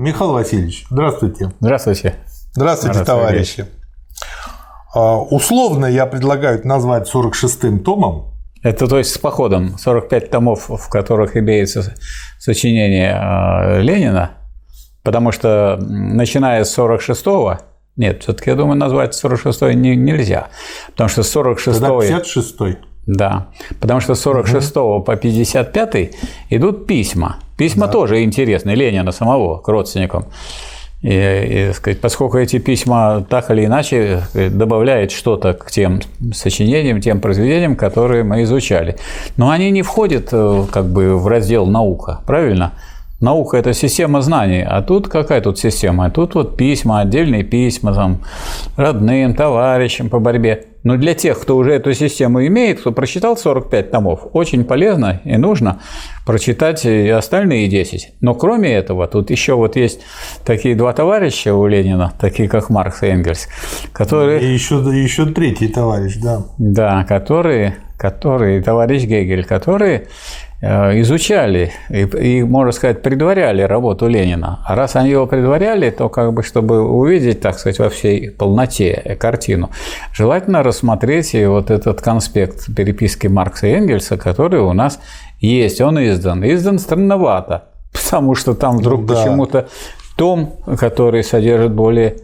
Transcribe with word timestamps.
Михаил 0.00 0.32
Васильевич, 0.32 0.86
здравствуйте. 0.88 1.52
Здравствуйте. 1.60 2.14
Здравствуйте, 2.54 3.04
товарищи. 3.04 3.66
А, 4.94 5.20
условно 5.20 5.84
я 5.84 6.06
предлагаю 6.06 6.66
назвать 6.66 7.06
46-м 7.14 7.80
томом. 7.80 8.32
Это 8.62 8.86
то 8.86 8.96
есть 8.96 9.12
с 9.12 9.18
походом 9.18 9.76
45 9.76 10.30
томов, 10.30 10.70
в 10.70 10.88
которых 10.88 11.36
имеется 11.36 11.94
сочинение 12.38 13.12
а, 13.14 13.78
Ленина, 13.80 14.30
потому 15.02 15.32
что 15.32 15.76
начиная 15.78 16.64
с 16.64 16.78
46-го, 16.78 17.58
нет, 17.96 18.22
все-таки 18.22 18.48
я 18.48 18.56
думаю, 18.56 18.78
назвать 18.78 19.12
46-й 19.22 19.74
не, 19.74 19.96
нельзя, 19.96 20.48
потому 20.92 21.10
что 21.10 21.20
46-й... 21.20 22.10
56-й. 22.10 22.78
Да, 23.06 23.48
потому 23.80 24.00
что 24.00 24.14
с 24.14 24.20
46 24.20 24.76
угу. 24.76 25.02
по 25.02 25.16
55 25.16 26.10
идут 26.50 26.86
письма. 26.86 27.36
Письма 27.56 27.86
да. 27.86 27.92
тоже 27.92 28.22
интересные 28.22 28.76
Ленина 28.76 29.12
самого 29.12 29.58
к 29.58 29.68
родственникам. 29.68 30.26
И, 31.02 31.08
и 31.08 31.72
сказать, 31.72 32.00
поскольку 32.00 32.36
эти 32.36 32.58
письма 32.58 33.24
так 33.28 33.50
или 33.50 33.64
иначе 33.64 34.22
добавляют 34.34 35.12
что-то 35.12 35.54
к 35.54 35.70
тем 35.70 36.00
сочинениям, 36.34 37.00
тем 37.00 37.20
произведениям, 37.20 37.74
которые 37.74 38.22
мы 38.22 38.42
изучали. 38.42 38.96
Но 39.38 39.48
они 39.48 39.70
не 39.70 39.80
входят 39.80 40.28
э, 40.32 40.64
как 40.70 40.86
бы 40.86 41.16
в 41.16 41.26
раздел 41.26 41.66
наука, 41.66 42.20
правильно? 42.26 42.72
Наука– 43.20 43.56
это 43.58 43.74
система 43.74 44.22
знаний, 44.22 44.62
а 44.62 44.80
тут 44.80 45.08
какая 45.08 45.42
тут 45.42 45.58
система? 45.58 46.06
А 46.06 46.10
тут 46.10 46.34
вот 46.34 46.56
письма, 46.56 47.00
отдельные 47.00 47.44
письма 47.44 47.94
там, 47.94 48.20
родным, 48.76 49.34
товарищам 49.34 50.08
по 50.08 50.18
борьбе. 50.18 50.69
Но 50.82 50.96
для 50.96 51.14
тех, 51.14 51.40
кто 51.40 51.56
уже 51.56 51.72
эту 51.72 51.92
систему 51.92 52.46
имеет, 52.46 52.80
кто 52.80 52.92
прочитал 52.92 53.36
45 53.36 53.90
томов, 53.90 54.26
очень 54.32 54.64
полезно 54.64 55.20
и 55.24 55.36
нужно 55.36 55.80
прочитать 56.26 56.84
и 56.84 57.08
остальные 57.08 57.68
10. 57.68 58.14
Но 58.20 58.34
кроме 58.34 58.72
этого, 58.72 59.06
тут 59.06 59.30
еще 59.30 59.54
вот 59.54 59.76
есть 59.76 60.00
такие 60.44 60.74
два 60.74 60.92
товарища 60.92 61.54
у 61.54 61.66
Ленина, 61.66 62.12
такие 62.18 62.48
как 62.48 62.70
Маркс 62.70 63.02
и 63.02 63.06
Энгельс, 63.06 63.48
которые… 63.92 64.40
И 64.42 64.52
еще, 64.52 64.76
еще 64.76 65.26
третий 65.26 65.68
товарищ, 65.68 66.16
да. 66.16 66.46
Да, 66.58 67.04
которые, 67.04 67.76
которые, 67.98 68.62
товарищ 68.62 69.02
Гегель, 69.02 69.44
которые 69.44 70.06
изучали 70.62 71.72
и, 71.88 72.02
и, 72.02 72.42
можно 72.42 72.72
сказать, 72.72 73.02
предваряли 73.02 73.62
работу 73.62 74.06
Ленина. 74.08 74.62
А 74.66 74.74
раз 74.74 74.94
они 74.94 75.10
его 75.10 75.26
предваряли, 75.26 75.88
то 75.90 76.08
как 76.10 76.34
бы, 76.34 76.42
чтобы 76.42 76.82
увидеть, 76.82 77.40
так 77.40 77.58
сказать, 77.58 77.78
во 77.78 77.88
всей 77.88 78.30
полноте 78.30 79.16
картину, 79.18 79.70
желательно 80.12 80.62
рассмотреть 80.62 81.34
и 81.34 81.46
вот 81.46 81.70
этот 81.70 82.02
конспект 82.02 82.74
переписки 82.74 83.26
Маркса 83.26 83.68
и 83.68 83.70
Энгельса, 83.70 84.18
который 84.18 84.60
у 84.60 84.74
нас 84.74 85.00
есть. 85.40 85.80
Он 85.80 85.98
издан. 85.98 86.44
Издан 86.44 86.78
странновато, 86.78 87.64
потому 87.92 88.34
что 88.34 88.54
там 88.54 88.76
вдруг 88.76 89.06
да. 89.06 89.14
почему-то 89.14 89.68
том, 90.20 90.56
который 90.78 91.24
содержит 91.24 91.72
более 91.72 92.16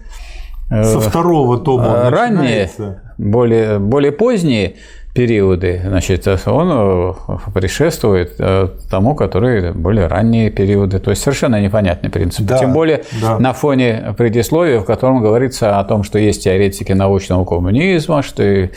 э, 0.70 0.84
со 0.84 1.00
второго 1.00 1.58
тома 1.58 2.10
ранние, 2.10 2.70
более, 3.16 3.78
более 3.78 4.12
поздние 4.12 4.76
периоды, 5.16 5.80
значит, 5.84 6.28
он 6.46 6.68
э, 6.70 7.12
предшествует 7.54 8.34
э, 8.38 8.68
тому, 8.90 9.14
которые 9.14 9.72
более 9.72 10.06
ранние 10.06 10.50
периоды. 10.50 10.98
То 10.98 11.10
есть 11.10 11.22
совершенно 11.22 11.60
непонятный 11.60 12.10
принцип. 12.10 12.46
Да, 12.46 12.58
Тем 12.58 12.72
более 12.72 13.04
да. 13.20 13.38
на 13.38 13.52
фоне 13.52 14.14
предисловия, 14.16 14.80
в 14.80 14.84
котором 14.84 15.22
говорится 15.22 15.78
о 15.78 15.84
том, 15.84 16.02
что 16.02 16.18
есть 16.18 16.44
теоретики 16.44 16.92
научного 16.92 17.44
коммунизма, 17.44 18.22
что 18.22 18.42
и 18.42 18.68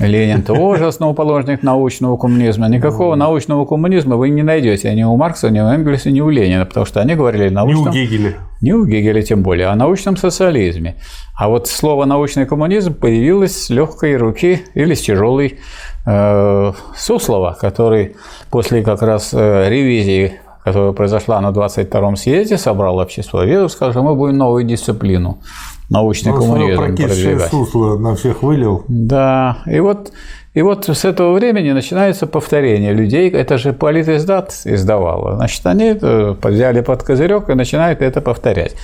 Ленин 0.00 0.42
тоже 0.42 0.86
основоположник 0.86 1.62
научного 1.62 2.16
коммунизма. 2.16 2.68
Никакого 2.68 3.14
научного 3.14 3.64
коммунизма 3.64 4.16
вы 4.16 4.28
не 4.30 4.42
найдете 4.42 4.92
ни 4.94 5.02
у 5.02 5.16
Маркса, 5.16 5.50
ни 5.50 5.60
у 5.60 5.66
Энгельса, 5.66 6.10
ни 6.10 6.20
у 6.20 6.28
Ленина, 6.28 6.66
потому 6.66 6.86
что 6.86 7.00
они 7.00 7.14
говорили 7.14 7.48
научном... 7.48 7.92
Не 7.92 8.02
у 8.02 8.06
Гегеля. 8.06 8.34
Не 8.64 8.72
у 8.72 8.86
Гегеля 8.86 9.20
тем 9.20 9.42
более, 9.42 9.66
а 9.66 9.72
о 9.72 9.76
научном 9.76 10.16
социализме. 10.16 10.96
А 11.36 11.50
вот 11.50 11.68
слово 11.68 12.06
«научный 12.06 12.46
коммунизм» 12.46 12.94
появилось 12.94 13.64
с 13.64 13.68
легкой 13.68 14.16
руки 14.16 14.62
или 14.72 14.94
с 14.94 15.02
тяжелой 15.02 15.58
э, 16.06 16.72
Суслова, 16.96 17.58
который 17.60 18.16
после 18.50 18.82
как 18.82 19.02
раз 19.02 19.34
э, 19.34 19.68
ревизии, 19.68 20.40
которая 20.64 20.92
произошла 20.92 21.42
на 21.42 21.50
22-м 21.50 22.16
съезде, 22.16 22.56
собрал 22.56 22.96
общество 22.96 23.44
ведов, 23.44 23.70
сказал, 23.70 23.92
что 23.92 24.02
мы 24.02 24.14
будем 24.14 24.38
новую 24.38 24.64
дисциплину 24.64 25.42
научный 25.90 26.32
ну, 26.32 26.38
коммунизм 26.38 26.96
продвигать. 26.96 27.50
Сусло 27.50 27.98
на 27.98 28.14
всех 28.14 28.42
вылил. 28.42 28.84
Да, 28.88 29.58
и 29.66 29.78
вот 29.80 30.10
и 30.54 30.62
вот 30.62 30.88
с 30.88 31.04
этого 31.04 31.32
времени 31.32 31.72
начинается 31.72 32.26
повторение 32.26 32.92
людей. 32.92 33.28
Это 33.28 33.58
же 33.58 33.72
политиздат 33.72 34.54
издавало. 34.64 35.36
Значит, 35.36 35.66
они 35.66 35.92
взяли 35.92 36.80
под 36.80 37.02
козырек 37.02 37.50
и 37.50 37.54
начинают 37.54 38.00
это 38.00 38.20
повторять. 38.20 38.76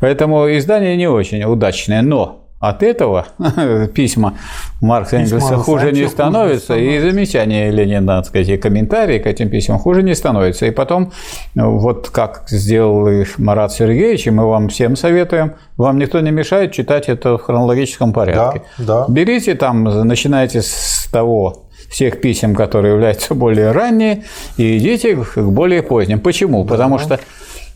Поэтому 0.00 0.46
издание 0.56 0.96
не 0.96 1.08
очень 1.08 1.42
удачное, 1.42 2.02
но 2.02 2.45
от 2.58 2.82
этого 2.82 3.26
письма 3.94 4.38
Маркса 4.80 5.16
Энгельса 5.16 5.56
хуже 5.56 5.92
не 5.92 6.08
становится, 6.08 6.76
и 6.76 6.98
замечания 6.98 7.70
Ленина, 7.70 8.18
так 8.18 8.26
сказать, 8.26 8.48
и 8.48 8.56
комментарии 8.56 9.18
к 9.18 9.26
этим 9.26 9.50
письмам 9.50 9.78
хуже 9.78 10.02
не 10.02 10.14
становятся. 10.14 10.66
И 10.66 10.70
потом, 10.70 11.12
вот 11.54 12.08
как 12.10 12.44
сделал 12.48 13.08
Марат 13.38 13.72
Сергеевич, 13.72 14.26
и 14.26 14.30
мы 14.30 14.48
вам 14.48 14.68
всем 14.68 14.96
советуем, 14.96 15.54
вам 15.76 15.98
никто 15.98 16.20
не 16.20 16.30
мешает 16.30 16.72
читать 16.72 17.08
это 17.08 17.36
в 17.36 17.42
хронологическом 17.42 18.12
порядке. 18.12 18.62
Да, 18.78 19.06
да. 19.06 19.12
Берите 19.12 19.54
там, 19.54 19.84
начинайте 19.84 20.62
с 20.62 21.08
того, 21.12 21.66
всех 21.90 22.20
писем, 22.20 22.54
которые 22.54 22.94
являются 22.94 23.34
более 23.34 23.70
ранние, 23.70 24.24
и 24.56 24.78
идите 24.78 25.16
к 25.16 25.38
более 25.38 25.82
поздним. 25.82 26.20
Почему? 26.20 26.64
Да. 26.64 26.70
Потому 26.70 26.98
что 26.98 27.20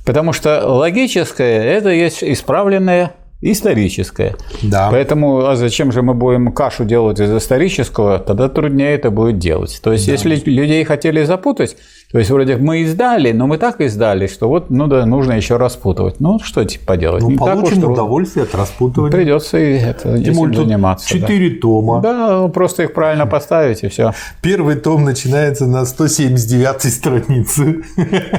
Потому 0.04 0.32
что 0.32 0.66
логическое– 0.66 1.62
это 1.64 1.90
есть 1.90 2.24
исправленное 2.24 3.12
историческое. 3.40 4.36
Да. 4.62 4.88
Поэтому 4.90 5.46
а 5.46 5.56
зачем 5.56 5.92
же 5.92 6.02
мы 6.02 6.14
будем 6.14 6.52
кашу 6.52 6.84
делать 6.84 7.20
из 7.20 7.34
исторического, 7.34 8.18
тогда 8.18 8.48
труднее 8.48 8.94
это 8.94 9.10
будет 9.10 9.38
делать. 9.38 9.80
То 9.82 9.92
есть, 9.92 10.06
да. 10.06 10.12
если 10.12 10.34
людей 10.50 10.84
хотели 10.84 11.24
запутать, 11.24 11.76
то 12.12 12.18
есть, 12.18 12.28
вроде 12.30 12.56
мы 12.56 12.80
издали, 12.80 13.30
но 13.30 13.46
мы 13.46 13.56
так 13.56 13.80
издали, 13.80 14.26
что 14.26 14.48
вот 14.48 14.68
ну 14.68 14.88
да, 14.88 15.06
нужно 15.06 15.34
еще 15.34 15.58
распутывать. 15.58 16.18
Ну, 16.18 16.40
что 16.42 16.64
типа 16.64 16.86
поделать? 16.86 17.22
Ну, 17.22 17.30
Не 17.30 17.36
получим 17.36 17.82
так 17.82 17.90
удовольствие 17.90 18.44
от 18.44 18.54
распутывания. 18.54 19.12
Придется 19.12 19.58
и 19.58 19.74
это, 19.74 20.20
Тем 20.20 20.34
более, 20.34 20.56
заниматься. 20.56 21.08
Четыре 21.08 21.50
да. 21.50 21.60
тома. 21.62 22.00
Да, 22.00 22.48
просто 22.48 22.82
их 22.82 22.94
правильно 22.94 23.26
поставить 23.28 23.84
и 23.84 23.88
все. 23.88 24.12
Первый 24.42 24.74
том 24.74 25.04
начинается 25.04 25.66
на 25.66 25.84
179 25.84 26.92
странице. 26.92 27.84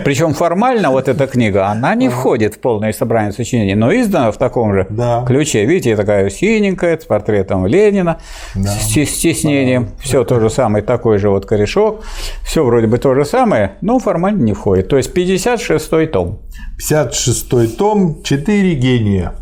Причем 0.03 0.33
формально 0.33 0.91
вот 0.91 1.07
эта 1.07 1.25
книга, 1.25 1.67
она 1.67 1.95
не 1.95 2.09
входит 2.09 2.55
в 2.55 2.59
полное 2.59 2.91
собрание 2.91 3.31
сочинений, 3.31 3.75
но 3.75 3.93
издана 3.93 4.33
в 4.33 4.37
таком 4.37 4.73
же 4.73 4.85
да. 4.91 5.23
ключе. 5.25 5.65
Видите, 5.65 5.95
такая 5.95 6.29
синенькая, 6.29 6.99
с 6.99 7.05
портретом 7.05 7.65
Ленина, 7.65 8.19
да. 8.55 8.69
с 8.69 8.89
стеснением. 8.89 9.85
Да. 9.85 9.91
Все 9.99 10.23
то 10.23 10.39
же 10.39 10.49
самое, 10.49 10.83
такой 10.83 11.17
же 11.17 11.29
вот 11.29 11.45
корешок. 11.45 12.03
Все 12.43 12.63
вроде 12.63 12.87
бы 12.87 12.97
то 12.97 13.13
же 13.15 13.25
самое, 13.25 13.73
но 13.81 13.99
формально 13.99 14.43
не 14.43 14.53
входит. 14.53 14.87
То 14.87 14.97
есть 14.97 15.15
56-й 15.15 16.07
том. 16.07 16.41
56-й 16.79 17.67
том, 17.67 18.21
4 18.23 18.75
гения. 18.75 19.33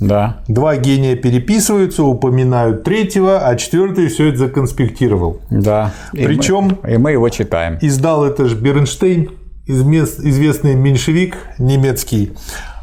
Да. 0.00 0.38
Два 0.48 0.76
гения 0.76 1.14
переписываются, 1.14 2.02
упоминают 2.02 2.84
третьего, 2.84 3.46
а 3.46 3.54
четвертый 3.56 4.08
все 4.08 4.28
это 4.28 4.38
законспектировал. 4.38 5.40
Да. 5.50 5.92
Причем 6.12 6.78
и 6.84 6.86
мы, 6.86 6.92
и 6.94 6.96
мы 6.96 7.12
его 7.12 7.28
читаем. 7.28 7.78
Издал 7.82 8.24
это 8.24 8.46
же 8.46 8.56
Бернштейн, 8.56 9.30
известный 9.66 10.74
меньшевик 10.74 11.36
немецкий. 11.58 12.32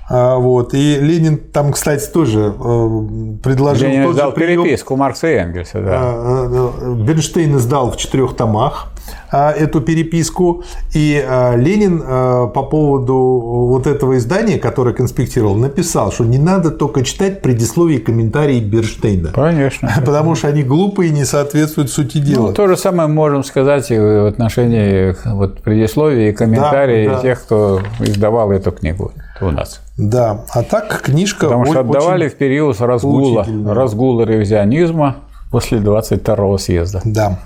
А, 0.09 0.37
вот. 0.37 0.73
И 0.73 0.95
Ленин 0.99 1.37
там, 1.37 1.73
кстати, 1.73 2.09
тоже 2.09 2.53
э, 2.57 3.37
предложил... 3.43 3.89
Ленин 3.89 4.11
издал 4.11 4.31
переписку 4.31 4.95
Маркса 4.95 5.27
и 5.27 5.33
Энгельса, 5.33 5.81
да. 5.81 5.99
А, 6.01 6.71
э, 6.81 6.93
Бернштейн 7.03 7.57
издал 7.57 7.91
в 7.91 7.97
четырех 7.97 8.35
томах 8.35 8.87
а, 9.31 9.51
эту 9.51 9.81
переписку. 9.81 10.63
И 10.93 11.25
Ленин 11.55 11.99
по 11.99 12.63
поводу 12.63 13.15
вот 13.15 13.85
этого 13.85 14.17
издания, 14.17 14.57
которое 14.57 14.93
конспектировал, 14.93 15.55
написал, 15.55 16.11
что 16.11 16.23
не 16.23 16.37
надо 16.37 16.71
только 16.71 17.03
читать 17.03 17.41
предисловие 17.41 17.99
и 17.99 18.01
комментарии 18.01 18.59
Бернштейна. 18.59 19.31
Конечно. 19.33 19.91
Потому 20.05 20.35
что 20.35 20.47
они 20.47 20.63
глупые 20.63 21.09
и 21.09 21.13
не 21.13 21.25
соответствуют 21.25 21.91
сути 21.91 22.19
дела. 22.19 22.47
Ну, 22.47 22.53
то 22.53 22.67
же 22.67 22.77
самое 22.77 23.09
можем 23.09 23.43
сказать 23.43 23.91
и 23.91 23.97
в 23.97 24.27
отношении 24.27 25.15
вот, 25.25 25.61
предисловия 25.61 26.29
и 26.29 26.33
комментариев 26.33 27.09
да, 27.11 27.15
да. 27.17 27.21
тех, 27.21 27.41
кто 27.43 27.81
издавал 27.99 28.51
эту 28.51 28.71
книгу 28.71 29.11
у 29.41 29.51
нас. 29.51 29.81
Да, 29.97 30.45
а 30.49 30.63
так 30.63 31.01
книжка 31.01 31.47
Потому 31.47 31.65
что 31.65 31.79
отдавали 31.79 32.29
в 32.29 32.35
период 32.35 32.79
разгула, 32.79 33.45
разгула 33.65 34.23
ревизионизма 34.23 35.17
после 35.51 35.79
22-го 35.79 36.57
съезда. 36.57 37.01
Да. 37.03 37.39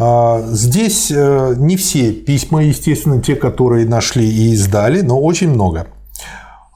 А, 0.00 0.40
здесь 0.42 1.10
э, 1.10 1.54
не 1.56 1.76
все 1.76 2.12
письма, 2.12 2.62
естественно, 2.62 3.20
те, 3.20 3.34
которые 3.34 3.86
нашли 3.86 4.28
и 4.28 4.52
издали, 4.52 5.00
но 5.00 5.20
очень 5.20 5.50
много. 5.50 5.88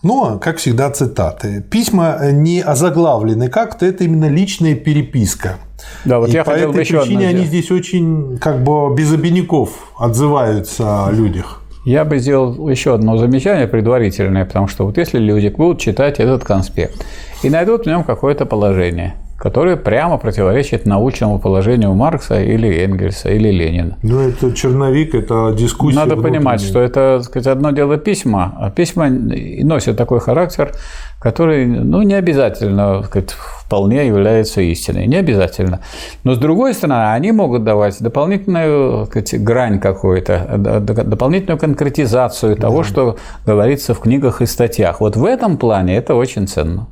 Но, 0.02 0.40
как 0.40 0.56
всегда, 0.56 0.90
цитаты. 0.90 1.62
Письма 1.62 2.18
не 2.32 2.60
озаглавлены 2.60 3.48
как-то, 3.48 3.86
это 3.86 4.02
именно 4.02 4.28
личная 4.28 4.74
переписка. 4.74 5.58
Да, 6.04 6.18
вот 6.18 6.30
и 6.30 6.32
я 6.32 6.44
по 6.44 6.52
хотел 6.52 6.70
этой 6.70 6.84
причине 6.84 7.28
они 7.28 7.44
здесь 7.44 7.70
очень 7.70 8.38
как 8.38 8.64
бы 8.64 8.92
без 8.94 9.12
обиняков 9.12 9.92
отзываются 9.96 11.06
о 11.06 11.12
людях. 11.12 11.61
Я 11.84 12.04
бы 12.04 12.18
сделал 12.18 12.68
еще 12.68 12.94
одно 12.94 13.16
замечание 13.16 13.66
предварительное, 13.66 14.44
потому 14.44 14.68
что 14.68 14.86
вот 14.86 14.98
если 14.98 15.18
люди 15.18 15.48
будут 15.48 15.80
читать 15.80 16.20
этот 16.20 16.44
конспект 16.44 17.04
и 17.42 17.50
найдут 17.50 17.82
в 17.82 17.86
нем 17.86 18.04
какое-то 18.04 18.46
положение, 18.46 19.14
которое 19.42 19.76
прямо 19.76 20.18
противоречит 20.18 20.86
научному 20.86 21.40
положению 21.40 21.94
Маркса 21.94 22.40
или 22.40 22.84
Энгельса 22.84 23.28
или 23.28 23.50
Ленина. 23.50 23.98
Ну, 24.00 24.20
это 24.20 24.52
черновик, 24.52 25.16
это 25.16 25.52
дискуссия. 25.58 25.98
Надо 25.98 26.16
понимать, 26.16 26.60
что 26.60 26.78
это, 26.78 27.16
так 27.18 27.24
сказать, 27.24 27.48
одно 27.48 27.72
дело 27.72 27.96
письма, 27.96 28.54
а 28.56 28.70
письма 28.70 29.08
носят 29.10 29.96
такой 29.96 30.20
характер, 30.20 30.70
который, 31.18 31.66
ну, 31.66 32.02
не 32.02 32.14
обязательно, 32.14 32.98
так 32.98 33.06
сказать, 33.06 33.30
вполне 33.32 34.06
является 34.06 34.60
истиной. 34.60 35.08
Не 35.08 35.16
обязательно. 35.16 35.80
Но, 36.22 36.34
с 36.34 36.38
другой 36.38 36.72
стороны, 36.72 37.10
они 37.12 37.32
могут 37.32 37.64
давать 37.64 38.00
дополнительную 38.00 39.06
сказать, 39.06 39.42
грань 39.42 39.80
какую-то, 39.80 40.78
дополнительную 41.04 41.58
конкретизацию 41.58 42.54
того, 42.54 42.82
да. 42.82 42.84
что 42.84 43.16
говорится 43.44 43.92
в 43.92 43.98
книгах 43.98 44.40
и 44.40 44.46
статьях. 44.46 45.00
Вот 45.00 45.16
в 45.16 45.24
этом 45.24 45.56
плане 45.56 45.96
это 45.96 46.14
очень 46.14 46.46
ценно. 46.46 46.86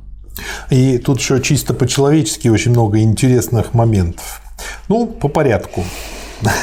И 0.69 0.97
тут 0.97 1.19
еще 1.19 1.41
чисто 1.41 1.73
по-человечески 1.73 2.47
очень 2.47 2.71
много 2.71 2.99
интересных 2.99 3.73
моментов. 3.73 4.41
Ну, 4.87 5.07
по 5.07 5.27
порядку. 5.27 5.83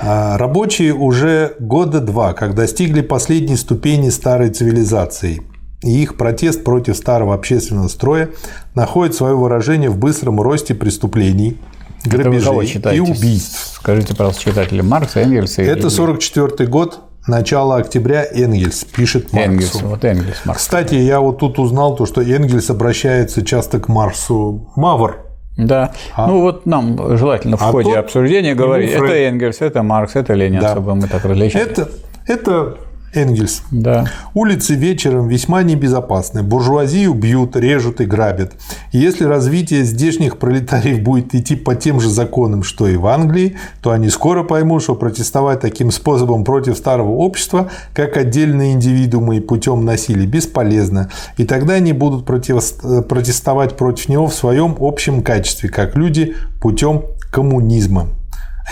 А, 0.00 0.38
рабочие 0.38 0.94
уже 0.94 1.56
года 1.58 1.98
два, 1.98 2.32
как 2.32 2.54
достигли 2.54 3.00
последней 3.00 3.56
ступени 3.56 4.10
старой 4.10 4.50
цивилизации, 4.50 5.42
и 5.82 6.02
их 6.02 6.16
протест 6.16 6.62
против 6.62 6.96
старого 6.96 7.34
общественного 7.34 7.88
строя 7.88 8.30
находит 8.76 9.16
свое 9.16 9.34
выражение 9.34 9.90
в 9.90 9.98
быстром 9.98 10.40
росте 10.40 10.76
преступлений, 10.76 11.58
грабежей 12.04 12.80
и 12.94 13.00
убийств. 13.00 13.72
Скажите, 13.74 14.14
пожалуйста, 14.14 14.44
читатели 14.44 14.82
Маркса, 14.82 15.20
Энгельса? 15.20 15.62
Это 15.62 15.90
44 15.90 16.68
год, 16.68 17.00
начало 17.28 17.76
октября 17.76 18.24
Энгельс 18.24 18.84
пишет 18.84 19.32
Марксу. 19.32 19.50
Энгельс, 19.50 19.82
вот 19.82 20.04
Энгельс, 20.04 20.44
Маркс. 20.44 20.62
Кстати, 20.62 20.94
я 20.94 21.20
вот 21.20 21.38
тут 21.38 21.58
узнал 21.58 21.94
то, 21.94 22.06
что 22.06 22.22
Энгельс 22.22 22.70
обращается 22.70 23.44
часто 23.44 23.78
к 23.78 23.88
Марсу. 23.88 24.70
Мавр. 24.74 25.18
Да. 25.56 25.92
А? 26.14 26.26
Ну 26.26 26.40
вот 26.40 26.66
нам 26.66 27.16
желательно 27.16 27.56
в 27.56 27.62
а 27.62 27.72
ходе 27.72 27.96
обсуждения 27.96 28.54
говорить, 28.54 28.92
это 28.92 29.12
Энгельс, 29.12 29.60
это 29.60 29.82
Маркс, 29.82 30.14
это 30.16 30.34
Ленин, 30.34 30.60
да. 30.60 30.70
чтобы 30.70 30.94
мы 30.94 31.08
так 31.08 31.24
различали. 31.24 31.64
Это, 31.64 31.88
это 32.26 32.78
Энгельс. 33.14 33.62
Да. 33.70 34.06
Улицы 34.34 34.74
вечером 34.74 35.28
весьма 35.28 35.62
небезопасны. 35.62 36.42
Буржуазию 36.42 37.14
бьют, 37.14 37.56
режут 37.56 38.00
и 38.00 38.04
грабят. 38.04 38.52
И 38.92 38.98
если 38.98 39.24
развитие 39.24 39.84
здешних 39.84 40.38
пролетариев 40.38 41.02
будет 41.02 41.34
идти 41.34 41.56
по 41.56 41.74
тем 41.74 42.00
же 42.00 42.10
законам, 42.10 42.62
что 42.62 42.88
и 42.88 42.96
в 42.96 43.06
Англии, 43.06 43.56
то 43.80 43.90
они 43.90 44.10
скоро 44.10 44.42
поймут, 44.42 44.82
что 44.82 44.94
протестовать 44.94 45.60
таким 45.60 45.90
способом 45.90 46.44
против 46.44 46.76
старого 46.76 47.10
общества, 47.10 47.70
как 47.94 48.16
отдельные 48.16 48.72
индивидуумы 48.72 49.38
и 49.38 49.40
путем 49.40 49.84
насилия, 49.84 50.26
бесполезно. 50.26 51.10
И 51.36 51.44
тогда 51.44 51.74
они 51.74 51.92
будут 51.92 52.26
протестовать 52.26 53.76
против 53.76 54.08
него 54.08 54.26
в 54.26 54.34
своем 54.34 54.76
общем 54.80 55.22
качестве, 55.22 55.68
как 55.68 55.96
люди 55.96 56.34
путем 56.60 57.04
коммунизма. 57.30 58.08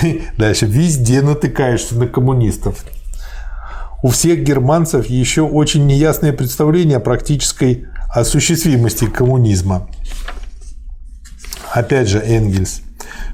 Дальше 0.38 0.66
везде 0.66 1.22
натыкаешься 1.22 1.96
на 1.96 2.06
коммунистов 2.06 2.84
у 4.06 4.08
всех 4.08 4.44
германцев 4.44 5.06
еще 5.06 5.42
очень 5.42 5.84
неясное 5.84 6.32
представление 6.32 6.98
о 6.98 7.00
практической 7.00 7.86
осуществимости 8.08 9.06
коммунизма. 9.06 9.88
Опять 11.72 12.06
же 12.06 12.20
Энгельс. 12.20 12.82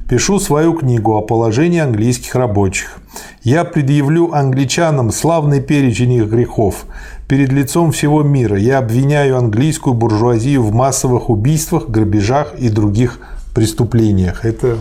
Пишу 0.09 0.41
свою 0.41 0.73
книгу 0.73 1.15
о 1.15 1.21
положении 1.21 1.79
английских 1.79 2.35
рабочих. 2.37 2.97
Я 3.43 3.65
предъявлю 3.65 4.33
англичанам 4.33 5.13
славный 5.13 5.61
перечень 5.61 6.15
их 6.15 6.31
грехов. 6.31 6.87
Перед 7.29 7.53
лицом 7.53 7.93
всего 7.93 8.23
мира 8.23 8.59
я 8.59 8.79
обвиняю 8.79 9.37
английскую 9.37 9.93
буржуазию 9.93 10.63
в 10.63 10.73
массовых 10.73 11.29
убийствах, 11.29 11.91
грабежах 11.91 12.55
и 12.55 12.71
других 12.71 13.19
преступлениях. 13.55 14.47
Это 14.47 14.79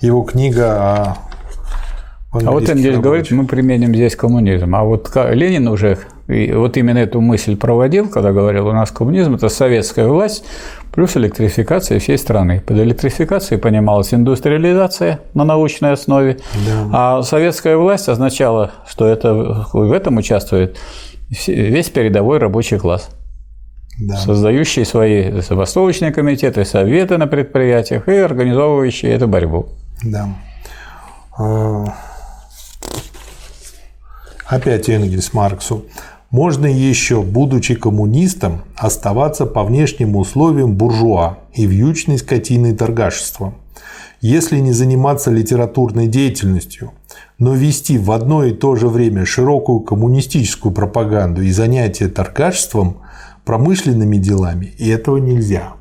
его 0.00 0.24
книга 0.24 0.72
о 0.72 1.29
а 2.32 2.50
вот 2.52 2.68
Энгельс 2.68 2.98
говорит, 2.98 3.30
мы 3.32 3.44
применим 3.44 3.94
здесь 3.94 4.14
коммунизм. 4.14 4.74
А 4.74 4.84
вот 4.84 5.10
Ленин 5.14 5.66
уже 5.68 5.98
вот 6.28 6.76
именно 6.76 6.98
эту 6.98 7.20
мысль 7.20 7.56
проводил, 7.56 8.08
когда 8.08 8.30
говорил, 8.30 8.68
у 8.68 8.72
нас 8.72 8.92
коммунизм– 8.92 9.34
это 9.36 9.48
советская 9.48 10.06
власть 10.06 10.44
плюс 10.92 11.16
электрификация 11.16 11.98
всей 11.98 12.18
страны. 12.18 12.62
Под 12.64 12.78
электрификацией 12.78 13.60
понималась 13.60 14.14
индустриализация 14.14 15.20
на 15.34 15.44
научной 15.44 15.92
основе, 15.92 16.38
да. 16.66 16.90
а 16.92 17.22
советская 17.22 17.76
власть 17.76 18.08
означала, 18.08 18.72
что 18.88 19.06
это, 19.06 19.66
в 19.72 19.92
этом 19.92 20.16
участвует 20.18 20.78
весь 21.48 21.90
передовой 21.90 22.38
рабочий 22.38 22.78
класс. 22.78 23.10
Да. 23.98 24.16
создающий 24.16 24.86
свои 24.86 25.40
забастовочные 25.42 26.10
комитеты, 26.10 26.64
советы 26.64 27.18
на 27.18 27.26
предприятиях 27.26 28.08
и 28.08 28.12
организовывающие 28.12 29.12
эту 29.12 29.28
борьбу. 29.28 29.68
Да. 30.02 30.28
Опять 34.50 34.88
Энгельс 34.88 35.32
Марксу. 35.32 35.84
Можно 36.30 36.66
еще, 36.66 37.22
будучи 37.22 37.76
коммунистом, 37.76 38.62
оставаться 38.74 39.46
по 39.46 39.62
внешним 39.62 40.16
условиям 40.16 40.74
буржуа 40.74 41.38
и 41.54 41.66
вьючной 41.66 42.18
скотиной 42.18 42.74
торгашества. 42.74 43.54
Если 44.20 44.58
не 44.58 44.72
заниматься 44.72 45.30
литературной 45.30 46.08
деятельностью, 46.08 46.90
но 47.38 47.54
вести 47.54 47.96
в 47.96 48.10
одно 48.10 48.44
и 48.44 48.50
то 48.50 48.74
же 48.74 48.88
время 48.88 49.24
широкую 49.24 49.80
коммунистическую 49.80 50.72
пропаганду 50.72 51.42
и 51.42 51.52
занятия 51.52 52.08
торгашеством, 52.08 53.02
промышленными 53.44 54.16
делами, 54.16 54.74
и 54.78 54.88
этого 54.88 55.18
нельзя. 55.18 55.74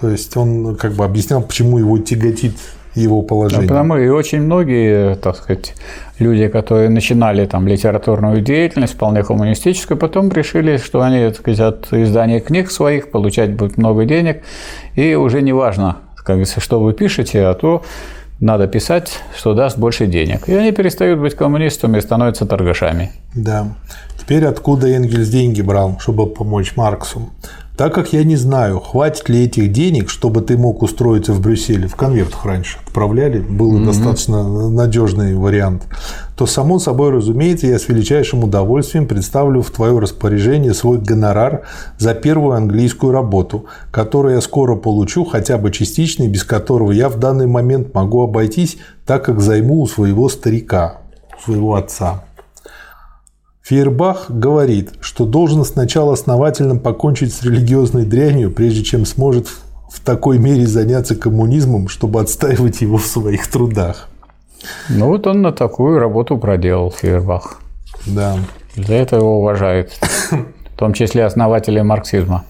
То 0.00 0.10
есть 0.10 0.36
он 0.36 0.74
как 0.74 0.94
бы 0.94 1.04
объяснял, 1.04 1.42
почему 1.42 1.78
его 1.78 1.96
тяготит 1.98 2.56
его 2.94 3.22
положение. 3.22 3.68
потому 3.68 3.96
и 3.98 4.08
очень 4.08 4.42
многие, 4.42 5.16
так 5.16 5.36
сказать, 5.36 5.74
люди, 6.18 6.48
которые 6.48 6.88
начинали 6.88 7.46
там 7.46 7.66
литературную 7.66 8.40
деятельность, 8.40 8.94
вполне 8.94 9.22
коммунистическую, 9.22 9.98
потом 9.98 10.30
решили, 10.30 10.76
что 10.76 11.02
они, 11.02 11.26
так 11.26 11.38
сказать, 11.38 11.60
от 11.60 11.92
издания 11.92 12.40
книг 12.40 12.70
своих 12.70 13.10
получать 13.10 13.54
будут 13.54 13.76
много 13.76 14.04
денег, 14.04 14.42
и 14.94 15.14
уже 15.14 15.42
не 15.42 15.52
важно, 15.52 15.98
как 16.16 16.36
говорится, 16.36 16.60
что 16.60 16.80
вы 16.80 16.92
пишете, 16.92 17.44
а 17.46 17.54
то 17.54 17.82
надо 18.40 18.66
писать, 18.66 19.20
что 19.36 19.54
даст 19.54 19.78
больше 19.78 20.06
денег. 20.06 20.48
И 20.48 20.54
они 20.54 20.72
перестают 20.72 21.20
быть 21.20 21.34
коммунистами 21.34 21.98
и 21.98 22.00
становятся 22.00 22.46
торгашами. 22.46 23.12
Да. 23.34 23.74
Теперь 24.20 24.44
откуда 24.44 24.88
Энгельс 24.88 25.28
деньги 25.28 25.62
брал, 25.62 25.98
чтобы 26.00 26.26
помочь 26.26 26.76
Марксу? 26.76 27.30
Так 27.76 27.92
как 27.92 28.12
я 28.12 28.22
не 28.22 28.36
знаю, 28.36 28.78
хватит 28.78 29.28
ли 29.28 29.46
этих 29.46 29.72
денег, 29.72 30.08
чтобы 30.08 30.42
ты 30.42 30.56
мог 30.56 30.82
устроиться 30.82 31.32
в 31.32 31.40
Брюсселе, 31.40 31.88
в 31.88 31.96
конвертах 31.96 32.44
раньше 32.44 32.78
отправляли, 32.86 33.40
был 33.40 33.76
mm-hmm. 33.76 33.86
достаточно 33.86 34.70
надежный 34.70 35.34
вариант, 35.34 35.88
то, 36.36 36.46
само 36.46 36.78
собой 36.78 37.10
разумеется, 37.10 37.66
я 37.66 37.80
с 37.80 37.88
величайшим 37.88 38.44
удовольствием 38.44 39.08
представлю 39.08 39.60
в 39.60 39.72
твое 39.72 39.98
распоряжение 39.98 40.72
свой 40.72 40.98
гонорар 40.98 41.62
за 41.98 42.14
первую 42.14 42.52
английскую 42.52 43.12
работу, 43.12 43.66
которую 43.90 44.36
я 44.36 44.40
скоро 44.40 44.76
получу, 44.76 45.24
хотя 45.24 45.58
бы 45.58 45.72
частично, 45.72 46.22
и 46.22 46.28
без 46.28 46.44
которого 46.44 46.92
я 46.92 47.08
в 47.08 47.18
данный 47.18 47.48
момент 47.48 47.92
могу 47.92 48.22
обойтись, 48.22 48.76
так 49.04 49.24
как 49.24 49.40
займу 49.40 49.80
у 49.80 49.88
своего 49.88 50.28
старика, 50.28 50.98
у 51.36 51.42
своего 51.42 51.74
отца. 51.74 52.22
Фейербах 53.64 54.30
говорит, 54.30 54.92
что 55.00 55.24
должен 55.24 55.64
сначала 55.64 56.12
основательно 56.12 56.76
покончить 56.76 57.32
с 57.32 57.42
религиозной 57.42 58.04
дрянью, 58.04 58.50
прежде 58.50 58.82
чем 58.82 59.06
сможет 59.06 59.48
в 59.90 60.00
такой 60.00 60.38
мере 60.38 60.66
заняться 60.66 61.16
коммунизмом, 61.16 61.88
чтобы 61.88 62.20
отстаивать 62.20 62.82
его 62.82 62.98
в 62.98 63.06
своих 63.06 63.46
трудах. 63.46 64.10
Ну 64.90 65.06
вот 65.06 65.26
он 65.26 65.40
на 65.40 65.50
такую 65.50 65.98
работу 65.98 66.36
проделал 66.36 66.90
Фейербах. 66.90 67.58
Да. 68.04 68.36
За 68.76 68.92
это 68.92 69.16
его 69.16 69.38
уважают, 69.38 69.92
в 70.30 70.76
том 70.76 70.92
числе 70.92 71.24
основатели 71.24 71.80
марксизма. 71.80 72.44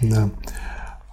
Да. 0.00 0.30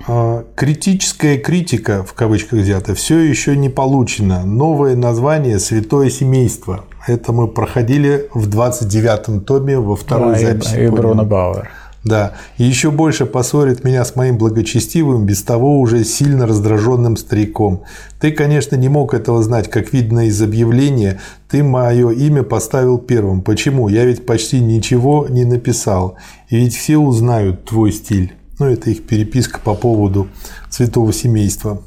А, 0.08 0.46
критическая 0.56 1.38
критика, 1.38 2.04
в 2.04 2.14
кавычках 2.14 2.60
взята, 2.60 2.96
все 2.96 3.20
еще 3.20 3.56
не 3.56 3.70
получена. 3.70 4.44
Новое 4.44 4.96
название 4.96 5.60
«Святое 5.60 6.10
семейство». 6.10 6.86
Это 7.08 7.32
мы 7.34 7.48
проходили 7.48 8.30
в 8.34 8.48
29-м 8.48 9.42
томе 9.42 9.80
во 9.80 9.96
второй 9.96 10.34
да, 10.34 10.40
записи. 10.40 10.86
И 10.86 10.88
Бруно 10.88 11.26
Бауэр. 11.26 11.70
Да, 12.04 12.34
и 12.58 12.64
еще 12.64 12.90
больше 12.90 13.28
поссорит 13.28 13.84
меня 13.84 14.04
с 14.04 14.16
моим 14.16 14.40
благочестивым, 14.40 15.26
без 15.28 15.44
того 15.44 15.80
уже 15.80 16.04
сильно 16.04 16.48
раздраженным 16.48 17.16
стариком. 17.16 17.84
Ты, 18.20 18.32
конечно, 18.32 18.76
не 18.76 18.90
мог 18.90 19.14
этого 19.14 19.44
знать, 19.44 19.70
как 19.70 19.94
видно 19.94 20.26
из 20.26 20.42
объявления. 20.42 21.20
Ты 21.48 21.64
мое 21.64 22.10
имя 22.10 22.42
поставил 22.42 22.98
первым. 22.98 23.42
Почему? 23.42 23.88
Я 23.88 24.06
ведь 24.06 24.26
почти 24.26 24.60
ничего 24.62 25.28
не 25.30 25.46
написал. 25.46 26.18
И 26.50 26.58
ведь 26.58 26.76
все 26.76 26.98
узнают 26.98 27.66
твой 27.66 27.92
стиль. 27.92 28.34
Ну, 28.62 28.68
это 28.68 28.92
их 28.92 29.08
переписка 29.08 29.60
по 29.60 29.74
поводу 29.74 30.28
святого 30.70 31.12
семейства. 31.12 31.82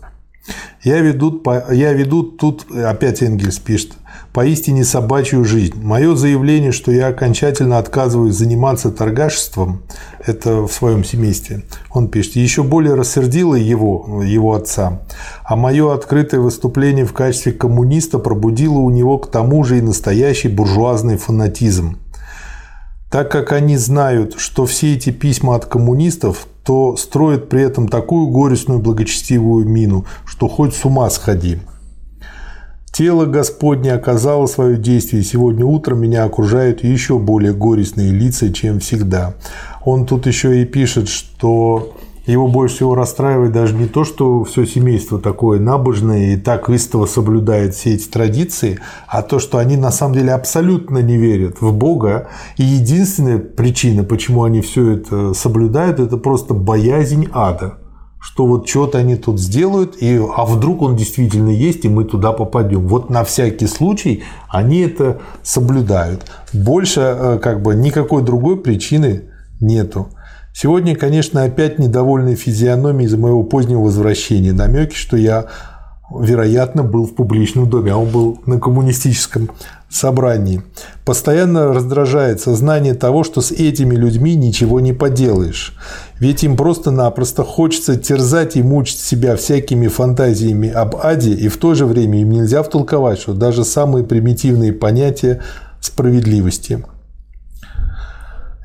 Я 0.83 0.99
веду, 0.99 1.41
я 1.71 1.93
веду 1.93 2.25
тут, 2.25 2.67
опять 2.69 3.23
Энгельс 3.23 3.61
пишет, 3.61 3.93
поистине 4.33 4.85
собачью 4.85 5.45
жизнь. 5.45 5.81
Мое 5.81 6.17
заявление, 6.17 6.73
что 6.73 6.91
я 6.91 7.07
окончательно 7.07 7.79
отказываюсь 7.79 8.35
заниматься 8.35 8.91
торгашеством, 8.91 9.83
это 10.27 10.67
в 10.67 10.73
своем 10.73 11.05
семействе, 11.05 11.63
он 11.93 12.09
пишет, 12.09 12.35
еще 12.35 12.65
более 12.65 12.95
рассердило 12.95 13.55
его, 13.55 14.25
его 14.25 14.55
отца. 14.55 15.03
А 15.45 15.55
мое 15.55 15.95
открытое 15.95 16.41
выступление 16.41 17.05
в 17.05 17.13
качестве 17.13 17.53
коммуниста 17.53 18.19
пробудило 18.19 18.79
у 18.79 18.91
него 18.91 19.19
к 19.19 19.31
тому 19.31 19.63
же 19.63 19.79
и 19.79 19.81
настоящий 19.81 20.49
буржуазный 20.49 21.19
фанатизм. 21.19 22.01
Так 23.13 23.31
как 23.31 23.53
они 23.53 23.77
знают, 23.77 24.35
что 24.39 24.67
все 24.67 24.95
эти 24.97 25.11
письма 25.11 25.55
от 25.55 25.67
коммунистов, 25.67 26.49
то 26.65 26.97
строят 26.97 27.49
при 27.49 27.63
этом 27.63 27.89
такую 27.89 28.29
горестную 28.29 28.81
благочестивую 28.81 29.69
мину, 29.69 30.07
что 30.25 30.49
хоть 30.49 30.75
с 30.75 30.85
ума 30.85 31.09
сходи. 31.11 31.59
Тело 32.91 33.27
Господне 33.27 33.93
оказало 33.93 34.47
свое 34.47 34.77
действие, 34.77 35.23
и 35.23 35.25
сегодня 35.25 35.67
утром 35.67 36.01
меня 36.01 36.25
окружают 36.25 36.85
еще 36.85 37.19
более 37.19 37.53
горестные 37.53 38.13
лица, 38.13 38.53
чем 38.53 38.79
всегда. 38.79 39.35
Он 39.85 40.07
тут 40.07 40.27
еще 40.27 40.63
и 40.63 40.65
пишет, 40.65 41.09
что 41.09 41.97
его 42.27 42.49
больше 42.49 42.77
всего 42.77 42.95
расстраивает 42.95 43.53
даже 43.53 43.75
не 43.75 43.87
то, 43.87 44.05
что 44.05 44.45
все 44.45 44.65
семейство 44.65 45.21
такое 45.21 45.61
набожное 45.61 46.35
и 46.35 46.37
так 46.37 46.71
истово 46.71 47.07
соблюдает 47.07 47.75
все 47.75 47.95
эти 47.95 48.09
традиции, 48.09 48.79
а 49.07 49.23
то, 49.23 49.39
что 49.39 49.59
они 49.59 49.77
на 49.77 49.91
самом 49.91 50.15
деле 50.15 50.33
абсолютно 50.33 50.99
не 50.99 51.17
верят 51.17 51.61
в 51.61 51.73
Бога. 51.73 52.29
И 52.57 52.63
единственная 52.63 53.39
причина, 53.39 54.05
почему 54.05 54.45
они 54.45 54.61
все 54.63 54.93
это 54.93 55.35
соблюдают, 55.35 56.01
это 56.01 56.17
просто 56.17 56.55
боязнь 56.55 57.29
ада 57.33 57.79
что 58.25 58.47
вот 58.47 58.67
что-то 58.67 58.97
они 58.97 59.17
тут 59.17 59.39
сделают, 59.39 59.97
и, 60.01 60.17
а 60.17 60.47
вдруг 60.47 60.81
он 60.81 60.97
действительно 60.97 61.51
есть, 61.51 61.85
и 61.85 61.91
мы 61.91 62.05
туда 62.05 62.33
попадем. 62.33 62.89
Вот 62.89 63.11
на 63.11 63.23
всякий 63.23 63.67
случай 63.67 64.23
они 64.49 64.79
это 64.79 65.21
соблюдают. 65.43 66.25
Больше 66.55 67.01
э, 67.01 67.39
как 67.39 67.61
бы 67.61 67.75
никакой 67.75 68.23
другой 68.23 68.57
причины 68.57 69.25
нету. 69.61 70.09
Сегодня, 70.57 70.95
конечно, 70.95 71.43
опять 71.43 71.81
недовольные 71.81 72.37
физиономией 72.37 73.07
из-за 73.07 73.19
моего 73.19 73.43
позднего 73.43 73.81
возвращения. 73.81 74.53
Намеки, 74.53 74.95
что 74.95 75.17
я, 75.17 75.47
вероятно, 76.17 76.85
был 76.85 77.07
в 77.07 77.15
публичном 77.17 77.69
доме, 77.69 77.91
а 77.91 77.97
он 77.97 78.09
был 78.09 78.39
на 78.47 78.61
коммунистическом 78.61 79.51
собрании. 79.91 80.63
Постоянно 81.05 81.75
раздражает 81.75 82.41
сознание 82.41 82.95
того, 82.95 83.25
что 83.25 83.41
с 83.41 83.51
этими 83.51 83.97
людьми 83.97 84.37
ничего 84.37 84.79
не 84.79 84.93
поделаешь. 84.93 85.77
Ведь 86.21 86.45
им 86.45 86.57
просто-напросто 86.57 87.43
хочется 87.43 87.97
терзать 87.97 88.55
и 88.55 88.63
мучить 88.63 89.01
себя 89.01 89.35
всякими 89.35 89.89
фантазиями 89.89 90.69
об 90.69 90.95
аде, 90.95 91.33
и 91.35 91.49
в 91.49 91.57
то 91.57 91.75
же 91.75 91.85
время 91.85 92.21
им 92.21 92.31
нельзя 92.31 92.63
втолковать, 92.63 93.19
что 93.19 93.35
даже 93.35 93.65
самые 93.65 94.05
примитивные 94.05 94.73
понятия 94.73 95.43
справедливости– 95.81 96.85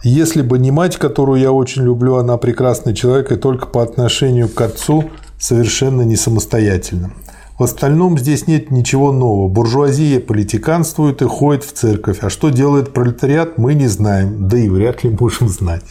если 0.04 0.42
бы 0.42 0.60
не 0.60 0.72
мать, 0.72 0.98
которую 0.98 1.42
я 1.42 1.52
очень 1.52 1.84
люблю, 1.84 2.16
она 2.16 2.38
прекрасный 2.38 2.94
человек 2.94 3.32
и 3.32 3.36
только 3.36 3.66
по 3.66 3.84
отношению 3.84 4.48
к 4.48 4.62
отцу 4.62 5.10
совершенно 5.38 6.04
не 6.04 6.16
самостоятельна. 6.16 7.12
В 7.58 7.64
остальном 7.64 8.18
здесь 8.18 8.48
нет 8.48 8.72
ничего 8.72 9.12
нового. 9.12 9.50
Буржуазия 9.50 10.22
политиканствует 10.22 11.22
и 11.22 11.26
ходит 11.26 11.66
в 11.66 11.74
церковь. 11.74 12.20
А 12.22 12.30
что 12.30 12.50
делает 12.50 12.94
пролетариат, 12.94 13.58
мы 13.58 13.74
не 13.74 13.88
знаем, 13.88 14.48
да 14.48 14.58
и 14.58 14.70
вряд 14.70 15.04
ли 15.04 15.10
можем 15.10 15.50
знать. 15.50 15.84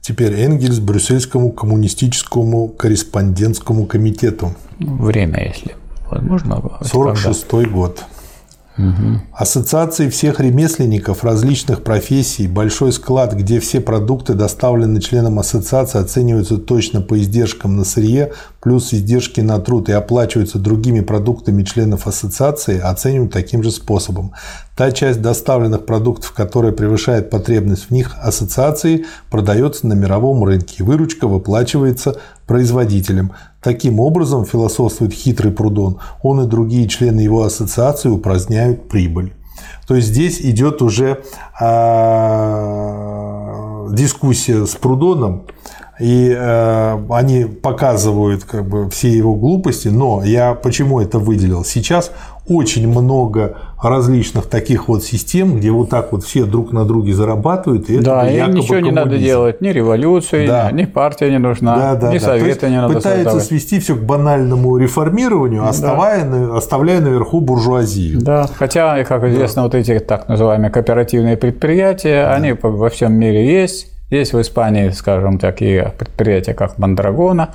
Теперь 0.00 0.32
Энгельс 0.32 0.80
Брюссельскому 0.80 1.52
коммунистическому 1.52 2.68
корреспондентскому 2.68 3.86
комитету. 3.86 4.54
Время, 4.80 5.46
если 5.46 5.76
возможно. 6.10 6.80
46 6.82 7.52
год. 7.70 8.04
Угу. 8.78 9.20
Ассоциации 9.32 10.08
всех 10.08 10.38
ремесленников 10.38 11.24
различных 11.24 11.82
профессий, 11.82 12.46
большой 12.46 12.92
склад, 12.92 13.34
где 13.34 13.58
все 13.58 13.80
продукты, 13.80 14.34
доставленные 14.34 15.00
членам 15.00 15.40
ассоциации, 15.40 16.00
оцениваются 16.00 16.58
точно 16.58 17.00
по 17.00 17.18
издержкам 17.18 17.76
на 17.76 17.84
сырье, 17.84 18.32
плюс 18.60 18.92
издержки 18.94 19.40
на 19.40 19.58
труд 19.58 19.88
и 19.88 19.92
оплачиваются 19.92 20.58
другими 20.58 21.00
продуктами 21.00 21.64
членов 21.64 22.06
ассоциации, 22.06 22.78
оценивают 22.78 23.32
таким 23.32 23.64
же 23.64 23.72
способом. 23.72 24.32
Та 24.76 24.92
часть 24.92 25.20
доставленных 25.20 25.84
продуктов, 25.84 26.30
которая 26.30 26.70
превышает 26.70 27.30
потребность 27.30 27.86
в 27.86 27.90
них 27.90 28.14
ассоциации, 28.22 29.06
продается 29.28 29.88
на 29.88 29.94
мировом 29.94 30.44
рынке. 30.44 30.84
Выручка 30.84 31.26
выплачивается 31.26 32.16
производителям. 32.46 33.32
Таким 33.62 33.98
образом, 33.98 34.44
философствует 34.44 35.12
хитрый 35.12 35.50
Прудон, 35.52 35.98
он 36.22 36.40
и 36.42 36.46
другие 36.46 36.86
члены 36.88 37.20
его 37.20 37.42
ассоциации 37.42 38.08
упраздняют 38.08 38.88
прибыль. 38.88 39.32
То 39.86 39.96
есть 39.96 40.08
здесь 40.08 40.40
идет 40.40 40.80
уже 40.80 41.22
э, 41.60 41.64
дискуссия 43.92 44.64
с 44.64 44.76
Прудоном, 44.76 45.46
и 45.98 46.32
э, 46.36 47.06
они 47.10 47.44
показывают 47.46 48.44
как 48.44 48.68
бы 48.68 48.88
все 48.90 49.10
его 49.10 49.34
глупости, 49.34 49.88
но 49.88 50.22
я 50.22 50.54
почему 50.54 51.00
это 51.00 51.18
выделил? 51.18 51.64
Сейчас 51.64 52.12
очень 52.46 52.86
много 52.86 53.56
различных 53.82 54.46
таких 54.46 54.88
вот 54.88 55.04
систем, 55.04 55.56
где 55.56 55.70
вот 55.70 55.90
так 55.90 56.12
вот 56.12 56.24
все 56.24 56.44
друг 56.44 56.72
на 56.72 56.84
друге 56.84 57.12
зарабатывают. 57.14 57.88
И 57.88 57.98
да, 57.98 58.28
и 58.28 58.34
ничего 58.34 58.66
коммунизм. 58.66 58.84
не 58.84 58.90
надо 58.90 59.18
делать, 59.18 59.60
ни 59.60 59.68
революции, 59.68 60.46
да. 60.46 60.70
ни 60.72 60.84
партия 60.84 61.30
не 61.30 61.38
нужна, 61.38 61.76
да, 61.76 61.94
да, 61.94 62.12
ни 62.12 62.18
да. 62.18 62.24
совета 62.24 62.68
не 62.68 62.76
надо 62.76 62.94
Пытается 62.94 63.24
создавать. 63.24 63.44
свести 63.44 63.80
все 63.80 63.94
к 63.94 64.02
банальному 64.02 64.76
реформированию, 64.76 65.62
да. 65.62 65.68
оставляя 66.56 67.00
наверху 67.00 67.40
буржуазию. 67.40 68.20
Да, 68.20 68.48
хотя, 68.52 69.04
как 69.04 69.24
известно, 69.24 69.62
да. 69.62 69.66
вот 69.68 69.74
эти 69.74 69.98
так 69.98 70.28
называемые 70.28 70.70
кооперативные 70.70 71.36
предприятия, 71.36 72.24
да. 72.24 72.34
они 72.34 72.52
во 72.60 72.88
всем 72.90 73.12
мире 73.14 73.46
есть. 73.46 73.92
Есть 74.10 74.32
в 74.32 74.40
Испании, 74.40 74.88
скажем, 74.88 75.38
такие 75.38 75.92
предприятия, 75.98 76.54
как 76.54 76.78
Мандрагона, 76.78 77.50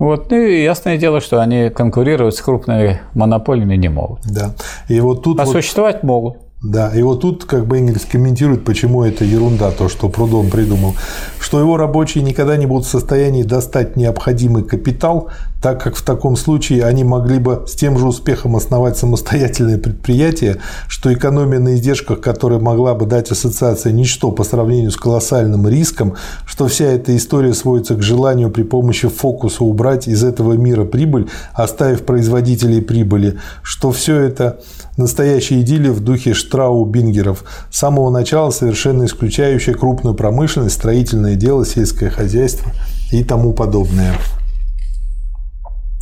вот. 0.00 0.30
Ну 0.30 0.36
и 0.38 0.62
ясное 0.62 0.96
дело, 0.96 1.20
что 1.20 1.40
они 1.40 1.68
конкурировать 1.70 2.34
с 2.34 2.40
крупными 2.40 3.00
монополиями 3.14 3.76
не 3.76 3.88
могут. 3.88 4.20
Да. 4.24 4.54
И 4.88 4.98
вот 4.98 5.22
тут 5.22 5.38
а 5.38 5.44
вот... 5.44 5.52
существовать 5.52 6.02
могут. 6.02 6.38
Да, 6.62 6.90
и 6.94 7.00
вот 7.02 7.22
тут 7.22 7.44
как 7.44 7.66
бы 7.66 7.78
Энгельс 7.78 8.04
комментирует, 8.04 8.64
почему 8.64 9.02
это 9.02 9.24
ерунда, 9.24 9.70
то, 9.70 9.88
что 9.88 10.10
Прудон 10.10 10.50
придумал, 10.50 10.94
что 11.38 11.58
его 11.58 11.78
рабочие 11.78 12.22
никогда 12.22 12.58
не 12.58 12.66
будут 12.66 12.86
в 12.86 12.90
состоянии 12.90 13.42
достать 13.42 13.96
необходимый 13.96 14.62
капитал, 14.62 15.30
так 15.60 15.82
как 15.82 15.94
в 15.94 16.02
таком 16.02 16.36
случае 16.36 16.84
они 16.84 17.04
могли 17.04 17.38
бы 17.38 17.64
с 17.66 17.74
тем 17.74 17.98
же 17.98 18.06
успехом 18.06 18.56
основать 18.56 18.96
самостоятельное 18.96 19.78
предприятие, 19.78 20.56
что 20.88 21.12
экономия 21.12 21.58
на 21.58 21.74
издержках, 21.74 22.20
которые 22.20 22.60
могла 22.60 22.94
бы 22.94 23.06
дать 23.06 23.30
ассоциация 23.30 23.92
ничто 23.92 24.30
по 24.32 24.42
сравнению 24.42 24.90
с 24.90 24.96
колоссальным 24.96 25.68
риском, 25.68 26.14
что 26.46 26.66
вся 26.66 26.86
эта 26.86 27.14
история 27.16 27.52
сводится 27.52 27.94
к 27.94 28.02
желанию 28.02 28.50
при 28.50 28.62
помощи 28.62 29.08
фокуса 29.08 29.64
убрать 29.64 30.08
из 30.08 30.24
этого 30.24 30.54
мира 30.54 30.84
прибыль, 30.84 31.28
оставив 31.52 32.04
производителей 32.04 32.80
прибыли, 32.80 33.38
что 33.62 33.92
все 33.92 34.18
это 34.20 34.60
настоящая 34.96 35.60
идиллия 35.60 35.92
в 35.92 36.00
духе 36.00 36.32
Штрау-Бингеров, 36.32 37.44
с 37.70 37.78
самого 37.78 38.10
начала 38.10 38.50
совершенно 38.50 39.04
исключающая 39.04 39.74
крупную 39.74 40.14
промышленность, 40.14 40.76
строительное 40.76 41.36
дело, 41.36 41.66
сельское 41.66 42.10
хозяйство 42.10 42.70
и 43.12 43.22
тому 43.24 43.52
подобное. 43.52 44.14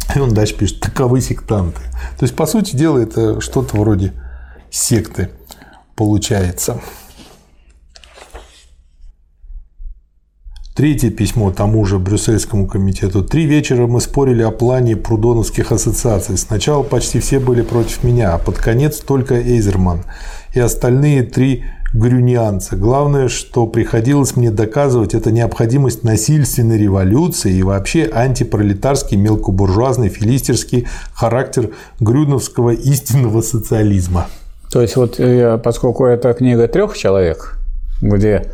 И 0.15 0.19
он 0.19 0.35
дальше 0.35 0.55
пишет, 0.55 0.81
таковы 0.81 1.21
сектанты. 1.21 1.81
То 2.19 2.25
есть, 2.25 2.35
по 2.35 2.47
сути 2.47 2.77
дела, 2.77 2.99
это 2.99 3.41
что-то 3.41 3.77
вроде 3.77 4.13
секты 4.71 5.31
получается. 5.95 6.81
Третье 10.79 11.11
письмо 11.11 11.51
тому 11.51 11.85
же 11.85 11.99
Брюссельскому 11.99 12.69
комитету. 12.69 13.25
Три 13.25 13.47
вечера 13.47 13.89
мы 13.89 14.01
спорили 14.01 14.43
о 14.43 14.53
плане 14.53 14.97
прудоновских 14.97 15.73
ассоциаций. 15.73 16.39
Сначала 16.39 16.85
почти 16.85 17.19
все 17.19 17.41
были 17.41 17.63
против 17.63 18.05
меня, 18.05 18.33
а 18.33 18.39
под 18.39 18.59
конец 18.59 19.01
только 19.01 19.35
Эйзерман 19.35 20.05
и 20.55 20.61
остальные 20.61 21.25
три 21.25 21.65
грюнианца. 21.93 22.77
Главное, 22.77 23.29
что 23.29 23.67
приходилось 23.67 24.37
мне 24.37 24.51
доказывать, 24.51 25.15
это 25.15 25.31
необходимость 25.31 26.05
насильственной 26.05 26.79
революции 26.79 27.53
и 27.53 27.63
вообще 27.63 28.11
антипролетарский, 28.13 29.17
мелкобуржуазный, 29.17 30.09
филистерский 30.09 30.87
характер 31.15 31.71
грюновского 32.01 32.71
истинного 32.71 33.41
социализма. 33.41 34.27
То 34.71 34.83
есть 34.83 34.97
вот 34.97 35.19
поскольку 35.63 36.05
это 36.05 36.33
книга 36.35 36.69
трех 36.69 36.97
человек, 36.97 37.59
где 38.01 38.47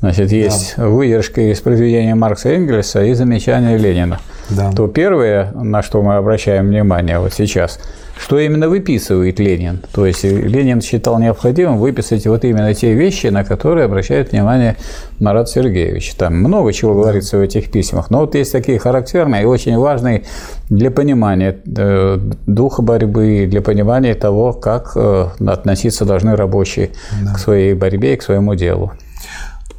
Значит, 0.00 0.30
есть 0.30 0.74
да. 0.76 0.86
выдержка 0.86 1.40
из 1.40 1.60
произведения 1.60 2.14
Маркса 2.14 2.50
и 2.50 2.54
Энгельса 2.54 3.02
и 3.02 3.14
замечания 3.14 3.76
Ленина. 3.76 4.20
Да. 4.48 4.70
То 4.70 4.86
первое, 4.86 5.50
на 5.50 5.82
что 5.82 6.02
мы 6.02 6.14
обращаем 6.14 6.68
внимание 6.68 7.18
вот 7.18 7.34
сейчас– 7.34 7.80
что 8.18 8.38
именно 8.38 8.68
выписывает 8.68 9.38
Ленин. 9.38 9.80
То 9.92 10.04
есть 10.04 10.24
Ленин 10.24 10.80
считал 10.80 11.18
необходимым 11.18 11.78
выписать 11.78 12.26
вот 12.26 12.44
именно 12.44 12.74
те 12.74 12.92
вещи, 12.92 13.28
на 13.28 13.44
которые 13.44 13.84
обращает 13.84 14.32
внимание 14.32 14.76
Марат 15.20 15.48
Сергеевич. 15.48 16.14
Там 16.14 16.36
много 16.36 16.72
чего 16.72 16.94
говорится 16.94 17.38
в 17.38 17.40
этих 17.40 17.70
письмах, 17.70 18.10
но 18.10 18.20
вот 18.20 18.34
есть 18.34 18.52
такие 18.52 18.78
характерные 18.78 19.42
и 19.42 19.46
очень 19.46 19.78
важные 19.78 20.24
для 20.68 20.90
понимания 20.90 21.58
э, 21.64 22.18
духа 22.46 22.82
борьбы, 22.82 23.46
для 23.48 23.62
понимания 23.62 24.14
того, 24.14 24.52
как 24.52 24.92
э, 24.96 25.28
относиться 25.46 26.04
должны 26.04 26.34
рабочие 26.34 26.90
да. 27.24 27.34
к 27.34 27.38
своей 27.38 27.74
борьбе 27.74 28.14
и 28.14 28.16
к 28.16 28.22
своему 28.22 28.54
делу. 28.54 28.92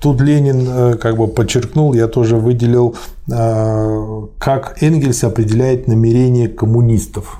Тут 0.02 0.22
Ленин 0.22 0.66
э, 0.66 0.96
как 0.96 1.18
бы 1.18 1.28
подчеркнул, 1.28 1.94
я 1.94 2.08
тоже 2.08 2.38
выделил, 2.38 2.96
как 3.28 4.82
Энгельс 4.82 5.24
определяет 5.24 5.88
намерения 5.88 6.48
коммунистов 6.48 7.40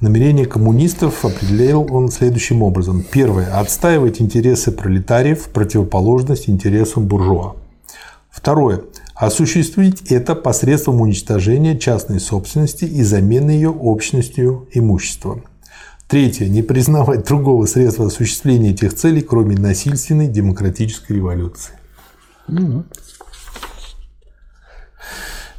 Намерение 0.00 0.46
коммунистов 0.46 1.26
определил 1.26 1.86
он 1.90 2.08
следующим 2.10 2.62
образом. 2.62 3.02
Первое. 3.02 3.54
Отстаивать 3.54 4.22
интересы 4.22 4.72
пролетариев 4.72 5.42
в 5.42 5.48
противоположность 5.50 6.48
интересам 6.48 7.06
буржуа. 7.06 7.56
Второе. 8.30 8.84
Осуществить 9.14 10.10
это 10.10 10.34
посредством 10.34 11.02
уничтожения 11.02 11.78
частной 11.78 12.18
собственности 12.18 12.86
и 12.86 13.02
замены 13.02 13.50
ее 13.50 13.68
общностью 13.68 14.66
имущества. 14.72 15.42
Третье. 16.08 16.48
Не 16.48 16.62
признавать 16.62 17.26
другого 17.26 17.66
средства 17.66 18.06
осуществления 18.06 18.70
этих 18.70 18.94
целей, 18.94 19.20
кроме 19.20 19.54
насильственной 19.56 20.28
демократической 20.28 21.12
революции. 21.12 21.74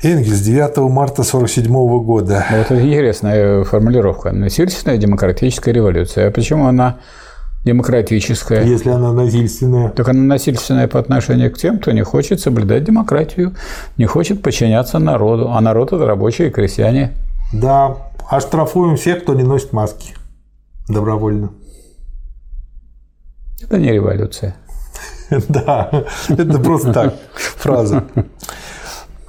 Энгельс 0.03 0.39
9 0.39 0.77
марта 0.89 1.22
1947 1.22 2.03
года. 2.03 2.43
Вот 2.50 2.72
это 2.72 2.81
интересная 2.81 3.63
формулировка. 3.63 4.31
Насильственная 4.31 4.98
демократическая 4.98 5.72
революция. 5.72 6.27
А 6.27 6.31
почему 6.31 6.65
она 6.65 6.98
демократическая? 7.63 8.63
Если 8.63 8.89
она 8.89 9.13
насильственная. 9.13 9.89
Так 9.89 10.10
она 10.10 10.22
насильственная 10.22 10.88
по 10.88 10.98
отношению 10.98 11.51
к 11.51 11.58
тем, 11.60 11.77
кто 11.77 11.91
не 11.91 12.01
хочет 12.03 12.39
соблюдать 12.39 12.84
демократию, 12.84 13.53
не 13.98 14.05
хочет 14.05 14.41
подчиняться 14.41 14.98
народу. 14.98 15.51
А 15.51 15.62
народ– 15.62 15.93
это 15.93 16.03
рабочие 16.08 16.48
и 16.48 16.51
крестьяне. 16.51 17.12
Да, 17.53 17.98
оштрафуем 18.27 18.96
всех, 18.96 19.22
кто 19.22 19.36
не 19.36 19.43
носит 19.43 19.72
маски 19.72 20.15
добровольно. 20.89 21.51
Это 23.62 23.77
не 23.77 23.91
революция. 23.91 24.55
Да, 25.48 25.89
это 26.27 26.60
просто 26.60 26.91
так, 26.91 27.15
фраза. 27.36 28.03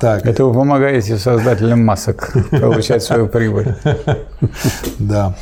Так. 0.02 0.26
Это 0.26 0.44
вы 0.44 0.52
помогаете 0.52 1.16
создателям 1.16 1.84
масок 1.84 2.32
получать 2.50 3.04
свою 3.04 3.28
прибыль. 3.28 3.74
Да. 4.98 5.36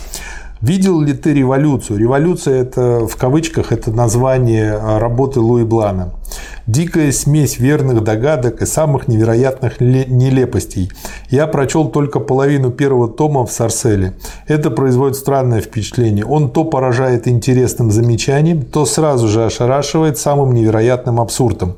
Видел 0.60 1.00
ли 1.00 1.14
ты 1.14 1.32
революцию? 1.32 1.98
Революция 1.98 2.60
это 2.60 3.06
в 3.06 3.16
кавычках 3.16 3.72
это 3.72 3.90
название 3.90 4.76
работы 4.98 5.40
Луи 5.40 5.64
Блана. 5.64 6.12
Дикая 6.66 7.10
смесь 7.12 7.58
верных 7.58 8.04
догадок 8.04 8.60
и 8.60 8.66
самых 8.66 9.08
невероятных 9.08 9.80
нелепостей. 9.80 10.92
Я 11.30 11.46
прочел 11.46 11.88
только 11.88 12.20
половину 12.20 12.70
первого 12.70 13.08
тома 13.08 13.46
в 13.46 13.52
Сарселе. 13.52 14.12
Это 14.46 14.70
производит 14.70 15.16
странное 15.16 15.62
впечатление. 15.62 16.26
Он 16.26 16.50
то 16.50 16.64
поражает 16.64 17.26
интересным 17.26 17.90
замечанием, 17.90 18.62
то 18.62 18.84
сразу 18.84 19.28
же 19.28 19.46
ошарашивает 19.46 20.18
самым 20.18 20.52
невероятным 20.52 21.18
абсурдом. 21.18 21.76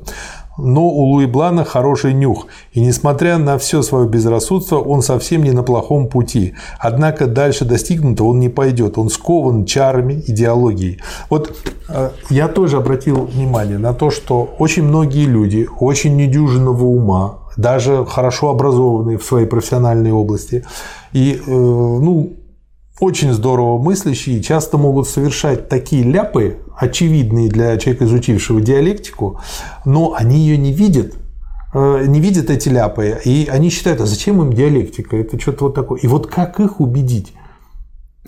Но 0.57 0.87
у 0.87 1.03
Луи 1.05 1.25
Блана 1.25 1.63
хороший 1.63 2.13
нюх, 2.13 2.47
и 2.73 2.81
несмотря 2.81 3.37
на 3.37 3.57
все 3.57 3.81
свое 3.81 4.07
безрассудство, 4.07 4.77
он 4.77 5.01
совсем 5.01 5.43
не 5.43 5.51
на 5.51 5.63
плохом 5.63 6.07
пути. 6.07 6.53
Однако 6.79 7.25
дальше 7.25 7.65
достигнуто 7.65 8.23
он 8.23 8.39
не 8.39 8.49
пойдет, 8.49 8.97
он 8.97 9.09
скован 9.09 9.65
чарами 9.65 10.23
идеологии. 10.27 10.99
Вот 11.29 11.55
э, 11.89 12.11
я 12.29 12.47
тоже 12.47 12.77
обратил 12.77 13.25
внимание 13.25 13.79
на 13.79 13.93
то, 13.93 14.11
что 14.11 14.55
очень 14.59 14.83
многие 14.83 15.25
люди, 15.25 15.67
очень 15.79 16.15
недюжинного 16.15 16.83
ума, 16.83 17.39
даже 17.57 18.05
хорошо 18.05 18.49
образованные 18.49 19.17
в 19.17 19.23
своей 19.23 19.47
профессиональной 19.47 20.11
области, 20.11 20.65
и 21.13 21.41
э, 21.45 21.51
ну, 21.51 22.33
очень 23.03 23.33
здорово 23.33 23.77
мыслящие 23.77 24.41
часто 24.41 24.77
могут 24.77 25.07
совершать 25.09 25.67
такие 25.67 26.03
ляпы, 26.03 26.57
очевидные 26.77 27.49
для 27.49 27.77
человека, 27.77 28.05
изучившего 28.05 28.61
диалектику, 28.61 29.39
но 29.85 30.13
они 30.17 30.39
ее 30.39 30.57
не 30.57 30.71
видят, 30.71 31.13
э, 31.73 32.05
не 32.07 32.19
видят 32.21 32.49
эти 32.49 32.69
ляпы, 32.69 33.19
и 33.25 33.49
они 33.51 33.69
считают, 33.69 33.99
а 34.01 34.05
зачем 34.05 34.41
им 34.41 34.53
диалектика? 34.53 35.17
Это 35.17 35.39
что-то 35.39 35.65
вот 35.65 35.75
такое. 35.75 35.99
И 35.99 36.07
вот 36.07 36.27
как 36.27 36.59
их 36.59 36.79
убедить? 36.79 37.33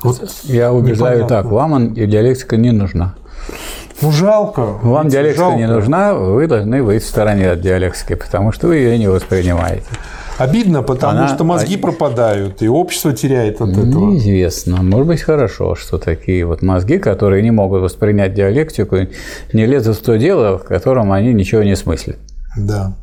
Вот 0.04 0.22
Я 0.44 0.74
убеждаю 0.74 1.20
непонятно. 1.20 1.44
так, 1.44 1.52
вам 1.52 1.94
диалектика 1.94 2.58
не 2.58 2.72
нужна. 2.72 3.16
Ну, 4.02 4.12
жалко. 4.12 4.62
Вам 4.84 5.08
диалектика 5.08 5.46
жалко. 5.46 5.58
не 5.58 5.68
нужна, 5.68 6.14
вы 6.14 6.48
должны 6.48 6.84
быть 6.84 7.02
в 7.02 7.08
стороне 7.08 7.52
от 7.52 7.62
диалектики, 7.62 8.16
потому 8.16 8.52
что 8.52 8.68
вы 8.68 8.76
ее 8.76 9.00
не 9.00 9.08
воспринимаете. 9.08 9.86
Обидно, 10.38 10.84
потому 10.84 11.20
Она... 11.20 11.28
что 11.28 11.44
мозги 11.44 11.78
пропадают, 11.78 12.62
и 12.62 12.68
общество 12.68 13.14
теряет 13.14 13.62
от 13.62 13.72
этого. 13.72 14.12
Неизвестно. 14.12 14.84
Может 14.84 15.08
быть, 15.08 15.22
хорошо, 15.22 15.76
что 15.76 15.98
такие 15.98 16.46
вот 16.46 16.62
мозги, 16.62 16.98
которые 16.98 17.42
не 17.42 17.52
могут 17.52 17.82
воспринять 17.82 18.34
диалектику, 18.34 18.98
не 19.54 19.66
лезут 19.66 19.98
в 19.98 20.04
то 20.04 20.18
дело, 20.18 20.58
в 20.58 20.64
котором 20.64 21.12
они 21.12 21.34
ничего 21.34 21.64
не 21.64 21.76
смыслят. 21.76 22.18
Да. 22.58 22.96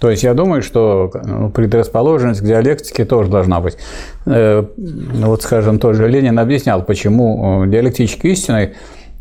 То 0.00 0.10
есть 0.10 0.22
я 0.22 0.34
думаю, 0.34 0.62
что 0.62 1.10
ну, 1.24 1.50
предрасположенность 1.50 2.40
к 2.40 2.44
диалектике 2.44 3.04
тоже 3.04 3.30
должна 3.30 3.60
быть. 3.60 3.76
Э, 4.26 4.64
вот, 4.76 5.42
скажем, 5.42 5.80
тот 5.80 5.96
же 5.96 6.08
Ленин 6.08 6.38
объяснял, 6.38 6.82
почему 6.82 7.64
э, 7.64 7.68
диалектической 7.68 8.32
истиной 8.32 8.66
ну, 8.66 8.74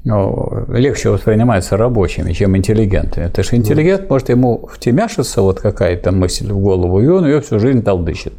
легче 0.06 1.10
воспринимается 1.10 1.76
рабочими, 1.78 2.32
чем 2.32 2.56
интеллигентами. 2.56 3.28
Потому 3.28 3.44
что 3.44 3.56
интеллигент 3.58 4.02
да. 4.02 4.08
может 4.10 4.30
ему 4.30 4.70
втемяшиться 4.72 5.42
вот 5.42 5.60
какая-то 5.60 6.12
мысль 6.12 6.52
в 6.52 6.60
голову, 6.60 7.02
и 7.02 7.08
он 7.08 7.26
ее 7.26 7.42
всю 7.42 7.60
жизнь 7.60 7.84
толдычит. 7.84 8.34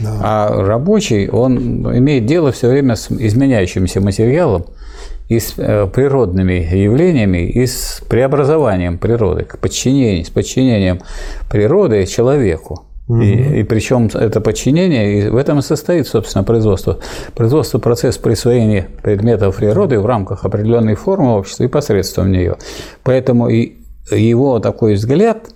Да. 0.00 0.18
А 0.22 0.62
рабочий, 0.64 1.28
он 1.28 1.96
имеет 1.98 2.26
дело 2.26 2.50
все 2.50 2.68
время 2.68 2.96
с 2.96 3.10
изменяющимся 3.10 4.00
материалом 4.00 4.66
и 5.28 5.38
с 5.38 5.54
э, 5.56 5.86
природными 5.86 6.54
явлениями, 6.54 7.48
и 7.48 7.66
с 7.66 8.02
преобразованием 8.08 8.98
природы, 8.98 9.44
к 9.44 9.58
подчинению, 9.58 10.24
с 10.24 10.30
подчинением 10.30 11.00
природы 11.48 12.04
человеку. 12.06 12.84
Угу. 13.08 13.20
И, 13.20 13.60
и 13.60 13.62
причем 13.64 14.08
это 14.14 14.40
подчинение, 14.40 15.18
и 15.18 15.28
в 15.28 15.36
этом 15.36 15.58
и 15.58 15.62
состоит, 15.62 16.06
собственно, 16.06 16.42
производство. 16.44 16.98
Производство– 17.34 17.78
процесс 17.80 18.16
присвоения 18.16 18.88
предметов 19.02 19.56
природы 19.56 20.00
в 20.00 20.06
рамках 20.06 20.44
определенной 20.44 20.94
формы 20.94 21.36
общества 21.36 21.64
и 21.64 21.68
посредством 21.68 22.32
нее. 22.32 22.56
Поэтому 23.02 23.48
и 23.48 23.74
его 24.10 24.58
такой 24.58 24.94
взгляд 24.94 25.50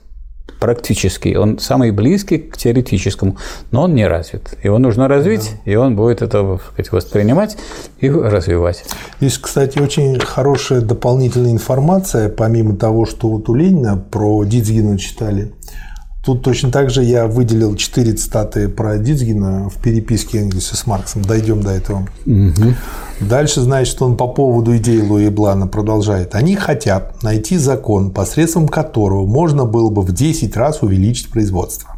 практический, 0.60 1.36
он 1.36 1.58
самый 1.58 1.92
близкий 1.92 2.38
к 2.38 2.56
теоретическому, 2.56 3.36
но 3.70 3.82
он 3.82 3.94
не 3.94 4.06
развит. 4.06 4.54
Его 4.62 4.78
нужно 4.78 5.06
развить, 5.06 5.52
да. 5.64 5.70
и 5.70 5.74
он 5.76 5.94
будет 5.94 6.20
это 6.20 6.58
сказать, 6.72 6.92
воспринимать 6.92 7.56
и 8.00 8.10
развивать. 8.10 8.84
Есть, 9.20 9.38
кстати, 9.38 9.78
очень 9.78 10.18
хорошая 10.18 10.80
дополнительная 10.80 11.52
информация, 11.52 12.28
помимо 12.28 12.76
того, 12.76 13.06
что 13.06 13.28
вот 13.28 13.48
у 13.48 13.54
Ленина 13.54 13.96
про 13.96 14.44
Дицгина 14.44 14.98
читали– 14.98 15.52
Тут 16.28 16.42
точно 16.42 16.70
так 16.70 16.90
же 16.90 17.02
я 17.02 17.26
выделил 17.26 17.74
четыре 17.74 18.12
цитаты 18.12 18.68
про 18.68 18.98
Дицгина 18.98 19.70
в 19.70 19.80
переписке 19.80 20.40
Энгельса 20.40 20.76
с 20.76 20.86
Марксом. 20.86 21.22
Дойдем 21.22 21.62
до 21.62 21.70
этого. 21.70 22.06
Угу. 22.26 22.74
Дальше, 23.20 23.62
значит, 23.62 24.02
он 24.02 24.14
по 24.14 24.28
поводу 24.28 24.76
идеи 24.76 25.00
Луи 25.00 25.30
Блана 25.30 25.66
продолжает. 25.66 26.34
Они 26.34 26.54
хотят 26.54 27.22
найти 27.22 27.56
закон, 27.56 28.10
посредством 28.10 28.68
которого 28.68 29.24
можно 29.24 29.64
было 29.64 29.88
бы 29.88 30.02
в 30.02 30.12
10 30.12 30.54
раз 30.54 30.82
увеличить 30.82 31.30
производство. 31.30 31.96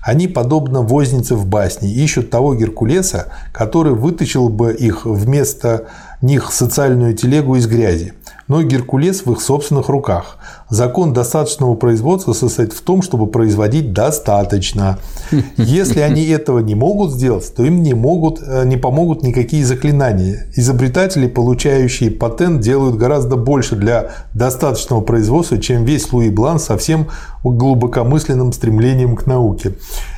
Они, 0.00 0.28
подобно 0.28 0.80
вознице 0.80 1.34
в 1.34 1.44
басне, 1.44 1.92
ищут 1.92 2.30
того 2.30 2.54
Геркулеса, 2.54 3.26
который 3.52 3.92
вытащил 3.92 4.48
бы 4.48 4.72
их 4.72 5.04
вместо 5.04 5.88
них 6.22 6.52
социальную 6.52 7.12
телегу 7.12 7.56
из 7.56 7.66
грязи 7.66 8.14
но 8.48 8.62
Геркулес 8.62 9.24
в 9.24 9.32
их 9.32 9.40
собственных 9.40 9.88
руках. 9.88 10.38
Закон 10.70 11.12
достаточного 11.12 11.74
производства 11.74 12.32
состоит 12.32 12.72
в 12.72 12.80
том, 12.80 13.02
чтобы 13.02 13.26
производить 13.26 13.92
достаточно. 13.92 14.98
Если 15.56 16.00
они 16.00 16.26
этого 16.26 16.60
не 16.60 16.74
могут 16.74 17.12
сделать, 17.12 17.54
то 17.54 17.62
им 17.62 17.82
не, 17.82 17.94
могут, 17.94 18.40
э, 18.42 18.64
не 18.64 18.78
помогут 18.78 19.22
никакие 19.22 19.64
заклинания. 19.64 20.46
Изобретатели, 20.56 21.26
получающие 21.26 22.10
патент, 22.10 22.60
делают 22.60 22.96
гораздо 22.96 23.36
больше 23.36 23.76
для 23.76 24.10
достаточного 24.32 25.02
производства, 25.02 25.58
чем 25.58 25.84
весь 25.84 26.10
Луи 26.12 26.30
Блан 26.30 26.58
со 26.58 26.78
всем 26.78 27.08
глубокомысленным 27.44 28.52
стремлением 28.52 29.14
к 29.16 29.26
науке. 29.26 29.74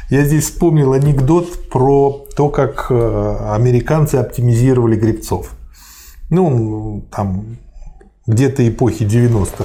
Я 0.09 0.25
здесь 0.25 0.45
вспомнил 0.45 0.93
анекдот 0.93 1.69
про 1.69 2.27
то, 2.37 2.49
как 2.49 2.87
э, 2.91 3.37
американцы 3.51 4.17
оптимизировали 4.17 4.97
грибцов. 4.97 5.53
Ну, 6.31 7.05
там 7.11 7.59
где-то 8.27 8.69
эпохи 8.69 9.05
90-х. 9.05 9.65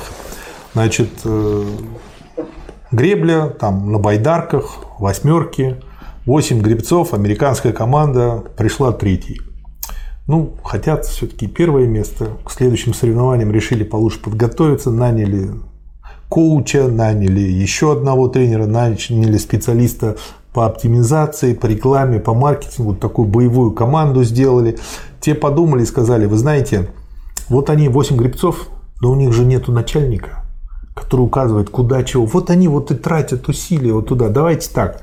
Значит, 0.73 1.09
э, 1.23 1.65
гребля 2.91 3.47
там 3.47 3.91
на 3.91 3.99
байдарках, 3.99 4.77
восьмерки, 4.99 5.77
8 6.25 6.59
гребцов, 6.61 7.13
американская 7.13 7.71
команда 7.71 8.43
пришла 8.57 8.91
третьей. 8.91 9.41
Ну, 10.27 10.55
хотят 10.63 11.05
все-таки 11.05 11.47
первое 11.47 11.85
место. 11.85 12.29
К 12.43 12.51
следующим 12.51 12.95
соревнованиям 12.95 13.51
решили 13.51 13.83
получше 13.83 14.19
подготовиться, 14.21 14.89
наняли 14.89 15.51
коуча, 16.29 16.87
наняли 16.87 17.41
еще 17.41 17.91
одного 17.91 18.27
тренера, 18.27 18.65
наняли 18.65 19.37
специалиста 19.37 20.17
по 20.51 20.65
оптимизации, 20.65 21.53
по 21.53 21.67
рекламе, 21.67 22.19
по 22.19 22.33
маркетингу, 22.33 22.95
такую 22.95 23.27
боевую 23.27 23.71
команду 23.71 24.23
сделали. 24.23 24.77
Те 25.19 25.35
подумали 25.35 25.83
и 25.83 25.85
сказали, 25.85 26.25
вы 26.25 26.37
знаете, 26.37 26.89
вот 27.49 27.69
они 27.69 27.89
8 27.89 28.17
гребцов, 28.17 28.69
но 29.01 29.11
у 29.11 29.15
них 29.15 29.33
же 29.33 29.45
нету 29.45 29.71
начальника, 29.71 30.45
который 30.93 31.21
указывает, 31.21 31.69
куда 31.69 32.03
чего. 32.03 32.25
Вот 32.25 32.49
они 32.49 32.67
вот 32.67 32.91
и 32.91 32.95
тратят 32.95 33.47
усилия 33.47 33.93
вот 33.93 34.07
туда. 34.07 34.29
Давайте 34.29 34.69
так, 34.71 35.01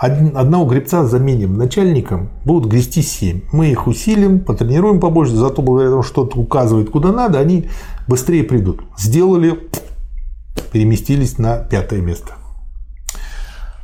одного 0.00 0.64
гребца 0.64 1.04
заменим 1.04 1.58
начальником, 1.58 2.30
будут 2.44 2.70
грести 2.70 3.02
7. 3.02 3.42
Мы 3.52 3.70
их 3.70 3.86
усилим, 3.86 4.40
потренируем 4.40 4.98
побольше, 4.98 5.36
зато 5.36 5.60
благодаря 5.60 5.90
тому, 5.90 6.02
что 6.02 6.12
что-то 6.12 6.38
указывает 6.38 6.90
куда 6.90 7.12
надо, 7.12 7.38
они 7.38 7.68
быстрее 8.08 8.44
придут. 8.44 8.80
Сделали, 8.96 9.68
переместились 10.72 11.38
на 11.38 11.58
пятое 11.58 12.00
место. 12.00 12.34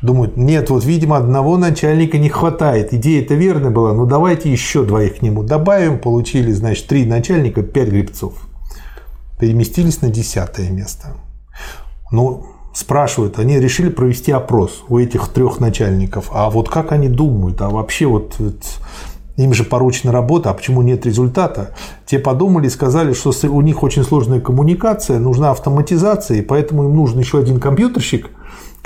Думают, 0.07 0.37
нет, 0.37 0.71
вот, 0.71 0.85
видимо, 0.85 1.16
одного 1.16 1.57
начальника 1.59 2.16
не 2.16 2.29
хватает. 2.29 2.95
Идея 2.95 3.23
это 3.23 3.35
верная 3.35 3.73
была, 3.73 3.92
но 3.92 4.07
давайте 4.07 4.53
еще 4.53 4.85
двоих 4.85 5.16
к 5.16 5.23
нему 5.23 5.42
добавим. 5.42 5.99
Получили, 5.99 6.53
значит, 6.53 6.87
три 6.87 7.05
начальника, 7.05 7.64
пять 7.64 7.88
гребцов. 7.88 8.35
Переместились 9.40 10.03
на 10.03 10.09
десятое 10.09 10.71
место. 10.71 11.16
Ну, 12.12 12.47
спрашивают, 12.73 13.40
они 13.40 13.59
решили 13.59 13.88
провести 13.88 14.31
опрос 14.31 14.85
у 14.88 15.01
этих 15.01 15.27
трех 15.27 15.59
начальников. 15.59 16.31
А 16.33 16.51
вот 16.51 16.69
как 16.69 16.92
они 16.92 17.09
думают? 17.09 17.61
А 17.61 17.69
вообще 17.69 18.07
вот, 18.07 18.37
вот 18.38 18.62
им 19.37 19.55
же 19.55 19.64
поручена 19.64 20.12
работа, 20.12 20.51
а 20.51 20.55
почему 20.55 20.83
нет 20.83 21.05
результата? 21.05 21.75
Те 22.07 22.21
подумали 22.21 22.69
и 22.69 22.71
сказали, 22.71 23.12
что 23.12 23.33
у 23.49 23.61
них 23.61 23.83
очень 23.83 24.05
сложная 24.05 24.40
коммуникация, 24.40 25.19
нужна 25.19 25.51
автоматизация, 25.51 26.38
и 26.38 26.42
поэтому 26.42 26.85
им 26.85 26.95
нужен 26.95 27.19
еще 27.19 27.40
один 27.40 27.59
компьютерщик, 27.59 28.31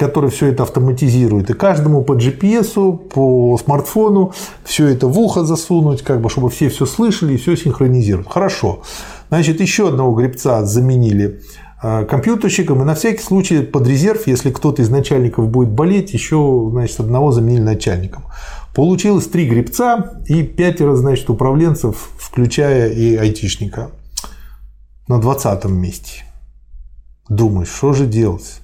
который 0.01 0.31
все 0.31 0.47
это 0.47 0.65
автоматизирует. 0.65 1.51
И 1.51 1.55
каждому 1.55 2.03
по 2.03 2.15
GPS, 2.15 2.97
по 2.97 3.57
смартфону 3.63 4.33
все 4.65 4.89
это 4.89 5.07
в 5.07 5.19
ухо 5.19 5.45
засунуть, 5.45 6.03
как 6.03 6.21
бы, 6.21 6.29
чтобы 6.29 6.51
все 6.51 6.69
все 6.69 6.87
слышали 6.87 7.35
и 7.35 7.37
все 7.37 7.57
синхронизировать. 7.57 8.29
Хорошо. 8.29 8.83
Значит, 9.29 9.61
еще 9.61 9.89
одного 9.89 10.13
гребца 10.15 10.65
заменили 10.65 11.41
Э, 11.83 12.05
компьютерщиком, 12.05 12.83
и 12.83 12.85
на 12.85 12.95
всякий 12.95 13.23
случай 13.23 13.63
под 13.63 13.87
резерв, 13.87 14.27
если 14.27 14.51
кто-то 14.51 14.83
из 14.83 14.91
начальников 14.91 15.49
будет 15.49 15.71
болеть, 15.71 16.13
еще 16.13 16.69
значит, 16.71 17.01
одного 17.01 17.33
заменили 17.33 17.63
начальником. 17.63 18.25
Получилось 18.75 19.27
три 19.27 19.49
гребца 19.49 20.21
и 20.27 20.43
пятеро 20.43 20.95
значит, 20.95 21.31
управленцев, 21.31 22.11
включая 22.19 22.91
и 22.91 23.17
айтишника. 23.17 23.91
На 25.09 25.19
20 25.19 25.65
месте. 25.67 26.25
Думаешь, 27.29 27.69
что 27.69 27.95
же 27.95 28.07
делать? 28.07 28.61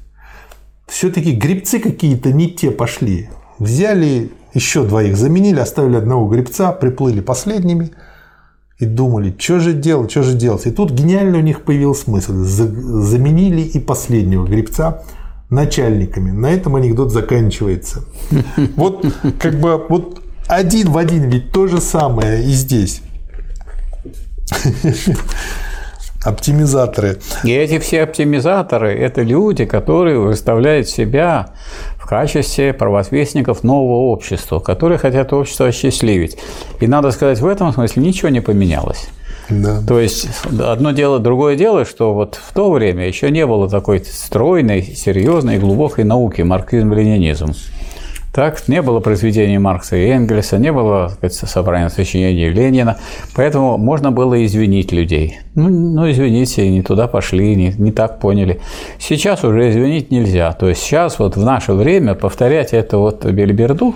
Все-таки 0.87 1.33
гребцы 1.33 1.79
какие-то 1.79 2.33
не 2.33 2.51
те 2.51 2.70
пошли. 2.70 3.29
Взяли 3.59 4.31
еще 4.55 4.85
двоих, 4.85 5.16
заменили, 5.16 5.59
оставили 5.61 5.96
одного 5.96 6.29
гребца, 6.29 6.72
приплыли 6.72 7.20
последними– 7.20 7.92
и 8.79 8.85
думали, 8.85 9.35
что 9.38 9.59
же 9.59 9.72
делать, 9.72 10.11
что 10.11 10.22
же 10.22 10.35
делать. 10.35 10.66
И 10.66 10.70
тут 10.70 10.90
гениально 10.90 11.38
у 11.38 11.40
них 11.40 11.62
появился 11.62 12.11
мысль. 12.11 12.35
Заменили 12.35 13.62
и 13.62 13.79
последнего 13.79 14.46
гребца 14.46 15.03
начальниками. 15.49 16.31
На 16.31 16.51
этом 16.51 16.77
анекдот 16.77 17.12
заканчивается. 17.12 18.05
Вот 18.77 19.07
как 19.40 19.61
бы 19.61 19.83
вот 19.88 20.20
один 20.46 20.90
в 20.90 20.99
один 20.99 21.31
ведь 21.31 21.53
то 21.53 21.66
же 21.66 21.81
самое 21.81 22.44
и 22.44 22.51
здесь. 22.51 23.01
Оптимизаторы. 26.27 27.19
И 27.45 27.53
эти 27.53 27.79
все 27.79 28.03
оптимизаторы– 28.03 28.93
это 28.99 29.23
люди, 29.23 29.65
которые 29.65 30.19
выставляют 30.19 30.89
себя 30.89 31.51
в 31.97 32.07
качестве 32.07 32.73
провозвестников 32.73 33.62
нового 33.62 34.11
общества, 34.11 34.59
которые 34.59 34.99
хотят 34.99 35.33
общество 35.33 35.69
осчастливить. 35.69 36.37
И 36.81 36.87
надо 36.89 37.12
сказать, 37.12 37.41
в 37.41 37.47
этом 37.47 37.73
смысле 37.73 38.03
ничего 38.03 38.29
не 38.29 38.41
поменялось. 38.41 39.09
Да. 39.49 39.81
То 39.87 40.01
есть 40.01 40.29
одно 40.61 40.91
дело, 40.91 41.21
другое 41.21 41.55
дело, 41.55 41.85
что 41.85 42.12
вот 42.12 42.35
в 42.35 42.53
то 42.53 42.73
время 42.73 43.07
еще 43.07 43.31
не 43.31 43.47
было 43.47 43.71
такой 43.71 44.05
стройной, 44.05 44.83
серьезной, 44.83 45.59
глубокой 45.59 46.03
науки 46.05 46.43
марксизм-ленинизм. 46.43 47.55
Так, 48.37 48.68
не 48.68 48.83
было 48.83 49.01
произведений 49.01 49.57
Маркса 49.57 49.96
и 49.96 50.09
Энгельса, 50.11 50.59
не 50.59 50.70
было 50.70 51.09
сказать, 51.09 51.33
собрания 51.33 51.88
сочинений 51.88 52.51
Ленина, 52.51 52.99
поэтому 53.35 53.79
можно 53.79 54.12
было 54.12 54.44
извинить 54.44 54.92
людей. 54.92 55.38
Ну, 55.55 55.70
ну 55.70 56.11
извините, 56.11 56.68
не 56.68 56.83
туда 56.83 57.09
пошли, 57.09 57.57
не, 57.57 57.72
не 57.79 57.92
так 57.92 58.20
поняли. 58.20 58.61
Сейчас 58.99 59.42
уже 59.42 59.70
извинить 59.70 60.11
нельзя. 60.11 60.53
То 60.53 60.68
есть 60.68 60.83
сейчас 60.83 61.18
вот 61.18 61.38
в 61.38 61.44
наше 61.46 61.72
время 61.72 62.14
повторять 62.14 62.75
это 62.75 62.99
вот 62.99 63.25
бельберду, 63.25 63.94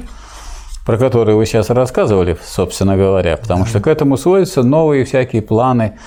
про 0.87 0.97
которые 0.97 1.37
вы 1.37 1.45
сейчас 1.45 1.69
рассказывали, 1.69 2.39
собственно 2.43 2.97
говоря, 2.97 3.37
потому 3.37 3.67
что 3.67 3.81
к 3.81 3.87
этому 3.89 4.17
сводятся 4.17 4.63
новые 4.63 5.05
всякие 5.05 5.43
планы 5.43 5.99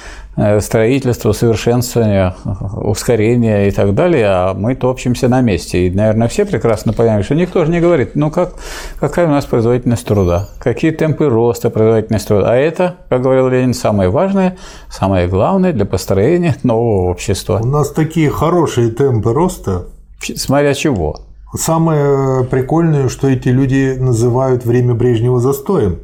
строительство, 0.62 1.32
совершенствование, 1.32 2.34
ускорение 2.76 3.68
и 3.68 3.72
так 3.72 3.94
далее, 3.94 4.26
а 4.28 4.54
мы 4.54 4.76
топчемся 4.76 5.28
на 5.28 5.42
месте. 5.42 5.88
И, 5.88 5.92
наверное, 5.92 6.28
все 6.28 6.46
прекрасно 6.46 6.94
понимают, 6.94 7.26
что 7.26 7.36
никто 7.36 7.64
же 7.66 7.72
не 7.72 7.80
говорит, 7.80 8.16
ну 8.16 8.32
как, 8.32 8.54
какая 9.00 9.28
у 9.28 9.30
нас 9.30 9.46
производительность 9.46 10.06
труда, 10.06 10.50
какие 10.60 10.92
темпы 10.92 11.30
роста 11.30 11.70
производительности 11.70 12.28
труда. 12.30 12.52
А 12.52 12.56
это, 12.56 12.96
как 13.10 13.22
говорил 13.22 13.48
Ленин, 13.48 13.74
самое 13.74 14.10
важное, 14.10 14.58
самое 14.90 15.28
главное 15.28 15.72
для 15.72 15.86
построения 15.86 16.56
нового 16.64 17.10
общества. 17.12 17.60
У 17.62 17.68
нас 17.68 17.92
такие 17.92 18.30
хорошие 18.30 18.90
темпы 18.90 19.34
роста. 19.34 19.88
Смотря 20.20 20.74
чего. 20.74 21.22
Самое 21.56 22.44
прикольное, 22.46 23.10
что 23.10 23.28
эти 23.28 23.50
люди 23.50 23.96
называют 24.00 24.66
время 24.66 24.96
Брежнева 24.96 25.40
застоем. 25.40 26.00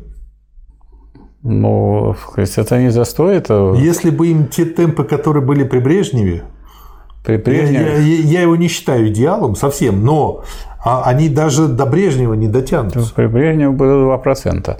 Ну, 1.41 2.15
это 2.35 2.81
не 2.81 2.89
застой, 2.89 3.37
это... 3.37 3.73
Если 3.77 4.09
бы 4.09 4.27
им 4.27 4.47
те 4.47 4.65
темпы, 4.65 5.03
которые 5.03 5.43
были 5.43 5.63
при 5.63 5.79
Брежневе, 5.79 6.43
при 7.23 7.37
Брежневе... 7.37 7.85
Я, 7.85 7.97
я, 7.97 8.23
я 8.23 8.41
его 8.41 8.55
не 8.55 8.67
считаю 8.67 9.07
идеалом 9.09 9.55
совсем, 9.55 10.03
но 10.03 10.43
а 10.83 11.03
они 11.03 11.27
даже 11.27 11.67
до 11.67 11.85
Брежнева 11.85 12.33
не 12.33 12.47
дотянутся. 12.47 13.13
При 13.13 13.27
Брежневе 13.27 13.71
было 13.71 14.17
2%. 14.17 14.77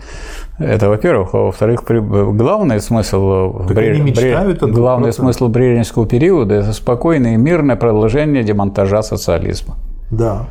Это, 0.60 0.90
во-первых. 0.90 1.34
А 1.34 1.38
во-вторых, 1.38 1.84
главный 1.86 2.80
смысл, 2.82 3.66
так 3.68 3.76
Бреж... 3.76 4.00
мечтают 4.00 4.62
Бреж... 4.62 4.76
главный 4.76 5.14
смысл 5.14 5.48
брежневского 5.48 6.06
периода– 6.06 6.56
это 6.56 6.74
спокойное 6.74 7.34
и 7.34 7.38
мирное 7.38 7.76
продолжение 7.76 8.44
демонтажа 8.44 9.02
социализма. 9.02 9.76
Да. 10.10 10.48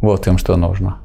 Вот 0.00 0.26
им 0.26 0.38
что 0.38 0.56
нужно. 0.56 0.98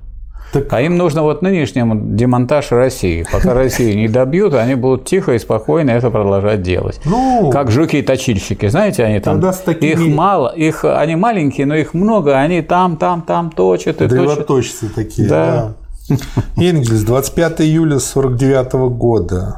Так... 0.54 0.72
А 0.72 0.82
им 0.82 0.98
нужно 0.98 1.24
вот 1.24 1.42
нынешним 1.42 2.16
демонтаж 2.16 2.72
России. 2.72 3.26
Пока 3.32 3.54
Россию 3.56 3.98
не 3.98 4.08
добьют, 4.08 4.54
они 4.54 4.76
будут 4.76 5.06
тихо 5.06 5.34
и 5.34 5.40
спокойно 5.40 5.92
это 5.92 6.10
продолжать 6.12 6.62
делать. 6.62 7.02
Ну, 7.06 7.50
как 7.52 7.72
жуки 7.72 7.98
и 7.98 8.02
точильщики, 8.02 8.68
знаете, 8.68 9.04
они 9.04 9.20
там, 9.20 9.42
такими... 9.42 9.92
их 9.92 10.16
мало, 10.16 10.50
их, 10.56 10.86
они 10.86 11.16
маленькие, 11.16 11.66
но 11.66 11.76
их 11.76 11.94
много, 11.94 12.40
они 12.40 12.62
там, 12.62 12.98
там, 12.98 13.24
там 13.24 13.52
точат 13.52 14.02
и 14.02 14.08
точат. 14.08 14.48
такие, 14.96 15.28
да. 15.28 15.74
да. 16.08 16.16
Энгельс, 16.58 17.02
25 17.04 17.62
июля 17.62 18.00
49 18.00 18.74
года. 18.96 19.58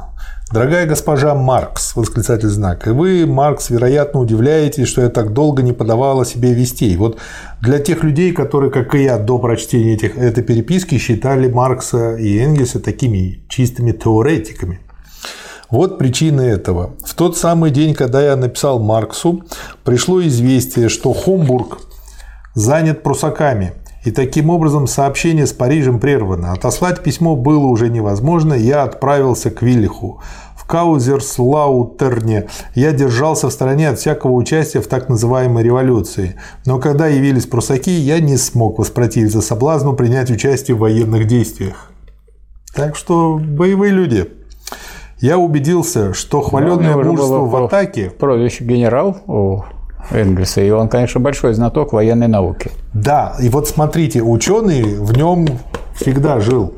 Дорогая 0.52 0.86
госпожа 0.86 1.34
Маркс, 1.34 1.96
восклицательный 1.96 2.52
знак, 2.52 2.86
и 2.86 2.90
вы, 2.90 3.26
Маркс, 3.26 3.68
вероятно, 3.68 4.20
удивляетесь, 4.20 4.86
что 4.86 5.02
я 5.02 5.08
так 5.08 5.32
долго 5.32 5.60
не 5.60 5.72
подавала 5.72 6.24
себе 6.24 6.54
вестей. 6.54 6.96
Вот 6.96 7.18
для 7.60 7.80
тех 7.80 8.04
людей, 8.04 8.30
которые, 8.30 8.70
как 8.70 8.94
и 8.94 9.02
я, 9.02 9.18
до 9.18 9.40
прочтения 9.40 9.94
этих, 9.94 10.16
этой 10.16 10.44
переписки 10.44 10.98
считали 10.98 11.50
Маркса 11.50 12.14
и 12.14 12.38
Энгельса 12.38 12.78
такими 12.78 13.40
чистыми 13.48 13.90
теоретиками. 13.90 14.78
Вот 15.68 15.98
причина 15.98 16.42
этого. 16.42 16.94
В 17.04 17.14
тот 17.16 17.36
самый 17.36 17.72
день, 17.72 17.92
когда 17.94 18.22
я 18.22 18.36
написал 18.36 18.78
Марксу, 18.78 19.42
пришло 19.82 20.24
известие, 20.24 20.88
что 20.88 21.12
Хомбург 21.12 21.80
занят 22.54 23.02
прусаками– 23.02 23.72
и 24.06 24.12
таким 24.12 24.50
образом 24.50 24.86
сообщение 24.86 25.46
с 25.48 25.52
Парижем 25.52 25.98
прервано. 25.98 26.52
Отослать 26.52 27.02
письмо 27.02 27.34
было 27.34 27.66
уже 27.66 27.88
невозможно, 27.88 28.54
я 28.54 28.84
отправился 28.84 29.50
к 29.50 29.62
Виллиху. 29.62 30.20
В 30.54 30.64
Каузерслаутерне 30.64 32.46
я 32.76 32.92
держался 32.92 33.48
в 33.48 33.52
стороне 33.52 33.88
от 33.88 33.98
всякого 33.98 34.30
участия 34.30 34.80
в 34.80 34.86
так 34.86 35.08
называемой 35.08 35.64
революции. 35.64 36.36
Но 36.64 36.78
когда 36.78 37.08
явились 37.08 37.46
прусаки, 37.46 37.90
я 37.90 38.20
не 38.20 38.36
смог 38.36 38.78
воспротивиться 38.78 39.40
соблазну 39.40 39.92
принять 39.94 40.30
участие 40.30 40.76
в 40.76 40.80
военных 40.80 41.26
действиях. 41.26 41.90
Так 42.76 42.94
что 42.94 43.40
боевые 43.42 43.90
люди. 43.90 44.30
Я 45.18 45.38
убедился, 45.38 46.14
что 46.14 46.42
хваленное 46.42 46.94
мужество 46.96 47.40
в 47.40 47.56
атаке... 47.64 48.10
Прозвище 48.10 48.62
генерал 48.62 49.66
Энгельса, 50.10 50.60
и 50.60 50.70
он, 50.70 50.88
конечно, 50.88 51.20
большой 51.20 51.54
знаток 51.54 51.92
военной 51.92 52.28
науки. 52.28 52.70
Да, 52.94 53.36
и 53.40 53.48
вот 53.48 53.68
смотрите, 53.68 54.22
ученый 54.22 54.98
в 54.98 55.16
нем 55.16 55.46
всегда 55.94 56.40
жил 56.40 56.74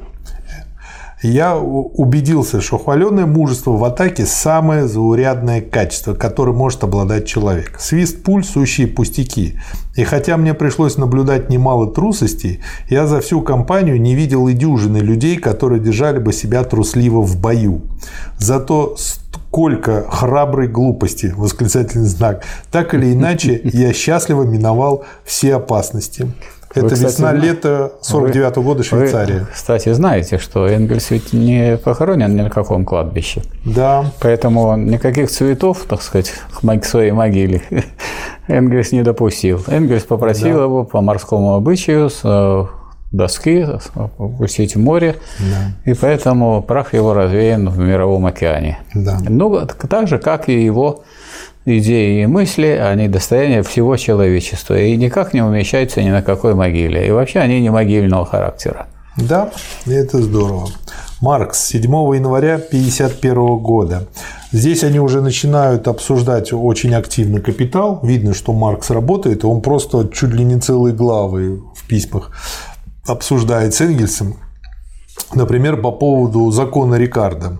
я 1.23 1.57
убедился, 1.57 2.61
что 2.61 2.79
хваленное 2.79 3.27
мужество 3.27 3.73
в 3.73 3.83
атаке– 3.83 4.25
самое 4.27 4.87
заурядное 4.87 5.61
качество, 5.61 6.14
которым 6.14 6.57
может 6.57 6.85
обладать 6.85 7.27
человек. 7.27 7.77
Свист 7.81 8.23
пуль– 8.23 8.45
сущие 8.45 8.87
пустяки. 8.87 9.59
И 9.97 10.05
хотя 10.05 10.37
мне 10.37 10.55
пришлось 10.55 10.97
наблюдать 10.97 11.51
немало 11.51 11.93
трусостей, 11.93 12.61
я 12.88 13.09
за 13.09 13.21
всю 13.21 13.43
компанию 13.43 14.01
не 14.01 14.14
видел 14.14 14.47
и 14.47 14.53
дюжины 14.53 14.99
людей, 14.99 15.38
которые 15.38 15.81
держали 15.81 16.19
бы 16.19 16.33
себя 16.33 16.62
трусливо 16.62 17.21
в 17.21 17.37
бою. 17.41 17.83
Зато 18.38 18.97
сколько 19.51 20.05
храброй 20.11 20.69
глупости, 20.69 21.33
восклицательный 21.37 22.07
знак. 22.07 22.45
Так 22.71 22.95
или 22.95 23.13
иначе, 23.13 23.61
я 23.65 23.93
счастливо 23.93 24.43
миновал 24.43 25.05
все 25.25 25.57
опасности. 25.57 26.31
Это 26.75 26.95
весна-лето 26.95 27.95
49 28.03 28.57
-го 28.57 28.63
года 28.63 28.83
Швейцария. 28.83 29.41
Вы, 29.41 29.47
кстати, 29.53 29.91
знаете, 29.95 30.39
что 30.39 30.69
Энгельс 30.69 31.11
ведь 31.11 31.33
не 31.33 31.79
похоронен 31.79 32.37
ни 32.37 32.43
на 32.43 32.51
каком 32.51 32.85
кладбище. 32.85 33.43
Да. 33.65 34.13
Поэтому 34.21 34.77
никаких 34.77 35.31
цветов, 35.31 35.87
так 35.89 36.03
сказать, 36.03 36.35
к 36.51 36.85
своей 36.85 37.13
могиле 37.13 37.63
Энгельс 38.49 38.93
не 38.93 39.03
допустил. 39.03 39.65
Энгельс 39.67 40.05
попросил 40.05 40.59
да. 40.59 40.65
его 40.65 40.85
по 40.85 41.01
морскому 41.01 41.55
обычаю 41.55 42.11
э, 42.23 42.67
доски 43.11 43.66
опустить 44.18 44.77
в 44.77 44.79
море, 44.79 45.16
да. 45.38 45.90
и 45.90 45.94
поэтому 45.94 46.62
прах 46.62 46.94
его 46.94 47.14
развеян 47.14 47.68
в 47.68 47.79
мировом 47.79 48.27
океане. 48.27 48.79
Да. 48.94 49.18
Ну, 49.29 49.66
так 49.66 50.09
же, 50.09 50.18
как 50.18 50.49
и 50.49 50.64
его 50.64 51.05
идеи 51.64 52.23
и 52.23 52.27
мысли, 52.27 52.66
они 52.66 53.09
достояние 53.09 53.62
всего 53.62 53.97
человечества 53.97 54.79
и 54.79 54.97
никак 54.97 55.35
не 55.35 55.42
умещаются 55.42 56.03
ни 56.03 56.11
на 56.11 56.23
какой 56.23 56.55
могиле. 56.55 57.07
И 57.07 57.11
вообще 57.11 57.40
они 57.40 57.61
не 57.61 57.71
могильного 57.71 58.25
характера. 58.25 58.87
Да, 59.16 59.51
это 59.87 60.23
здорово. 60.23 60.68
Маркс, 61.21 61.66
7 61.66 61.83
января 62.14 62.55
1951 62.55 63.59
года. 63.59 64.07
Здесь 64.53 64.85
они 64.85 65.01
уже 65.01 65.21
начинают 65.21 65.88
обсуждать 65.88 66.53
очень 66.53 66.94
активно 66.94 67.40
капитал. 67.40 67.99
Видно, 68.05 68.33
что 68.33 68.53
Маркс 68.53 68.90
работает, 68.90 69.42
и 69.42 69.47
он 69.47 69.61
просто 69.61 70.09
чуть 70.14 70.31
ли 70.31 70.44
не 70.44 70.61
целые 70.61 70.94
главы 70.94 71.61
в 71.75 71.87
письмах 71.88 72.31
обсуждает 73.09 73.75
с 73.75 73.81
Энгельсом. 73.81 74.37
Например, 75.35 75.81
по 75.81 75.90
поводу 75.90 76.51
закона 76.51 76.97
Рикардо. 76.97 77.59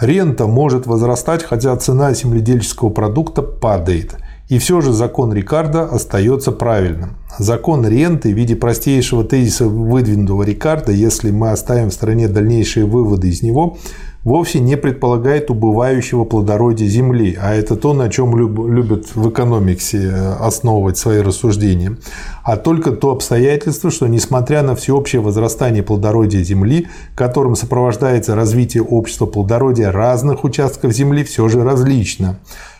Рента 0.00 0.46
может 0.46 0.86
возрастать, 0.86 1.44
хотя 1.44 1.76
цена 1.76 2.12
земледельческого 2.12 2.88
продукта 2.88 3.42
падает. 3.42 4.16
И 4.48 4.58
все 4.58 4.80
же 4.80 4.92
закон 4.92 5.32
Рикардо 5.32 5.84
остается 5.84 6.50
правильным. 6.50 7.16
Закон 7.38 7.86
ренты 7.86 8.32
в 8.34 8.36
виде 8.36 8.56
простейшего 8.56 9.24
тезиса, 9.24 9.66
выдвинутого 9.66 10.42
Рикардо, 10.42 10.92
если 10.92 11.30
мы 11.30 11.52
оставим 11.52 11.90
в 11.90 11.94
стороне 11.94 12.28
дальнейшие 12.28 12.84
выводы 12.84 13.28
из 13.28 13.42
него, 13.42 13.78
вовсе 14.24 14.60
не 14.60 14.76
предполагает 14.76 15.50
убывающего 15.50 16.24
плодородия 16.24 16.86
Земли, 16.86 17.36
а 17.40 17.54
это 17.54 17.76
то, 17.76 17.92
на 17.92 18.08
чем 18.08 18.36
любят 18.36 19.14
в 19.14 19.30
экономиксе 19.30 19.98
э, 19.98 20.32
основывать 20.34 20.96
свои 20.96 21.20
рассуждения, 21.20 21.96
а 22.44 22.56
только 22.56 22.92
то 22.92 23.10
обстоятельство, 23.10 23.90
что 23.90 24.06
несмотря 24.06 24.62
на 24.62 24.76
всеобщее 24.76 25.20
возрастание 25.22 25.82
плодородия 25.82 26.42
Земли, 26.42 26.88
которым 27.14 27.56
сопровождается 27.56 28.34
развитие 28.34 28.82
общества 28.82 29.26
плодородия 29.26 29.90
разных 29.90 30.44
участков 30.44 30.92
Земли, 30.92 31.24
все 31.24 31.48
же 31.48 31.64
различно, 31.64 32.38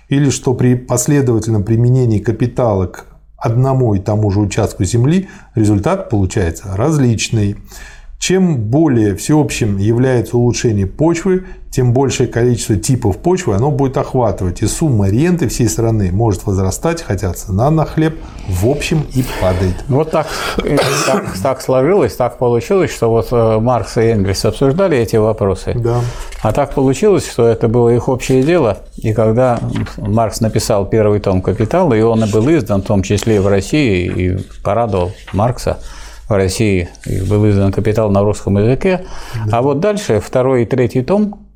или 0.09 0.31
что 0.31 0.55
при 0.55 0.75
последовательном 0.75 1.65
применении 1.65 2.19
капитала 2.19 2.87
к 2.87 3.07
одному 3.37 3.95
и 3.95 3.99
тому 3.99 4.31
же 4.31 4.41
участку 4.41 4.85
Земли 4.85 5.29
результат 5.55 6.09
получается 6.09 6.77
различный. 6.77 7.57
Чем 8.23 8.57
более 8.57 9.17
всеобщим 9.17 9.79
является 9.79 10.37
улучшение 10.37 10.87
почвы, 10.87 11.45
тем 11.73 11.93
большее 11.93 12.29
количество 12.29 12.77
типов 12.77 13.19
почвы 13.19 13.57
оно 13.57 13.73
будет 13.73 13.97
охватывать, 13.97 14.63
и 14.63 14.69
сумма 14.69 15.09
ренты 15.09 15.49
всей 15.49 15.69
страны 15.69 16.13
может 16.13 16.47
возрастать, 16.47 17.03
хотя 17.03 17.33
цена 17.33 17.69
на 17.73 17.85
хлеб 17.85 18.17
в 18.47 18.69
общем 18.69 19.05
и 19.13 19.25
падает. 19.41 19.75
Вот 19.89 20.13
так, 20.13 20.29
так, 21.05 21.37
так 21.43 21.61
сложилось, 21.61 22.15
так 22.15 22.39
получилось, 22.39 22.93
что 22.93 23.11
вот 23.11 23.27
э, 23.33 23.59
Маркс 23.59 23.97
и 23.97 24.03
Энгельс 24.03 24.45
обсуждали 24.45 24.97
эти 24.97 25.17
вопросы. 25.17 25.75
Да. 25.75 26.01
А 26.43 26.53
так 26.53 26.75
получилось, 26.75 27.29
что 27.29 27.49
это 27.49 27.67
было 27.67 27.89
их 27.89 28.09
общее 28.09 28.45
дело, 28.45 28.79
и 28.99 29.13
когда 29.15 29.59
Маркс 29.97 30.41
написал 30.41 30.87
первый 30.87 31.19
том 31.19 31.43
«Капитал», 31.43 31.93
и 31.93 32.01
он 32.03 32.23
и 32.23 32.31
был 32.31 32.49
издан, 32.51 32.83
в 32.83 32.87
том 32.87 33.03
числе 33.03 33.37
и 33.37 33.41
в 33.41 33.49
России, 33.49 34.07
и 34.07 34.37
порадовал 34.63 35.11
Маркса– 35.33 35.81
в 36.29 36.35
России 36.35 36.89
был 37.29 37.49
издан 37.49 37.73
«Капитал» 37.73 38.11
на 38.11 38.23
русском 38.23 38.59
языке. 38.59 39.05
Да. 39.47 39.59
А 39.59 39.63
вот 39.63 39.81
дальше 39.81 40.21
второй 40.21 40.63
и 40.63 40.67
третий 40.67 41.03
том 41.03 41.47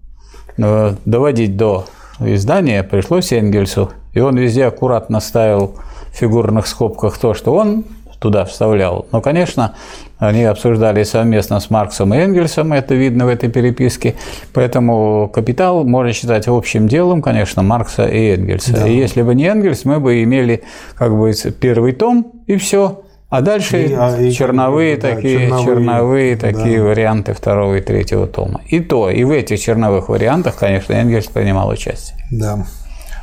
э, 0.58 0.94
доводить 1.04 1.56
до 1.56 1.86
издания 2.20 2.82
пришлось 2.82 3.32
Энгельсу. 3.32 3.90
И 4.12 4.20
он 4.20 4.36
везде 4.36 4.66
аккуратно 4.66 5.20
ставил 5.20 5.74
в 6.12 6.16
фигурных 6.16 6.66
скобках 6.66 7.18
то, 7.18 7.34
что 7.34 7.54
он 7.54 7.84
туда 8.18 8.44
вставлял. 8.44 9.06
Но, 9.12 9.20
конечно, 9.20 9.74
они 10.18 10.44
обсуждали 10.44 11.02
совместно 11.02 11.60
с 11.60 11.68
Марксом 11.68 12.14
и 12.14 12.16
Энгельсом, 12.16 12.72
это 12.72 12.94
видно 12.94 13.26
в 13.26 13.28
этой 13.28 13.50
переписке. 13.50 14.14
Поэтому 14.54 15.28
«Капитал» 15.28 15.84
можно 15.84 16.12
считать 16.12 16.48
общим 16.48 16.88
делом, 16.88 17.20
конечно, 17.20 17.62
Маркса 17.62 18.06
и 18.06 18.34
Энгельса. 18.34 18.72
Да. 18.72 18.88
И 18.88 18.96
если 18.96 19.22
бы 19.22 19.34
не 19.34 19.44
Энгельс, 19.44 19.84
мы 19.84 20.00
бы 20.00 20.22
имели 20.22 20.62
как 20.94 21.16
бы 21.16 21.32
первый 21.60 21.92
том, 21.92 22.32
и 22.46 22.56
все. 22.56 23.02
А 23.28 23.40
дальше 23.40 23.86
и, 23.86 23.92
а, 23.92 24.20
и, 24.20 24.30
черновые 24.30 24.96
да, 24.96 25.14
такие, 25.14 25.48
черновые, 25.48 25.66
черновые 25.66 26.36
такие 26.36 26.78
да. 26.78 26.84
варианты 26.84 27.34
второго 27.34 27.74
и 27.76 27.80
третьего 27.80 28.26
тома. 28.28 28.60
И 28.68 28.78
то, 28.80 29.10
и 29.10 29.24
в 29.24 29.30
этих 29.30 29.60
черновых 29.60 30.08
вариантах, 30.08 30.56
конечно, 30.56 30.92
Энгельс 30.92 31.26
принимал 31.26 31.68
участие. 31.68 32.16
Да. 32.30 32.64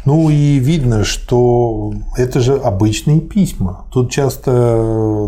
Ну 0.06 0.30
и 0.30 0.60
видно, 0.60 1.06
что 1.06 1.94
это 2.18 2.42
же 2.42 2.58
обычные 2.58 3.22
письма. 3.22 3.86
Тут 3.94 4.12
часто 4.12 4.52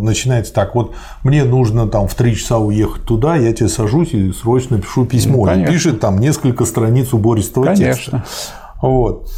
начинается 0.01 0.53
так, 0.53 0.75
вот 0.75 0.93
мне 1.23 1.45
нужно 1.45 1.87
там 1.87 2.09
в 2.09 2.15
три 2.15 2.35
часа 2.35 2.57
уехать 2.57 3.03
туда, 3.05 3.37
я 3.37 3.53
тебе 3.53 3.69
сажусь 3.69 4.11
и 4.11 4.33
срочно 4.33 4.81
пишу 4.81 5.05
письмо. 5.05 5.45
Ну, 5.45 5.65
пишет 5.65 6.01
там 6.01 6.19
несколько 6.19 6.65
страниц 6.65 7.13
убористого 7.13 7.65
конечно. 7.65 8.19
текста. 8.19 8.25
Вот. 8.81 9.31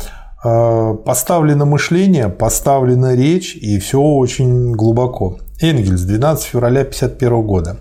Э, 0.47 0.95
поставлено 1.05 1.65
мышление, 1.65 2.29
поставлена 2.29 3.15
речь, 3.15 3.55
и 3.55 3.79
все 3.79 3.99
очень 3.99 4.71
глубоко. 4.71 5.39
Энгельс, 5.59 6.01
12 6.01 6.45
февраля 6.45 6.81
1951 6.81 7.41
года. 7.41 7.77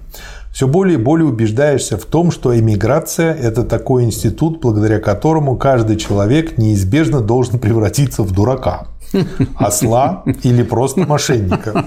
Все 0.53 0.67
более 0.67 0.99
и 0.99 1.03
более 1.03 1.27
убеждаешься 1.27 1.97
в 1.97 2.07
том, 2.07 2.31
что 2.31 2.59
эмиграция– 2.59 3.35
это 3.43 3.63
такой 3.63 4.05
институт, 4.05 4.61
благодаря 4.61 4.99
которому 4.99 5.57
каждый 5.57 5.97
человек 5.97 6.59
неизбежно 6.59 7.21
должен 7.21 7.59
превратиться 7.59 8.23
в 8.23 8.33
дурака 8.33 8.89
осла 9.57 10.25
или 10.43 10.63
просто 10.63 11.01
мошенника. 11.01 11.87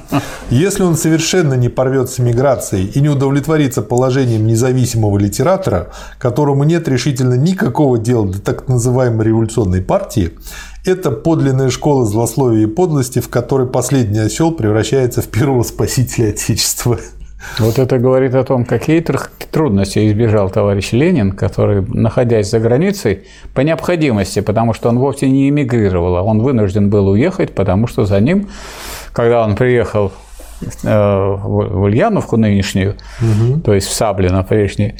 Если 0.50 0.84
он 0.84 0.96
совершенно 0.96 1.54
не 1.54 1.70
порвет 1.70 2.10
с 2.10 2.20
эмиграцией 2.20 2.88
и 2.88 3.00
не 3.02 3.10
удовлетворится 3.10 3.82
положением 3.82 4.48
независимого 4.48 5.18
литератора, 5.18 5.92
которому 6.18 6.64
нет 6.64 6.88
решительно 6.88 7.36
никакого 7.36 7.98
дела 7.98 8.28
до 8.28 8.40
так 8.42 8.68
называемой 8.68 9.28
революционной 9.28 9.82
партии, 9.82 10.34
это 10.86 11.12
подлинная 11.12 11.70
школа 11.70 12.06
злословия 12.06 12.64
и 12.64 12.68
подлости, 12.68 13.20
в 13.20 13.30
которой 13.30 13.68
последний 13.68 14.20
осел 14.20 14.52
превращается 14.52 15.22
в 15.22 15.28
первого 15.28 15.64
спасителя 15.64 16.30
Отечества. 16.30 17.00
Вот 17.58 17.80
это 17.80 17.98
говорит 18.00 18.36
о 18.36 18.44
том, 18.44 18.66
какие 18.66 19.00
трудности 19.52 20.08
избежал 20.08 20.50
товарищ 20.50 20.92
Ленин, 20.92 21.32
который, 21.32 21.82
находясь 21.88 22.50
за 22.50 22.60
границей, 22.60 23.24
по 23.54 23.62
необходимости, 23.62 24.42
потому 24.42 24.74
что 24.74 24.90
он 24.90 25.00
вовсе 25.00 25.30
не 25.30 25.50
эмигрировал, 25.50 26.18
а 26.18 26.22
он 26.22 26.42
вынужден 26.42 26.90
был 26.90 27.08
уехать, 27.08 27.56
потому 27.56 27.88
что 27.88 28.06
за 28.06 28.20
ним, 28.20 28.50
когда 29.14 29.44
он 29.44 29.56
приехал 29.56 30.12
э, 30.84 30.88
в 30.88 31.82
Ульяновку 31.82 32.38
нынешнюю, 32.38 32.96
угу. 33.22 33.62
то 33.62 33.74
есть 33.74 33.88
в 33.88 33.94
Саблино 33.94 34.44
прежнее, 34.44 34.98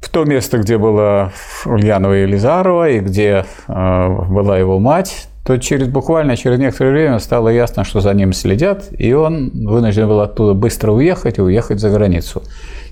в 0.00 0.08
то 0.08 0.24
место, 0.24 0.58
где 0.58 0.78
была 0.78 1.32
Ульянова 1.64 2.12
Елизарова, 2.12 2.88
и 2.90 3.00
где 3.00 3.44
э, 3.68 4.08
была 4.28 4.58
его 4.58 4.78
мать, 4.78 5.28
то 5.50 5.58
через 5.58 5.88
буквально 5.88 6.36
через 6.36 6.60
некоторое 6.60 6.92
время 6.92 7.18
стало 7.18 7.48
ясно, 7.48 7.82
что 7.82 8.00
за 8.00 8.14
ним 8.14 8.32
следят, 8.32 8.84
и 8.96 9.12
он 9.12 9.50
вынужден 9.66 10.06
был 10.06 10.20
оттуда 10.20 10.54
быстро 10.54 10.92
уехать 10.92 11.38
и 11.38 11.42
уехать 11.42 11.80
за 11.80 11.90
границу. 11.90 12.44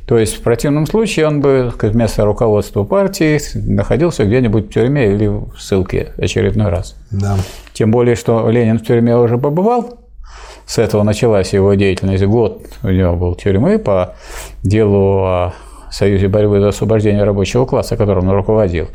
То 0.08 0.18
есть 0.18 0.34
в 0.34 0.42
противном 0.42 0.86
случае 0.86 1.28
он 1.28 1.40
бы 1.40 1.72
вместо 1.80 2.24
руководства 2.24 2.82
партии 2.82 3.38
находился 3.54 4.24
где-нибудь 4.24 4.70
в 4.70 4.72
тюрьме 4.72 5.14
или 5.14 5.28
в 5.28 5.52
ссылке 5.56 6.08
очередной 6.18 6.68
раз. 6.68 6.96
Да. 7.12 7.36
Тем 7.74 7.92
более, 7.92 8.16
что 8.16 8.50
Ленин 8.50 8.80
в 8.80 8.82
тюрьме 8.84 9.16
уже 9.16 9.38
побывал, 9.38 10.00
с 10.66 10.78
этого 10.78 11.04
началась 11.04 11.52
его 11.52 11.72
деятельность. 11.74 12.24
Год 12.24 12.66
у 12.82 12.88
него 12.88 13.14
был 13.14 13.36
тюрьмы 13.36 13.78
по 13.78 14.16
делу 14.64 15.18
о 15.18 15.54
Союзе 15.90 16.28
борьбы 16.28 16.60
за 16.60 16.68
освобождение 16.68 17.24
рабочего 17.24 17.64
класса, 17.64 17.96
которым 17.96 18.28
он 18.28 18.34
руководил. 18.34 18.88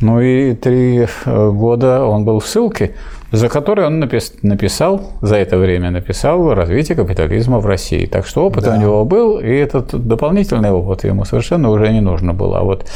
Ну 0.00 0.20
и 0.20 0.54
три 0.54 1.06
э, 1.24 1.50
года 1.50 2.04
он 2.04 2.24
был 2.24 2.40
в 2.40 2.46
ссылке, 2.46 2.94
за 3.32 3.48
который 3.48 3.86
он 3.86 3.98
написал, 3.98 5.00
за 5.20 5.36
это 5.36 5.58
время 5.58 5.90
написал 5.90 6.54
«Развитие 6.54 6.96
капитализма 6.96 7.58
в 7.58 7.66
России». 7.66 8.06
Так 8.06 8.26
что 8.26 8.46
опыт 8.46 8.64
да. 8.64 8.74
у 8.74 8.80
него 8.80 9.04
был, 9.04 9.38
и 9.38 9.50
этот 9.50 9.94
дополнительный 10.06 10.70
опыт 10.70 11.04
ему 11.04 11.24
совершенно 11.24 11.70
уже 11.70 11.92
не 11.92 12.00
нужно 12.00 12.32
было. 12.32 12.60
А 12.60 12.62
вот 12.62 12.86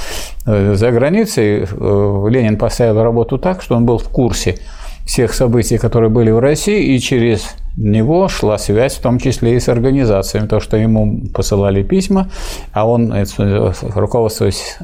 э, 0.46 0.74
за 0.74 0.90
границей 0.92 1.66
э, 1.70 2.26
Ленин 2.30 2.56
поставил 2.56 3.02
работу 3.02 3.38
так, 3.38 3.62
что 3.62 3.76
он 3.76 3.86
был 3.86 3.98
в 3.98 4.08
курсе 4.08 4.58
всех 5.06 5.34
событий, 5.34 5.78
которые 5.78 6.10
были 6.10 6.30
в 6.30 6.38
России, 6.38 6.94
и 6.94 7.00
через 7.00 7.54
него 7.76 8.28
шла 8.28 8.58
связь, 8.58 8.96
в 8.96 9.00
том 9.00 9.18
числе 9.18 9.56
и 9.56 9.60
с 9.60 9.68
организациями, 9.68 10.46
то, 10.46 10.60
что 10.60 10.76
ему 10.76 11.28
посылали 11.32 11.82
письма, 11.82 12.30
а 12.72 12.86
он, 12.86 13.14
руководствуясь 13.94 14.76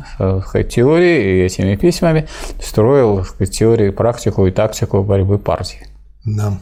теорией 0.71 1.41
и 1.41 1.45
этими 1.45 1.77
письмами, 1.77 2.27
строил 2.61 3.25
теорию, 3.51 3.93
практику 3.93 4.47
и 4.47 4.51
тактику 4.51 5.03
борьбы 5.03 5.39
партии. 5.39 5.87
Да. 6.25 6.59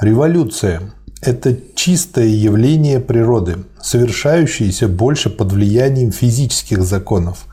Революция– 0.00 0.80
это 1.22 1.56
чистое 1.74 2.26
явление 2.26 3.00
природы, 3.00 3.56
совершающееся 3.80 4.88
больше 4.88 5.30
под 5.30 5.52
влиянием 5.52 6.12
физических 6.12 6.82
законов, 6.82 7.46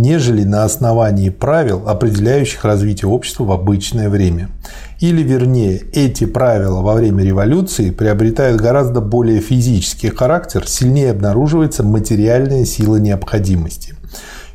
нежели 0.00 0.44
на 0.44 0.64
основании 0.64 1.30
правил, 1.30 1.88
определяющих 1.88 2.64
развитие 2.64 3.08
общества 3.08 3.44
в 3.44 3.52
обычное 3.52 4.08
время. 4.08 4.48
Или, 5.00 5.22
вернее, 5.22 5.82
эти 5.92 6.24
правила 6.24 6.82
во 6.82 6.94
время 6.94 7.24
революции 7.24 7.90
приобретают 7.90 8.60
гораздо 8.60 9.00
более 9.00 9.40
физический 9.40 10.10
характер, 10.10 10.66
сильнее 10.66 11.10
обнаруживается 11.10 11.82
материальная 11.82 12.64
сила 12.64 12.96
необходимости. 12.96 13.94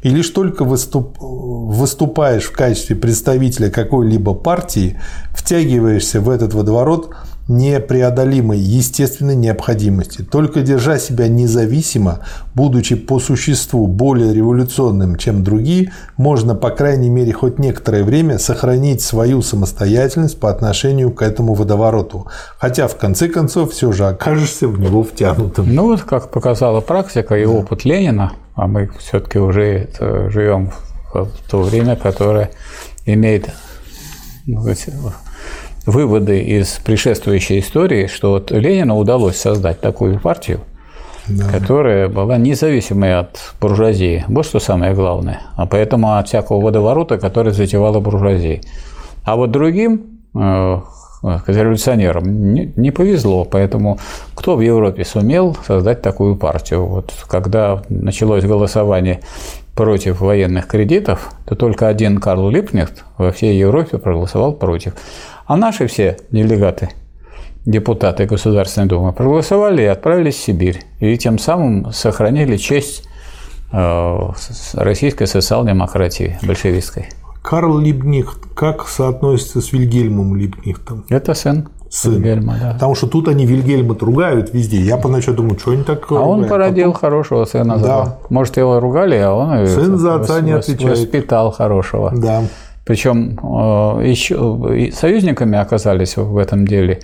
И 0.01 0.09
лишь 0.09 0.29
только 0.29 0.63
выступ... 0.63 1.17
выступаешь 1.19 2.45
в 2.45 2.51
качестве 2.51 2.95
представителя 2.95 3.69
какой-либо 3.69 4.33
партии, 4.33 4.99
втягиваешься 5.33 6.21
в 6.21 6.29
этот 6.29 6.53
водоворот– 6.53 7.09
непреодолимой 7.47 8.57
естественной 8.57 9.35
необходимости. 9.35 10.23
Только 10.23 10.61
держа 10.61 10.97
себя 10.97 11.27
независимо, 11.27 12.19
будучи 12.55 12.95
по 12.95 13.19
существу 13.19 13.87
более 13.87 14.33
революционным, 14.33 15.17
чем 15.17 15.43
другие, 15.43 15.91
можно, 16.15 16.55
по 16.55 16.69
крайней 16.69 17.09
мере, 17.09 17.33
хоть 17.33 17.59
некоторое 17.59 18.03
время 18.03 18.39
сохранить 18.39 19.01
свою 19.01 19.41
самостоятельность 19.41 20.39
по 20.39 20.49
отношению 20.49 21.11
к 21.11 21.21
этому 21.21 21.53
водовороту. 21.53 22.27
Хотя, 22.57 22.87
в 22.87 22.95
конце 22.95 23.27
концов, 23.27 23.73
все 23.73 23.91
же 23.91 24.07
окажешься 24.07 24.67
в 24.67 24.79
него 24.79 25.03
втянутым. 25.03 25.73
Ну 25.73 25.83
вот, 25.83 26.03
как 26.03 26.31
показала 26.31 26.79
практика 26.81 27.35
и 27.35 27.45
да. 27.45 27.51
опыт 27.51 27.83
Ленина, 27.83 28.33
а 28.55 28.67
мы 28.67 28.89
все-таки 28.99 29.39
уже 29.39 29.89
живем 30.29 30.71
в 31.13 31.27
то 31.49 31.61
время, 31.61 31.95
которое 31.95 32.51
имеет 33.05 33.49
ну, 34.45 34.63
выводы 35.85 36.41
из 36.41 36.79
предшествующей 36.83 37.59
истории, 37.59 38.07
что 38.07 38.31
вот 38.31 38.51
Ленину 38.51 38.97
удалось 38.97 39.37
создать 39.37 39.81
такую 39.81 40.19
партию, 40.19 40.61
да. 41.27 41.49
которая 41.49 42.07
была 42.07 42.37
независимой 42.37 43.19
от 43.19 43.39
буржуазии. 43.59 44.25
Вот 44.27 44.45
что 44.45 44.59
самое 44.59 44.93
главное. 44.93 45.41
А 45.55 45.65
поэтому 45.65 46.17
от 46.17 46.27
всякого 46.27 46.61
водоворота, 46.61 47.17
который 47.17 47.53
затевала 47.53 47.99
буржуазия. 47.99 48.61
А 49.25 49.35
вот 49.35 49.51
другим 49.51 50.21
э, 50.35 50.81
революционерам 51.23 52.53
не, 52.53 52.73
не 52.75 52.91
повезло, 52.91 53.45
поэтому 53.45 53.99
кто 54.35 54.55
в 54.55 54.61
Европе 54.61 55.05
сумел 55.05 55.55
создать 55.65 56.01
такую 56.01 56.35
партию? 56.35 56.85
Вот 56.85 57.13
когда 57.27 57.81
началось 57.89 58.43
голосование 58.43 59.21
против 59.75 60.21
военных 60.21 60.67
кредитов, 60.67 61.31
то 61.45 61.55
только 61.55 61.87
один 61.87 62.19
Карл 62.19 62.49
Липкнехт 62.49 63.03
во 63.17 63.31
всей 63.31 63.57
Европе 63.57 63.97
проголосовал 63.97 64.53
против. 64.53 64.93
А 65.45 65.57
наши 65.57 65.87
все 65.87 66.17
делегаты, 66.31 66.89
депутаты 67.65 68.25
Государственной 68.25 68.87
Думы, 68.87 69.13
проголосовали 69.13 69.81
и 69.81 69.85
отправились 69.85 70.35
в 70.35 70.43
Сибирь. 70.43 70.81
И 70.99 71.17
тем 71.17 71.39
самым 71.39 71.91
сохранили 71.91 72.57
честь 72.57 73.07
э, 73.71 74.29
российской 74.73 75.25
социал-демократии 75.25 76.37
большевистской. 76.43 77.07
Карл 77.41 77.77
Либнихт 77.77 78.39
как 78.55 78.87
соотносится 78.87 79.59
с 79.59 79.73
Вильгельмом 79.73 80.35
Либнихтом? 80.35 81.03
Это 81.09 81.33
сын. 81.33 81.67
Сын. 81.93 82.13
Вильгельма, 82.13 82.55
да. 82.59 82.73
Потому 82.73 82.95
что 82.95 83.05
тут 83.05 83.27
они 83.27 83.45
Вильгельма 83.45 83.95
ругают 83.99 84.51
везде. 84.51 84.81
Я 84.81 84.97
поначалу 84.97 85.37
думаю, 85.37 85.59
что 85.59 85.71
они 85.71 85.83
так 85.83 86.05
А 86.05 86.15
ругают? 86.15 86.27
он 86.29 86.45
породил 86.47 86.91
Потом... 86.91 86.99
хорошего 87.01 87.45
сына. 87.45 87.77
Да. 87.77 88.17
Может, 88.29 88.57
его 88.57 88.79
ругали, 88.79 89.15
а 89.17 89.31
он 89.31 89.67
Сын 89.67 89.97
за 89.99 90.15
отца 90.15 90.41
не 90.41 90.53
отвечает. 90.53 90.97
воспитал 90.97 91.51
хорошего. 91.51 92.11
Да. 92.15 92.41
Причем 92.83 93.37
э, 93.41 94.07
еще 94.09 94.91
союзниками 94.91 95.57
оказались 95.57 96.17
в 96.17 96.35
этом 96.39 96.65
деле 96.67 96.99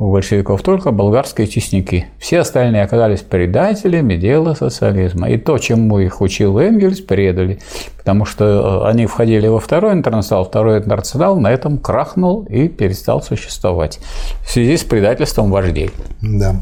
у 0.00 0.10
большевиков 0.10 0.60
только 0.62 0.90
болгарские 0.90 1.46
честники. 1.46 2.06
Все 2.18 2.40
остальные 2.40 2.82
оказались 2.82 3.20
предателями 3.20 4.16
дела 4.16 4.54
социализма. 4.54 5.30
И 5.30 5.38
то, 5.38 5.56
чему 5.58 6.00
их 6.00 6.20
учил 6.20 6.58
Энгельс, 6.58 7.00
предали. 7.00 7.60
Потому 8.04 8.26
что 8.26 8.82
э, 8.84 8.90
они 8.90 9.06
входили 9.06 9.46
во 9.46 9.58
второй 9.58 9.94
интернационал, 9.94 10.44
второй 10.44 10.78
интернационал 10.78 11.40
на 11.40 11.50
этом 11.50 11.78
крахнул 11.78 12.44
и 12.44 12.68
перестал 12.68 13.22
существовать 13.22 13.98
в 14.46 14.50
связи 14.50 14.76
с 14.76 14.84
предательством 14.84 15.50
вождей. 15.50 15.90
Да. 16.20 16.56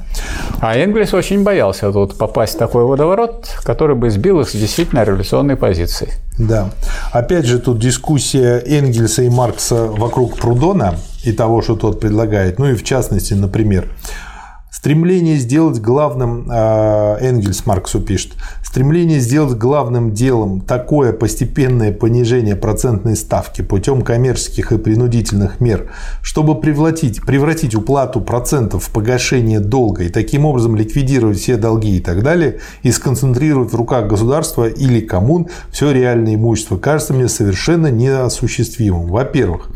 А 0.61 0.76
Энгельс 0.76 1.12
очень 1.12 1.42
боялся 1.42 1.90
тут 1.90 2.16
попасть 2.16 2.55
в 2.55 2.59
такой 2.59 2.85
водоворот, 2.85 3.48
который 3.64 3.96
бы 3.96 4.09
сбил 4.11 4.40
их 4.40 4.50
с 4.50 4.52
действительно 4.52 5.02
революционной 5.02 5.57
позиции. 5.57 6.12
Да. 6.38 6.70
Опять 7.11 7.46
же, 7.46 7.59
тут 7.59 7.81
дискуссия 7.81 8.62
Энгельса 8.64 9.22
и 9.22 9.28
Маркса 9.28 9.87
вокруг 9.87 10.38
Прудона 10.38 10.94
и 11.24 11.33
того, 11.33 11.61
что 11.61 11.74
тот 11.74 11.98
предлагает. 11.98 12.61
Ну 12.61 12.70
и 12.70 12.74
в 12.74 12.85
частности, 12.85 13.35
например, 13.35 13.88
Стремление 14.83 15.37
сделать 15.37 15.78
главным, 15.81 16.48
а, 16.50 17.16
Энгельс 17.20 17.66
Марксу 17.66 18.00
пишет, 18.00 18.33
стремление 18.72 19.20
сделать 19.20 19.58
главным 19.58 20.14
делом 20.14 20.62
такое 20.62 21.12
постепенное 21.12 21.92
понижение 21.92 22.56
процентной 22.56 23.16
ставки 23.16 23.61
путем 23.61 24.00
коммерческих 24.00 24.72
и 24.72 24.78
принудительных 24.78 25.61
мер, 25.61 25.90
чтобы 26.22 26.58
превратить, 26.58 27.20
превратить 27.20 27.74
уплату 27.74 28.22
процентов 28.22 28.85
в 28.85 28.90
погашение 28.90 29.61
долга 29.61 30.04
и 30.04 30.08
таким 30.08 30.46
образом 30.46 30.74
ликвидировать 30.74 31.38
все 31.38 31.58
долги 31.58 31.98
и 31.98 32.00
так 32.00 32.22
далее, 32.22 32.61
и 32.82 32.90
сконцентрировать 32.90 33.70
в 33.70 33.76
руках 33.76 34.06
государства 34.06 34.66
или 34.66 35.00
коммун 35.00 35.48
все 35.70 35.90
реальное 35.92 36.37
имущество, 36.37 36.78
кажется 36.78 37.12
мне 37.12 37.28
совершенно 37.28 37.88
неосуществимым. 37.88 39.08
Во-первых, 39.08 39.68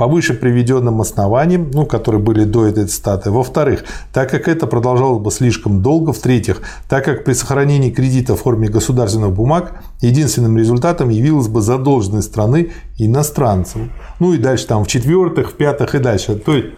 по 0.00 0.06
выше 0.06 0.32
приведенным 0.32 1.02
основаниям, 1.02 1.70
ну, 1.74 1.84
которые 1.84 2.22
были 2.22 2.44
до 2.44 2.64
этой 2.64 2.86
цитаты. 2.86 3.30
Во-вторых, 3.30 3.84
так 4.14 4.30
как 4.30 4.48
это 4.48 4.66
продолжалось 4.66 5.22
бы 5.22 5.30
слишком 5.30 5.82
долго. 5.82 6.14
В-третьих, 6.14 6.62
так 6.88 7.04
как 7.04 7.22
при 7.22 7.34
сохранении 7.34 7.90
кредита 7.90 8.34
в 8.34 8.40
форме 8.40 8.68
государственных 8.68 9.32
бумаг 9.32 9.82
единственным 10.00 10.56
результатом 10.56 11.10
явилась 11.10 11.48
бы 11.48 11.60
задолженность 11.60 12.28
страны 12.28 12.70
иностранцам. 12.96 13.92
Ну 14.20 14.32
и 14.32 14.38
дальше 14.38 14.68
там 14.68 14.84
в-четвертых, 14.84 15.50
в-пятых 15.50 15.94
и 15.94 15.98
дальше. 15.98 16.36
То 16.36 16.54
есть 16.54 16.68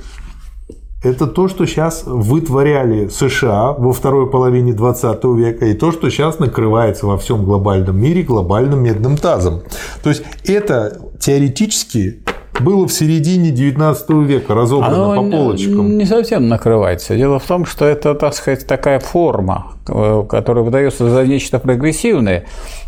это 1.05 1.27
то, 1.27 1.49
что 1.49 1.67
сейчас 1.67 2.03
вытворяли 2.07 3.09
США 3.09 3.73
во 3.73 3.93
второй 3.93 4.31
половине 4.31 4.73
20 4.73 5.25
века, 5.37 5.67
и 5.67 5.75
то, 5.75 5.91
что 5.93 6.11
сейчас 6.11 6.39
накрывается 6.39 7.07
во 7.07 7.19
всем 7.19 7.45
глобальном 7.45 8.01
мире 8.01 8.23
глобальным 8.23 8.83
медным 8.83 9.17
тазом. 9.17 9.63
То 10.03 10.11
есть 10.11 10.23
это 10.45 11.01
теоретически 11.19 12.22
было 12.61 12.87
в 12.87 12.93
середине 12.93 13.51
19 13.51 14.11
века 14.11 14.55
разобрано 14.55 15.13
Оно 15.13 15.23
по 15.23 15.31
полочкам. 15.31 15.97
Не 15.97 16.05
совсем 16.05 16.49
накрывается. 16.49 17.17
Дело 17.17 17.39
в 17.39 17.45
том, 17.45 17.65
что 17.65 17.87
это, 17.87 18.15
так 18.15 18.35
сказать, 18.35 18.67
такая 18.67 19.01
форма, 19.01 19.73
э, 19.89 20.25
которая 20.29 20.63
выдается 20.63 21.09
за 21.09 21.27
нечто 21.27 21.59
прогрессивное. 21.59 22.45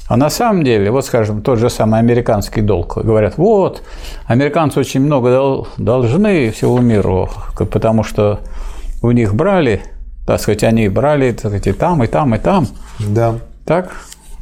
А 0.06 0.16
на 0.16 0.28
самом 0.28 0.64
деле, 0.64 0.90
вот, 0.90 1.06
скажем, 1.06 1.40
тот 1.40 1.58
же 1.58 1.70
самый 1.70 1.98
американский 1.98 2.60
долг. 2.60 2.98
Говорят, 2.98 3.38
вот, 3.38 3.82
американцы 4.26 4.80
очень 4.80 5.00
много 5.00 5.66
должны 5.78 6.50
всему 6.50 6.78
миру, 6.78 7.30
потому 7.70 8.04
что 8.04 8.40
у 9.02 9.10
них 9.12 9.34
брали, 9.34 9.82
так 10.26 10.40
сказать, 10.40 10.62
они 10.62 10.88
брали 10.88 11.32
так 11.32 11.46
сказать, 11.46 11.66
и 11.68 11.72
там, 11.72 12.04
и 12.04 12.06
там, 12.06 12.34
и 12.34 12.38
там. 12.38 12.66
Да. 12.98 13.36
Так? 13.64 13.92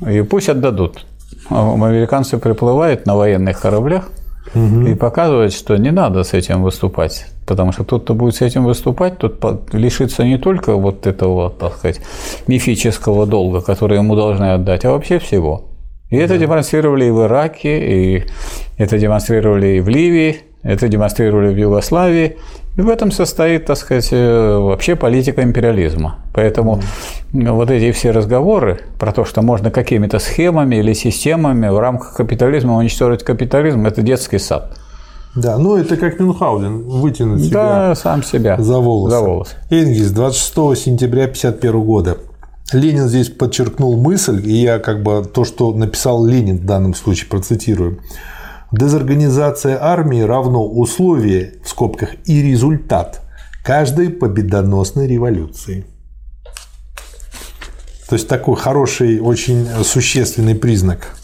И 0.04 0.22
пусть 0.22 0.48
отдадут. 0.48 1.06
А 1.48 1.74
американцы 1.74 2.38
приплывают 2.38 3.06
на 3.06 3.16
военных 3.16 3.60
кораблях– 3.60 4.10
угу. 4.54 4.86
и 4.86 4.94
показывать, 4.94 5.52
что 5.52 5.76
не 5.76 5.90
надо 5.90 6.22
с 6.22 6.32
этим 6.32 6.62
выступать. 6.62 7.26
Потому 7.46 7.72
что 7.72 7.84
тот, 7.84 8.04
кто 8.04 8.14
будет 8.14 8.36
с 8.36 8.40
этим 8.42 8.64
выступать, 8.64 9.18
тот 9.18 9.72
лишится 9.72 10.24
не 10.24 10.38
только 10.38 10.74
вот 10.74 11.06
этого, 11.06 11.50
так 11.50 11.76
сказать, 11.76 12.00
мифического 12.46 13.26
долга, 13.26 13.60
который 13.60 13.98
ему 13.98 14.14
должны 14.14 14.52
отдать, 14.52 14.84
а 14.84 14.90
вообще 14.90 15.18
всего. 15.18 15.68
И 16.10 16.16
это 16.16 16.38
демонстрировали 16.38 17.06
и 17.06 17.10
в 17.10 17.22
Ираке, 17.22 18.18
и 18.18 18.24
это 18.76 18.98
демонстрировали 18.98 19.78
и 19.78 19.80
в 19.80 19.88
Ливии, 19.88 20.42
Это 20.62 20.88
демонстрировали 20.88 21.52
в 21.52 21.56
Югославии. 21.56 22.36
И 22.76 22.80
в 22.80 22.88
этом 22.88 23.10
состоит, 23.10 23.66
так 23.66 23.76
сказать, 23.76 24.08
э, 24.12 24.56
вообще 24.58 24.96
политика 24.96 25.42
империализма. 25.42 26.20
Поэтому 26.32 26.80
вот 27.32 27.70
эти 27.70 27.92
все 27.92 28.12
разговоры 28.12 28.80
про 28.98 29.12
то, 29.12 29.24
что 29.24 29.42
можно 29.42 29.70
какими-то 29.70 30.18
схемами 30.18 30.76
или 30.76 30.92
системами 30.92 31.68
в 31.68 31.78
рамках 31.78 32.14
капитализма 32.14 32.76
уничтожить 32.76 33.24
капитализм, 33.24 33.86
это 33.86 34.02
детский 34.02 34.38
сад. 34.38 34.76
Да, 35.34 35.58
ну 35.58 35.76
это 35.76 35.96
как 35.96 36.20
Мюнхгаузен, 36.20 36.82
вытянуть 36.82 37.44
себя 37.44 37.62
Да, 37.88 37.94
сам 37.94 38.22
себя. 38.22 38.56
за 38.58 38.78
волосы. 38.78 39.16
За 39.16 39.20
волосы. 39.22 39.56
Энгельс, 39.70 40.10
26 40.10 40.54
сентября 40.78 41.24
1951 41.24 41.80
года. 41.82 42.18
Ленин 42.72 43.08
здесь 43.08 43.28
подчеркнул 43.28 43.96
мысль, 43.96 44.40
и 44.44 44.52
я 44.52 44.78
как 44.78 45.02
бы 45.02 45.24
то, 45.24 45.44
что 45.44 45.72
написал 45.74 46.24
Ленин 46.24 46.58
в 46.58 46.64
данном 46.64 46.94
случае, 46.94 47.28
процитирую. 47.28 47.98
Дезорганизация 48.72 49.78
армии 49.78 50.22
равно 50.22 50.66
условие, 50.66 51.56
в 51.62 51.68
скобках, 51.68 52.14
и 52.24 52.42
результат 52.42 53.20
каждой 53.62 54.08
победоносной 54.08 55.06
революции. 55.06 55.84
То 58.08 58.14
есть 58.16 58.28
такой 58.28 58.56
хороший, 58.56 59.20
очень 59.20 59.66
существенный 59.84 60.54
признак. 60.54 61.14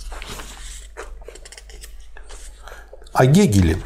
О 3.14 3.24
Гегеле. 3.24 3.78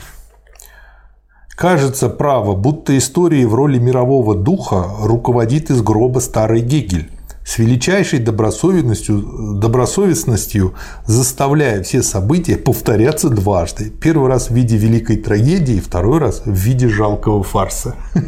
Кажется, 1.50 2.08
право, 2.08 2.56
будто 2.56 2.98
истории 2.98 3.44
в 3.44 3.54
роли 3.54 3.78
мирового 3.78 4.34
духа 4.34 4.90
руководит 5.02 5.70
из 5.70 5.82
гроба 5.82 6.18
старый 6.18 6.62
Гегель 6.62 7.11
с 7.44 7.58
величайшей 7.58 8.20
добросовестностью, 8.20 9.58
добросовестностью 9.58 10.74
заставляя 11.06 11.82
все 11.82 12.02
события 12.02 12.56
повторяться 12.56 13.28
дважды. 13.28 13.90
Первый 13.90 14.28
раз 14.28 14.48
в 14.48 14.54
виде 14.54 14.76
великой 14.76 15.16
трагедии, 15.16 15.80
второй 15.80 16.18
раз 16.18 16.42
в 16.44 16.52
виде 16.52 16.88
жалкого 16.88 17.42
фарса. 17.42 17.96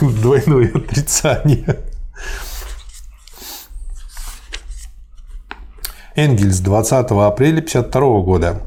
Двойное 0.00 0.72
отрицание. 0.74 1.78
Энгельс, 6.14 6.60
20 6.60 6.92
апреля 6.92 7.60
1952 7.60 8.20
года. 8.20 8.62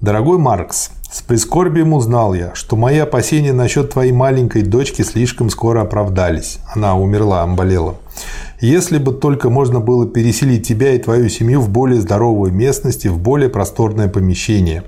Дорогой 0.00 0.38
Маркс, 0.38 0.90
с 1.16 1.22
прискорбием 1.22 1.94
узнал 1.94 2.34
я, 2.34 2.54
что 2.54 2.76
мои 2.76 2.98
опасения 2.98 3.54
насчет 3.54 3.90
твоей 3.90 4.12
маленькой 4.12 4.60
дочки 4.60 5.00
слишком 5.00 5.48
скоро 5.48 5.80
оправдались. 5.80 6.58
Она 6.74 6.94
умерла, 6.94 7.46
болела. 7.46 7.96
Если 8.60 8.98
бы 8.98 9.12
только 9.12 9.48
можно 9.48 9.80
было 9.80 10.06
переселить 10.06 10.68
тебя 10.68 10.92
и 10.92 10.98
твою 10.98 11.30
семью 11.30 11.62
в 11.62 11.70
более 11.70 12.02
здоровую 12.02 12.52
местность 12.52 13.06
и 13.06 13.08
в 13.08 13.18
более 13.18 13.48
просторное 13.48 14.08
помещение. 14.08 14.84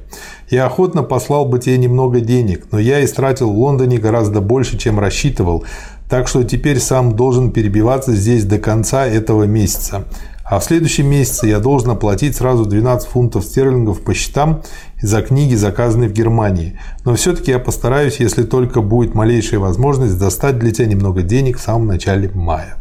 Я 0.50 0.66
охотно 0.66 1.02
послал 1.02 1.46
бы 1.46 1.60
тебе 1.60 1.78
немного 1.78 2.20
денег, 2.20 2.66
но 2.72 2.78
я 2.78 3.02
истратил 3.02 3.50
в 3.50 3.58
Лондоне 3.58 3.96
гораздо 3.96 4.42
больше, 4.42 4.76
чем 4.76 5.00
рассчитывал, 5.00 5.64
так 6.10 6.28
что 6.28 6.44
теперь 6.44 6.78
сам 6.78 7.16
должен 7.16 7.52
перебиваться 7.52 8.12
здесь 8.12 8.44
до 8.44 8.58
конца 8.58 9.06
этого 9.06 9.44
месяца. 9.44 10.04
А 10.51 10.59
в 10.61 10.64
следующем 10.64 11.07
месяце 11.11 11.46
я 11.46 11.59
должен 11.59 11.90
оплатить 11.90 12.34
сразу 12.36 12.64
12 12.64 13.09
фунтов 13.09 13.44
стерлингов 13.44 14.01
по 14.01 14.14
счетам 14.14 14.62
за 15.03 15.20
книги, 15.20 15.55
заказанные 15.55 16.09
в 16.09 16.12
Германии. 16.12 16.78
Но 17.05 17.14
все-таки 17.14 17.51
я 17.51 17.59
постараюсь, 17.59 18.18
если 18.18 18.44
только 18.44 18.80
будет 18.80 19.14
малейшая 19.14 19.61
возможность, 19.61 20.18
достать 20.18 20.59
для 20.59 20.70
тебя 20.72 20.86
немного 20.86 21.22
денег 21.22 21.59
в 21.59 21.61
самом 21.61 21.86
начале 21.86 22.30
мая. 22.34 22.76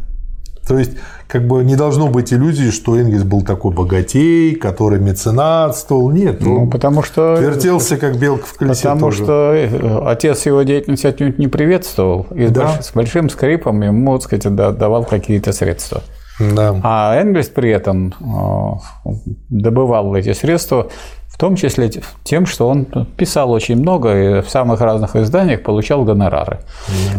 То 0.66 0.78
есть, 0.78 0.92
как 1.26 1.46
бы 1.46 1.64
не 1.64 1.76
должно 1.76 2.08
быть 2.08 2.30
иллюзии, 2.32 2.70
что 2.70 2.98
Энгельс 2.98 3.22
был 3.24 3.40
такой 3.42 3.72
богатей, 3.74 4.54
который 4.54 5.00
меценатствовал. 5.00 6.10
Нет, 6.10 6.40
ну, 6.40 6.68
потому 6.68 7.02
что 7.02 7.36
вертелся 7.38 7.96
как 7.96 8.18
белка 8.18 8.44
в 8.46 8.52
колесе. 8.54 8.82
Потому 8.82 9.00
тоже. 9.00 9.24
что 9.24 9.52
э, 9.54 10.00
отец 10.06 10.44
его 10.44 10.62
деятельность 10.62 11.06
отнюдь 11.06 11.38
не 11.38 11.48
приветствовал 11.48 12.26
и 12.34 12.48
Да. 12.48 12.82
с 12.82 12.92
большим 12.92 13.30
скрипом 13.30 13.80
ему, 13.82 14.18
так 14.18 14.24
сказать, 14.24 14.54
да- 14.54 14.72
давал 14.72 15.04
какие-то 15.04 15.52
средства. 15.52 16.02
Да. 16.38 16.80
А 16.82 17.16
Энгельс 17.16 17.48
при 17.48 17.70
этом 17.70 18.14
э, 18.20 19.12
добывал 19.48 20.14
эти 20.14 20.32
средства, 20.32 20.88
в 21.28 21.38
том 21.38 21.56
числе 21.56 21.90
тем, 22.24 22.46
что 22.46 22.68
он 22.68 22.84
писал 23.16 23.50
очень 23.50 23.76
много 23.76 24.38
и 24.38 24.42
в 24.42 24.50
самых 24.50 24.80
разных 24.80 25.14
изданиях 25.16 25.62
получал 25.62 26.04
гонорары. 26.04 26.60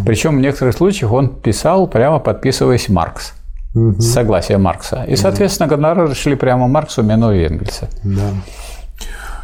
Причем 0.05 0.37
в 0.37 0.41
некоторых 0.41 0.75
случаях 0.75 1.11
он 1.11 1.29
писал, 1.29 1.87
прямо 1.87 2.19
подписываясь 2.19 2.89
Маркс. 2.89 3.33
С 3.73 4.13
согласия 4.13 4.57
Маркса. 4.57 5.05
И, 5.07 5.15
соответственно, 5.15 5.69
гонорары 5.69 6.15
шли 6.15 6.35
прямо 6.35 6.67
Марксу, 6.67 7.03
минуя 7.03 7.47
Энгельса. 7.47 7.87
Да. 8.03 8.31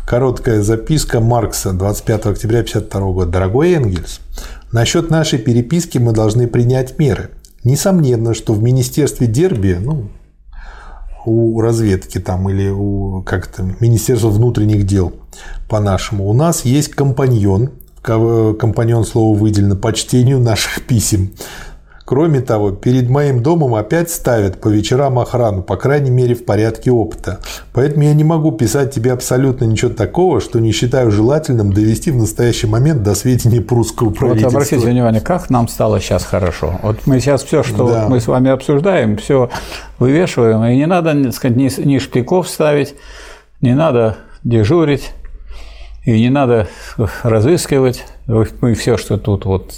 Короткая 0.05 0.61
записка 0.61 1.19
Маркса 1.19 1.73
25 1.73 2.25
октября 2.27 2.59
1952 2.59 3.11
года. 3.11 3.31
Дорогой 3.31 3.73
Энгельс, 3.73 4.19
насчет 4.71 5.09
нашей 5.09 5.39
переписки 5.39 5.99
мы 5.99 6.11
должны 6.11 6.47
принять 6.47 6.99
меры. 6.99 7.29
Несомненно, 7.65 8.35
что 8.35 8.53
в 8.53 8.61
Министерстве 8.61 9.25
Дерби, 9.25 9.77
ну, 9.81 10.07
у 11.25 11.59
разведки 11.59 12.19
там 12.19 12.47
или 12.47 12.69
у 12.69 13.23
как 13.23 13.47
то 13.47 13.63
Министерства 13.79 14.29
внутренних 14.29 14.85
дел 14.85 15.13
по-нашему, 15.67 16.29
у 16.29 16.33
нас 16.33 16.63
есть 16.63 16.89
компаньон, 16.89 17.71
ко- 18.03 18.53
компаньон 18.53 19.03
слово 19.03 19.35
выделено 19.35 19.75
по 19.75 19.91
чтению 19.93 20.39
наших 20.39 20.85
писем. 20.85 21.31
Кроме 22.05 22.39
того, 22.41 22.69
перед 22.69 23.09
моим 23.09 23.41
домом 23.41 23.73
опять 23.73 24.11
ставят 24.11 24.61
по 24.61 24.67
вечерам 24.67 25.17
охрану, 25.17 25.63
по 25.63 25.75
крайней 25.75 26.11
мере 26.11 26.35
в 26.35 26.45
порядке 26.45 26.91
опыта. 26.91 27.39
Поэтому 27.73 28.03
я 28.03 28.13
не 28.13 28.23
могу 28.23 28.51
писать 28.51 28.93
тебе 28.93 29.11
абсолютно 29.11 29.65
ничего 29.65 29.89
такого, 29.91 30.39
что 30.39 30.59
не 30.59 30.71
считаю 30.71 31.09
желательным 31.09 31.73
довести 31.73 32.11
в 32.11 32.17
настоящий 32.17 32.67
момент 32.67 33.01
до 33.01 33.15
сведения 33.15 33.59
прусского 33.59 34.09
Вот 34.09 34.19
правительства. 34.19 34.59
обратите 34.59 34.77
внимание, 34.87 35.19
как 35.19 35.49
нам 35.49 35.67
стало 35.67 35.99
сейчас 35.99 36.23
хорошо. 36.25 36.79
Вот 36.83 37.07
мы 37.07 37.19
сейчас 37.19 37.43
все, 37.43 37.63
что 37.63 37.87
Да. 37.89 38.07
мы 38.07 38.19
с 38.19 38.27
вами 38.27 38.51
обсуждаем, 38.51 39.17
все 39.17 39.49
вывешиваем, 39.97 40.63
и 40.65 40.75
не 40.75 40.85
надо 40.85 41.15
так 41.23 41.33
сказать, 41.33 41.57
ни, 41.57 41.71
ни 41.87 41.97
шпиков 41.97 42.47
ставить, 42.47 42.93
не 43.61 43.73
надо 43.73 44.17
дежурить, 44.43 45.11
и 46.03 46.11
не 46.21 46.29
надо 46.29 46.67
разыскивать. 47.23 48.05
Мы 48.27 48.75
все, 48.75 48.97
что 48.97 49.17
тут 49.17 49.45
вот 49.45 49.73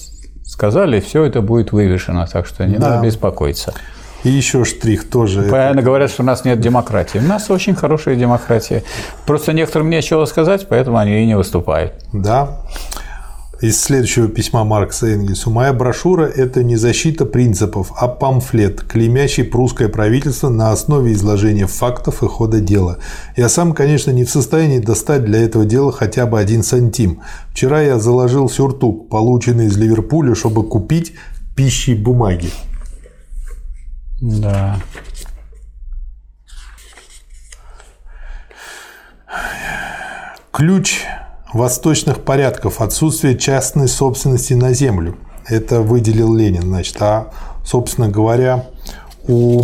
сказали, 0.57 0.99
все 0.99 1.23
это 1.23 1.41
будет 1.41 1.71
вывешено, 1.71 2.25
так 2.25 2.47
что 2.47 2.65
не 2.65 2.77
Да. 2.77 2.89
надо 2.89 3.05
беспокоиться. 3.05 3.75
И 4.23 4.29
еще 4.29 4.65
штрих 4.65 5.07
тоже. 5.07 5.43
Правильно 5.43 5.83
говорят, 5.83 6.09
что 6.09 6.23
у 6.23 6.25
нас 6.25 6.43
нет 6.45 6.59
демократии. 6.59 7.19
У 7.19 7.21
нас 7.21 7.51
очень 7.51 7.75
хорошая 7.75 8.15
демократия. 8.15 8.83
Просто 9.27 9.53
некоторым 9.53 9.91
нечего 9.91 10.25
сказать, 10.25 10.65
поэтому 10.67 10.97
они 10.97 11.21
и 11.21 11.27
не 11.27 11.37
выступают. 11.37 11.93
Да. 12.11 12.57
Из 13.59 13.81
следующего 13.81 14.27
письма 14.27 14.63
Маркса 14.63 15.07
Энгельсу. 15.07 15.49
«Моя 15.49 15.73
брошюра– 15.73 16.25
это 16.35 16.63
не 16.63 16.75
защита 16.75 17.25
принципов, 17.25 17.91
а 17.97 18.07
памфлет, 18.07 18.83
клеймящий 18.83 19.43
прусское 19.43 19.89
правительство 19.89 20.49
на 20.49 20.71
основе 20.71 21.13
изложения 21.13 21.65
фактов 21.65 22.21
и 22.21 22.27
хода 22.27 22.59
дела. 22.59 22.99
Я 23.35 23.49
сам, 23.49 23.73
конечно, 23.73 24.11
не 24.11 24.25
в 24.25 24.29
состоянии 24.29 24.77
достать 24.77 25.25
для 25.25 25.39
этого 25.39 25.65
дела 25.65 25.91
хотя 25.91 26.27
бы 26.27 26.39
один 26.39 26.61
сантим. 26.61 27.21
Вчера 27.51 27.81
я 27.81 27.97
заложил 27.97 28.47
сюртук, 28.47 29.09
полученный 29.09 29.65
из 29.65 29.75
Ливерпуля, 29.75 30.35
чтобы 30.35 30.63
купить 30.63 31.13
пищи 31.55 31.95
бумаги. 31.95 32.51
Да. 34.21 34.79
Ключ 40.51 41.01
восточных 41.53 42.23
порядков– 42.23 42.79
отсутствие 42.81 43.37
частной 43.37 43.87
собственности 43.87 44.53
на 44.53 44.73
землю. 44.73 45.17
Это 45.47 45.81
выделил 45.81 46.33
Ленин. 46.33 46.63
Значит, 46.63 46.97
а, 46.99 47.31
собственно 47.63 48.09
говоря, 48.09 48.65
у 49.27 49.63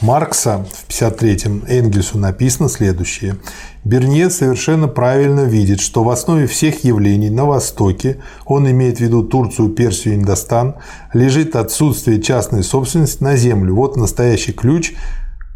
Маркса 0.00 0.66
в 0.70 0.88
53-м 0.88 1.64
Энгельсу 1.66 2.18
написано 2.18 2.68
следующее. 2.68 3.36
Бернье 3.84 4.28
совершенно 4.28 4.88
правильно 4.88 5.40
видит, 5.40 5.80
что 5.80 6.04
в 6.04 6.10
основе 6.10 6.46
всех 6.46 6.84
явлений 6.84 7.30
на 7.30 7.46
Востоке, 7.46 8.22
он 8.44 8.70
имеет 8.70 8.98
в 8.98 9.00
виду 9.00 9.22
Турцию, 9.22 9.70
Персию 9.70 10.16
Индостан, 10.16 10.76
лежит 11.12 11.56
отсутствие 11.56 12.20
частной 12.20 12.62
собственности 12.62 13.22
на 13.22 13.36
землю. 13.36 13.74
Вот 13.74 13.96
настоящий 13.96 14.52
ключ 14.52 14.92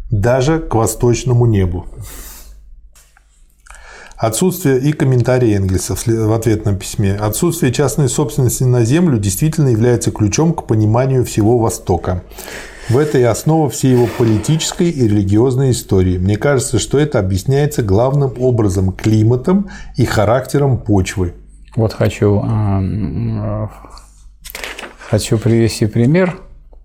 даже 0.09 0.59
к 0.59 0.73
восточному 0.73 1.45
небу. 1.45 1.85
Отсутствие 4.19 4.81
и 4.81 4.91
комментарий 4.91 5.55
Энгельса 5.55 5.95
в 5.95 6.33
ответном 6.33 6.75
письме. 6.75 7.15
Отсутствие 7.15 7.71
частной 7.71 8.09
собственности 8.09 8.63
на 8.63 8.83
землю 8.83 9.17
действительно 9.17 9.69
является 9.69 10.11
ключом 10.11 10.51
к 10.51 10.67
пониманию 10.67 11.23
всего 11.23 11.57
Востока. 11.57 12.21
В 12.89 12.97
этой 12.97 13.25
основа 13.25 13.69
всей 13.69 13.93
его 13.93 14.09
политической 14.17 14.89
и 14.89 15.07
религиозной 15.07 15.71
истории. 15.71 16.17
Мне 16.17 16.35
кажется, 16.35 16.79
что 16.79 16.99
это 16.99 17.17
объясняется 17.17 17.81
главным 17.81 18.33
образом 18.37 18.91
климатом 18.91 19.69
и 19.95 20.03
характером 20.03 20.79
почвы. 20.79 21.35
Вот 21.77 21.93
хочу, 21.93 22.43
э, 22.43 23.67
хочу 25.09 25.37
привести 25.37 25.85
пример. 25.85 26.35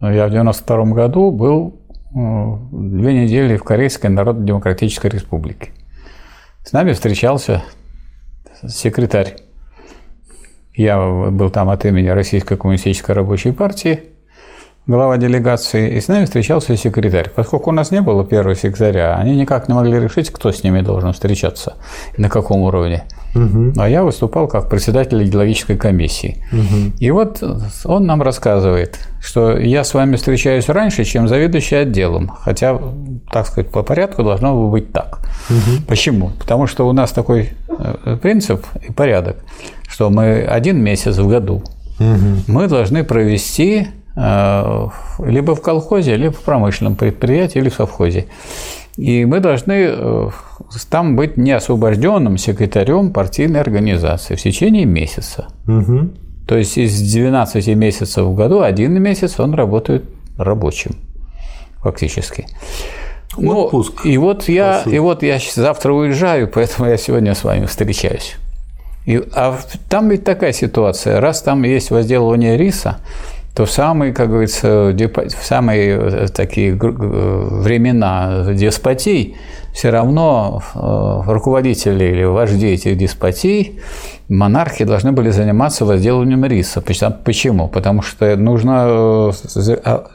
Я 0.00 0.28
в 0.28 0.30
92 0.30 0.84
году 0.92 1.32
был 1.32 1.80
э, 2.14 2.56
две 2.70 3.24
недели 3.24 3.56
в 3.56 3.64
Корейской 3.64 4.06
Народно-Демократической 4.06 5.08
Республике. 5.08 5.72
С 6.64 6.72
нами 6.72 6.94
встречался 6.94 7.62
секретарь. 8.66 9.36
Я 10.74 10.98
был 11.30 11.50
там 11.50 11.68
от 11.68 11.84
имени 11.84 12.08
Российской 12.08 12.56
коммунистической 12.56 13.14
рабочей 13.14 13.52
партии, 13.52 14.04
глава 14.86 15.16
делегации, 15.16 15.96
и 15.96 16.00
с 16.00 16.08
нами 16.08 16.26
встречался 16.26 16.76
секретарь. 16.76 17.30
Поскольку 17.34 17.70
у 17.70 17.72
нас 17.72 17.90
не 17.90 18.02
было 18.02 18.24
первого 18.24 18.54
секретаря, 18.54 19.16
они 19.16 19.34
никак 19.34 19.68
не 19.68 19.74
могли 19.74 19.98
решить, 19.98 20.30
кто 20.30 20.52
с 20.52 20.62
ними 20.62 20.80
должен 20.80 21.12
встречаться 21.12 21.74
на 22.18 22.28
каком 22.28 22.60
уровне. 22.62 23.04
Угу. 23.34 23.72
А 23.78 23.88
я 23.88 24.04
выступал 24.04 24.46
как 24.46 24.68
председатель 24.68 25.22
идеологической 25.24 25.76
комиссии. 25.76 26.44
Угу. 26.52 26.98
И 27.00 27.10
вот 27.10 27.42
он 27.84 28.06
нам 28.06 28.22
рассказывает, 28.22 28.98
что 29.20 29.58
я 29.58 29.82
с 29.84 29.94
вами 29.94 30.16
встречаюсь 30.16 30.68
раньше, 30.68 31.04
чем 31.04 31.28
заведующий 31.28 31.76
отделом. 31.76 32.28
Хотя, 32.28 32.78
так 33.32 33.46
сказать, 33.46 33.70
по 33.70 33.82
порядку 33.82 34.22
должно 34.22 34.68
быть 34.68 34.92
так. 34.92 35.20
Угу. 35.50 35.86
Почему? 35.88 36.30
Потому 36.38 36.66
что 36.66 36.86
у 36.86 36.92
нас 36.92 37.10
такой 37.10 37.50
э, 37.68 38.18
принцип 38.20 38.64
и 38.86 38.92
порядок, 38.92 39.38
что 39.88 40.10
мы 40.10 40.42
один 40.42 40.80
месяц 40.80 41.16
в 41.16 41.26
году 41.26 41.64
угу. 41.98 42.42
мы 42.46 42.68
должны 42.68 43.04
провести 43.04 43.88
либо 44.16 45.54
в 45.54 45.60
колхозе, 45.60 46.16
либо 46.16 46.32
в 46.32 46.40
промышленном 46.40 46.94
предприятии, 46.94 47.58
или 47.58 47.68
в 47.68 47.74
совхозе. 47.74 48.26
И 48.96 49.24
мы 49.24 49.40
должны 49.40 49.86
э, 49.88 50.30
там 50.88 51.16
быть 51.16 51.36
неосвобожденным 51.36 52.38
секретарем 52.38 53.12
партийной 53.12 53.60
организации 53.60 54.36
в 54.36 54.40
течение 54.40 54.84
месяца. 54.84 55.48
Угу. 55.66 56.10
То 56.46 56.56
есть 56.56 56.78
из 56.78 57.00
12 57.00 57.66
месяцев 57.68 58.24
в 58.24 58.34
году 58.34 58.60
один 58.60 59.00
месяц 59.02 59.40
он 59.40 59.54
работает 59.54 60.04
рабочим, 60.38 60.96
фактически. 61.80 62.46
Ну, 63.36 63.64
Отпуск. 63.64 64.06
и 64.06 64.16
вот 64.16 64.48
я, 64.48 64.82
и 64.82 64.98
вот 65.00 65.24
я 65.24 65.38
завтра 65.54 65.92
уезжаю, 65.92 66.48
поэтому 66.48 66.88
я 66.88 66.96
сегодня 66.96 67.34
с 67.34 67.42
вами 67.42 67.66
встречаюсь. 67.66 68.36
И, 69.06 69.22
а 69.34 69.58
там 69.88 70.08
ведь 70.08 70.24
такая 70.24 70.52
ситуация, 70.52 71.20
раз 71.20 71.42
там 71.42 71.62
есть 71.64 71.90
возделывание 71.90 72.56
риса, 72.56 72.98
то 73.54 73.66
самые, 73.66 74.12
как 74.12 74.30
говорится, 74.30 74.92
в 74.92 75.44
самые 75.44 75.96
э, 75.96 76.26
такие 76.28 76.72
э, 76.72 76.76
времена 76.76 78.52
деспотий 78.52 79.36
все 79.72 79.90
равно 79.90 80.60
э, 80.74 81.32
руководители 81.32 82.04
или 82.04 82.24
вожди 82.24 82.66
этих 82.66 82.96
деспотий, 82.96 83.78
монархи 84.28 84.84
должны 84.84 85.12
были 85.12 85.30
заниматься 85.30 85.84
возделыванием 85.84 86.44
риса. 86.44 86.80
Почему? 86.80 87.68
Потому 87.68 88.02
что 88.02 88.36
нужно 88.36 88.84
а, 88.86 89.30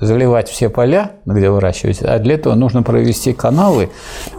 заливать 0.01 0.49
все 0.49 0.69
поля, 0.69 1.11
где 1.25 1.49
выращивать, 1.49 2.01
а 2.01 2.19
для 2.19 2.35
этого 2.35 2.55
нужно 2.55 2.83
провести 2.83 3.33
каналы, 3.33 3.89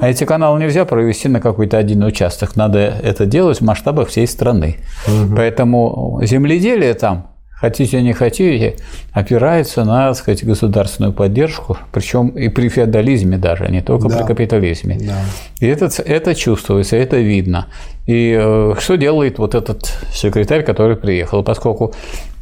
а 0.01 0.09
эти 0.09 0.25
каналы 0.25 0.61
нельзя 0.61 0.85
провести 0.85 1.29
на 1.29 1.41
какой-то 1.41 1.79
один 1.79 2.03
участок, 2.03 2.57
надо 2.57 2.79
это 2.79 3.27
делать 3.27 3.59
в 3.59 3.65
масштабах 3.65 4.09
всей 4.09 4.27
страны. 4.27 4.77
Угу. 5.07 5.37
Поэтому 5.37 6.21
земледелие 6.23 6.95
там 6.95 7.30
хотите 7.61 8.01
не 8.01 8.13
хотите, 8.13 8.77
опирается 9.13 9.85
на 9.85 10.09
так 10.09 10.17
сказать, 10.17 10.45
государственную 10.45 11.13
поддержку, 11.13 11.77
причем 11.93 12.29
и 12.29 12.49
при 12.49 12.69
феодализме 12.69 13.37
даже, 13.37 13.69
не 13.69 13.83
только 13.83 14.09
да. 14.09 14.19
при 14.19 14.27
капитализме. 14.27 14.99
Да. 15.01 15.21
И 15.61 15.67
это, 15.67 15.91
это 16.03 16.35
чувствуется, 16.35 16.97
это 16.97 17.19
видно. 17.19 17.67
И 18.07 18.37
э, 18.41 18.75
что 18.79 18.97
делает 18.97 19.39
вот 19.39 19.55
этот 19.55 19.93
секретарь, 20.13 20.65
который 20.65 20.97
приехал? 20.97 21.43
Поскольку 21.43 21.93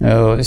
э, 0.01 0.41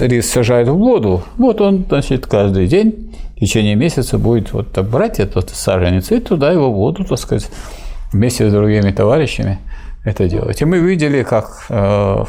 рис 0.00 0.30
сажают 0.30 0.68
в 0.68 0.74
воду, 0.74 1.22
вот 1.38 1.60
он, 1.60 1.86
значит, 1.88 2.26
каждый 2.26 2.66
день 2.66 3.14
в 3.36 3.40
течение 3.40 3.74
месяца 3.74 4.18
будет 4.18 4.52
вот 4.52 4.78
брать 4.78 5.18
этот 5.18 5.50
саженец 5.50 6.12
и 6.12 6.20
туда 6.20 6.52
его 6.52 6.70
в 6.70 6.74
воду, 6.74 7.04
так 7.04 7.18
сказать, 7.18 7.48
вместе 8.12 8.48
с 8.48 8.52
другими 8.52 8.92
товарищами 8.92 9.58
это 10.04 10.28
делать. 10.28 10.60
И 10.60 10.64
мы 10.66 10.78
видели, 10.78 11.22
как 11.22 11.66
э, 11.70 12.24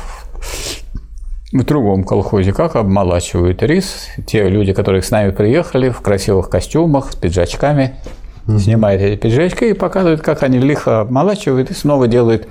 в 1.60 1.64
другом 1.64 2.04
колхозе, 2.04 2.54
как 2.54 2.76
обмолачивают 2.76 3.64
рис. 3.64 4.08
Те 4.26 4.50
люди, 4.50 4.74
которые 4.74 5.02
с 5.02 5.12
нами 5.12 5.32
приехали 5.32 5.90
в 5.90 6.02
красивых 6.02 6.50
костюмах, 6.50 7.14
с 7.14 7.16
пиджачками, 7.16 7.96
mm-hmm. 8.46 8.60
снимают 8.60 9.02
эти 9.02 9.20
пиджачки 9.20 9.70
и 9.70 9.74
показывают, 9.74 10.22
как 10.22 10.44
они 10.44 10.60
лихо 10.60 11.02
обмолачивают 11.02 11.72
и 11.72 11.74
снова 11.74 12.08
делают 12.08 12.48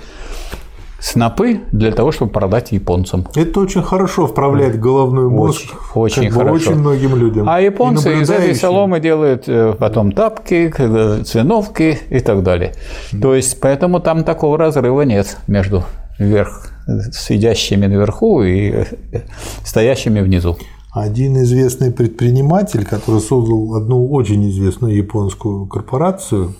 снопы 1.00 1.60
для 1.70 1.92
того, 1.92 2.12
чтобы 2.12 2.32
продать 2.32 2.72
японцам. 2.72 3.26
Это 3.34 3.60
очень 3.60 3.82
хорошо 3.82 4.26
вправляет 4.26 4.80
головной 4.80 5.28
мозг. 5.28 5.74
Очень, 5.94 6.22
очень 6.22 6.30
хорошо. 6.30 6.54
очень 6.54 6.74
многим 6.76 7.14
людям. 7.14 7.46
А 7.46 7.60
японцы 7.60 8.22
из 8.22 8.30
этой 8.30 8.54
соломы 8.54 9.00
делают 9.00 9.44
э, 9.46 9.74
потом 9.78 10.12
тапки, 10.12 10.72
циновки 11.24 11.98
и 12.08 12.20
так 12.20 12.42
далее. 12.42 12.72
Mm-hmm. 13.12 13.20
То 13.20 13.34
есть, 13.34 13.60
поэтому 13.60 14.00
там 14.00 14.24
такого 14.24 14.56
разрыва 14.56 15.02
нет 15.02 15.36
между 15.46 15.84
вверх 16.18 16.70
сидящими 17.12 17.86
наверху 17.86 18.42
и 18.42 18.84
стоящими 19.64 20.20
внизу. 20.20 20.56
Один 20.92 21.36
известный 21.42 21.90
предприниматель, 21.90 22.84
который 22.84 23.20
создал 23.20 23.74
одну 23.74 24.10
очень 24.10 24.48
известную 24.48 24.96
японскую 24.96 25.66
корпорацию, 25.66 26.54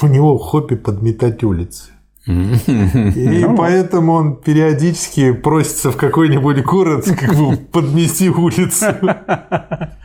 у 0.00 0.06
него 0.06 0.36
хобби 0.38 0.74
подметать 0.74 1.44
улицы. 1.44 1.84
И 2.26 2.30
ну. 2.32 3.56
поэтому 3.56 4.12
он 4.12 4.36
периодически 4.36 5.32
просится 5.32 5.90
в 5.90 5.96
какой-нибудь 5.96 6.62
город 6.62 7.04
как 7.18 7.34
бы 7.36 7.56
подмести 7.56 8.30
улицу. 8.30 8.86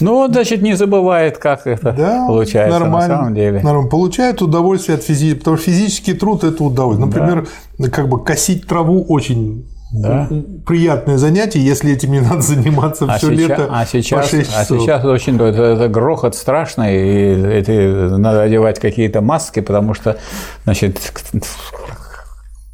Ну, 0.00 0.16
он, 0.16 0.32
значит, 0.32 0.62
не 0.62 0.74
забывает, 0.74 1.38
как 1.38 1.66
это 1.66 1.92
да, 1.92 2.24
получается 2.26 2.78
нормально, 2.78 3.08
на 3.08 3.20
самом 3.20 3.34
деле. 3.34 3.60
Нормально. 3.60 3.90
Получает 3.90 4.42
удовольствие 4.42 4.96
от 4.96 5.04
физики, 5.04 5.38
потому 5.38 5.56
что 5.56 5.66
физический 5.66 6.14
труд– 6.14 6.44
это 6.44 6.64
удовольствие. 6.64 7.06
Например, 7.06 7.46
да. 7.78 7.88
как 7.88 8.08
бы 8.08 8.22
косить 8.22 8.66
траву 8.66 9.04
очень 9.08 9.66
да. 9.92 10.28
приятное 10.66 11.18
занятие, 11.18 11.60
если 11.60 11.92
этим 11.92 12.12
не 12.12 12.20
надо 12.20 12.40
заниматься 12.40 13.04
а 13.04 13.18
все 13.18 13.28
сейчас, 13.28 13.48
лето 13.48 13.68
а 13.70 13.86
сейчас, 13.86 14.30
по 14.30 14.36
6 14.36 14.50
часов. 14.50 14.78
А 14.78 14.80
сейчас 14.80 15.04
очень 15.04 15.36
это, 15.36 15.62
это 15.62 15.88
грохот 15.88 16.34
страшный, 16.34 16.96
и 16.96 17.42
это, 17.42 18.16
надо 18.16 18.42
одевать 18.42 18.80
какие-то 18.80 19.20
маски, 19.20 19.60
потому 19.60 19.94
что 19.94 20.18
значит, 20.64 20.98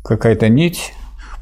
какая-то 0.05 0.49
нить 0.49 0.93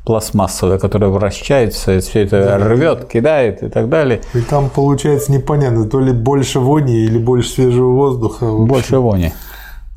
пластмассовая, 0.06 0.78
которая 0.78 1.10
вращается, 1.10 1.98
все 2.00 2.22
это 2.22 2.44
да. 2.44 2.58
рвет, 2.58 3.08
кидает 3.08 3.62
и 3.62 3.68
так 3.68 3.88
далее. 3.88 4.20
И 4.34 4.40
там 4.40 4.70
получается 4.70 5.32
непонятно, 5.32 5.84
то 5.84 6.00
ли 6.00 6.12
больше 6.12 6.60
вони 6.60 7.04
или 7.04 7.18
больше 7.18 7.50
свежего 7.50 7.90
воздуха. 7.90 8.46
Больше 8.46 8.98
вони. 8.98 9.32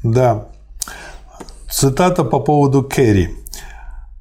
Да. 0.04 0.46
Цитата 1.70 2.24
по 2.24 2.40
поводу 2.40 2.84
Керри. 2.84 3.30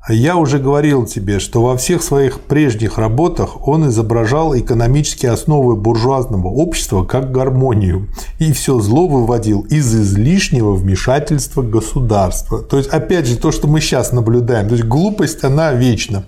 Я 0.09 0.37
уже 0.37 0.59
говорил 0.59 1.05
тебе, 1.05 1.39
что 1.39 1.63
во 1.63 1.77
всех 1.77 2.03
своих 2.03 2.41
прежних 2.41 2.97
работах 2.97 3.69
он 3.69 3.89
изображал 3.89 4.57
экономические 4.57 5.33
основы 5.33 5.77
буржуазного 5.77 6.49
общества 6.49 7.05
как 7.05 7.31
гармонию 7.31 8.09
и 8.39 8.53
все 8.53 8.81
зло 8.81 9.07
выводил 9.07 9.63
из 9.69 9.95
излишнего 9.95 10.73
вмешательства 10.73 11.61
государства. 11.61 12.63
То 12.63 12.79
есть, 12.79 12.89
опять 12.89 13.27
же, 13.27 13.37
то, 13.37 13.53
что 13.53 13.69
мы 13.69 13.81
сейчас 13.81 14.13
наблюдаем, 14.13 14.69
то 14.69 14.75
есть 14.75 14.87
глупость, 14.87 15.45
она 15.45 15.73
вечна. 15.73 16.25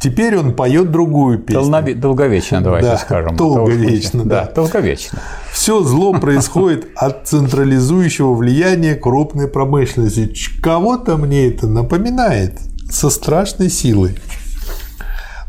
Теперь 0.00 0.38
он 0.38 0.54
поет 0.54 0.90
другую 0.90 1.38
песню. 1.40 1.60
Долнови... 1.60 1.92
Долговечно, 1.92 2.62
давайте 2.62 2.88
да, 2.88 2.96
скажем. 2.96 3.36
Долговечно, 3.36 4.24
да. 4.24 4.46
да. 4.46 4.52
Долговечно. 4.54 5.18
Все 5.52 5.82
зло 5.82 6.14
происходит 6.14 6.88
от 6.96 7.28
централизующего 7.28 8.32
влияния 8.32 8.94
крупной 8.94 9.46
промышленности. 9.46 10.32
Кого-то 10.62 11.18
мне 11.18 11.48
это 11.48 11.66
напоминает 11.66 12.60
со 12.90 13.10
страшной 13.10 13.70
силой. 13.70 14.16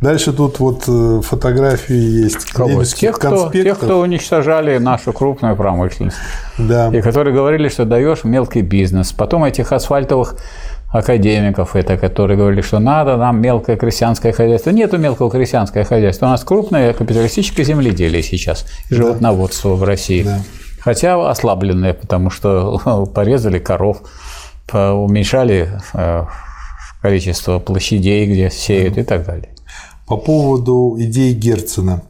Дальше 0.02 0.34
тут 0.34 0.60
вот 0.60 0.86
э, 0.88 1.22
фотографии 1.24 2.24
есть 2.24 2.52
Кого? 2.52 2.84
Тех, 2.84 3.18
кто, 3.18 3.52
тех, 3.52 3.78
кто 3.78 4.00
уничтожали 4.00 4.80
нашу 4.80 5.14
крупную 5.14 5.56
промышленность. 5.56 6.18
Да. 6.58 6.90
И 6.90 7.02
которые 7.02 7.36
говорили, 7.36 7.70
что 7.70 7.86
даешь 7.86 8.24
мелкий 8.24 8.62
бизнес. 8.62 9.12
Потом 9.12 9.44
этих 9.44 9.72
асфальтовых 9.72 10.38
академиков, 10.90 11.76
это, 11.76 11.98
которые 11.98 12.36
говорили, 12.36 12.62
что 12.62 12.80
надо 12.80 13.16
нам 13.16 13.40
мелкое 13.40 13.78
крестьянское 13.78 14.32
хозяйство. 14.32 14.72
Нету 14.72 14.98
мелкого 14.98 15.30
крестьянского 15.30 15.84
хозяйства. 15.84 16.26
У 16.26 16.30
нас 16.30 16.44
крупное 16.44 16.94
капиталистическое 16.94 17.64
земледелие 17.64 18.24
сейчас 18.24 18.66
и 18.90 18.96
животноводство 18.96 19.78
да. 19.78 19.78
в 19.78 19.84
России. 19.84 20.24
Да. 20.24 20.40
Хотя 20.80 21.30
ослабленное, 21.30 21.94
потому 21.94 22.32
что 22.32 23.08
порезали 23.14 23.60
коров, 23.60 24.02
уменьшали 24.74 25.70
э, 25.94 26.26
количество 27.02 27.60
площадей, 27.60 28.26
где 28.26 28.50
сеют 28.50 28.98
и 28.98 29.04
так 29.04 29.26
далее. 29.26 29.50
По 30.08 30.18
поводу 30.18 30.96
идей 31.00 31.34
Герцена. 31.34 32.04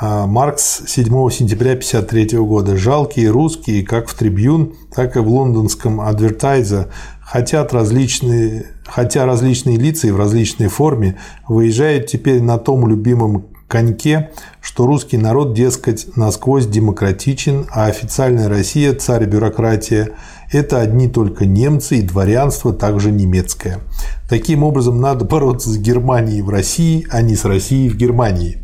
А, 0.00 0.26
Маркс 0.26 0.82
7 0.86 1.04
сентября 1.30 1.72
1953 1.72 2.38
года. 2.38 2.76
Жалкие 2.76 3.30
русские, 3.30 3.84
как 3.84 4.08
в 4.08 4.14
Трибюн, 4.14 4.74
так 4.94 5.16
и 5.16 5.20
в 5.20 5.28
лондонском 5.28 6.00
Адвертайза, 6.00 6.90
хотят 7.20 7.72
различные, 7.72 8.66
хотя 8.86 9.26
различные 9.26 9.76
лица 9.76 10.08
и 10.08 10.10
в 10.10 10.16
различной 10.16 10.68
форме 10.68 11.18
выезжают 11.48 12.06
теперь 12.06 12.42
на 12.42 12.58
том 12.58 12.88
любимом 12.88 13.46
коньке, 13.68 14.30
что 14.60 14.86
русский 14.86 15.16
народ, 15.16 15.54
дескать, 15.54 16.16
насквозь 16.16 16.66
демократичен, 16.66 17.66
а 17.70 17.86
официальная 17.86 18.48
Россия, 18.48 18.94
царь-бюрократия– 18.94 20.10
это 20.50 20.80
одни 20.80 21.08
только 21.08 21.46
немцы 21.46 21.98
и 21.98 22.02
дворянство, 22.02 22.72
также 22.72 23.12
немецкое. 23.12 23.80
Таким 24.28 24.62
образом, 24.62 25.00
надо 25.00 25.24
бороться 25.24 25.70
с 25.70 25.78
Германией 25.78 26.42
в 26.42 26.48
России, 26.48 27.06
а 27.10 27.22
не 27.22 27.36
с 27.36 27.44
Россией 27.44 27.88
в 27.88 27.96
Германии. 27.96 28.58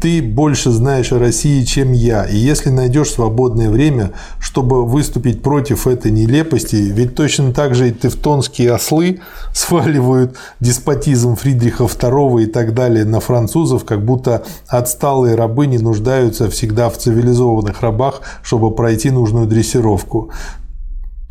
Ты 0.00 0.20
больше 0.20 0.70
знаешь 0.70 1.12
о 1.12 1.18
России, 1.18 1.64
чем 1.64 1.92
я, 1.92 2.24
и 2.24 2.36
если 2.36 2.68
найдешь 2.68 3.12
свободное 3.12 3.70
время, 3.70 4.10
чтобы 4.38 4.84
выступить 4.84 5.40
против 5.40 5.86
этой 5.86 6.10
нелепости, 6.10 6.76
ведь 6.76 7.14
точно 7.14 7.54
так 7.54 7.74
же 7.74 7.88
и 7.88 7.92
тевтонские 7.92 8.72
ослы 8.72 9.20
сваливают 9.54 10.36
деспотизм 10.60 11.36
Фридриха 11.36 11.84
II 11.84 12.42
и 12.42 12.46
так 12.46 12.74
далее 12.74 13.06
на 13.06 13.20
французов, 13.20 13.86
как 13.86 14.04
будто 14.04 14.44
отсталые 14.66 15.36
рабы 15.36 15.66
не 15.66 15.78
нуждаются 15.78 16.50
всегда 16.50 16.90
в 16.90 16.98
цивилизованных 16.98 17.80
рабах, 17.80 18.20
чтобы 18.42 18.74
пройти 18.74 19.10
нужную 19.10 19.46
дрессировку, 19.46 20.30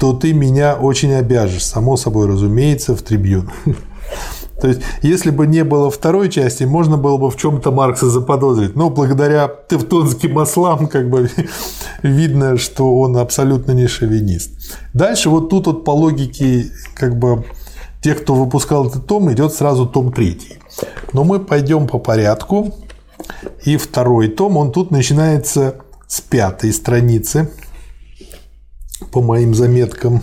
то 0.04 0.12
ты 0.12 0.34
меня 0.34 0.76
очень 0.76 1.14
обяжешь, 1.14 1.64
само 1.64 1.96
собой 1.96 2.28
разумеется, 2.28 2.94
в 2.94 3.02
трибюн. 3.02 3.50
То 4.62 4.68
есть, 4.68 4.82
если 5.02 5.30
бы 5.30 5.48
не 5.48 5.64
было 5.64 5.90
второй 5.90 6.30
части, 6.30 6.66
можно 6.66 6.98
было 6.98 7.16
бы 7.16 7.32
в 7.32 7.38
чем-то 7.38 7.72
Маркса 7.72 8.10
заподозрить. 8.10 8.76
Но 8.76 8.90
благодаря 8.90 9.50
тевтонским 9.70 10.38
ослам 10.40 10.88
как 10.88 11.10
бы 11.10 11.30
видно, 12.04 12.58
что 12.58 13.00
он 13.00 13.16
абсолютно 13.16 13.72
не 13.72 13.88
шовинист. 13.88 14.78
Дальше 14.94 15.30
вот 15.30 15.50
тут 15.50 15.68
вот 15.68 15.86
по 15.86 15.92
логике 15.92 16.66
как 16.96 17.18
бы 17.18 17.46
тех, 18.02 18.24
кто 18.24 18.34
выпускал 18.34 18.90
этот 18.90 19.08
том, 19.08 19.32
идет 19.32 19.54
сразу 19.54 19.86
том 19.86 20.12
третий. 20.12 20.60
Но 21.14 21.24
мы 21.24 21.40
пойдем 21.40 21.88
по 21.88 21.98
порядку. 21.98 22.76
И 23.64 23.78
второй 23.78 24.28
том, 24.28 24.58
он 24.58 24.74
тут 24.74 24.92
начинается 24.92 25.76
с 26.08 26.20
пятой 26.20 26.74
страницы 26.74 27.50
по 29.12 29.22
моим 29.22 29.54
заметкам 29.56 30.22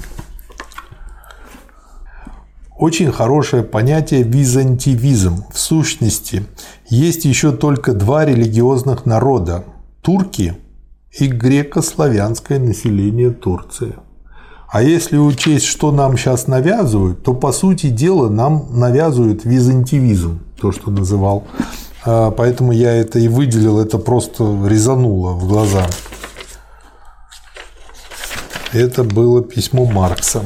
очень 2.80 3.12
хорошее 3.12 3.62
понятие 3.62 4.22
византивизм. 4.22 5.44
В 5.52 5.58
сущности, 5.58 6.44
есть 6.88 7.26
еще 7.26 7.52
только 7.52 7.92
два 7.92 8.24
религиозных 8.24 9.04
народа– 9.04 9.64
турки 10.02 10.56
и 11.12 11.26
греко-славянское 11.26 12.58
население 12.58 13.30
Турции. 13.30 13.96
А 14.72 14.82
если 14.82 15.18
учесть, 15.18 15.66
что 15.66 15.92
нам 15.92 16.16
сейчас 16.16 16.46
навязывают, 16.46 17.22
то, 17.22 17.34
по 17.34 17.52
сути 17.52 17.90
дела, 17.90 18.28
нам 18.30 18.68
навязывают 18.70 19.44
византивизм, 19.44 20.40
то, 20.60 20.72
что 20.72 20.90
называл. 20.90 21.44
А, 22.04 22.30
поэтому 22.30 22.72
я 22.72 22.94
это 22.94 23.18
и 23.18 23.28
выделил, 23.28 23.78
это 23.80 23.98
просто 23.98 24.44
резануло 24.66 25.32
в 25.32 25.46
глаза. 25.48 25.86
Это 28.72 29.02
было 29.02 29.42
письмо 29.42 29.84
Маркса. 29.84 30.42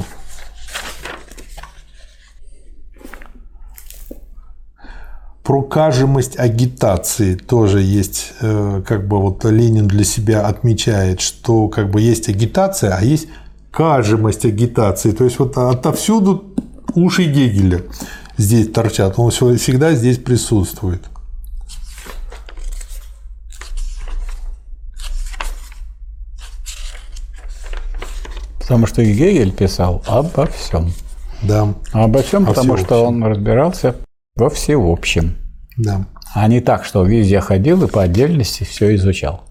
Про 5.42 5.62
кажемость 5.62 6.38
агитации 6.38 7.34
тоже 7.34 7.82
есть, 7.82 8.32
э, 8.40 8.82
как 8.86 9.06
бы 9.06 9.20
вот 9.20 9.44
Ленин 9.44 9.86
для 9.86 10.04
себя 10.04 10.46
отмечает, 10.46 11.20
что 11.20 11.68
как 11.68 11.90
бы 11.90 12.00
есть 12.00 12.30
агитация, 12.30 12.96
а 12.96 13.04
есть 13.04 13.28
кажемость 13.70 14.46
агитации. 14.46 15.10
То 15.10 15.24
есть 15.24 15.38
вот 15.38 15.58
отовсюду 15.58 16.54
уши 16.94 17.24
Гегеля 17.24 17.82
здесь 18.38 18.70
торчат, 18.70 19.18
он 19.18 19.30
всегда 19.30 19.92
здесь 19.92 20.16
присутствует. 20.16 21.02
Потому 28.64 28.86
что 28.86 29.04
Гегель 29.04 29.52
писал 29.52 30.02
обо 30.06 30.46
всем. 30.46 30.90
Да. 31.42 31.74
Обо 31.92 32.22
всем, 32.22 32.46
потому 32.46 32.78
что 32.78 33.04
он 33.04 33.22
разбирался 33.22 33.94
во 34.36 34.48
всеобщем. 34.48 35.36
Да. 35.76 36.06
А 36.34 36.48
не 36.48 36.60
так, 36.60 36.86
что 36.86 37.04
везде 37.04 37.40
ходил 37.40 37.84
и 37.84 37.88
по 37.88 38.02
отдельности 38.02 38.64
все 38.64 38.94
изучал. 38.96 39.42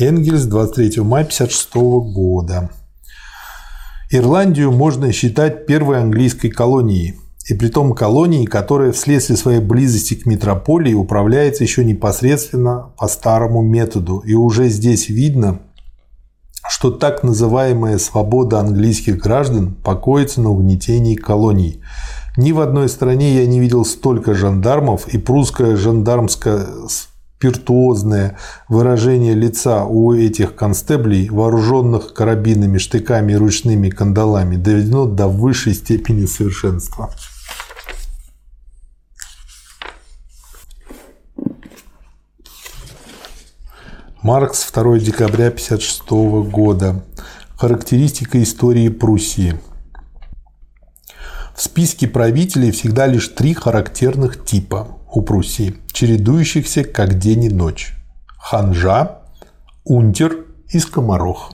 Энгельс, 0.00 0.44
23 0.44 1.02
мая 1.02 1.22
1956 1.24 1.74
года. 2.12 2.70
Ирландию 4.10 4.72
можно 4.72 5.12
считать 5.12 5.66
первой 5.66 6.00
английской 6.00 6.48
колонией, 6.48 7.14
и 7.48 7.54
при 7.54 7.68
том 7.68 7.94
колонией, 7.94 8.46
которая 8.46 8.92
вследствие 8.92 9.36
своей 9.36 9.60
близости 9.60 10.14
к 10.14 10.26
метрополии 10.26 10.94
управляется 10.94 11.62
еще 11.62 11.84
непосредственно 11.84 12.92
по 12.98 13.06
старому 13.06 13.62
методу. 13.62 14.18
И 14.18 14.34
уже 14.34 14.68
здесь 14.68 15.08
видно, 15.08 15.60
что 16.68 16.90
так 16.90 17.22
называемая 17.22 17.98
свобода 17.98 18.60
английских 18.60 19.18
граждан 19.18 19.74
покоится 19.74 20.40
на 20.40 20.50
угнетении 20.50 21.14
колоний– 21.14 21.82
ни 22.38 22.52
в 22.52 22.60
одной 22.60 22.88
стране 22.88 23.34
я 23.34 23.46
не 23.48 23.58
видел 23.58 23.84
столько 23.84 24.32
жандармов, 24.32 25.08
и 25.08 25.18
прусское 25.18 25.74
жандармское 25.74 26.68
спиртуозное 26.88 28.38
выражение 28.68 29.34
лица 29.34 29.84
у 29.84 30.14
этих 30.14 30.54
констеблей, 30.54 31.28
вооруженных 31.30 32.14
карабинами, 32.14 32.78
штыками 32.78 33.32
и 33.32 33.34
ручными 33.34 33.90
кандалами, 33.90 34.54
доведено 34.54 35.06
до 35.06 35.26
высшей 35.26 35.74
степени 35.74 36.26
совершенства. 36.26 37.10
Маркс, 44.28 44.70
2 44.70 44.98
декабря 44.98 45.46
1956 45.46 46.50
года. 46.52 47.02
Характеристика 47.56 48.42
истории 48.42 48.90
Пруссии. 48.90 49.58
В 51.56 51.62
списке 51.62 52.06
правителей 52.06 52.70
всегда 52.70 53.06
лишь 53.06 53.28
три 53.28 53.54
характерных 53.54 54.44
типа 54.44 54.88
у 55.10 55.22
Пруссии, 55.22 55.76
чередующихся 55.92 56.84
как 56.84 57.18
день 57.18 57.44
и 57.44 57.48
ночь. 57.48 57.94
Ханжа, 58.38 59.22
Унтер 59.84 60.44
и 60.68 60.78
Скоморох. 60.78 61.52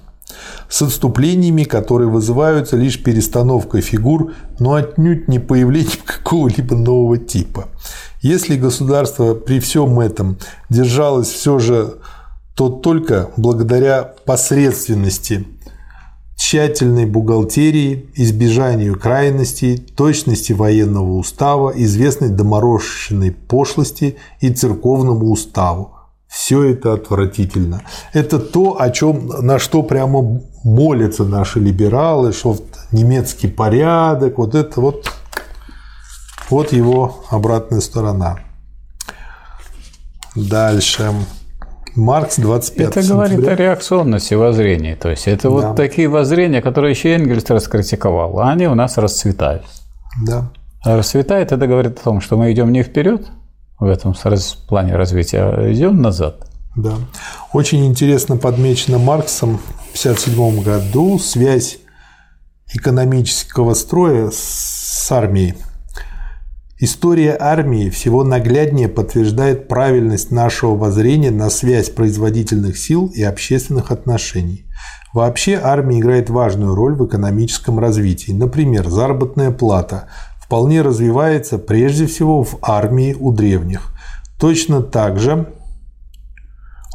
С 0.68 0.82
отступлениями, 0.82 1.62
которые 1.62 2.10
вызываются 2.10 2.76
лишь 2.76 3.00
перестановкой 3.00 3.82
фигур, 3.82 4.32
но 4.58 4.74
отнюдь 4.74 5.28
не 5.28 5.38
появлением 5.38 6.00
какого-либо 6.04 6.74
нового 6.74 7.18
типа. 7.18 7.68
Если 8.20 8.56
государство 8.56 9.34
при 9.34 9.60
всем 9.60 10.00
этом 10.00 10.38
держалось 10.68 11.28
все 11.28 11.60
же 11.60 11.98
то 12.54 12.68
только 12.68 13.30
благодаря 13.36 14.02
посредственности 14.24 15.46
тщательной 16.36 17.06
бухгалтерии, 17.06 18.10
избежанию 18.14 18.98
крайностей, 18.98 19.76
точности 19.78 20.52
военного 20.52 21.12
устава, 21.12 21.72
известной 21.74 22.28
доморощенной 22.28 23.32
пошлости 23.32 24.16
и 24.40 24.50
церковному 24.50 25.30
уставу. 25.30 25.92
Все 26.28 26.64
это 26.64 26.94
отвратительно. 26.94 27.82
Это 28.12 28.40
то, 28.40 28.80
о 28.80 28.90
чем, 28.90 29.28
на 29.28 29.60
что 29.60 29.82
прямо 29.84 30.42
молятся 30.64 31.24
наши 31.24 31.60
либералы, 31.60 32.32
что 32.32 32.58
немецкий 32.90 33.46
порядок, 33.46 34.38
вот 34.38 34.56
это 34.56 34.80
вот, 34.80 35.12
вот 36.50 36.72
его 36.72 37.24
обратная 37.30 37.80
сторона. 37.80 38.40
Дальше. 40.34 41.12
Маркс 41.96 42.38
25 42.38 42.88
Это 42.88 43.02
сентября. 43.02 43.14
говорит 43.14 43.48
о 43.48 43.54
реакционности 43.54 44.34
воззрений. 44.34 44.94
То 44.96 45.10
есть 45.10 45.28
это 45.28 45.44
да. 45.44 45.50
вот 45.50 45.76
такие 45.76 46.08
воззрения, 46.08 46.60
которые 46.60 46.90
еще 46.90 47.14
Энгельс 47.14 47.48
раскритиковал, 47.48 48.40
а 48.40 48.50
они 48.50 48.66
у 48.66 48.74
нас 48.74 48.98
расцветают. 48.98 49.64
Да. 50.26 50.50
А 50.84 50.96
расцветает, 50.96 51.52
это 51.52 51.66
говорит 51.66 51.98
о 51.98 52.04
том, 52.04 52.20
что 52.20 52.36
мы 52.36 52.52
идем 52.52 52.72
не 52.72 52.82
вперед 52.82 53.26
в 53.78 53.86
этом 53.86 54.14
плане 54.68 54.96
развития, 54.96 55.42
а 55.42 55.72
идем 55.72 56.02
назад. 56.02 56.48
Да. 56.76 56.94
Очень 57.52 57.86
интересно 57.86 58.36
подмечено 58.36 58.98
Марксом 58.98 59.58
в 59.92 59.98
1957 59.98 60.62
году 60.62 61.18
связь 61.18 61.78
экономического 62.72 63.74
строя 63.74 64.30
с 64.32 65.06
армией. 65.10 65.54
История 66.84 67.34
армии 67.40 67.88
всего 67.88 68.24
нагляднее 68.24 68.90
подтверждает 68.90 69.68
правильность 69.68 70.30
нашего 70.30 70.76
воззрения 70.76 71.30
на 71.30 71.48
связь 71.48 71.88
производительных 71.88 72.76
сил 72.76 73.06
и 73.06 73.22
общественных 73.22 73.90
отношений. 73.90 74.66
Вообще 75.14 75.54
армия 75.54 76.00
играет 76.00 76.28
важную 76.28 76.74
роль 76.74 76.94
в 76.94 77.06
экономическом 77.06 77.78
развитии. 77.78 78.32
Например, 78.32 78.86
заработная 78.90 79.50
плата 79.50 80.08
вполне 80.38 80.82
развивается 80.82 81.56
прежде 81.56 82.06
всего 82.06 82.44
в 82.44 82.58
армии 82.60 83.16
у 83.18 83.32
древних. 83.32 83.94
Точно 84.38 84.82
так 84.82 85.18
же 85.18 85.54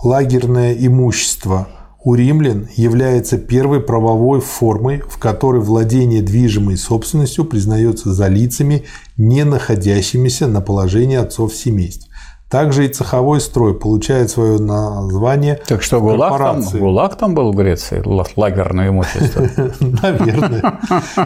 лагерное 0.04 0.74
имущество– 0.74 1.68
у 2.04 2.14
римлян 2.14 2.68
является 2.76 3.38
первой 3.38 3.82
правовой 3.82 4.40
формой, 4.40 5.04
в 5.08 5.18
которой 5.18 5.62
владение 5.62 6.22
движимой 6.22 6.78
собственностью 6.78 7.44
признается 7.44 8.14
за 8.14 8.28
лицами, 8.28 8.86
не 9.18 9.44
находящимися 9.44 10.48
на 10.48 10.62
положении 10.62 11.18
отцов 11.18 11.54
семейств. 11.54 12.08
Также 12.50 12.86
и 12.86 12.88
цеховой 12.88 13.42
строй 13.42 13.78
получает 13.78 14.32
свое 14.32 14.58
название 14.58 15.62
Так 15.68 15.84
что 15.84 16.02
ГУЛАГ 16.02 16.38
там, 16.40 16.62
ГУЛАГ 16.62 17.16
там 17.16 17.36
был 17.36 17.54
в 17.54 17.56
Греции, 17.56 18.02
лагерное 18.36 18.90
имущество? 18.90 19.48
Наверное. 19.80 20.80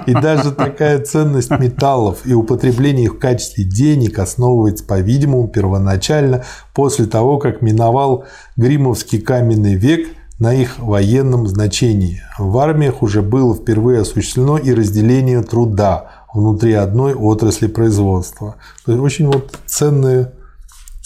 И 0.05 0.11
даже 0.13 0.51
такая 0.51 0.99
ценность 0.99 1.51
металлов 1.51 2.25
и 2.25 2.33
употребление 2.33 3.05
их 3.05 3.13
в 3.13 3.19
качестве 3.19 3.63
денег 3.63 4.19
основывается, 4.19 4.83
по-видимому, 4.83 5.47
первоначально 5.47 6.43
после 6.73 7.05
того, 7.05 7.37
как 7.37 7.61
миновал 7.61 8.25
Гримовский 8.57 9.21
каменный 9.21 9.75
век 9.75 10.09
на 10.43 10.53
их 10.53 10.77
военном 10.77 11.47
значении. 11.47 12.21
В 12.37 12.57
армиях 12.57 13.01
уже 13.01 13.21
было 13.21 13.55
впервые 13.55 14.01
осуществлено 14.01 14.57
и 14.57 14.73
разделение 14.73 15.41
труда 15.41 16.25
внутри 16.33 16.73
одной 16.73 17.13
отрасли 17.13 17.67
производства. 17.67 18.57
То 18.85 18.91
есть 18.91 19.01
очень 19.01 19.27
вот 19.27 19.57
ценные 19.65 20.33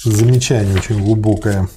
замечание 0.04 0.76
очень 0.76 1.04
глубокое. 1.06 1.70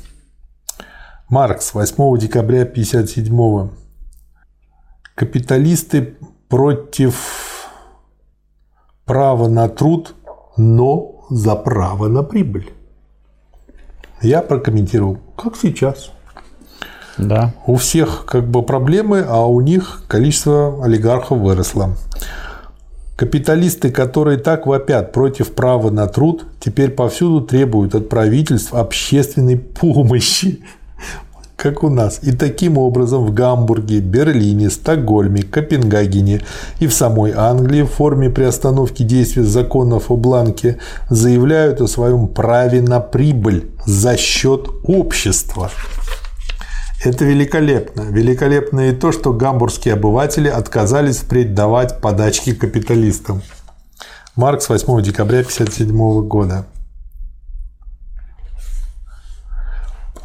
Маркс, 1.28 1.74
8 1.74 2.18
декабря 2.18 2.62
1957. 2.62 3.68
Капиталисты 5.14 6.16
против 6.48 7.68
права 9.04 9.48
на 9.48 9.68
труд, 9.68 10.14
но 10.56 11.26
за 11.28 11.56
право 11.56 12.08
на 12.08 12.22
прибыль. 12.22 12.72
Я 14.22 14.40
прокомментировал, 14.40 15.18
как 15.36 15.56
сейчас. 15.56 16.10
Да. 17.20 17.52
У 17.66 17.76
всех 17.76 18.24
как 18.26 18.48
бы 18.48 18.62
проблемы, 18.62 19.24
а 19.26 19.46
у 19.46 19.60
них 19.60 20.02
количество 20.08 20.84
олигархов 20.84 21.38
выросло. 21.38 21.96
Капиталисты, 23.16 23.90
которые 23.90 24.38
так 24.38 24.66
вопят 24.66 25.12
против 25.12 25.52
права 25.52 25.90
на 25.90 26.06
труд, 26.06 26.46
теперь 26.58 26.90
повсюду 26.90 27.42
требуют 27.42 27.94
от 27.94 28.08
правительств 28.08 28.72
общественной 28.72 29.58
помощи, 29.58 30.60
как 31.56 31.84
у 31.84 31.90
нас. 31.90 32.20
И 32.22 32.32
таким 32.32 32.78
образом 32.78 33.26
в 33.26 33.34
Гамбурге, 33.34 34.00
Берлине, 34.00 34.70
Стокгольме, 34.70 35.42
Копенгагене 35.42 36.40
и 36.78 36.86
в 36.86 36.94
самой 36.94 37.32
Англии 37.36 37.82
в 37.82 37.90
форме 37.90 38.30
приостановки 38.30 39.02
действия 39.02 39.44
законов 39.44 40.10
о 40.10 40.16
бланке 40.16 40.78
заявляют 41.10 41.82
о 41.82 41.88
своем 41.88 42.26
праве 42.26 42.80
на 42.80 43.00
прибыль 43.00 43.70
за 43.84 44.16
счет 44.16 44.66
общества. 44.84 45.70
Это 47.02 47.24
великолепно. 47.24 48.02
Великолепно 48.02 48.90
и 48.90 48.92
то, 48.92 49.10
что 49.10 49.32
гамбургские 49.32 49.94
обыватели 49.94 50.48
отказались 50.48 51.18
впредь 51.18 51.54
давать 51.54 52.00
подачки 52.00 52.54
капиталистам. 52.54 53.42
Маркс 54.36 54.68
8 54.68 55.02
декабря 55.02 55.40
1957 55.40 56.28
года. 56.28 56.66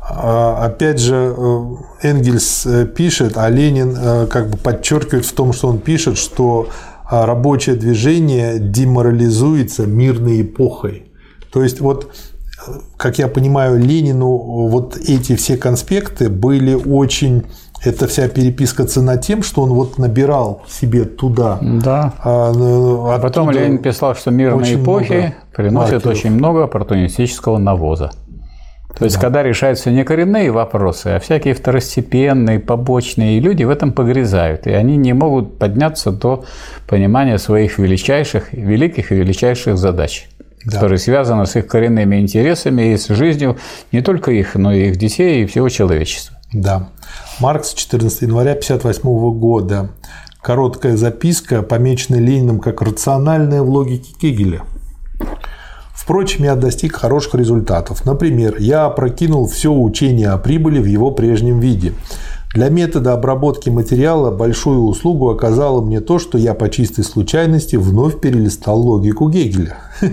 А, 0.01 0.65
опять 0.65 0.99
же, 0.99 1.33
э, 1.35 1.75
Энгельс 2.03 2.65
э, 2.65 2.85
пишет, 2.85 3.37
а 3.37 3.49
Ленин 3.49 3.95
э, 3.97 4.27
как 4.27 4.49
бы 4.49 4.57
подчеркивает 4.57 5.25
в 5.25 5.33
том, 5.33 5.51
что 5.51 5.67
он 5.69 5.79
пишет, 5.79 6.17
что 6.17 6.69
а, 7.05 7.25
рабочее 7.25 7.75
движение 7.75 8.59
деморализуется 8.59 9.85
мирной 9.85 10.41
эпохой. 10.41 11.11
То 11.51 11.63
есть 11.63 11.79
вот 11.79 12.11
как 12.97 13.17
я 13.17 13.27
понимаю, 13.27 13.79
Ленину 13.79 14.67
вот 14.67 14.97
эти 14.97 15.35
все 15.35 15.57
конспекты 15.57 16.29
были 16.29 16.73
очень 16.73 17.43
это 17.83 18.07
вся 18.07 18.27
переписка 18.27 18.85
цена 18.85 19.17
тем, 19.17 19.43
что 19.43 19.61
он 19.61 19.69
вот 19.69 19.97
набирал 19.97 20.63
себе 20.67 21.05
туда. 21.05 21.59
Да. 21.61 22.13
А, 22.23 22.51
ну, 22.51 23.11
а 23.11 23.19
потом 23.19 23.51
Ленин 23.51 23.77
писал, 23.77 24.15
что 24.15 24.31
мирные 24.31 24.75
эпохи 24.75 25.35
приносят 25.53 25.93
маркеров. 25.93 26.17
очень 26.17 26.31
много 26.31 26.63
оппортунистического 26.63 27.57
навоза. 27.57 28.11
То 28.97 29.03
есть, 29.03 29.17
да. 29.17 29.21
когда 29.23 29.43
решаются 29.43 29.91
не 29.91 30.05
коренные 30.05 30.51
вопросы, 30.51 31.07
а 31.07 31.19
всякие 31.19 31.53
второстепенные, 31.53 32.59
побочные, 32.59 33.41
люди 33.41 33.63
в 33.65 33.69
этом 33.69 33.91
погрязают, 33.91 34.67
и 34.67 34.71
они 34.71 34.95
не 34.95 35.11
могут 35.11 35.59
подняться 35.59 36.11
до 36.11 36.45
понимания 36.87 37.37
своих 37.37 37.77
величайших, 37.77 38.53
великих 38.53 39.11
и 39.11 39.15
величайших 39.15 39.77
задач 39.77 40.29
да. 40.65 40.73
которые 40.73 40.99
связаны 40.99 41.45
с 41.45 41.55
их 41.55 41.67
коренными 41.67 42.19
интересами 42.19 42.93
и 42.93 42.97
с 42.97 43.07
жизнью 43.07 43.57
не 43.91 44.01
только 44.01 44.31
их, 44.31 44.55
но 44.55 44.73
и 44.73 44.89
их 44.89 44.97
детей 44.97 45.43
и 45.43 45.45
всего 45.45 45.69
человечества. 45.69 46.37
Да. 46.51 46.89
Маркс, 47.39 47.73
14 47.73 48.23
января 48.23 48.51
1958 48.51 49.39
года. 49.39 49.89
Короткая 50.41 50.95
записка, 50.95 51.63
помеченная 51.63 52.19
Лениным 52.19 52.59
как 52.59 52.81
рациональная 52.81 53.61
в 53.61 53.69
логике 53.69 54.13
Кегеля. 54.19 54.61
Впрочем, 55.93 56.43
я 56.43 56.55
достиг 56.55 56.95
хороших 56.95 57.33
результатов. 57.33 58.05
Например, 58.05 58.57
я 58.59 58.85
опрокинул 58.85 59.47
все 59.47 59.73
учение 59.73 60.29
о 60.29 60.37
прибыли 60.37 60.79
в 60.79 60.85
его 60.85 61.09
прежнем 61.09 61.59
виде. 61.59 61.93
Для 62.55 62.69
метода 62.69 63.11
обработки 63.11 63.69
материала 63.69 64.31
большую 64.31 64.85
услугу 64.85 65.29
оказало 65.29 65.81
мне 65.81 65.99
то, 65.99 66.19
что 66.19 66.37
я 66.37 66.53
по 66.53 66.69
чистой 66.69 67.03
случайности 67.03 67.75
вновь 67.75 68.21
перелистал 68.21 68.79
логику 68.79 69.29
Гегеля. 69.29 69.75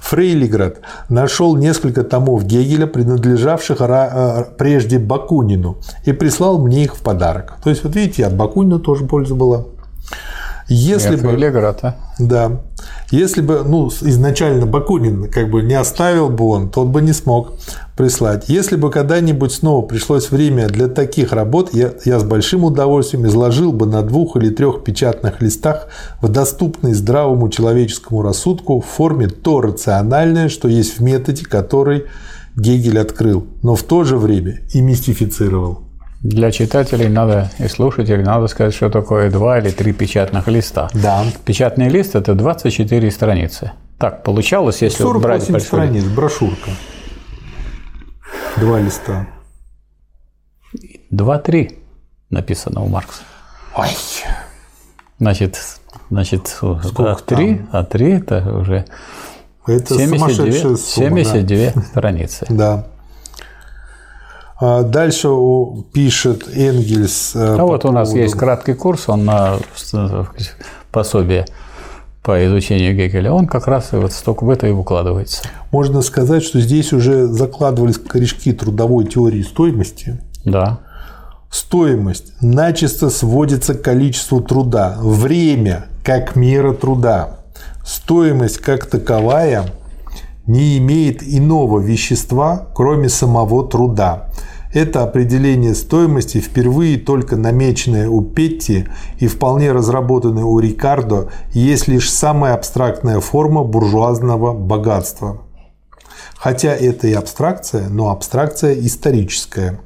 Фрейлиград 0.00 0.80
нашел 1.08 1.56
несколько 1.56 2.02
томов 2.02 2.44
Гегеля, 2.46 2.88
принадлежавших 2.88 3.80
э, 3.80 4.44
прежде 4.58 4.98
Бакунину, 4.98 5.78
и 6.04 6.10
прислал 6.10 6.58
мне 6.58 6.82
их 6.82 6.96
в 6.96 7.00
подарок. 7.00 7.58
То 7.62 7.70
есть, 7.70 7.84
вот 7.84 7.94
видите, 7.94 8.26
от 8.26 8.34
Бакунина 8.34 8.80
тоже 8.80 9.04
польза 9.04 9.36
была. 9.36 9.66
Если 10.72 11.16
бы, 11.16 11.28
Фрейлиград, 11.28 11.80
а? 11.82 11.96
Да. 12.18 12.62
Если 13.10 13.40
бы 13.40 13.62
ну, 13.64 13.88
изначально 13.88 14.66
Бакунин 14.66 15.28
как 15.28 15.50
бы 15.50 15.62
не 15.62 15.74
оставил 15.74 16.28
бы 16.28 16.44
он, 16.46 16.70
то 16.70 16.82
он 16.82 16.92
бы 16.92 17.02
не 17.02 17.12
смог 17.12 17.52
прислать. 17.96 18.48
Если 18.48 18.76
бы 18.76 18.90
когда-нибудь 18.90 19.52
снова 19.52 19.84
пришлось 19.84 20.30
время 20.30 20.68
для 20.68 20.88
таких 20.88 21.32
работ, 21.32 21.70
я, 21.74 21.92
я 22.04 22.18
с 22.18 22.24
большим 22.24 22.64
удовольствием 22.64 23.26
изложил 23.26 23.72
бы 23.72 23.86
на 23.86 24.02
двух 24.02 24.36
или 24.36 24.50
трех 24.50 24.82
печатных 24.82 25.42
листах 25.42 25.88
в 26.20 26.28
доступной 26.28 26.94
здравому 26.94 27.48
человеческому 27.48 28.22
рассудку 28.22 28.80
в 28.80 28.86
форме 28.86 29.28
то 29.28 29.60
рациональное, 29.60 30.48
что 30.48 30.68
есть 30.68 30.98
в 30.98 31.02
методе, 31.02 31.44
который 31.44 32.04
Гегель 32.56 32.98
открыл, 32.98 33.46
но 33.62 33.74
в 33.74 33.82
то 33.82 34.04
же 34.04 34.16
время 34.16 34.60
и 34.72 34.80
мистифицировал. 34.80 35.80
Для 36.22 36.52
читателей 36.52 37.08
надо 37.08 37.50
и 37.58 37.66
слушателей 37.66 38.22
надо 38.22 38.46
сказать, 38.46 38.74
что 38.74 38.90
такое 38.90 39.28
два 39.28 39.58
или 39.58 39.70
три 39.70 39.92
печатных 39.92 40.46
листа. 40.46 40.88
Да. 40.94 41.24
Печатный 41.44 41.88
лист– 41.88 42.14
это 42.14 42.34
24 42.34 43.10
страницы. 43.10 43.72
Так 43.98 44.22
получалось, 44.22 44.82
если 44.82 45.02
48 45.02 45.22
брать 45.22 45.50
большой... 45.50 45.66
страниц, 45.66 46.04
брошюрка. 46.04 46.70
Два 48.56 48.78
листа. 48.78 49.26
Два-три 51.10 51.80
написано 52.30 52.82
у 52.82 52.88
Маркса. 52.88 53.22
Ой. 53.76 53.88
Значит, 55.18 55.60
значит, 56.08 56.46
Сколько 56.46 57.12
а 57.12 57.16
три, 57.16 57.62
а 57.72 57.84
три 57.84 58.12
это 58.12 58.58
уже 58.58 58.84
это 59.66 59.94
72, 59.96 60.76
сумма, 60.76 61.24
72 61.24 61.72
да. 61.74 61.82
страницы. 61.82 62.46
Да. 62.48 62.86
А 64.64 64.84
дальше 64.84 65.28
пишет 65.92 66.44
Энгельс. 66.54 67.32
Э, 67.34 67.56
а 67.58 67.64
вот 67.64 67.84
у 67.84 67.90
нас 67.90 68.14
есть 68.14 68.36
краткий 68.36 68.74
курс, 68.74 69.08
он 69.08 69.24
на 69.24 69.56
пособие 70.92 71.46
по 72.22 72.46
изучению 72.46 72.94
Гегеля, 72.94 73.32
он 73.32 73.48
как 73.48 73.66
раз 73.66 73.92
и 73.92 73.96
вот 73.96 74.12
столько 74.12 74.44
в 74.44 74.50
это 74.50 74.68
и 74.68 74.70
укладывается. 74.70 75.42
Можно 75.72 76.00
сказать, 76.00 76.44
что 76.44 76.60
здесь 76.60 76.92
уже 76.92 77.26
закладывались 77.26 77.98
корешки 77.98 78.52
трудовой 78.52 79.04
теории 79.04 79.42
стоимости. 79.42 80.22
Да. 80.44 80.78
Стоимость 81.50 82.40
начисто 82.40 83.10
сводится 83.10 83.74
к 83.74 83.82
количеству 83.82 84.40
труда. 84.40 84.96
Время 85.00 85.86
как 86.04 86.36
мера 86.36 86.72
труда. 86.72 87.40
Стоимость 87.84 88.58
как 88.58 88.86
таковая 88.86 89.64
не 90.46 90.78
имеет 90.78 91.20
иного 91.22 91.80
вещества, 91.80 92.68
кроме 92.74 93.08
самого 93.08 93.68
труда. 93.68 94.28
Это 94.72 95.02
определение 95.02 95.74
стоимости, 95.74 96.38
впервые 96.38 96.98
только 96.98 97.36
намеченное 97.36 98.08
у 98.08 98.22
Петти 98.22 98.86
и 99.18 99.26
вполне 99.26 99.70
разработанное 99.70 100.44
у 100.44 100.58
Рикардо, 100.58 101.30
есть 101.52 101.88
лишь 101.88 102.10
самая 102.10 102.54
абстрактная 102.54 103.20
форма 103.20 103.64
буржуазного 103.64 104.54
богатства. 104.54 105.42
Хотя 106.36 106.74
это 106.74 107.06
и 107.06 107.12
абстракция, 107.12 107.88
но 107.88 108.10
абстракция 108.10 108.74
историческая. 108.74 109.78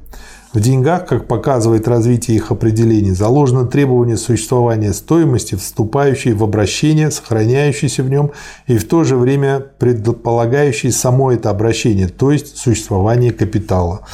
В 0.53 0.61
деньгах, 0.61 1.05
как 1.05 1.27
показывает 1.27 1.87
развитие 1.87 2.37
их 2.37 2.51
определений, 2.51 3.11
заложено 3.11 3.67
требование 3.67 4.15
существования 4.15 4.93
стоимости, 4.93 5.55
вступающей 5.55 6.31
в 6.31 6.43
обращение, 6.43 7.11
сохраняющейся 7.11 8.01
в 8.01 8.09
нем 8.09 8.31
и 8.65 8.77
в 8.77 8.87
то 8.87 9.03
же 9.03 9.17
время 9.17 9.59
предполагающей 9.59 10.91
само 10.91 11.33
это 11.33 11.49
обращение, 11.49 12.07
то 12.07 12.31
есть 12.31 12.57
существование 12.57 13.33
капитала. 13.33 14.07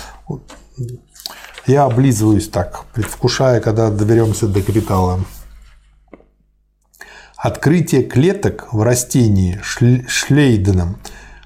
Я 1.65 1.85
облизываюсь 1.85 2.49
так, 2.49 2.85
предвкушая, 2.93 3.61
когда 3.61 3.89
доберемся 3.89 4.47
до 4.47 4.61
капитала. 4.61 5.19
Открытие 7.37 8.03
клеток 8.03 8.73
в 8.73 8.81
растении 8.81 9.59
Шлейденом, 9.61 10.97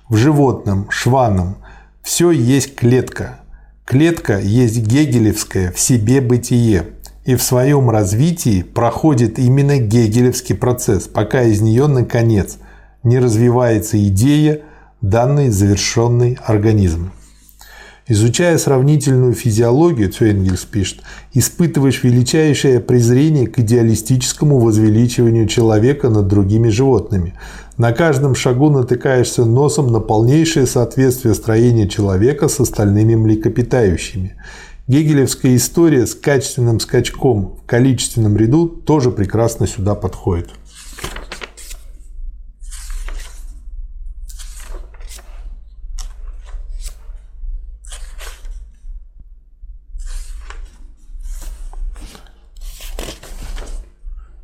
в 0.09 0.15
животном 0.15 0.89
Шваном 0.89 1.57
Все 2.03 2.31
есть 2.31 2.75
клетка. 2.75 3.39
Клетка 3.85 4.39
есть 4.39 4.77
гегелевское 4.77 5.71
в 5.71 5.79
себе 5.79 6.21
бытие. 6.21 6.87
И 7.25 7.35
в 7.35 7.43
своем 7.43 7.89
развитии 7.89 8.61
проходит 8.61 9.37
именно 9.37 9.79
гегелевский 9.79 10.55
процесс, 10.55 11.07
пока 11.07 11.41
из 11.43 11.61
нее, 11.61 11.87
наконец, 11.87 12.57
не 13.03 13.19
развивается 13.19 13.97
идея, 14.07 14.61
данный 15.01 15.49
завершенный 15.49 16.37
организм. 16.45 17.11
Изучая 18.09 18.57
сравнительную 18.57 19.33
физиологию, 19.33 20.09
Цвейнгельс 20.09 20.63
пишет, 20.63 21.01
испытываешь 21.33 22.03
величайшее 22.03 22.79
презрение 22.79 23.47
к 23.47 23.59
идеалистическому 23.59 24.59
возвеличиванию 24.59 25.45
человека 25.45 26.07
над 26.09 26.27
другими 26.27 26.69
животными. 26.69 27.33
На 27.77 27.91
каждом 27.91 28.33
шагу 28.33 28.69
натыкаешься 28.69 29.43
носом 29.43 29.91
на 29.91 29.99
полнейшее 29.99 30.67
соответствие 30.67 31.33
строения 31.33 31.89
человека 31.89 32.47
с 32.47 32.61
остальными 32.61 33.15
млекопитающими. 33.15 34.35
Гегелевская 34.87 35.57
история 35.57 36.07
с 36.07 36.15
качественным 36.15 36.79
скачком 36.79 37.57
в 37.61 37.65
количественном 37.65 38.37
ряду 38.37 38.69
тоже 38.69 39.11
прекрасно 39.11 39.67
сюда 39.67 39.95
подходит. 39.95 40.47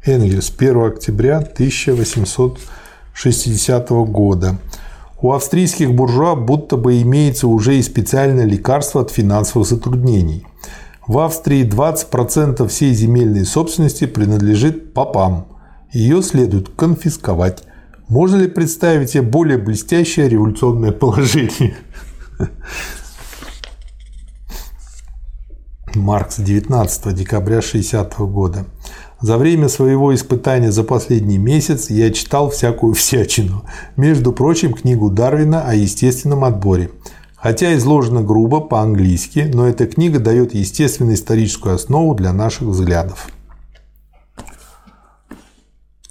Энгельс, 0.06 0.54
1 0.58 0.84
октября 0.84 1.38
1860 1.38 3.90
года. 3.90 4.58
У 5.22 5.32
австрийских 5.32 5.94
буржуа 5.94 6.36
будто 6.36 6.76
бы 6.76 7.02
имеется 7.02 7.48
уже 7.48 7.78
и 7.78 7.82
специальное 7.82 8.44
лекарство 8.44 9.00
от 9.02 9.12
финансовых 9.12 9.66
затруднений. 9.66 10.46
В 11.08 11.20
Австрии 11.20 11.66
20% 11.66 12.68
всей 12.68 12.94
земельной 12.94 13.46
собственности 13.46 14.06
принадлежит 14.06 14.94
попам. 14.94 15.48
Ее 15.94 16.22
следует 16.22 16.68
конфисковать. 16.68 17.64
Можно 18.10 18.42
ли 18.42 18.50
представить 18.50 19.12
себе 19.12 19.22
более 19.22 19.58
блестящее 19.58 20.28
революционное 20.28 20.92
положение? 20.92 21.78
Маркс 25.96 26.40
19 26.40 27.16
декабря 27.16 27.62
60 27.62 28.18
года. 28.20 28.66
За 29.24 29.38
время 29.38 29.70
своего 29.70 30.14
испытания 30.14 30.70
за 30.70 30.84
последний 30.84 31.38
месяц 31.38 31.90
я 31.90 32.12
читал 32.12 32.50
всякую 32.50 32.94
всячину. 32.94 33.64
Между 33.96 34.34
прочим, 34.34 34.74
книгу 34.74 35.10
Дарвина 35.10 35.64
о 35.64 35.74
естественном 35.74 36.44
отборе. 36.44 36.92
Хотя 37.38 37.74
изложена 37.76 38.22
грубо, 38.22 38.60
по-английски, 38.60 39.50
но 39.54 39.66
эта 39.66 39.88
книга 39.88 40.20
дает 40.20 40.54
естественно-историческую 40.54 41.76
основу 41.76 42.16
для 42.16 42.34
наших 42.34 42.64
взглядов. 42.64 43.30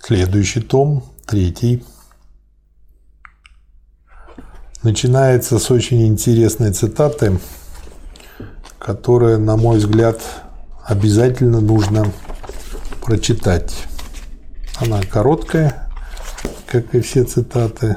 Следующий 0.03 0.63
том, 0.63 1.05
третий. 1.27 1.85
Начинается 4.83 5.59
с 5.59 5.71
очень 5.71 6.07
интересной 6.07 6.73
цитаты, 6.73 7.39
которая, 8.79 9.37
на 9.37 9.59
мой 9.59 9.77
взгляд, 9.77 10.19
обязательно 10.87 11.61
нужно 11.61 12.07
прочитать. 13.05 13.75
Она 14.81 15.01
короткая, 15.03 15.89
как 16.67 16.95
и 16.95 17.01
все 17.01 17.25
цитаты. 17.25 17.97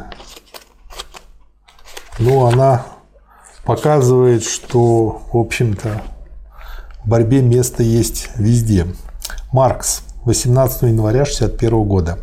Но 2.19 2.47
она 2.47 2.85
показывает, 3.63 4.43
что, 4.43 5.21
в 5.31 5.37
общем-то, 5.37 6.01
в 7.03 7.09
борьбе 7.09 7.41
место 7.41 7.83
есть 7.83 8.29
везде. 8.37 8.87
Маркс, 9.51 10.01
18 10.25 10.83
января 10.83 11.21
1961 11.21 11.83
года. 11.83 12.19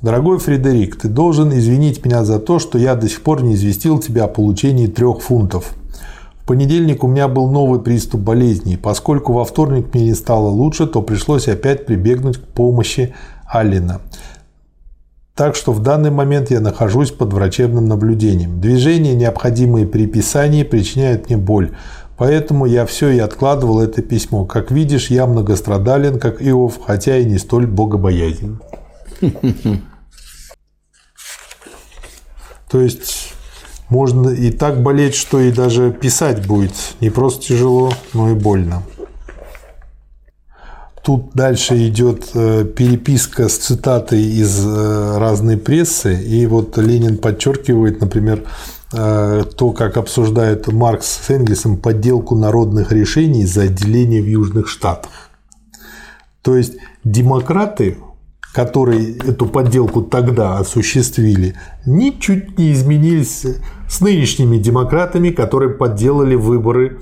Дорогой 0.00 0.38
Фредерик, 0.38 0.98
ты 0.98 1.08
должен 1.08 1.56
извинить 1.56 2.04
меня 2.04 2.24
за 2.24 2.38
то, 2.38 2.58
что 2.58 2.78
я 2.78 2.94
до 2.94 3.08
сих 3.08 3.22
пор 3.22 3.42
не 3.42 3.54
известил 3.54 3.98
тебя 4.00 4.24
о 4.24 4.28
получении 4.28 4.86
трех 4.86 5.22
фунтов. 5.22 5.74
В 6.52 6.54
понедельник 6.54 7.02
у 7.02 7.06
меня 7.06 7.28
был 7.28 7.50
новый 7.50 7.80
приступ 7.80 8.20
болезни, 8.20 8.74
и 8.74 8.76
поскольку 8.76 9.32
во 9.32 9.46
вторник 9.46 9.94
мне 9.94 10.08
не 10.08 10.14
стало 10.14 10.48
лучше, 10.48 10.86
то 10.86 11.00
пришлось 11.00 11.48
опять 11.48 11.86
прибегнуть 11.86 12.36
к 12.36 12.42
помощи 12.42 13.14
Аллена. 13.46 14.02
Так 15.34 15.56
что 15.56 15.72
в 15.72 15.80
данный 15.80 16.10
момент 16.10 16.50
я 16.50 16.60
нахожусь 16.60 17.10
под 17.10 17.32
врачебным 17.32 17.86
наблюдением. 17.86 18.60
Движения, 18.60 19.14
необходимые 19.14 19.86
при 19.86 20.06
писании, 20.06 20.62
причиняют 20.62 21.30
мне 21.30 21.38
боль. 21.38 21.74
Поэтому 22.18 22.66
я 22.66 22.84
все 22.84 23.08
и 23.08 23.18
откладывал 23.18 23.80
это 23.80 24.02
письмо. 24.02 24.44
Как 24.44 24.70
видишь, 24.70 25.08
я 25.08 25.26
многострадален, 25.26 26.20
как 26.20 26.42
Иов, 26.42 26.80
хотя 26.84 27.16
и 27.16 27.24
не 27.24 27.38
столь 27.38 27.66
богобоязнен. 27.66 28.60
То 32.68 32.78
есть 32.78 33.31
можно 33.92 34.30
и 34.30 34.50
так 34.50 34.82
болеть, 34.82 35.14
что 35.14 35.38
и 35.38 35.52
даже 35.52 35.92
писать 35.92 36.46
будет 36.46 36.72
не 37.00 37.10
просто 37.10 37.48
тяжело, 37.48 37.92
но 38.14 38.30
и 38.30 38.34
больно. 38.34 38.82
Тут 41.02 41.32
дальше 41.34 41.88
идет 41.88 42.30
э, 42.32 42.64
переписка 42.64 43.48
с 43.48 43.58
цитатой 43.58 44.22
из 44.22 44.64
э, 44.64 45.18
разной 45.18 45.58
прессы, 45.58 46.14
и 46.14 46.46
вот 46.46 46.78
Ленин 46.78 47.18
подчеркивает, 47.18 48.00
например, 48.00 48.44
э, 48.94 49.42
то, 49.56 49.70
как 49.72 49.98
обсуждает 49.98 50.68
Маркс 50.68 51.20
с 51.26 51.30
Энгельсом 51.30 51.76
подделку 51.76 52.34
народных 52.34 52.92
решений 52.92 53.44
за 53.44 53.62
отделение 53.62 54.22
в 54.22 54.26
Южных 54.26 54.68
Штатах. 54.68 55.10
То 56.40 56.56
есть 56.56 56.76
демократы 57.04 57.98
которые 58.52 59.16
эту 59.16 59.46
подделку 59.46 60.02
тогда 60.02 60.58
осуществили, 60.58 61.54
ничуть 61.86 62.58
не 62.58 62.72
изменились 62.72 63.46
с 63.88 64.00
нынешними 64.00 64.58
демократами, 64.58 65.30
которые 65.30 65.70
подделали 65.70 66.34
выборы 66.34 66.98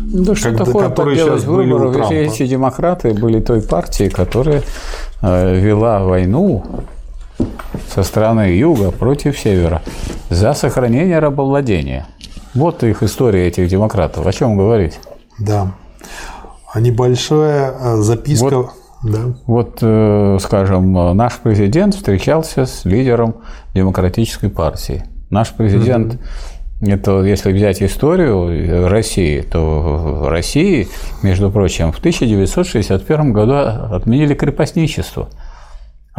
да 0.00 0.34
что 0.34 0.50
когда, 0.50 0.64
такое 0.64 0.88
которые 0.88 1.16
сейчас 1.18 1.44
выборы? 1.44 1.90
Были 1.90 1.98
у 1.98 2.10
Эти 2.12 2.46
демократы 2.46 3.12
были 3.12 3.40
той 3.40 3.60
партией, 3.60 4.08
которая 4.10 4.62
э, 5.20 5.60
вела 5.60 6.02
войну 6.02 6.64
со 7.92 8.02
стороны 8.02 8.56
юга 8.56 8.90
против 8.90 9.38
севера 9.38 9.82
за 10.30 10.54
сохранение 10.54 11.18
рабовладения. 11.18 12.06
Вот 12.54 12.82
их 12.84 13.02
история 13.02 13.48
этих 13.48 13.68
демократов. 13.68 14.26
О 14.26 14.32
чем 14.32 14.56
говорить? 14.56 14.98
Да. 15.38 15.72
А 16.72 16.80
небольшая 16.80 17.74
э, 17.78 17.96
записка... 17.96 18.44
Вот 18.44 18.70
да. 19.02 19.34
Вот, 19.46 19.78
э, 19.80 20.38
скажем, 20.40 20.92
наш 21.16 21.38
президент 21.38 21.94
встречался 21.94 22.66
с 22.66 22.84
лидером 22.84 23.36
демократической 23.74 24.48
партии. 24.48 25.04
Наш 25.30 25.50
президент, 25.50 26.14
угу. 26.14 26.90
это 26.90 27.22
если 27.22 27.52
взять 27.52 27.82
историю 27.82 28.88
России, 28.88 29.40
то 29.40 30.22
в 30.22 30.28
России, 30.28 30.88
между 31.22 31.50
прочим, 31.50 31.92
в 31.92 31.98
1961 31.98 33.32
году 33.32 33.54
отменили 33.54 34.34
крепостничество. 34.34 35.28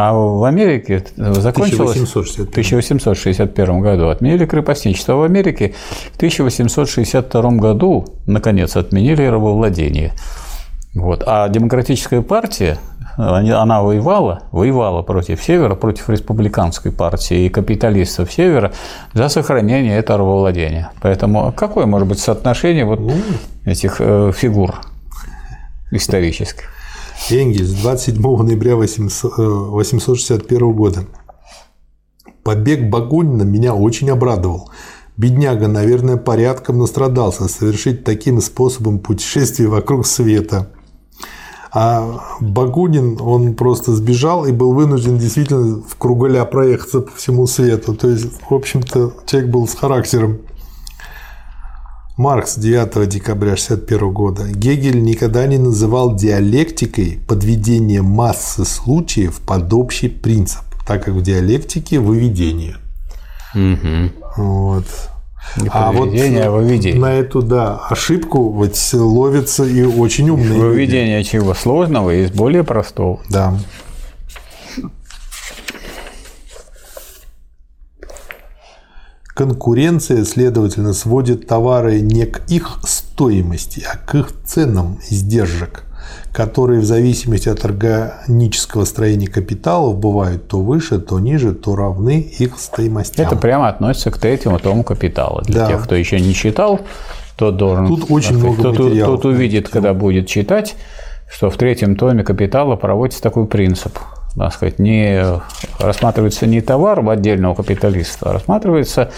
А 0.01 0.13
в 0.13 0.45
Америке 0.45 1.03
закончилось 1.17 1.91
1861. 1.91 2.45
в 2.45 2.49
1861 2.51 3.82
году 3.82 4.07
отменили 4.07 4.45
крепостничество. 4.45 5.15
А 5.15 5.17
в 5.17 5.23
Америке 5.23 5.73
в 6.13 6.15
1862 6.15 7.51
году, 7.57 8.05
наконец, 8.25 8.77
отменили 8.77 9.23
рабовладение. 9.23 10.13
Вот. 10.95 11.23
А 11.25 11.47
демократическая 11.49 12.21
партия, 12.21 12.79
она 13.15 13.83
воевала, 13.83 14.43
воевала 14.51 15.01
против 15.03 15.43
Севера, 15.43 15.75
против 15.75 16.09
республиканской 16.09 16.91
партии 16.91 17.45
и 17.45 17.49
капиталистов 17.49 18.31
Севера 18.31 18.73
за 19.13 19.29
сохранение 19.29 19.97
этого 19.97 20.39
владения. 20.39 20.91
Поэтому 21.01 21.53
какое 21.55 21.85
может 21.85 22.07
быть 22.07 22.19
соотношение 22.19 22.85
вот 22.85 22.99
этих 23.65 23.97
э, 23.99 24.31
фигур 24.35 24.81
исторических? 25.91 26.65
Энгельс, 27.29 27.71
27 27.71 28.21
ноября 28.43 28.75
861 28.75 30.57
э, 30.57 30.73
года. 30.73 31.05
Побег 32.43 32.89
Багунина 32.89 33.43
меня 33.43 33.75
очень 33.75 34.09
обрадовал. 34.09 34.71
Бедняга, 35.17 35.67
наверное, 35.67 36.17
порядком 36.17 36.79
настрадался 36.79 37.47
совершить 37.47 38.05
таким 38.05 38.41
способом 38.41 38.97
путешествие 38.97 39.69
вокруг 39.69 40.07
света– 40.07 40.69
а 41.72 42.22
Багунин, 42.39 43.20
он 43.22 43.53
просто 43.53 43.93
сбежал 43.93 44.45
и 44.45 44.51
был 44.51 44.74
вынужден 44.74 45.17
действительно 45.17 45.82
в 45.82 45.95
круголя 45.97 46.45
проехаться 46.45 47.01
по 47.01 47.15
всему 47.15 47.45
свету. 47.45 47.95
То 47.95 48.09
есть, 48.09 48.28
в 48.49 48.53
общем-то, 48.53 49.13
человек 49.26 49.51
был 49.51 49.67
с 49.67 49.76
характером. 49.76 50.39
Маркс 52.17 52.57
9 52.57 53.07
декабря 53.07 53.53
1961 53.53 54.11
года. 54.11 54.47
Гегель 54.49 55.01
никогда 55.01 55.47
не 55.47 55.57
называл 55.57 56.15
диалектикой 56.15 57.20
подведение 57.28 58.01
массы 58.01 58.65
случаев 58.65 59.39
под 59.39 59.72
общий 59.74 60.09
принцип, 60.09 60.63
так 60.86 61.05
как 61.05 61.13
в 61.13 61.22
диалектике 61.22 61.99
выведение. 61.99 62.76
Угу. 63.55 64.11
Вот. 64.38 64.86
А 65.69 65.91
вот 65.91 66.09
выведение. 66.09 66.99
на 66.99 67.13
эту, 67.13 67.41
да, 67.41 67.77
ошибку 67.89 68.49
вот 68.49 68.75
ловятся 68.93 69.63
и 69.65 69.83
очень 69.83 70.29
умные 70.29 70.49
люди. 70.49 70.59
Выведение 70.59 71.23
чего 71.23 71.53
сложного 71.53 72.11
из 72.11 72.31
более 72.31 72.63
простого. 72.63 73.19
Да. 73.29 73.57
Конкуренция, 79.39 80.25
следовательно, 80.25 80.93
сводит 80.93 81.47
товары 81.47 82.01
не 82.01 82.25
к 82.25 82.41
их 82.49 82.79
стоимости, 82.83 83.85
а 83.89 83.95
к 83.95 84.15
их 84.15 84.31
ценам 84.43 84.99
издержек, 85.09 85.85
которые 86.32 86.82
в 86.82 86.86
зависимости 86.86 87.49
от 87.49 87.64
органического 87.66 88.86
строения 88.86 89.28
капиталов 89.28 89.97
бывают 89.97 90.47
то 90.47 90.62
выше, 90.62 90.99
то 90.99 91.20
ниже, 91.20 91.53
то 91.53 91.76
равны 91.76 92.20
их 92.20 92.60
стоимостям. 92.60 93.26
Это 93.26 93.36
прямо 93.36 93.70
относится 93.70 94.12
к 94.12 94.18
третьему 94.18 94.60
тому 94.60 94.84
капитала. 94.84 95.41
Для 95.43 95.62
Да. 95.62 95.68
тех, 95.68 95.84
кто 95.84 95.95
еще 95.95 96.20
не 96.20 96.34
читал, 96.34 96.82
тот 97.38 97.57
должен... 97.57 97.88
Тут 97.88 98.05
очень 98.10 98.38
сказать, 98.38 98.43
много 98.43 98.64
тот, 98.64 98.80
материалов 98.80 99.22
тот 99.22 99.26
увидит, 99.32 99.70
когда 99.70 99.93
будет 99.93 100.28
читать, 100.28 100.76
что 101.32 101.49
в 101.49 101.57
третьем 101.57 101.95
томе 101.95 102.24
капитала 102.24 102.76
проводится 102.76 103.22
такой 103.22 103.45
принцип. 103.45 103.97
Так 104.36 104.53
сказать, 104.53 104.80
не 104.80 105.22
рассматривается 105.80 106.45
не 106.45 106.62
товар 106.62 107.01
в 107.01 107.10
отдельного 107.10 107.55
капиталиста, 107.55 108.30
а 108.30 108.34
рассматривается 108.34 109.12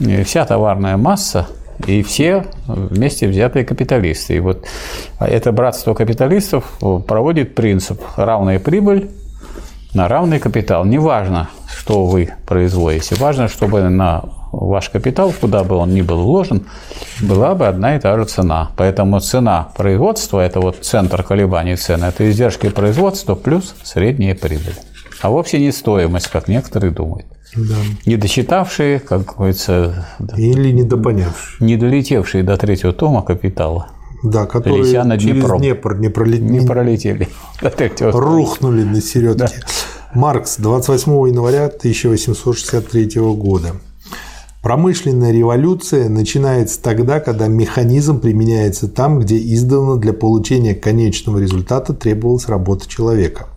э, 0.00 0.22
вся 0.22 0.44
товарная 0.44 0.96
масса 0.96 1.46
и 1.86 2.02
все 2.02 2.46
вместе 2.66 3.26
взятые 3.26 3.64
капиталисты. 3.64 4.36
И 4.36 4.40
вот 4.40 4.64
это 5.18 5.52
братство 5.52 5.94
капиталистов 5.94 6.78
проводит 7.06 7.54
принцип 7.54 8.00
равная 8.16 8.58
прибыль 8.58 9.10
на 9.94 10.08
равный 10.08 10.38
капитал. 10.38 10.84
Неважно, 10.84 11.50
что 11.68 12.06
вы 12.06 12.30
производите, 12.46 13.14
важно, 13.16 13.48
чтобы 13.48 13.82
на 13.82 14.24
ваш 14.52 14.90
капитал, 14.90 15.32
куда 15.38 15.64
бы 15.64 15.76
он 15.76 15.92
ни 15.94 16.02
был 16.02 16.22
вложен, 16.22 16.66
была 17.20 17.54
бы 17.54 17.66
одна 17.66 17.96
и 17.96 18.00
та 18.00 18.16
же 18.16 18.24
цена. 18.24 18.70
Поэтому 18.76 19.20
цена 19.20 19.68
производства– 19.76 20.40
это 20.44 20.60
вот 20.60 20.76
центр 20.82 21.22
колебаний 21.22 21.76
цены, 21.76 22.06
это 22.06 22.30
издержки 22.30 22.68
производства 22.68 23.34
плюс 23.34 23.74
средняя 23.82 24.34
прибыль. 24.34 24.76
А 25.20 25.30
вовсе 25.30 25.58
не 25.58 25.72
стоимость, 25.72 26.28
как 26.28 26.48
некоторые 26.48 26.90
думают. 26.90 27.26
Да. 27.56 27.74
Не 28.06 28.16
досчитавшие, 28.16 28.98
как 28.98 29.34
говорится, 29.36 30.06
Или 30.36 30.70
недопонявшие. 30.72 31.66
не 31.66 31.76
долетевшие 31.76 32.42
до 32.42 32.56
третьего 32.56 32.92
тома 32.92 33.22
капитала, 33.22 33.88
Да, 34.22 34.46
которые 34.46 34.84
через 35.18 35.34
Днепром. 35.34 35.60
Днепр 35.60 35.98
не, 35.98 36.08
проле- 36.08 36.38
не 36.38 36.66
пролетели 36.66 37.28
рухнули 38.00 38.84
на 38.84 39.00
середке. 39.02 39.60
Маркс, 40.14 40.56
28 40.58 41.28
января 41.28 41.66
1863 41.66 43.20
года. 43.34 43.72
Промышленная 44.62 45.32
революция 45.32 46.08
начинается 46.08 46.80
тогда, 46.80 47.18
когда 47.18 47.48
механизм 47.48 48.20
применяется 48.20 48.86
там, 48.88 49.18
где 49.18 49.36
издавна 49.38 49.96
для 49.96 50.12
получения 50.12 50.74
конечного 50.74 51.38
результата 51.38 51.92
требовалась 51.92 52.46
работа 52.48 52.88
человека. 52.88 53.48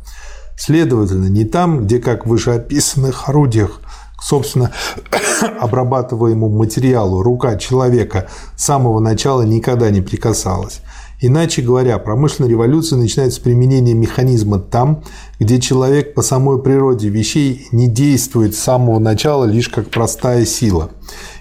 Следовательно, 0.58 1.28
не 1.28 1.46
там, 1.46 1.84
где, 1.86 2.00
как 2.00 2.26
в 2.26 2.30
вышеописанных 2.30 3.30
орудиях, 3.30 3.82
собственно 4.26 4.72
обрабатываемому 5.60 6.58
материалу 6.58 7.22
рука 7.22 7.58
человека 7.58 8.28
с 8.56 8.66
самого 8.66 9.00
начала 9.00 9.44
никогда 9.44 9.92
не 9.92 10.02
прикасалась. 10.02 10.82
Иначе 11.22 11.62
говоря, 11.62 11.98
промышленная 11.98 12.50
революция 12.50 12.98
начинается 12.98 13.40
с 13.40 13.44
применения 13.44 13.94
механизма 13.94 14.60
там, 14.60 15.04
где 15.40 15.62
человек 15.62 16.14
по 16.14 16.22
самой 16.22 16.62
природе 16.62 17.10
вещей 17.10 17.68
не 17.72 17.88
действует 17.88 18.54
с 18.54 18.60
самого 18.60 19.00
начала 19.00 19.46
лишь 19.46 19.70
как 19.70 19.90
простая 19.90 20.46
сила. 20.46 20.90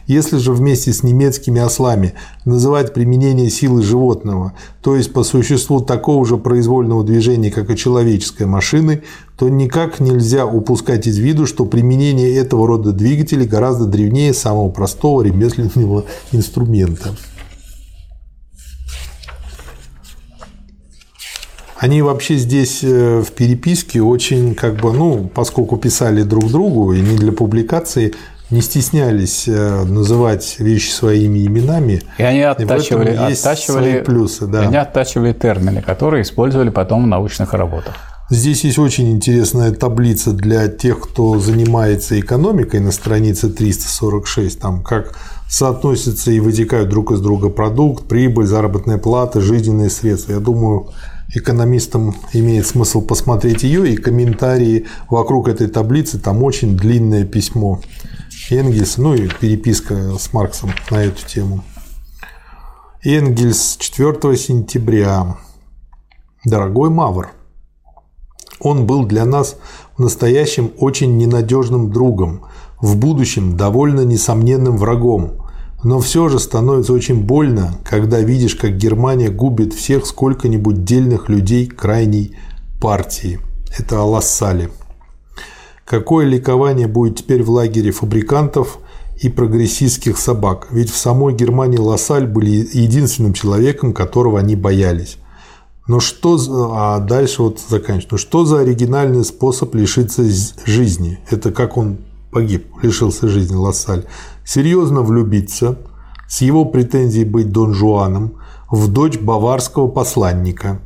Если 0.06 0.36
же 0.36 0.52
вместе 0.52 0.92
с 0.92 1.02
немецкими 1.02 1.60
ослами 1.60 2.12
называть 2.44 2.92
применение 2.92 3.50
силы 3.50 3.82
животного, 3.82 4.52
то 4.82 4.96
есть 4.96 5.12
по 5.12 5.24
существу 5.24 5.80
такого 5.80 6.26
же 6.26 6.36
произвольного 6.36 7.02
движения, 7.02 7.50
как 7.50 7.70
и 7.70 7.76
человеческой 7.76 8.46
машины, 8.46 9.02
то 9.36 9.48
никак 9.48 10.00
нельзя 10.00 10.46
упускать 10.46 11.06
из 11.06 11.18
виду, 11.18 11.46
что 11.46 11.64
применение 11.64 12.36
этого 12.36 12.66
рода 12.66 12.92
двигателей 12.92 13.46
гораздо 13.46 13.86
древнее 13.86 14.32
самого 14.32 14.70
простого 14.70 15.22
ремесленного 15.22 16.04
инструмента. 16.32 17.10
Они 21.76 22.00
вообще 22.00 22.36
здесь 22.36 22.82
э, 22.82 23.20
в 23.20 23.32
переписке 23.32 24.00
очень, 24.00 24.54
как 24.54 24.76
бы, 24.76 24.92
ну, 24.92 25.28
поскольку 25.34 25.76
писали 25.76 26.22
друг 26.22 26.50
другу 26.50 26.94
и 26.94 27.00
не 27.00 27.16
для 27.18 27.30
публикации, 27.30 28.14
не 28.48 28.62
стеснялись 28.62 29.46
э, 29.48 29.84
называть 29.84 30.56
вещи 30.60 30.90
своими 30.90 31.44
именами. 31.46 32.00
И 32.16 32.22
они 32.22 32.40
оттачивали, 32.40 33.10
есть 33.28 33.44
оттачивали, 33.44 33.90
свои 33.90 34.02
плюсы, 34.02 34.46
да. 34.46 34.60
они 34.60 34.76
оттачивали 34.76 35.32
термины, 35.34 35.82
которые 35.82 36.22
использовали 36.22 36.70
потом 36.70 37.04
в 37.04 37.06
научных 37.06 37.52
работах. 37.52 38.13
Здесь 38.30 38.64
есть 38.64 38.78
очень 38.78 39.12
интересная 39.12 39.70
таблица 39.72 40.32
для 40.32 40.68
тех, 40.68 40.98
кто 40.98 41.38
занимается 41.38 42.18
экономикой 42.18 42.80
на 42.80 42.90
странице 42.90 43.50
346, 43.50 44.58
там 44.58 44.82
как 44.82 45.18
соотносятся 45.46 46.30
и 46.30 46.40
вытекают 46.40 46.88
друг 46.88 47.12
из 47.12 47.20
друга 47.20 47.50
продукт, 47.50 48.08
прибыль, 48.08 48.46
заработная 48.46 48.96
плата, 48.96 49.42
жизненные 49.42 49.90
средства. 49.90 50.32
Я 50.32 50.40
думаю, 50.40 50.88
экономистам 51.34 52.16
имеет 52.32 52.66
смысл 52.66 53.02
посмотреть 53.02 53.62
ее 53.62 53.92
и 53.92 53.96
комментарии 53.96 54.86
вокруг 55.10 55.48
этой 55.48 55.68
таблицы. 55.68 56.18
Там 56.18 56.42
очень 56.42 56.78
длинное 56.78 57.26
письмо 57.26 57.82
Энгельса, 58.50 59.02
ну 59.02 59.14
и 59.14 59.28
переписка 59.28 60.16
с 60.18 60.32
Марксом 60.32 60.70
на 60.90 61.04
эту 61.04 61.26
тему. 61.26 61.62
Энгельс 63.02 63.76
4 63.78 64.34
сентября. 64.38 65.36
Дорогой 66.46 66.88
Мавр, 66.88 67.32
он 68.60 68.86
был 68.86 69.04
для 69.04 69.24
нас 69.24 69.56
в 69.96 70.02
настоящем 70.02 70.72
очень 70.78 71.16
ненадежным 71.16 71.90
другом, 71.90 72.42
в 72.80 72.96
будущем 72.96 73.56
довольно 73.56 74.02
несомненным 74.02 74.76
врагом. 74.76 75.32
Но 75.82 76.00
все 76.00 76.28
же 76.28 76.38
становится 76.38 76.92
очень 76.92 77.22
больно, 77.22 77.74
когда 77.84 78.20
видишь, 78.20 78.54
как 78.54 78.76
Германия 78.76 79.28
губит 79.28 79.74
всех 79.74 80.06
сколько-нибудь 80.06 80.84
дельных 80.84 81.28
людей 81.28 81.66
крайней 81.66 82.36
партии. 82.80 83.38
Это 83.78 84.00
о 84.00 84.04
Лассале. 84.04 84.70
Какое 85.84 86.24
ликование 86.24 86.86
будет 86.86 87.18
теперь 87.18 87.42
в 87.42 87.50
лагере 87.50 87.90
фабрикантов 87.90 88.78
и 89.20 89.28
прогрессистских 89.28 90.16
собак, 90.16 90.68
ведь 90.70 90.90
в 90.90 90.96
самой 90.96 91.34
Германии 91.34 91.78
Лассаль 91.78 92.26
были 92.26 92.66
единственным 92.72 93.34
человеком, 93.34 93.92
которого 93.92 94.38
они 94.38 94.56
боялись. 94.56 95.18
Но 95.86 96.00
что. 96.00 96.38
А 96.74 96.98
дальше 97.00 97.42
вот 97.42 97.60
заканчиваю. 97.60 98.08
Ну 98.12 98.18
что 98.18 98.44
за 98.44 98.60
оригинальный 98.60 99.24
способ 99.24 99.74
лишиться 99.74 100.24
жизни? 100.64 101.18
Это 101.30 101.52
как 101.52 101.76
он 101.76 101.98
погиб, 102.30 102.66
лишился 102.82 103.28
жизни 103.28 103.54
Лассаль. 103.54 104.06
Серьезно 104.44 105.02
влюбиться, 105.02 105.78
с 106.28 106.40
его 106.40 106.64
претензией 106.64 107.24
быть 107.24 107.52
Дон 107.52 107.74
Жуаном, 107.74 108.40
в 108.70 108.90
дочь 108.90 109.18
баварского 109.18 109.88
посланника, 109.88 110.80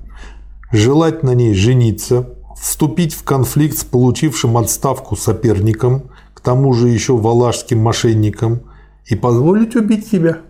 желать 0.73 1.23
на 1.23 1.35
ней 1.35 1.55
жениться, 1.55 2.29
вступить 2.61 3.15
в 3.15 3.23
конфликт 3.23 3.79
с 3.79 3.85
получившим 3.85 4.59
отставку 4.59 5.17
соперником, 5.17 6.11
к 6.35 6.41
тому 6.41 6.75
же 6.75 6.89
еще 6.89 7.17
валашским 7.17 7.79
мошенником, 7.79 8.61
и 9.07 9.15
позволить 9.15 9.75
убить 9.75 10.07
себя. 10.07 10.41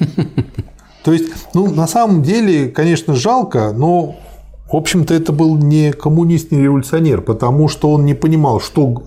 То 1.08 1.14
есть, 1.14 1.32
ну, 1.54 1.72
на 1.72 1.86
самом 1.86 2.22
деле, 2.22 2.68
конечно, 2.68 3.14
жалко, 3.14 3.72
но, 3.72 4.16
в 4.70 4.76
общем-то, 4.76 5.14
это 5.14 5.32
был 5.32 5.56
не 5.56 5.90
коммунист, 5.90 6.50
не 6.50 6.60
революционер, 6.60 7.22
потому 7.22 7.68
что 7.68 7.90
он 7.92 8.04
не 8.04 8.12
понимал, 8.12 8.60
что 8.60 9.04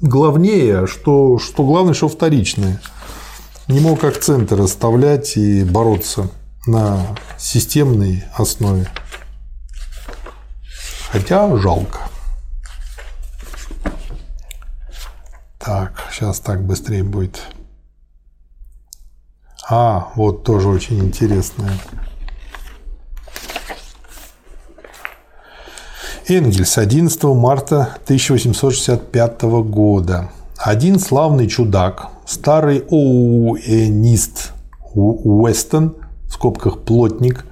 главнее, 0.00 0.78
а 0.78 0.86
что, 0.86 1.38
что 1.38 1.62
главное, 1.62 1.92
что 1.92 2.08
вторичное. 2.08 2.80
Не 3.68 3.80
мог 3.80 4.02
акценты 4.02 4.56
расставлять 4.56 5.36
и 5.36 5.62
бороться 5.62 6.30
на 6.66 7.00
системной 7.36 8.24
основе. 8.34 8.88
Хотя 11.12 11.54
жалко. 11.58 11.98
Так, 15.58 16.02
сейчас 16.10 16.40
так 16.40 16.64
быстрее 16.64 17.04
будет. 17.04 17.42
А, 19.70 20.08
вот 20.16 20.42
тоже 20.42 20.68
очень 20.68 20.98
интересное. 20.98 21.70
Энгельс, 26.26 26.76
11 26.76 27.22
марта 27.24 27.96
1865 28.04 29.42
года. 29.42 30.30
Один 30.58 30.98
славный 30.98 31.46
чудак, 31.46 32.08
старый 32.26 32.84
оуэнист 32.90 34.52
Уэстон, 34.92 35.94
в 36.26 36.32
скобках 36.32 36.80
плотник, 36.80 37.46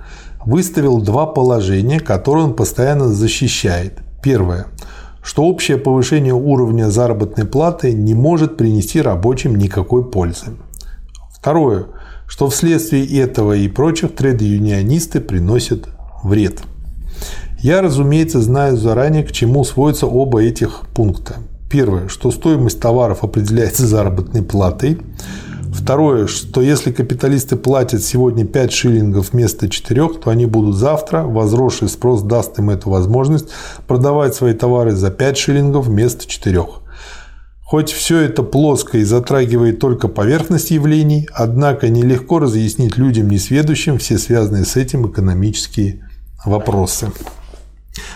выставил 0.45 1.01
два 1.01 1.27
положения, 1.27 2.01
которые 2.01 2.47
он 2.47 2.55
постоянно 2.55 3.09
защищает. 3.09 4.01
Первое 4.23 4.67
что 5.21 5.43
общее 5.43 5.77
повышение 5.77 6.33
уровня 6.33 6.91
заработной 6.91 7.45
платы 7.45 7.93
не 7.93 8.15
может 8.15 8.57
принести 8.57 9.03
рабочим 9.03 9.57
никакой 9.57 10.03
пользы. 10.03 10.57
Второе, 11.31 11.89
что 12.29 12.49
вследствие 12.49 13.05
этого 13.21 13.55
и 13.55 13.67
прочих 13.67 14.15
трейд-юнионисты 14.15 15.21
приносят 15.21 15.89
вред. 16.23 16.61
Я, 17.61 17.83
разумеется, 17.83 18.41
знаю 18.41 18.77
заранее, 18.77 19.25
к 19.25 19.33
чему 19.33 19.65
сводятся 19.65 20.07
оба 20.07 20.43
этих 20.43 20.83
пункта. 20.95 21.37
Первое, 21.69 22.09
что 22.09 22.31
стоимость 22.31 22.81
товаров 22.81 23.25
определяется 23.25 23.87
заработной 23.87 24.43
платой. 24.43 24.99
Второе, 25.73 26.27
что 26.27 26.61
если 26.61 26.93
капиталисты 26.93 27.57
платят 27.57 28.03
сегодня 28.03 28.45
5 28.47 28.73
шиллингов 28.73 29.33
вместо 29.33 29.69
4, 29.69 30.09
то 30.23 30.31
они 30.31 30.47
будут 30.47 30.77
завтра, 30.77 31.23
возросший 31.23 31.89
спрос 31.89 32.23
даст 32.23 32.59
им 32.59 32.71
эту 32.71 32.91
возможность 32.91 33.49
продавать 33.87 34.35
свои 34.35 34.55
товары 34.55 34.93
за 34.93 35.11
5 35.11 35.37
шиллингов 35.37 35.87
вместо 35.87 36.27
4. 36.27 36.63
Хоть 37.69 37.93
все 37.93 38.21
это 38.21 38.43
плоско 38.43 38.97
и 38.97 39.05
затрагивает 39.05 39.79
только 39.79 40.09
поверхность 40.09 40.71
явлений, 40.71 41.29
однако 41.35 41.91
нелегко 41.91 42.39
разъяснить 42.39 42.97
людям 42.97 43.29
несведущим 43.29 43.99
все 43.99 44.17
связанные 44.17 44.65
с 44.65 44.77
этим 44.77 45.07
экономические 45.07 46.01
вопросы. 46.47 47.13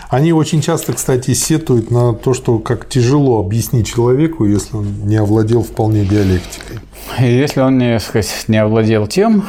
Они 0.09 0.33
очень 0.33 0.63
часто, 0.63 0.93
кстати, 0.93 1.35
сетуют 1.35 1.91
на 1.91 2.15
то, 2.15 2.33
что 2.33 2.57
как 2.57 2.89
тяжело 2.89 3.39
объяснить 3.39 3.85
человеку, 3.85 4.45
если 4.45 4.75
он 4.75 5.07
не 5.07 5.17
овладел 5.17 5.61
вполне 5.61 6.03
диалектикой. 6.03 6.79
И 7.19 7.25
если 7.25 7.59
он 7.61 7.77
не, 7.77 7.99
сказать, 7.99 8.45
не 8.47 8.57
овладел 8.57 9.05
тем, 9.05 9.45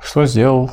что 0.00 0.24
сделал 0.24 0.70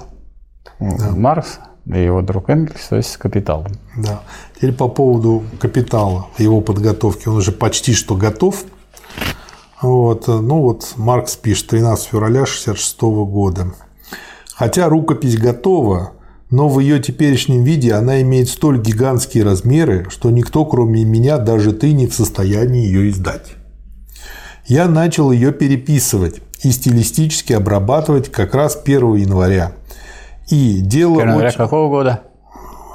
да. 0.80 1.10
Маркс 1.10 1.58
и 1.86 2.04
его 2.04 2.22
друг 2.22 2.50
Энгельс, 2.50 2.88
то 2.90 2.96
есть 2.96 3.12
с 3.12 3.18
капиталом. 3.18 3.72
Да. 3.96 4.22
Теперь 4.56 4.74
по 4.74 4.88
поводу 4.88 5.44
капитала, 5.60 6.28
его 6.38 6.62
подготовки. 6.62 7.28
Он 7.28 7.38
уже 7.38 7.52
почти 7.52 7.94
что 7.94 8.16
готов. 8.16 8.64
Вот. 9.82 10.28
Ну 10.28 10.62
вот 10.62 10.94
Маркс 10.96 11.36
пишет 11.36 11.68
13 11.68 12.08
февраля 12.08 12.42
1966 12.42 13.02
года. 13.02 13.74
Хотя 14.56 14.90
рукопись 14.90 15.38
готова, 15.38 16.14
но 16.50 16.70
в 16.70 16.80
ее 16.80 17.00
теперешнем 17.00 17.64
виде 17.64 17.94
она 17.94 18.22
имеет 18.22 18.50
столь 18.50 18.82
гигантские 18.82 19.44
размеры, 19.44 20.08
что 20.10 20.32
никто, 20.32 20.66
кроме 20.66 21.04
меня, 21.04 21.38
даже 21.38 21.74
ты, 21.74 21.92
не 21.92 22.08
в 22.08 22.14
состоянии 22.14 22.86
ее 22.86 23.10
издать. 23.10 23.56
Я 24.66 24.88
начал 24.88 25.32
ее 25.32 25.52
переписывать 25.52 26.42
и 26.64 26.72
стилистически 26.72 27.54
обрабатывать 27.54 28.32
как 28.32 28.56
раз 28.56 28.80
1 28.84 29.16
января. 29.16 29.74
И 30.50 30.80
дело 30.80 31.22
января 31.22 31.48
очень... 31.48 31.58
какого 31.58 31.90
года? 31.90 32.22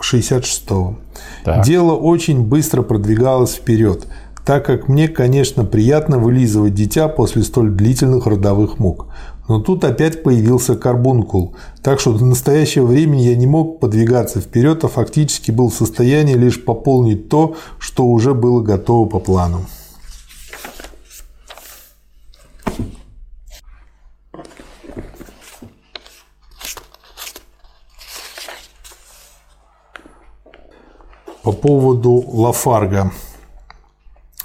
66-го. 0.03 0.96
Дело 1.64 1.94
очень 1.94 2.42
быстро 2.42 2.82
продвигалось 2.82 3.55
вперед, 3.55 4.07
так 4.46 4.64
как 4.64 4.88
мне, 4.88 5.09
конечно, 5.09 5.64
приятно 5.64 6.18
вылизывать 6.18 6.74
дитя 6.74 7.09
после 7.09 7.42
столь 7.42 7.70
длительных 7.70 8.26
родовых 8.26 8.78
мук. 8.78 9.09
Но 9.48 9.61
тут 9.61 9.84
опять 9.84 10.22
появился 10.22 10.76
карбункул, 10.76 11.57
так 11.82 11.98
что 11.98 12.16
до 12.16 12.24
настоящего 12.24 12.86
времени 12.86 13.22
я 13.22 13.36
не 13.36 13.46
мог 13.46 13.80
подвигаться 13.80 14.40
вперед, 14.40 14.84
а 14.84 14.88
фактически 14.88 15.51
был 15.51 15.70
в 15.70 15.74
состоянии 15.74 16.34
лишь 16.34 16.64
пополнить 16.64 17.28
то, 17.28 17.57
что 17.78 18.07
уже 18.07 18.32
было 18.32 18.62
готово 18.62 19.09
по 19.09 19.18
плану. 19.18 19.66
По 31.51 31.57
поводу 31.57 32.24
Лафарга. 32.28 33.11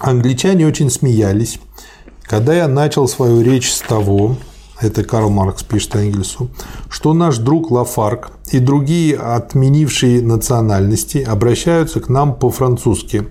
Англичане 0.00 0.66
очень 0.66 0.90
смеялись, 0.90 1.60
когда 2.22 2.52
я 2.52 2.66
начал 2.66 3.06
свою 3.06 3.42
речь 3.42 3.72
с 3.72 3.80
того, 3.80 4.34
это 4.80 5.04
Карл 5.04 5.30
Маркс 5.30 5.62
пишет 5.62 5.94
Энгельсу, 5.94 6.50
что 6.90 7.14
наш 7.14 7.38
друг 7.38 7.70
Лафарг 7.70 8.32
и 8.50 8.58
другие 8.58 9.16
отменившие 9.16 10.20
национальности 10.20 11.18
обращаются 11.18 12.00
к 12.00 12.08
нам 12.08 12.34
по-французски, 12.34 13.28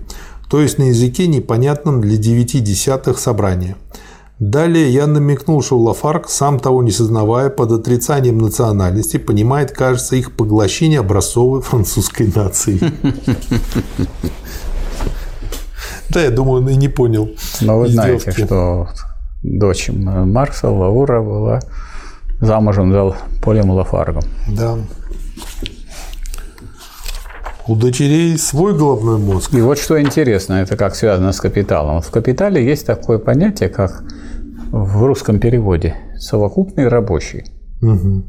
то 0.48 0.62
есть 0.62 0.78
на 0.78 0.84
языке 0.84 1.26
непонятном 1.26 2.00
для 2.00 2.16
девяти 2.16 2.60
десятых 2.60 3.18
собрания– 3.18 3.76
Далее 4.38 4.90
я 4.90 5.06
намекнул, 5.06 5.62
что 5.62 5.78
Лафарк, 5.78 6.28
сам 6.28 6.60
того 6.60 6.82
не 6.82 6.90
сознавая, 6.90 7.48
под 7.48 7.72
отрицанием 7.72 8.36
национальности, 8.36 9.16
понимает, 9.16 9.70
кажется, 9.70 10.14
их 10.16 10.36
поглощение 10.36 11.00
образцовой 11.00 11.62
французской 11.62 12.30
нации. 12.34 12.78
Да, 16.10 16.22
я 16.22 16.30
думаю, 16.30 16.62
он 16.62 16.68
и 16.68 16.76
не 16.76 16.88
понял. 16.88 17.30
Но 17.62 17.78
вы 17.78 17.88
знаете, 17.88 18.30
что 18.30 18.88
дочь 19.42 19.88
Маркса, 19.88 20.68
Лаура, 20.68 21.22
была 21.22 21.60
замужем 22.40 22.92
за 22.92 23.16
Полем 23.42 23.70
Лафаргом. 23.70 24.22
Да. 24.48 24.76
У 27.66 27.74
дочерей 27.74 28.38
свой 28.38 28.76
головной 28.76 29.18
мозг. 29.18 29.54
И 29.54 29.60
вот 29.60 29.78
что 29.78 30.00
интересно, 30.00 30.54
это 30.54 30.76
как 30.76 30.94
связано 30.94 31.32
с 31.32 31.40
капиталом. 31.40 32.02
В 32.02 32.10
капитале 32.10 32.64
есть 32.64 32.86
такое 32.86 33.18
понятие, 33.18 33.70
как 33.70 34.04
в 34.84 35.04
русском 35.04 35.38
переводе 35.38 35.96
совокупный 36.18 36.88
рабочий. 36.88 37.44
Угу. 37.80 38.22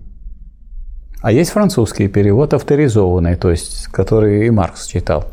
А 1.21 1.31
есть 1.31 1.51
французский 1.51 2.07
перевод 2.07 2.53
авторизованный, 2.53 3.35
то 3.35 3.51
есть 3.51 3.87
который 3.87 4.47
и 4.47 4.49
Маркс 4.49 4.87
читал. 4.87 5.25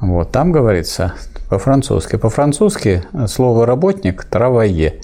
Вот, 0.00 0.32
там 0.32 0.52
говорится 0.52 1.14
по-французски. 1.48 2.16
По-французски 2.16 3.02
слово 3.26 3.66
«работник»– 3.66 4.26
«travailler», 4.30 5.00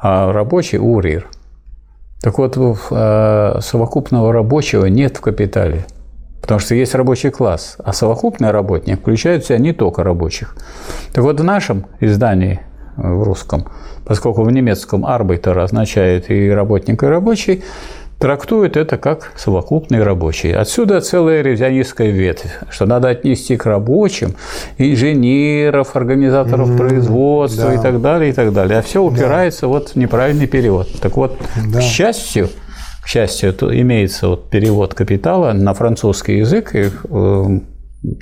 а 0.00 0.32
рабочий– 0.32 0.78
«урир». 0.80 1.28
Так 2.20 2.38
вот, 2.38 2.56
э, 2.56 3.58
совокупного 3.60 4.32
рабочего 4.32 4.86
нет 4.86 5.16
в 5.16 5.20
капитале, 5.20 5.86
потому 6.40 6.58
что 6.58 6.74
есть 6.74 6.94
рабочий 6.94 7.30
класс, 7.30 7.76
а 7.78 7.92
совокупный 7.92 8.50
работник 8.50 9.00
включает 9.00 9.44
в 9.44 9.46
себя 9.46 9.58
не 9.58 9.72
только 9.72 10.02
рабочих. 10.02 10.56
Так 11.12 11.22
вот, 11.22 11.38
в 11.38 11.44
нашем 11.44 11.86
издании, 12.00 12.60
в 12.96 13.22
русском, 13.22 13.66
поскольку 14.04 14.42
в 14.42 14.50
немецком 14.50 15.04
«арбайтер» 15.04 15.58
означает 15.58 16.30
и 16.30 16.50
работник, 16.50 17.02
и 17.02 17.06
рабочий, 17.06 17.62
трактуют 18.18 18.76
это 18.76 18.96
как 18.96 19.32
совокупный 19.36 20.02
рабочий. 20.02 20.52
Отсюда 20.52 21.00
целая 21.00 21.42
ревизионистская 21.42 22.10
ветвь, 22.10 22.50
что 22.70 22.86
надо 22.86 23.08
отнести 23.08 23.56
к 23.56 23.66
рабочим 23.66 24.34
инженеров, 24.78 25.96
организаторов 25.96 26.70
mm, 26.70 26.76
производства 26.76 27.68
да. 27.68 27.74
и 27.74 27.78
так 27.78 28.00
далее, 28.00 28.30
и 28.30 28.32
так 28.32 28.52
далее. 28.52 28.78
А 28.78 28.82
все 28.82 29.02
упирается 29.02 29.62
да. 29.62 29.68
вот 29.68 29.90
в 29.90 29.96
неправильный 29.96 30.46
перевод. 30.46 30.88
Так 31.00 31.16
вот, 31.16 31.38
да. 31.66 31.80
к 31.80 31.82
счастью, 31.82 32.48
к 33.02 33.08
счастью, 33.08 33.54
имеется 33.80 34.28
вот 34.28 34.48
перевод 34.48 34.94
капитала 34.94 35.52
на 35.52 35.74
французский 35.74 36.38
язык, 36.38 36.74
и 36.74 36.90
э, 37.10 37.60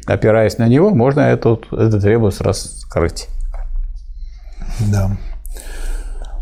опираясь 0.07 0.59
на 0.59 0.67
него, 0.67 0.91
можно 0.91 1.21
эту, 1.21 1.61
этот 1.71 2.05
ребус 2.05 2.41
раскрыть. 2.41 3.29
Да. 4.81 5.17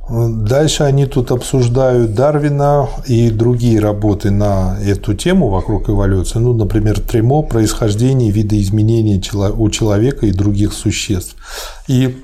Дальше 0.08 0.82
они 0.82 1.06
тут 1.06 1.30
обсуждают 1.30 2.14
Дарвина 2.14 2.88
и 3.06 3.30
другие 3.30 3.78
работы 3.80 4.30
на 4.30 4.76
эту 4.84 5.14
тему 5.14 5.48
вокруг 5.48 5.88
эволюции. 5.88 6.38
Ну, 6.38 6.52
например, 6.52 7.00
Тремо 7.00 7.42
«Происхождение 7.42 8.30
видоизменения 8.30 9.22
у 9.56 9.70
человека 9.70 10.26
и 10.26 10.32
других 10.32 10.72
существ». 10.72 11.36
И 11.86 12.16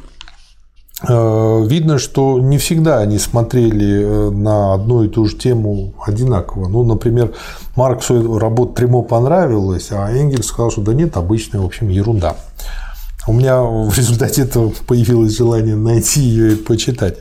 э, 1.09 1.67
видно, 1.67 1.99
что 1.99 2.41
не 2.41 2.59
всегда 2.59 2.99
они 2.99 3.19
смотрели 3.19 4.03
э, 4.03 4.31
на 4.33 4.75
одну 4.75 5.05
и 5.05 5.09
ту 5.09 5.25
же 5.25 5.37
тему 5.37 5.95
одинаково. 6.05 6.69
Ну, 6.69 6.83
например, 6.83 7.33
Марксу 7.77 8.39
работа 8.39 8.75
Тремо 8.75 9.03
понравилась, 9.03 9.93
а 9.93 10.11
Энгельс 10.11 10.47
сказал, 10.47 10.73
что 10.73 10.83
да 10.83 10.95
нет, 10.95 11.17
обычная, 11.17 11.61
в 11.61 11.65
общем, 11.65 11.89
ерунда. 11.89 12.37
У 13.29 13.33
меня 13.35 13.61
в 13.61 13.95
результате 13.95 14.41
этого 14.41 14.73
появилось 14.87 15.37
желание 15.37 15.77
найти 15.77 16.21
ее 16.21 16.55
и 16.55 16.57
почитать. 16.57 17.19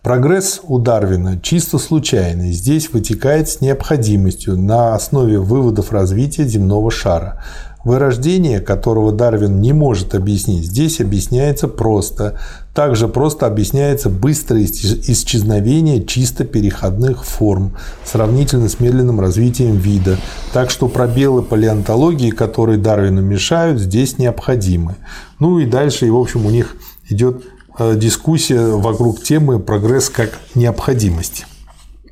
Прогресс 0.00 0.62
у 0.62 0.78
Дарвина 0.78 1.38
чисто 1.38 1.76
случайный, 1.76 2.52
здесь 2.52 2.90
вытекает 2.90 3.46
с 3.50 3.60
необходимостью 3.60 4.56
на 4.56 4.94
основе 4.94 5.38
выводов 5.38 5.92
развития 5.92 6.44
земного 6.44 6.90
шара. 6.90 7.44
Вырождение, 7.84 8.60
которого 8.60 9.12
Дарвин 9.12 9.60
не 9.60 9.72
может 9.72 10.14
объяснить, 10.14 10.66
здесь 10.66 11.00
объясняется 11.00 11.66
просто. 11.68 12.38
Также 12.74 13.08
просто 13.08 13.46
объясняется 13.46 14.10
быстрое 14.10 14.64
исчезновение 14.64 16.04
чисто 16.04 16.44
переходных 16.44 17.24
форм, 17.24 17.76
сравнительно 18.04 18.68
с 18.68 18.80
медленным 18.80 19.20
развитием 19.20 19.76
вида. 19.76 20.18
Так 20.52 20.70
что 20.70 20.88
пробелы 20.88 21.42
палеонтологии, 21.42 22.30
которые 22.30 22.78
Дарвину 22.78 23.22
мешают, 23.22 23.80
здесь 23.80 24.18
необходимы. 24.18 24.96
Ну 25.38 25.58
и 25.58 25.66
дальше, 25.66 26.06
и 26.06 26.10
в 26.10 26.16
общем, 26.16 26.46
у 26.46 26.50
них 26.50 26.76
идет 27.08 27.42
Э, 27.80 27.96
дискуссия 27.96 28.60
вокруг 28.60 29.22
темы 29.22 29.58
прогресс 29.58 30.10
как 30.10 30.38
необходимость. 30.54 31.46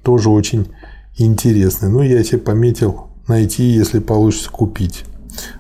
Тоже 0.03 0.31
очень 0.31 0.69
интересный. 1.19 1.91
Ну, 1.91 2.01
я 2.01 2.25
себе 2.25 2.39
пометил 2.39 3.09
найти, 3.27 3.65
если 3.65 3.99
получится 3.99 4.51
купить. 4.51 5.05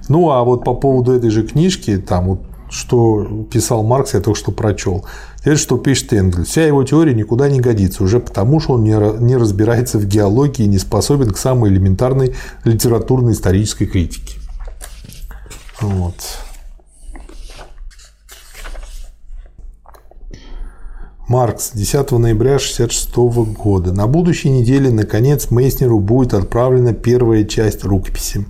Ну, 0.08 0.30
а 0.30 0.44
вот 0.44 0.64
по 0.64 0.74
поводу 0.74 1.12
этой 1.12 1.30
же 1.30 1.42
книжки, 1.42 1.96
там 1.98 2.28
вот 2.28 2.40
что 2.70 3.46
писал 3.50 3.82
Маркс, 3.82 4.14
я 4.14 4.20
только 4.20 4.38
что 4.38 4.52
прочел. 4.52 5.06
Это 5.42 5.56
что 5.56 5.78
пишет 5.78 6.12
Энгельс. 6.12 6.48
Вся 6.48 6.66
его 6.66 6.84
теория 6.84 7.14
никуда 7.14 7.48
не 7.48 7.60
годится, 7.60 8.04
уже 8.04 8.20
потому 8.20 8.60
что 8.60 8.74
он 8.74 8.84
не 8.84 9.36
разбирается 9.36 9.98
в 9.98 10.06
геологии 10.06 10.64
и 10.64 10.68
не 10.68 10.78
способен 10.78 11.30
к 11.30 11.38
самой 11.38 11.70
элементарной 11.70 12.34
литературно-исторической 12.64 13.86
критике. 13.86 14.38
Вот. 15.80 16.16
Маркс, 21.26 21.72
10 21.74 22.10
ноября 22.12 22.56
1966 22.56 23.16
года. 23.54 23.92
На 23.92 24.06
будущей 24.06 24.50
неделе, 24.50 24.90
наконец, 24.90 25.50
Мейснеру 25.50 26.00
будет 26.00 26.34
отправлена 26.34 26.94
первая 26.94 27.44
часть 27.44 27.84
рукописи. 27.84 28.46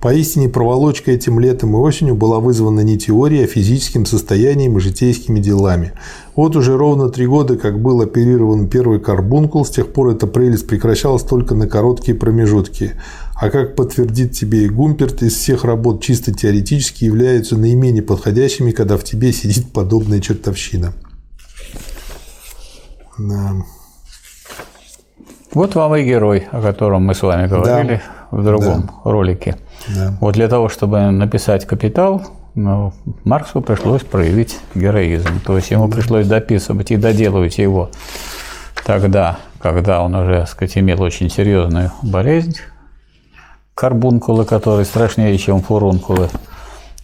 Поистине 0.00 0.48
проволочка 0.48 1.10
этим 1.10 1.40
летом 1.40 1.74
и 1.74 1.76
осенью 1.76 2.14
была 2.14 2.38
вызвана 2.38 2.80
не 2.80 2.96
теорией, 2.96 3.44
а 3.44 3.48
физическим 3.48 4.06
состоянием 4.06 4.76
и 4.76 4.80
житейскими 4.80 5.40
делами. 5.40 5.92
Вот 6.36 6.54
уже 6.54 6.76
ровно 6.76 7.08
три 7.08 7.26
года, 7.26 7.56
как 7.56 7.82
был 7.82 8.00
оперирован 8.00 8.68
первый 8.68 9.00
карбункул, 9.00 9.64
с 9.64 9.70
тех 9.70 9.92
пор 9.92 10.10
эта 10.10 10.28
прелесть 10.28 10.68
прекращалась 10.68 11.24
только 11.24 11.56
на 11.56 11.66
короткие 11.66 12.16
промежутки. 12.16 12.92
А 13.34 13.50
как 13.50 13.74
подтвердит 13.74 14.32
тебе 14.32 14.66
и 14.66 14.68
Гумперт, 14.68 15.22
из 15.22 15.34
всех 15.34 15.64
работ 15.64 16.00
чисто 16.00 16.32
теоретически 16.32 17.04
являются 17.04 17.56
наименее 17.56 18.02
подходящими, 18.04 18.70
когда 18.70 18.98
в 18.98 19.04
тебе 19.04 19.32
сидит 19.32 19.72
подобная 19.72 20.20
чертовщина. 20.20 20.92
Да. 23.18 23.56
Вот 25.54 25.74
вам 25.74 25.96
и 25.96 26.04
герой, 26.04 26.46
о 26.52 26.62
котором 26.62 27.02
мы 27.02 27.14
с 27.14 27.22
вами 27.22 27.48
говорили 27.48 28.00
да. 28.30 28.36
в 28.36 28.44
другом 28.44 28.82
да. 28.82 29.10
ролике. 29.10 29.56
Да. 29.86 30.16
Вот 30.20 30.34
для 30.34 30.48
того, 30.48 30.68
чтобы 30.68 31.10
написать 31.10 31.66
«Капитал», 31.66 32.26
ну, 32.54 32.92
Марксу 33.24 33.60
пришлось 33.60 34.02
проявить 34.02 34.58
героизм. 34.74 35.40
То 35.46 35.56
есть 35.56 35.70
ему 35.70 35.88
пришлось 35.88 36.26
дописывать 36.26 36.90
и 36.90 36.96
доделывать 36.96 37.58
его 37.58 37.90
тогда, 38.84 39.38
когда 39.60 40.02
он 40.02 40.14
уже, 40.14 40.40
так 40.40 40.48
сказать, 40.48 40.76
имел 40.78 41.02
очень 41.02 41.30
серьезную 41.30 41.92
болезнь, 42.02 42.56
карбункулы, 43.74 44.44
которые 44.44 44.84
страшнее, 44.84 45.38
чем 45.38 45.62
фурункулы. 45.62 46.28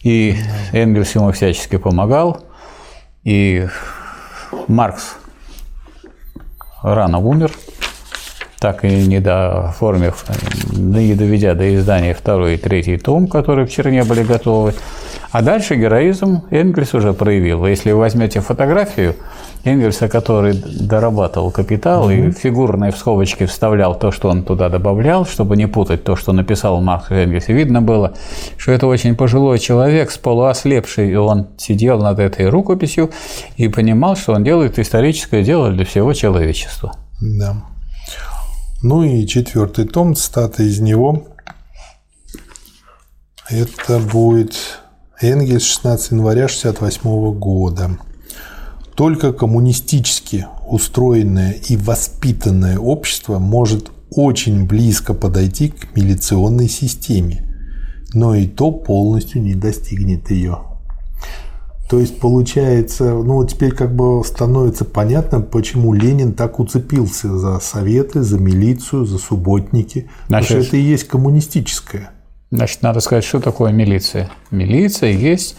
И 0.03 0.37
Энгельс 0.73 1.15
ему 1.15 1.31
всячески 1.31 1.77
помогал. 1.77 2.43
И 3.23 3.67
Маркс 4.67 5.15
рано 6.83 7.19
умер, 7.19 7.51
так 8.65 8.83
и 8.83 9.07
не 9.07 9.19
дооформив, 9.19 10.25
не 10.71 11.13
доведя 11.13 11.53
до 11.53 11.75
издания 11.75 12.15
второй 12.15 12.55
и 12.55 12.57
третий 12.57 12.97
том, 12.97 13.27
которые 13.27 13.67
в 13.67 13.69
Черне 13.69 14.03
были 14.03 14.23
готовы. 14.23 14.73
А 15.29 15.43
дальше 15.43 15.75
героизм 15.75 16.41
Энгельс 16.49 16.95
уже 16.95 17.13
проявил. 17.13 17.67
Если 17.67 17.91
вы 17.91 17.99
возьмете 17.99 18.39
фотографию 18.39 19.17
Энгельса, 19.65 20.07
который 20.07 20.53
дорабатывал 20.53 21.51
капитал 21.51 22.09
mm-hmm. 22.09 22.29
и 22.29 22.31
фигурные 22.31 22.91
в 22.91 22.97
скобочки 22.97 23.45
вставлял 23.45 23.93
то, 23.93 24.09
что 24.11 24.29
он 24.29 24.41
туда 24.41 24.69
добавлял, 24.69 25.27
чтобы 25.27 25.57
не 25.57 25.67
путать 25.67 26.03
то, 26.03 26.15
что 26.15 26.33
написал 26.33 26.81
Маркс 26.81 27.11
Энгельс, 27.11 27.47
видно 27.49 27.83
было, 27.83 28.13
что 28.57 28.71
это 28.71 28.87
очень 28.87 29.15
пожилой 29.15 29.59
человек 29.59 30.09
с 30.09 30.17
полуослепший, 30.17 31.11
и 31.11 31.15
он 31.15 31.49
сидел 31.57 31.99
над 31.99 32.17
этой 32.17 32.49
рукописью 32.49 33.11
и 33.57 33.67
понимал, 33.67 34.15
что 34.15 34.33
он 34.33 34.43
делает 34.43 34.79
историческое 34.79 35.43
дело 35.43 35.69
для 35.69 35.85
всего 35.85 36.13
человечества. 36.13 36.93
Да. 37.21 37.57
Ну 38.87 39.01
и 39.01 39.25
четвертый 39.25 39.85
том, 39.85 40.13
цитата 40.13 40.61
из 40.61 40.79
него. 40.79 41.25
Это 43.49 43.97
будет 43.97 44.53
Энгельс 45.19 45.63
16 45.63 46.11
января 46.11 46.45
1968 46.45 47.39
года. 47.39 47.97
Только 48.95 49.33
коммунистически 49.33 50.45
устроенное 50.67 51.53
и 51.53 51.77
воспитанное 51.77 52.77
общество 52.77 53.39
может 53.39 53.89
очень 54.11 54.67
близко 54.67 55.15
подойти 55.15 55.69
к 55.69 55.95
милиционной 55.95 56.69
системе, 56.69 57.57
но 58.13 58.35
и 58.35 58.45
то 58.45 58.69
полностью 58.69 59.41
не 59.41 59.55
достигнет 59.55 60.29
ее. 60.29 60.74
То 61.89 61.99
есть 61.99 62.19
получается, 62.19 63.03
ну 63.03 63.35
вот 63.35 63.51
теперь 63.51 63.71
как 63.71 63.95
бы 63.95 64.23
становится 64.23 64.85
понятно, 64.85 65.39
почему 65.39 65.93
Ленин 65.93 66.33
так 66.33 66.59
уцепился 66.59 67.37
за 67.37 67.59
советы, 67.59 68.23
за 68.23 68.39
милицию, 68.39 69.05
за 69.05 69.19
субботники. 69.19 70.09
Значит, 70.27 70.47
потому 70.47 70.63
что 70.63 70.69
это 70.69 70.77
и 70.77 70.81
есть 70.81 71.07
коммунистическое. 71.07 72.09
Значит, 72.49 72.81
надо 72.81 73.01
сказать, 73.01 73.23
что 73.23 73.39
такое 73.39 73.71
милиция. 73.71 74.29
Милиция 74.49 75.11
есть 75.11 75.57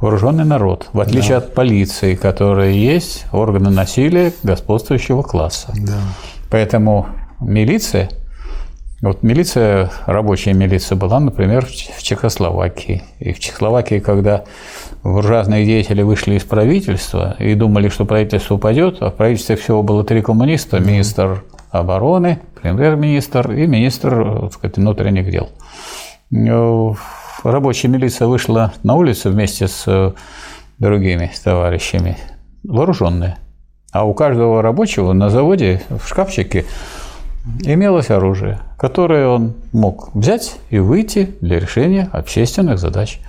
вооруженный 0.00 0.44
народ, 0.44 0.90
в 0.92 1.00
отличие 1.00 1.30
да. 1.30 1.36
от 1.38 1.54
полиции, 1.54 2.14
которая 2.14 2.72
есть 2.72 3.24
органы 3.32 3.70
насилия 3.70 4.34
господствующего 4.42 5.22
класса. 5.22 5.72
Да. 5.74 5.98
Поэтому 6.50 7.06
милиция, 7.40 8.10
вот 9.00 9.22
милиция, 9.22 9.90
рабочая 10.06 10.52
милиция 10.52 10.96
была, 10.96 11.20
например, 11.20 11.66
в 11.66 12.02
Чехословакии. 12.02 13.02
И 13.18 13.32
в 13.32 13.38
Чехословакии, 13.38 13.98
когда 13.98 14.44
буржуазные 15.04 15.64
деятели 15.64 16.02
вышли 16.02 16.34
из 16.34 16.42
правительства 16.42 17.36
и 17.38 17.54
думали, 17.54 17.88
что 17.88 18.04
правительство 18.04 18.56
упадет, 18.56 18.98
а 19.00 19.10
в 19.10 19.14
правительстве 19.14 19.56
всего 19.56 19.82
было 19.82 20.02
три 20.02 20.22
коммуниста, 20.22 20.80
министр 20.80 21.44
обороны, 21.70 22.40
премьер-министр 22.60 23.52
и 23.52 23.66
министр 23.66 24.40
так 24.40 24.52
сказать, 24.54 24.76
внутренних 24.76 25.30
дел 25.30 25.50
рабочая 27.44 27.88
милиция 27.88 28.26
вышла 28.26 28.72
на 28.82 28.94
улицу 28.94 29.30
вместе 29.30 29.68
с 29.68 29.84
э, 29.86 30.12
другими 30.78 31.30
товарищами, 31.42 32.16
вооруженные. 32.62 33.36
А 33.92 34.04
у 34.04 34.14
каждого 34.14 34.62
рабочего 34.62 35.12
на 35.12 35.30
заводе 35.30 35.82
в 35.88 36.08
шкафчике 36.08 36.64
имелось 37.62 38.10
оружие, 38.10 38.60
которое 38.78 39.28
он 39.28 39.54
мог 39.72 40.14
взять 40.14 40.56
и 40.70 40.78
выйти 40.78 41.36
для 41.40 41.60
решения 41.60 42.08
общественных 42.12 42.78
задач. 42.78 43.20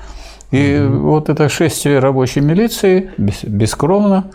И 0.56 0.88
вот 0.88 1.30
это 1.30 1.50
шествие 1.50 2.00
рабочей 2.00 2.42
милиции 2.42 3.10
бескровно 3.18 4.32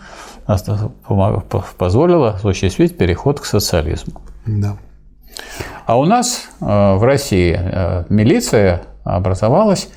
позволило 1.77 2.29
осуществить 2.31 2.97
переход 2.97 3.39
к 3.39 3.45
социализму. 3.45 4.21
Да. 4.45 4.77
А 5.85 5.97
у 5.97 6.05
нас 6.05 6.49
э, 6.59 6.65
в 6.65 7.03
России 7.03 7.57
э, 7.57 8.03
милиция 8.09 8.83
образовалась 9.03 9.89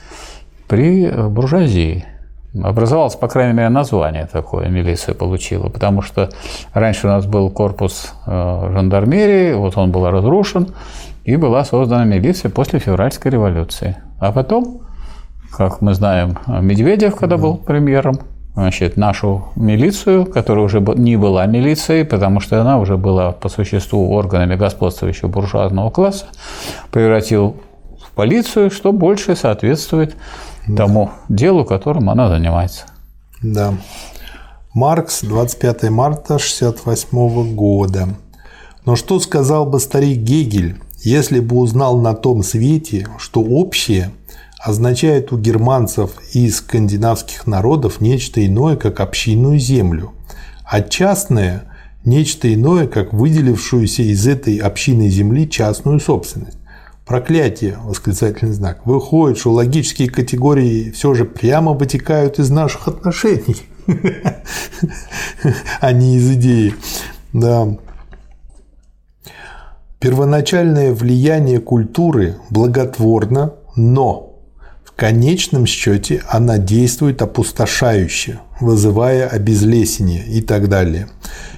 при 0.68 1.10
буржуазии. 1.10 2.04
Образовалось, 2.62 3.16
по 3.16 3.26
крайней 3.28 3.52
мере, 3.52 3.68
название 3.68 4.26
такое 4.26 4.68
милиция 4.68 5.14
получила, 5.14 5.68
потому 5.68 6.02
что 6.02 6.30
раньше 6.72 7.08
у 7.08 7.10
нас 7.10 7.26
был 7.26 7.50
корпус 7.50 8.12
э, 8.26 8.70
жандармерии, 8.72 9.54
вот 9.54 9.76
он 9.76 9.90
был 9.90 10.08
разрушен, 10.08 10.68
и 11.24 11.36
была 11.36 11.64
создана 11.64 12.04
милиция 12.04 12.50
после 12.50 12.78
февральской 12.78 13.30
революции. 13.30 13.96
А 14.20 14.30
потом, 14.30 14.82
как 15.56 15.80
мы 15.80 15.94
знаем, 15.94 16.38
Медведев, 16.46 17.16
когда 17.16 17.36
был 17.36 17.56
премьером, 17.56 18.18
значит, 18.54 18.96
нашу 18.96 19.48
милицию, 19.56 20.26
которая 20.26 20.64
уже 20.64 20.80
не 20.80 21.16
была 21.16 21.46
милицией, 21.46 22.04
потому 22.04 22.40
что 22.40 22.60
она 22.60 22.78
уже 22.78 22.96
была 22.96 23.32
по 23.32 23.48
существу 23.48 24.12
органами 24.12 24.56
господствующего 24.56 25.28
буржуазного 25.28 25.90
класса, 25.90 26.26
превратил 26.90 27.56
полицию, 28.14 28.70
что 28.70 28.92
больше 28.92 29.36
соответствует 29.36 30.16
тому 30.76 31.10
делу, 31.28 31.64
которым 31.64 32.10
она 32.10 32.28
занимается. 32.28 32.86
Да. 33.42 33.74
Маркс, 34.72 35.22
25 35.22 35.90
марта 35.90 36.34
1968 36.34 37.54
года. 37.54 38.08
Но 38.84 38.96
что 38.96 39.20
сказал 39.20 39.66
бы 39.66 39.80
старик 39.80 40.18
Гегель, 40.18 40.76
если 41.02 41.40
бы 41.40 41.56
узнал 41.56 42.00
на 42.00 42.14
том 42.14 42.42
свете, 42.42 43.06
что 43.18 43.40
общее 43.40 44.10
означает 44.64 45.30
у 45.30 45.38
германцев 45.38 46.12
и 46.32 46.48
скандинавских 46.48 47.46
народов 47.46 48.00
нечто 48.00 48.44
иное, 48.44 48.76
как 48.76 49.00
общинную 49.00 49.58
землю, 49.58 50.12
а 50.64 50.80
частное– 50.80 51.64
нечто 52.04 52.52
иное, 52.52 52.86
как 52.86 53.12
выделившуюся 53.12 54.02
из 54.02 54.26
этой 54.26 54.56
общинной 54.56 55.08
земли 55.08 55.48
частную 55.48 56.00
собственность. 56.00 56.58
Проклятие, 57.06 57.76
восклицательный 57.82 58.54
знак. 58.54 58.86
Выходит, 58.86 59.38
что 59.38 59.52
логические 59.52 60.08
категории 60.08 60.90
все 60.90 61.12
же 61.12 61.26
прямо 61.26 61.72
вытекают 61.72 62.38
из 62.38 62.50
наших 62.50 62.88
отношений, 62.88 63.56
а 65.80 65.92
не 65.92 66.16
из 66.16 66.30
идеи. 66.32 66.74
Да. 67.34 67.76
Первоначальное 70.00 70.94
влияние 70.94 71.60
культуры 71.60 72.36
благотворно, 72.48 73.54
но 73.76 74.33
конечном 74.96 75.66
счете 75.66 76.22
она 76.28 76.58
действует 76.58 77.22
опустошающе, 77.22 78.40
вызывая 78.60 79.28
обезлесение 79.28 80.24
и 80.26 80.40
так 80.40 80.68
далее. 80.68 81.08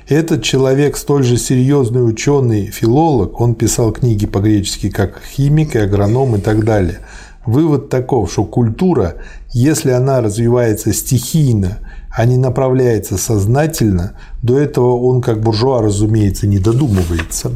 Этот 0.09 0.43
человек 0.43 0.97
столь 0.97 1.25
же 1.25 1.37
серьезный 1.37 2.09
ученый, 2.09 2.67
филолог, 2.67 3.41
он 3.41 3.55
писал 3.55 3.93
книги 3.93 4.27
по-гречески 4.27 4.89
как 4.89 5.21
химик 5.23 5.75
и 5.75 5.81
агроном 5.81 6.37
и 6.37 6.41
так 6.41 6.65
далее. 6.65 7.01
Вывод 7.45 7.89
таков, 7.89 8.33
что 8.33 8.45
культура, 8.45 9.17
если 9.53 9.91
она 9.91 10.21
развивается 10.21 10.93
стихийно, 10.93 11.79
а 12.11 12.25
не 12.25 12.39
направляется 12.39 13.19
сознательно, 13.19 14.19
до 14.43 14.59
этого 14.59 14.97
он, 14.97 15.21
как 15.21 15.41
буржуа, 15.41 15.83
разумеется, 15.83 16.47
не 16.47 16.59
додумывается, 16.59 17.53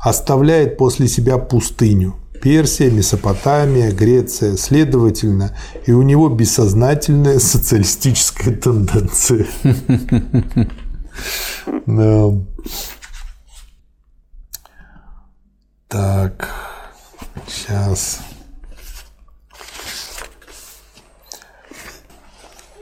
оставляет 0.00 0.76
после 0.76 1.08
себя 1.08 1.38
пустыню. 1.38 2.16
Персия, 2.40 2.90
Месопотамия, 2.90 3.92
Греция, 3.92 4.56
следовательно, 4.56 5.56
и 5.86 5.92
у 5.92 6.02
него 6.02 6.28
бессознательная 6.28 7.38
социалистическая 7.38 8.52
тенденция. 8.52 9.46
Так, 15.88 16.50
сейчас. 17.46 18.18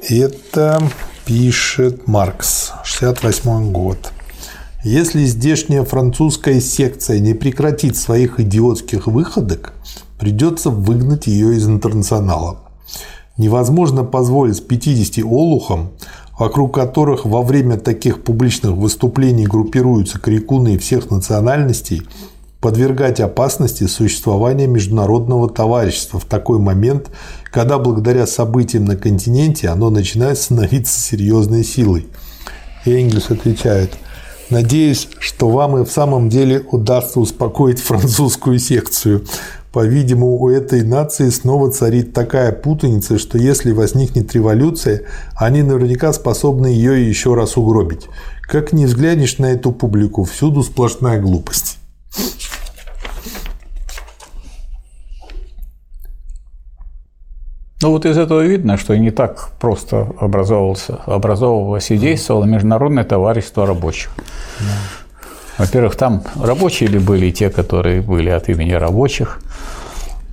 Это 0.09 0.82
пишет 1.24 2.09
Маркс, 2.09 2.72
68 2.85 3.72
год. 3.72 4.12
Если 4.85 5.24
здешняя 5.24 5.82
французская 5.82 6.61
секция 6.61 7.19
не 7.19 7.32
прекратит 7.32 7.97
своих 7.97 8.39
идиотских 8.39 9.06
выходок, 9.06 9.73
придется 10.19 10.69
выгнать 10.69 11.27
ее 11.27 11.56
из 11.56 11.66
интернационала. 11.66 12.59
Невозможно 13.39 14.05
позволить 14.05 14.69
50 14.69 15.24
олухам, 15.24 15.93
вокруг 16.39 16.74
которых 16.74 17.24
во 17.24 17.40
время 17.40 17.78
таких 17.78 18.23
публичных 18.23 18.73
выступлений 18.73 19.47
группируются 19.47 20.19
крикуны 20.19 20.77
всех 20.77 21.11
национальностей, 21.11 22.02
подвергать 22.61 23.20
опасности 23.20 23.85
существования 23.86 24.66
международного 24.66 25.48
товарищества 25.48 26.20
в 26.20 26.27
такой 26.27 26.59
момент, 26.59 27.11
когда 27.51 27.78
благодаря 27.78 28.27
событиям 28.27 28.85
на 28.85 28.97
континенте 28.97 29.70
оно 29.70 29.89
начинает 29.89 30.36
становиться 30.36 31.01
серьезной 31.01 31.65
силой. 31.65 32.06
Энгельс 32.85 33.31
отвечает, 33.31 33.97
надеюсь, 34.51 35.09
что 35.19 35.49
вам 35.49 35.79
и 35.79 35.85
в 35.85 35.91
самом 35.91 36.29
деле 36.29 36.65
удастся 36.71 37.21
успокоить 37.21 37.81
французскую 37.81 38.59
секцию. 38.59 39.25
По-видимому, 39.73 40.39
у 40.39 40.51
этой 40.51 40.85
нации 40.85 41.31
снова 41.31 41.73
царит 41.73 42.12
такая 42.12 42.53
путаница, 42.53 43.19
что 43.19 43.39
если 43.39 43.73
возникнет 43.73 44.33
революция, 44.33 45.03
они 45.35 45.62
наверняка 45.62 46.12
способны 46.12 46.69
ее 46.69 47.09
еще 47.09 47.35
раз 47.35 47.57
угробить. 47.57 48.07
Как 48.43 48.73
ни 48.73 48.85
взглянешь 48.85 49.39
на 49.39 49.47
эту 49.47 49.73
публику, 49.73 50.23
всюду 50.25 50.62
сплошная 50.62 51.21
глупость. 51.21 51.79
Ну 57.85 57.90
вот 57.90 58.06
из 58.06 58.16
этого 58.16 58.40
видно, 58.40 58.78
что 58.78 58.97
не 58.97 59.11
так 59.11 59.51
просто 59.61 60.09
образовывался, 60.19 61.01
образовывалось 61.05 61.90
и 61.90 61.98
действовало 61.98 62.47
Международное 62.47 63.05
товарищество 63.05 63.66
рабочих. 63.66 64.11
Во-первых, 65.59 65.94
там 65.94 66.23
рабочие 66.43 66.89
ли 66.89 66.98
были 66.98 67.31
те, 67.31 67.51
которые 67.51 68.01
были 68.01 68.31
от 68.31 68.48
имени 68.48 68.73
рабочих. 68.73 69.39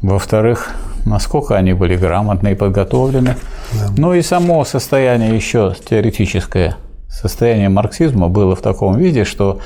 Во-вторых, 0.01 0.69
насколько 1.05 1.57
они 1.57 1.73
были 1.73 1.97
грамотны 1.97 2.53
и 2.53 2.55
подготовлены. 2.55 3.35
Да. 3.73 3.87
Ну 3.97 4.13
и 4.13 4.21
само 4.21 4.63
состояние 4.63 5.35
еще 5.35 5.75
теоретическое, 5.89 6.77
состояние 7.09 7.67
марксизма 7.67 8.29
было 8.29 8.55
в 8.55 8.61
таком 8.61 8.97
виде, 8.97 9.25
что 9.25 9.59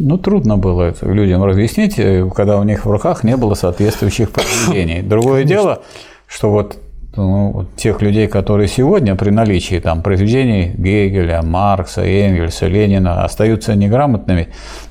ну, 0.00 0.18
трудно 0.18 0.56
было 0.56 0.96
людям 1.00 1.44
разъяснить, 1.44 1.96
э, 1.96 2.28
когда 2.34 2.58
у 2.58 2.64
них 2.64 2.86
в 2.86 2.90
руках 2.90 3.22
не 3.22 3.36
было 3.36 3.54
соответствующих 3.54 4.32
произведений. 4.32 5.00
Другое 5.00 5.44
Конечно. 5.44 5.62
дело, 5.62 5.82
что 6.26 6.50
вот 6.50 6.76
ну, 7.16 7.66
тех 7.76 8.02
людей, 8.02 8.28
которые 8.28 8.68
сегодня 8.68 9.16
при 9.16 9.30
наличии 9.30 9.80
там, 9.80 10.02
произведений 10.02 10.72
Гегеля, 10.76 11.42
Маркса, 11.42 12.02
Энгельса, 12.02 12.66
Ленина 12.66 13.24
остаются 13.24 13.74
неграмотными, 13.74 14.48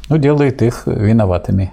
ну, 0.09 0.17
делает 0.17 0.61
их 0.61 0.83
виноватыми. 0.85 1.71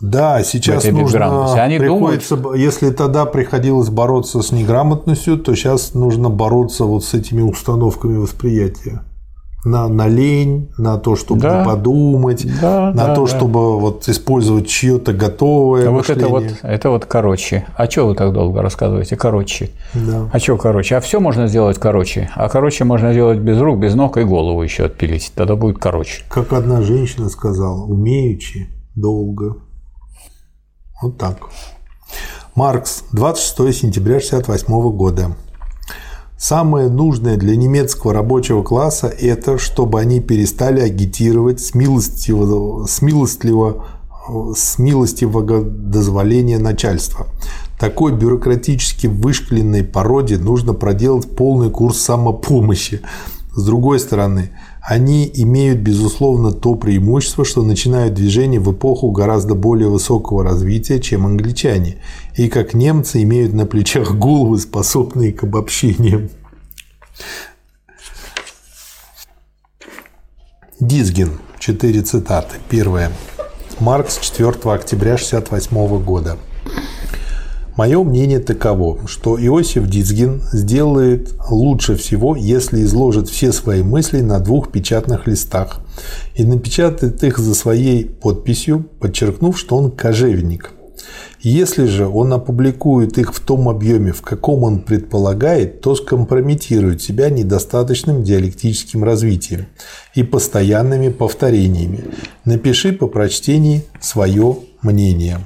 Да, 0.00 0.44
сейчас 0.44 0.84
нужно 0.84 1.60
Они 1.60 1.78
приходится, 1.78 2.36
думают... 2.36 2.60
если 2.60 2.90
тогда 2.90 3.24
приходилось 3.24 3.88
бороться 3.88 4.42
с 4.42 4.52
неграмотностью, 4.52 5.38
то 5.38 5.56
сейчас 5.56 5.94
нужно 5.94 6.30
бороться 6.30 6.84
вот 6.84 7.04
с 7.04 7.14
этими 7.14 7.40
установками 7.40 8.16
восприятия 8.16 9.02
на, 9.70 9.88
на 9.88 10.08
лень, 10.08 10.70
на 10.78 10.98
то, 10.98 11.16
чтобы 11.16 11.42
да. 11.42 11.64
подумать, 11.64 12.46
да, 12.60 12.92
на 12.92 13.08
да, 13.08 13.14
то, 13.14 13.26
да. 13.26 13.36
чтобы 13.36 13.78
вот 13.78 14.08
использовать 14.08 14.66
чье-то 14.68 15.12
готовое 15.12 15.88
а 15.88 15.90
мышление. 15.90 16.26
Вот 16.28 16.44
это 16.44 16.52
вот, 16.54 16.70
это 16.70 16.90
вот 16.90 17.04
короче. 17.06 17.66
А 17.76 17.90
что 17.90 18.06
вы 18.06 18.14
так 18.14 18.32
долго 18.32 18.62
рассказываете? 18.62 19.16
Короче. 19.16 19.70
Да. 19.94 20.30
А 20.32 20.38
что 20.38 20.56
короче? 20.56 20.96
А 20.96 21.00
все 21.00 21.20
можно 21.20 21.46
сделать 21.46 21.78
короче. 21.78 22.30
А 22.34 22.48
короче 22.48 22.84
можно 22.84 23.12
сделать 23.12 23.38
без 23.38 23.60
рук, 23.60 23.78
без 23.78 23.94
ног 23.94 24.16
и 24.16 24.24
голову 24.24 24.62
еще 24.62 24.86
отпилить. 24.86 25.32
Тогда 25.34 25.56
будет 25.56 25.78
короче. 25.78 26.22
Как 26.28 26.52
одна 26.52 26.82
женщина 26.82 27.28
сказала, 27.28 27.84
умеючи 27.84 28.68
долго. 28.94 29.58
Вот 31.02 31.18
так. 31.18 31.36
Маркс, 32.54 33.04
26 33.12 33.76
сентября 33.76 34.16
1968 34.16 34.96
года. 34.96 35.36
Самое 36.38 36.88
нужное 36.88 37.36
для 37.36 37.56
немецкого 37.56 38.14
рабочего 38.14 38.62
класса– 38.62 39.08
это 39.20 39.58
чтобы 39.58 39.98
они 39.98 40.20
перестали 40.20 40.80
агитировать 40.80 41.58
с 41.60 41.74
милостивого, 41.74 42.86
с 42.86 43.02
милостливого, 43.02 43.86
с 44.54 44.78
милостивого 44.78 45.62
дозволения 45.64 46.58
начальства. 46.58 47.26
Такой 47.76 48.12
бюрократически 48.12 49.08
вышкленной 49.08 49.82
породе 49.82 50.38
нужно 50.38 50.74
проделать 50.74 51.28
полный 51.34 51.70
курс 51.70 51.98
самопомощи. 51.98 53.00
С 53.56 53.64
другой 53.64 53.98
стороны, 53.98 54.50
они 54.88 55.30
имеют, 55.34 55.80
безусловно, 55.80 56.50
то 56.50 56.74
преимущество, 56.74 57.44
что 57.44 57.62
начинают 57.62 58.14
движение 58.14 58.58
в 58.58 58.72
эпоху 58.72 59.10
гораздо 59.10 59.54
более 59.54 59.90
высокого 59.90 60.42
развития, 60.42 60.98
чем 60.98 61.26
англичане, 61.26 61.98
и 62.38 62.48
как 62.48 62.72
немцы 62.72 63.22
имеют 63.22 63.52
на 63.52 63.66
плечах 63.66 64.14
головы, 64.14 64.58
способные 64.58 65.34
к 65.34 65.44
обобщениям. 65.44 66.30
Дизгин. 70.80 71.38
Четыре 71.58 72.00
цитаты. 72.00 72.56
Первое. 72.70 73.12
Маркс 73.80 74.18
4 74.18 74.48
октября 74.72 75.16
1968 75.16 76.02
года. 76.02 76.38
Мое 77.78 78.02
мнение 78.02 78.40
таково, 78.40 79.06
что 79.06 79.40
Иосиф 79.40 79.86
Дицгин 79.86 80.42
сделает 80.52 81.32
лучше 81.48 81.94
всего, 81.94 82.34
если 82.34 82.82
изложит 82.82 83.28
все 83.28 83.52
свои 83.52 83.84
мысли 83.84 84.20
на 84.20 84.40
двух 84.40 84.72
печатных 84.72 85.28
листах 85.28 85.80
и 86.34 86.42
напечатает 86.42 87.22
их 87.22 87.38
за 87.38 87.54
своей 87.54 88.04
подписью, 88.04 88.84
подчеркнув, 88.98 89.56
что 89.56 89.76
он 89.76 89.92
кожевенник. 89.92 90.72
Если 91.40 91.84
же 91.84 92.08
он 92.08 92.32
опубликует 92.32 93.16
их 93.16 93.32
в 93.32 93.38
том 93.38 93.68
объеме, 93.68 94.10
в 94.10 94.22
каком 94.22 94.64
он 94.64 94.80
предполагает, 94.80 95.80
то 95.80 95.94
скомпрометирует 95.94 97.00
себя 97.00 97.30
недостаточным 97.30 98.24
диалектическим 98.24 99.04
развитием 99.04 99.66
и 100.16 100.24
постоянными 100.24 101.10
повторениями. 101.10 102.06
Напиши 102.44 102.92
по 102.92 103.06
прочтении 103.06 103.84
свое 104.00 104.56
мнение. 104.82 105.38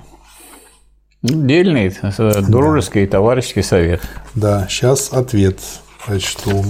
Дельный, 1.22 1.94
э, 2.02 2.42
дружеский 2.48 3.06
да. 3.06 3.12
товарищеский 3.12 3.62
совет. 3.62 4.00
Да, 4.34 4.66
сейчас 4.68 5.12
ответ 5.12 5.60
прочту. 6.04 6.64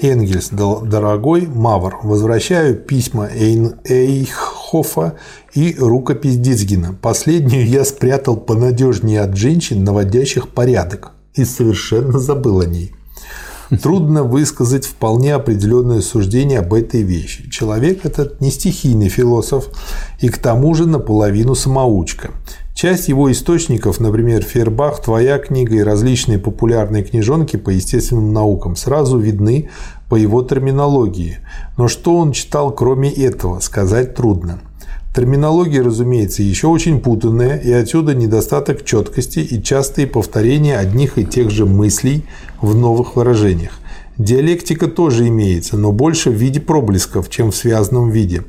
Энгельс, 0.00 0.48
дорогой 0.48 1.46
Мавр, 1.46 1.98
возвращаю 2.02 2.76
письма 2.76 3.28
Эйн 3.30 3.74
Эйхофа 3.84 5.16
и 5.52 5.76
рукопись 5.78 6.38
Дицгина. 6.38 6.96
Последнюю 7.00 7.68
я 7.68 7.84
спрятал 7.84 8.38
понадежнее 8.38 9.20
от 9.20 9.36
женщин, 9.36 9.84
наводящих 9.84 10.48
порядок, 10.48 11.12
и 11.34 11.44
совершенно 11.44 12.18
забыл 12.18 12.60
о 12.60 12.66
ней. 12.66 12.94
Трудно 13.82 14.24
высказать 14.24 14.84
вполне 14.86 15.34
определенное 15.34 16.00
суждение 16.00 16.58
об 16.58 16.74
этой 16.74 17.02
вещи. 17.02 17.48
Человек 17.50 18.04
этот 18.04 18.40
не 18.40 18.50
стихийный 18.50 19.08
философ 19.08 19.68
и 20.20 20.28
к 20.28 20.38
тому 20.38 20.74
же 20.74 20.86
наполовину 20.86 21.54
самоучка. 21.54 22.32
Часть 22.82 23.06
его 23.06 23.30
источников, 23.30 24.00
например, 24.00 24.42
Фербах, 24.42 25.00
твоя 25.00 25.38
книга 25.38 25.76
и 25.76 25.84
различные 25.84 26.40
популярные 26.40 27.04
книжонки 27.04 27.54
по 27.54 27.70
естественным 27.70 28.32
наукам, 28.32 28.74
сразу 28.74 29.18
видны 29.18 29.68
по 30.08 30.16
его 30.16 30.42
терминологии. 30.42 31.38
Но 31.78 31.86
что 31.86 32.16
он 32.16 32.32
читал 32.32 32.74
кроме 32.74 33.08
этого, 33.08 33.60
сказать 33.60 34.16
трудно. 34.16 34.58
Терминология, 35.14 35.80
разумеется, 35.80 36.42
еще 36.42 36.66
очень 36.66 36.98
путанная, 36.98 37.56
и 37.56 37.70
отсюда 37.70 38.16
недостаток 38.16 38.84
четкости 38.84 39.38
и 39.38 39.62
частые 39.62 40.08
повторения 40.08 40.76
одних 40.76 41.18
и 41.18 41.24
тех 41.24 41.50
же 41.50 41.66
мыслей 41.66 42.24
в 42.60 42.74
новых 42.74 43.14
выражениях. 43.14 43.78
Диалектика 44.18 44.88
тоже 44.88 45.28
имеется, 45.28 45.78
но 45.78 45.90
больше 45.90 46.30
в 46.30 46.34
виде 46.34 46.60
проблесков, 46.60 47.30
чем 47.30 47.50
в 47.50 47.56
связанном 47.56 48.10
виде. 48.10 48.44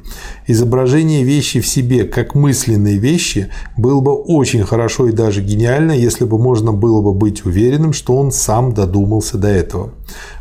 Изображение 0.46 1.24
вещи 1.24 1.62
в 1.62 1.68
себе 1.68 2.04
как 2.04 2.36
мысленные 2.36 2.98
вещи 2.98 3.50
было 3.78 4.02
бы 4.02 4.14
очень 4.14 4.64
хорошо 4.64 5.08
и 5.08 5.14
даже 5.14 5.42
гениально, 5.42 5.94
если 5.94 6.26
бы 6.26 6.38
можно 6.38 6.74
было 6.74 7.02
бы 7.02 7.14
быть 7.14 7.46
уверенным, 7.46 7.94
что 7.94 8.18
он 8.18 8.32
сам 8.34 8.74
додумался 8.74 9.38
до 9.38 9.48
этого. 9.48 9.94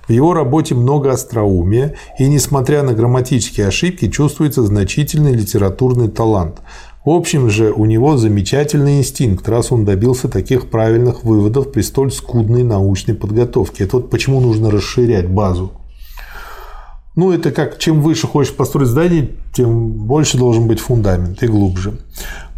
В 0.08 0.12
его 0.12 0.34
работе 0.34 0.74
много 0.74 1.12
остроумия, 1.12 1.94
и 2.18 2.26
несмотря 2.26 2.82
на 2.82 2.92
грамматические 2.92 3.68
ошибки, 3.68 4.10
чувствуется 4.10 4.64
значительный 4.64 5.32
литературный 5.32 6.08
талант– 6.08 6.58
общем 7.10 7.50
же, 7.50 7.72
у 7.72 7.84
него 7.84 8.16
замечательный 8.16 8.98
инстинкт, 8.98 9.48
раз 9.48 9.72
он 9.72 9.84
добился 9.84 10.28
таких 10.28 10.70
правильных 10.70 11.24
выводов 11.24 11.72
при 11.72 11.82
столь 11.82 12.12
скудной 12.12 12.62
научной 12.62 13.14
подготовке. 13.14 13.84
Это 13.84 13.96
вот 13.96 14.10
почему 14.10 14.40
нужно 14.40 14.70
расширять 14.70 15.28
базу. 15.28 15.72
Ну, 17.16 17.32
это 17.32 17.50
как, 17.50 17.78
чем 17.78 18.00
выше 18.00 18.26
хочешь 18.26 18.54
построить 18.54 18.88
здание, 18.88 19.30
тем 19.52 19.90
больше 19.90 20.38
должен 20.38 20.68
быть 20.68 20.80
фундамент 20.80 21.42
и 21.42 21.48
глубже. 21.48 21.98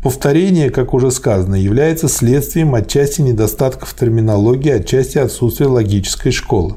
Повторение, 0.02 0.68
как 0.68 0.92
уже 0.92 1.10
сказано, 1.10 1.54
является 1.54 2.08
следствием 2.08 2.74
отчасти 2.74 3.22
недостатков 3.22 3.94
терминологии, 3.94 4.70
отчасти 4.70 5.16
отсутствия 5.16 5.66
логической 5.66 6.30
школы 6.30 6.76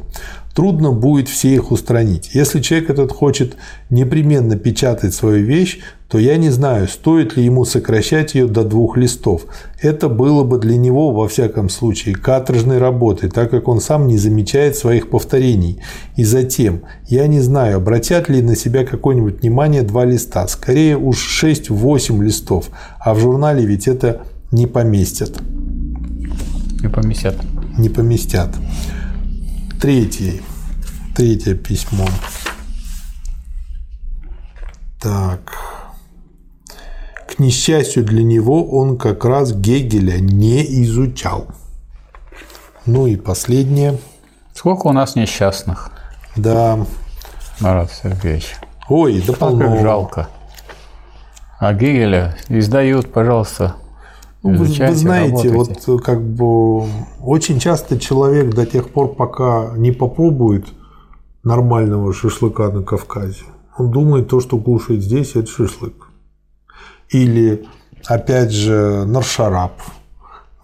трудно 0.57 0.91
будет 0.91 1.29
все 1.29 1.53
их 1.53 1.71
устранить. 1.71 2.31
Если 2.34 2.61
человек 2.61 2.89
этот 2.89 3.11
хочет 3.11 3.57
непременно 3.91 4.57
печатать 4.57 5.13
свою 5.13 5.45
вещь, 5.45 5.81
то 6.09 6.17
я 6.17 6.35
не 6.38 6.49
знаю, 6.49 6.88
стоит 6.88 7.38
ли 7.38 7.45
ему 7.45 7.63
сокращать 7.63 8.34
ее 8.34 8.47
до 8.47 8.63
двух 8.63 8.97
листов. 8.97 9.45
Это 9.84 10.09
было 10.09 10.43
бы 10.43 10.57
для 10.57 10.75
него, 10.75 11.11
во 11.11 11.27
всяком 11.27 11.69
случае, 11.69 12.15
каторжной 12.15 12.79
работой, 12.79 13.29
так 13.29 13.51
как 13.51 13.67
он 13.67 13.79
сам 13.79 14.07
не 14.07 14.17
замечает 14.17 14.75
своих 14.75 15.11
повторений. 15.11 15.79
И 16.15 16.23
затем, 16.23 16.81
я 17.07 17.27
не 17.27 17.39
знаю, 17.39 17.77
обратят 17.77 18.27
ли 18.27 18.41
на 18.41 18.55
себя 18.55 18.84
какое-нибудь 18.84 19.41
внимание 19.41 19.84
два 19.84 20.05
листа, 20.05 20.47
скорее 20.47 20.97
уж 20.97 21.43
6-8 21.43 22.23
листов, 22.23 22.71
а 22.99 23.13
в 23.13 23.19
журнале 23.19 23.63
ведь 23.63 23.88
это 23.88 24.23
не 24.51 24.65
поместят. 24.65 25.34
Не 26.81 26.89
поместят. 26.89 27.35
Не 27.77 27.89
поместят. 27.89 28.49
Третий. 29.81 30.41
Третье 31.15 31.53
письмо. 31.53 32.07
Так. 34.99 35.53
К 37.27 37.37
несчастью 37.37 38.03
для 38.03 38.23
него, 38.23 38.67
он 38.67 38.97
как 38.97 39.23
раз 39.23 39.53
Гегеля 39.53 40.19
не 40.19 40.83
изучал. 40.83 41.47
Ну 42.87 43.05
и 43.05 43.15
последнее. 43.17 43.99
Сколько 44.55 44.87
у 44.87 44.93
нас 44.93 45.15
несчастных? 45.15 45.91
Да. 46.35 46.79
Марат 47.59 47.91
Сергеевич. 47.91 48.55
Ой, 48.89 49.21
да 49.25 49.33
полно. 49.33 49.79
жалко. 49.79 50.29
А 51.59 51.73
Гегеля 51.73 52.35
издают, 52.49 53.11
пожалуйста, 53.13 53.75
ну, 54.43 54.51
вы, 54.51 54.65
вы 54.65 54.95
знаете, 54.95 55.49
работайте. 55.49 55.84
вот 55.91 56.03
как 56.03 56.22
бы 56.23 56.85
очень 57.22 57.59
часто 57.59 57.99
человек 57.99 58.53
до 58.53 58.65
тех 58.65 58.89
пор, 58.89 59.15
пока 59.15 59.72
не 59.76 59.91
попробует 59.91 60.68
нормального 61.43 62.14
шашлыка 62.14 62.69
на 62.69 62.84
Кавказе, 62.84 63.45
он 63.77 63.91
думает, 63.91 64.27
то, 64.27 64.39
что 64.39 64.57
кушает 64.57 65.03
здесь, 65.03 65.35
это 65.35 65.47
шашлык. 65.47 66.09
Или, 67.09 67.65
опять 68.05 68.51
же, 68.51 69.05
наршарап, 69.05 69.73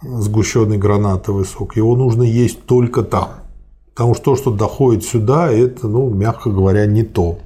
сгущенный 0.02 0.78
гранатовый 0.78 1.45
сок. 1.45 1.76
Его 1.76 1.95
нужно 1.95 2.24
есть 2.24 2.66
только 2.66 3.04
там. 3.04 3.30
Потому 3.91 4.16
что 4.16 4.24
то, 4.24 4.36
что 4.36 4.52
доходит 4.52 5.04
сюда, 5.04 5.52
это, 5.52 5.88
ну, 5.88 6.10
мягко 6.10 6.50
говоря, 6.50 6.86
не 6.86 7.04
то. 7.04 7.38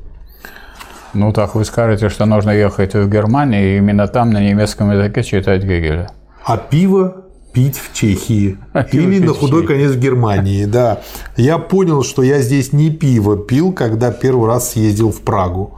Ну, 1.14 1.34
так 1.34 1.56
вы 1.56 1.66
скажете, 1.66 2.10
что 2.10 2.26
нужно 2.26 2.52
ехать 2.52 2.94
в 2.94 3.10
Германию 3.10 3.76
и 3.76 3.78
именно 3.78 4.08
там 4.08 4.32
на 4.32 4.42
немецком 4.42 4.92
языке 4.92 5.24
читать 5.24 5.64
Гегеля 5.64 6.12
а 6.48 6.56
пиво 6.56 7.26
пить 7.52 7.78
в 7.78 7.94
Чехии 7.94 8.58
а 8.72 8.84
или 8.84 9.20
на 9.20 9.34
худой 9.34 9.68
конец 9.68 9.92
в 9.92 10.00
Германии, 10.00 10.64
да. 10.64 11.02
Я 11.36 11.58
понял, 11.58 12.04
что 12.04 12.24
я 12.24 12.40
здесь 12.40 12.72
не 12.72 12.90
пиво 12.90 13.36
пил, 13.36 13.74
когда 13.74 14.12
первый 14.12 14.48
раз 14.48 14.72
съездил 14.72 15.12
в 15.12 15.22
Прагу. 15.22 15.78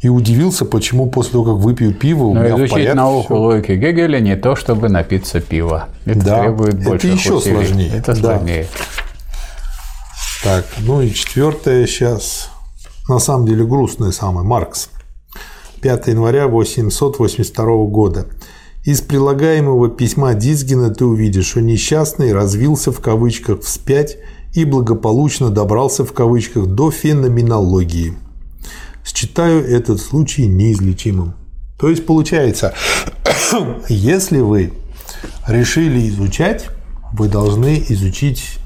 И 0.00 0.08
удивился, 0.08 0.64
почему 0.64 1.08
после 1.08 1.32
того, 1.32 1.44
как 1.44 1.54
выпью 1.62 1.94
пиво, 1.94 2.24
у 2.24 2.34
Но 2.34 2.40
меня 2.40 2.56
изучить 2.56 2.70
в 2.70 2.72
порядке 2.72 2.94
науку 2.94 3.24
все. 3.26 3.34
логики 3.34 3.72
Гегеля 3.72 4.18
не 4.18 4.34
то, 4.34 4.56
чтобы 4.56 4.88
напиться 4.88 5.40
пива. 5.40 5.90
Это 6.04 6.24
да, 6.24 6.40
требует 6.40 6.82
больше 6.82 7.06
Это 7.06 7.16
еще 7.16 7.34
усилий. 7.34 7.54
сложнее. 7.54 7.92
Это 7.94 8.14
сложнее. 8.16 8.66
Так, 10.42 10.64
ну 10.80 11.00
и 11.00 11.12
четвертое 11.12 11.86
сейчас. 11.86 12.50
На 13.08 13.20
самом 13.20 13.46
деле 13.46 13.64
грустное 13.64 14.10
самое. 14.10 14.44
Маркс. 14.44 14.90
5 15.80 16.08
января 16.08 16.46
1882 16.46 17.64
года. 17.86 18.26
Из 18.84 19.00
прилагаемого 19.00 19.90
письма 19.90 20.34
Дизгина 20.34 20.90
ты 20.90 21.04
увидишь, 21.04 21.46
что 21.50 21.60
несчастный 21.60 22.32
развился 22.32 22.90
в 22.90 22.98
кавычках 22.98 23.60
вспять 23.62 24.18
и 24.54 24.64
благополучно 24.64 25.50
добрался 25.50 26.04
в 26.04 26.12
кавычках 26.12 26.66
до 26.66 26.90
феноменологии. 26.90 28.14
Считаю 29.04 29.64
этот 29.64 30.00
случай 30.00 30.48
неизлечимым. 30.48 31.34
То 31.78 31.90
есть 31.90 32.04
получается, 32.06 32.74
если 33.88 34.40
вы 34.40 34.72
решили 35.46 36.08
изучать, 36.08 36.68
вы 37.12 37.28
должны 37.28 37.84
изучить 37.88 38.58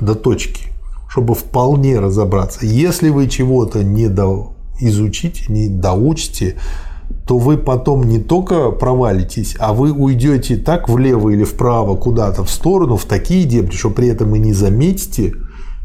до 0.00 0.14
точки, 0.14 0.68
чтобы 1.08 1.34
вполне 1.34 1.98
разобраться. 1.98 2.64
Если 2.64 3.08
вы 3.08 3.28
чего-то 3.28 3.82
не 3.82 4.06
до 4.06 4.54
изучите, 4.78 5.46
не 5.48 5.68
доучите, 5.68 6.56
то 7.26 7.38
вы 7.38 7.56
потом 7.56 8.04
не 8.04 8.18
только 8.18 8.70
провалитесь, 8.70 9.56
а 9.58 9.72
вы 9.72 9.92
уйдете 9.92 10.56
так 10.56 10.88
влево 10.88 11.30
или 11.30 11.44
вправо, 11.44 11.96
куда-то 11.96 12.44
в 12.44 12.50
сторону, 12.50 12.96
в 12.96 13.06
такие 13.06 13.44
дебри, 13.44 13.74
что 13.74 13.90
при 13.90 14.08
этом 14.08 14.34
и 14.34 14.38
не 14.38 14.52
заметите 14.52 15.34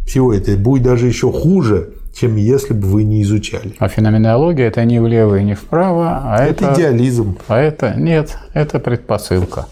всего 0.05 0.33
это. 0.33 0.57
Будет 0.57 0.83
даже 0.83 1.07
еще 1.07 1.31
хуже, 1.31 1.93
чем 2.13 2.35
если 2.35 2.73
бы 2.73 2.87
вы 2.87 3.03
не 3.03 3.23
изучали. 3.23 3.75
А 3.79 3.87
феноменология 3.87 4.67
это 4.67 4.83
не 4.83 4.99
влево 4.99 5.35
и 5.35 5.43
не 5.43 5.53
вправо, 5.53 6.21
а 6.25 6.43
это, 6.43 6.65
это 6.65 6.73
идеализм. 6.75 7.37
А 7.47 7.57
это 7.57 7.93
нет, 7.95 8.37
это 8.53 8.79
предпосылка. 8.79 9.67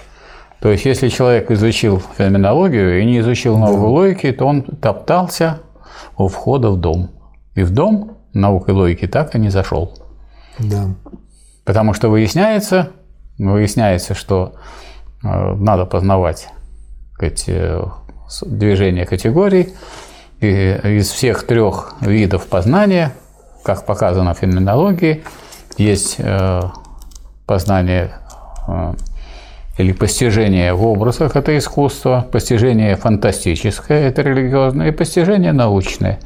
То 0.61 0.72
есть, 0.72 0.85
если 0.85 1.10
человек 1.10 1.52
изучил 1.52 2.02
феноменологию 2.18 3.02
и 3.02 3.06
не 3.06 3.19
изучил 3.19 3.57
новой 3.57 3.81
да. 3.81 3.88
логики, 3.88 4.31
то 4.31 4.45
он 4.45 4.64
топтался 4.64 5.60
у 6.18 6.27
входа 6.30 6.72
в 6.72 6.77
дом. 6.80 7.11
И 7.56 7.64
в 7.64 7.72
дом 7.72 8.18
наукой 8.34 8.73
логики 8.73 9.07
так 9.07 9.35
и 9.35 9.39
не 9.39 9.49
зашел. 9.49 9.94
Да. 10.60 10.88
Потому 11.68 11.94
что 11.94 12.07
выясняется, 12.07 12.91
выясняется, 13.38 14.14
что 14.15 14.56
э, 15.22 15.27
надо 15.27 15.85
познавать 15.85 16.48
эти 17.19 17.77
движения 18.45 19.06
категорий. 19.06 19.73
И 20.39 20.48
из 20.48 21.10
всех 21.10 21.45
трех 21.45 21.95
видов 21.99 22.48
познания, 22.48 23.11
как 23.65 23.85
показано 23.85 24.34
в 24.34 24.38
феноменологии, 24.38 25.26
есть 25.77 26.15
э, 26.19 26.61
познание 27.45 28.14
э, 28.65 28.94
или 29.77 29.91
постижение 29.91 30.73
в 30.73 30.85
образах– 30.85 31.35
это 31.35 31.57
искусство, 31.57 32.25
постижение 32.31 32.95
фантастическое– 32.95 34.07
это 34.09 34.23
религиозное, 34.23 34.89
и 34.89 34.91
постижение 34.91 35.53
научное. 35.53 36.19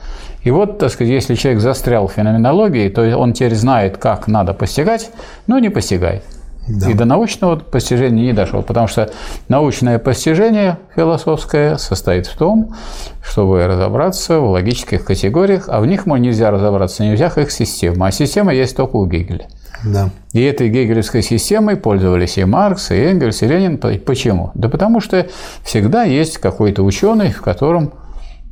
И 0.44 0.52
вот, 0.52 0.80
так 0.80 0.90
сказать, 0.92 1.12
если 1.12 1.36
человек 1.36 1.62
застрял 1.62 2.08
в 2.08 2.14
феноменологии, 2.14 2.90
то 2.90 3.18
он 3.18 3.34
теперь 3.34 3.56
знает, 3.56 3.98
как 3.98 4.28
надо 4.28 4.54
постигать, 4.54 5.12
но 5.48 5.60
не 5.60 5.70
постигает. 5.70 6.24
Да. 6.68 6.90
И 6.90 6.94
до 6.94 7.06
научного 7.06 7.58
постижения 7.58 8.24
не 8.24 8.34
дошел, 8.34 8.62
потому 8.62 8.88
что 8.88 9.12
научное 9.50 10.00
постижение 10.00 10.78
философское 10.96 11.78
состоит 11.78 12.28
в 12.28 12.38
том, 12.38 12.76
чтобы 13.24 13.66
разобраться 13.66 14.40
в 14.40 14.52
логических 14.52 15.04
категориях, 15.04 15.66
а 15.68 15.82
в 15.82 15.86
них 15.88 16.06
нельзя 16.06 16.52
разобраться, 16.52 17.04
нельзя 17.04 17.28
их 17.36 17.52
система, 17.52 18.08
а 18.08 18.12
система 18.12 18.54
есть 18.54 18.78
только 18.78 18.96
у 18.96 19.06
Гегеля. 19.06 19.48
Да. 19.84 20.10
И 20.34 20.42
этой 20.42 20.70
гегелевской 20.70 21.22
системой 21.22 21.76
пользовались 21.76 22.38
и 22.38 22.46
Маркс, 22.46 22.92
и 22.92 22.96
Энгельс, 22.96 23.42
и 23.42 23.48
Ленин. 23.48 23.78
Почему? 23.78 24.52
Да 24.54 24.70
потому 24.70 25.00
что 25.00 25.28
всегда 25.64 26.04
есть 26.04 26.38
какой-то 26.38 26.84
ученый, 26.84 27.32
в 27.32 27.42
котором 27.42 27.94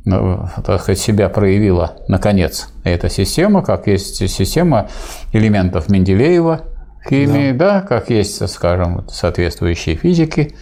ну, 0.04 0.48
так 0.64 0.80
сказать, 0.80 0.98
себя 0.98 1.28
проявила 1.28 1.96
наконец 2.08 2.72
эта 2.84 3.08
система, 3.10 3.62
как 3.62 3.86
есть 3.86 4.16
система 4.28 4.88
элементов 5.32 5.88
Менделеева 5.88 6.62
химии, 7.06 7.52
да, 7.52 7.80
да 7.80 7.86
как 7.86 8.10
есть, 8.10 8.48
скажем, 8.48 9.06
соответствующие 9.08 9.96
физики, 9.96 10.54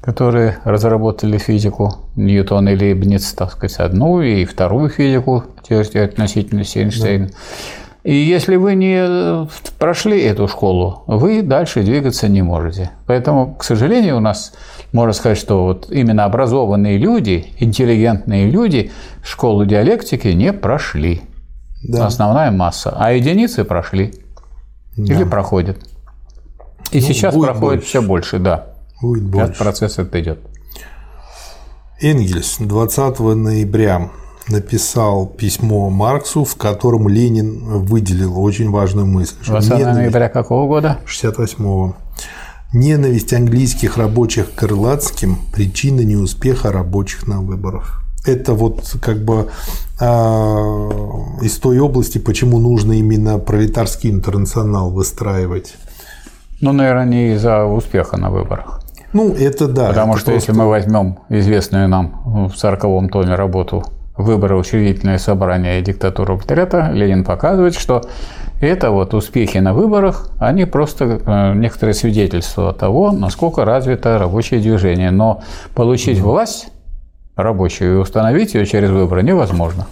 которые 0.00 0.58
разработали 0.64 1.38
физику 1.38 2.10
Ньютон 2.16 2.68
и 2.68 2.76
Лейбниц, 2.76 3.32
так 3.32 3.52
сказать, 3.52 3.76
одну 3.78 4.20
и 4.20 4.44
вторую 4.44 4.90
физику 4.90 5.44
теорию 5.66 6.04
относительности 6.04 6.78
Эйнштейна. 6.78 7.28
Да. 7.28 7.32
И 8.04 8.14
если 8.14 8.56
вы 8.56 8.74
не 8.74 9.46
прошли 9.78 10.20
эту 10.22 10.48
школу, 10.48 11.04
вы 11.06 11.42
дальше 11.42 11.82
двигаться 11.82 12.28
не 12.28 12.42
можете. 12.42 12.90
Поэтому, 13.06 13.54
к 13.54 13.62
сожалению, 13.62 14.16
у 14.16 14.20
нас 14.20 14.52
можно 14.92 15.12
сказать, 15.12 15.38
что 15.38 15.64
вот 15.64 15.90
именно 15.90 16.24
образованные 16.24 16.98
люди, 16.98 17.46
интеллигентные 17.58 18.50
люди 18.50 18.90
школу 19.22 19.64
диалектики 19.64 20.28
не 20.28 20.52
прошли. 20.52 21.22
Да. 21.84 22.06
Основная 22.06 22.50
масса. 22.50 22.94
А 22.98 23.12
единицы 23.12 23.64
прошли. 23.64 24.14
Да. 24.96 25.14
Или 25.14 25.24
проходят. 25.24 25.78
И 26.90 27.00
ну, 27.00 27.06
сейчас 27.06 27.34
проходит 27.34 27.60
больше. 27.60 27.86
все 27.86 28.02
больше, 28.02 28.38
да. 28.38 28.66
Будет 29.00 29.24
больше. 29.24 29.46
Этот 29.46 29.58
процесс 29.58 29.98
это 29.98 30.20
идет. 30.20 30.40
Энгельс 32.00 32.56
20 32.58 33.18
ноября 33.20 34.10
написал 34.48 35.26
письмо 35.26 35.90
Марксу, 35.90 36.44
в 36.44 36.56
котором 36.56 37.08
Ленин 37.08 37.60
выделил 37.80 38.38
очень 38.38 38.70
важную 38.70 39.06
мысль. 39.06 39.36
20 39.44 39.70
ноября 39.70 40.28
какого 40.28 40.66
года? 40.66 40.98
68-го. 41.06 41.96
Ненависть 42.72 43.32
английских 43.34 43.98
рабочих 43.98 44.52
к 44.52 44.60
крылатским– 44.60 45.38
причина 45.52 46.00
неуспеха 46.00 46.72
рабочих 46.72 47.26
на 47.26 47.40
выборах. 47.40 48.02
Это 48.24 48.54
вот 48.54 48.96
как 49.02 49.24
бы 49.24 49.50
э, 50.00 50.04
из 51.42 51.58
той 51.58 51.78
области, 51.80 52.18
почему 52.18 52.58
нужно 52.60 52.92
именно 52.92 53.38
пролетарский 53.38 54.10
интернационал 54.10 54.90
выстраивать. 54.90 55.74
Ну, 56.60 56.72
наверное, 56.72 57.04
не 57.04 57.34
из-за 57.34 57.64
успеха 57.64 58.16
на 58.16 58.30
выборах. 58.30 58.80
Ну, 59.12 59.34
это 59.34 59.68
да. 59.68 59.88
Потому 59.88 60.12
это 60.12 60.20
что 60.20 60.30
просто... 60.30 60.50
если 60.50 60.58
мы 60.58 60.68
возьмем 60.68 61.18
известную 61.28 61.88
нам 61.88 62.48
в 62.48 62.54
40-м 62.54 63.10
томе 63.10 63.34
работу 63.34 63.84
«Выборы, 64.16 64.56
учредительное 64.56 65.18
собрание 65.18 65.80
и 65.80 65.82
диктатура 65.82 66.36
пролетариата», 66.36 66.90
Ленин 66.92 67.24
показывает, 67.24 67.74
что 67.74 68.02
это 68.60 68.90
вот 68.90 69.14
успехи 69.14 69.58
на 69.58 69.74
выборах, 69.74 70.28
они 70.38 70.66
просто 70.66 71.20
э, 71.24 71.54
некоторые 71.54 71.94
свидетельства 71.94 72.72
того, 72.72 73.10
насколько 73.10 73.64
развито 73.64 74.18
рабочее 74.18 74.60
движение. 74.60 75.10
Но 75.10 75.42
получить 75.74 76.20
власть 76.20 76.68
рабочую 77.34 77.94
и 77.94 77.98
установить 77.98 78.54
ее 78.54 78.66
через 78.66 78.90
выборы 78.90 79.22
невозможно. 79.22 79.86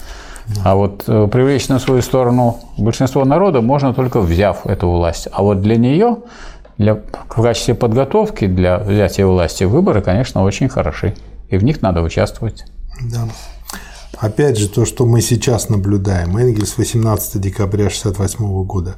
А 0.64 0.74
вот 0.74 1.04
э, 1.06 1.28
привлечь 1.30 1.68
на 1.68 1.78
свою 1.78 2.02
сторону 2.02 2.58
большинство 2.76 3.24
народа 3.24 3.60
можно 3.60 3.94
только 3.94 4.20
взяв 4.20 4.66
эту 4.66 4.88
власть. 4.88 5.28
А 5.32 5.42
вот 5.42 5.60
для 5.60 5.76
нее 5.76 6.18
для, 6.78 6.94
в 6.94 7.42
качестве 7.42 7.74
подготовки 7.74 8.46
для 8.46 8.78
взятия 8.78 9.26
власти 9.26 9.64
выборы, 9.64 10.00
конечно, 10.00 10.42
очень 10.42 10.68
хороши. 10.68 11.14
И 11.48 11.58
в 11.58 11.64
них 11.64 11.82
надо 11.82 12.02
участвовать. 12.02 12.64
Да. 13.12 13.28
Опять 14.20 14.58
же, 14.58 14.68
то, 14.68 14.84
что 14.84 15.06
мы 15.06 15.22
сейчас 15.22 15.70
наблюдаем, 15.70 16.36
Энгельс 16.36 16.76
18 16.76 17.40
декабря 17.40 17.86
1968 17.86 18.64
года, 18.64 18.96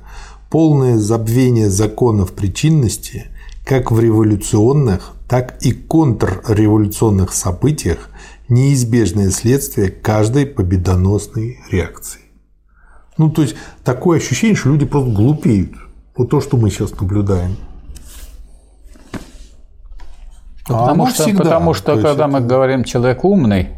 полное 0.50 0.98
забвение 0.98 1.70
законов 1.70 2.32
причинности 2.32 3.26
как 3.64 3.92
в 3.92 4.00
революционных, 4.00 5.12
так 5.28 5.62
и 5.64 5.70
контрреволюционных 5.70 7.32
событиях 7.32 8.10
неизбежное 8.48 9.30
следствие 9.30 9.90
каждой 9.90 10.44
победоносной 10.44 11.60
реакции. 11.70 12.22
Ну, 13.16 13.30
то 13.30 13.42
есть, 13.42 13.54
такое 13.84 14.18
ощущение, 14.18 14.56
что 14.56 14.70
люди 14.70 14.86
просто 14.86 15.12
глупеют. 15.12 15.74
Вот 16.16 16.30
то, 16.30 16.40
что 16.40 16.56
мы 16.56 16.68
сейчас 16.68 16.98
наблюдаем. 16.98 17.56
А 20.64 20.80
потому, 20.80 21.06
что, 21.06 21.22
всегда, 21.22 21.44
потому 21.44 21.74
что, 21.74 21.94
когда 21.94 22.12
это... 22.12 22.26
мы 22.26 22.40
говорим 22.40 22.82
человек 22.82 23.24
умный 23.24 23.68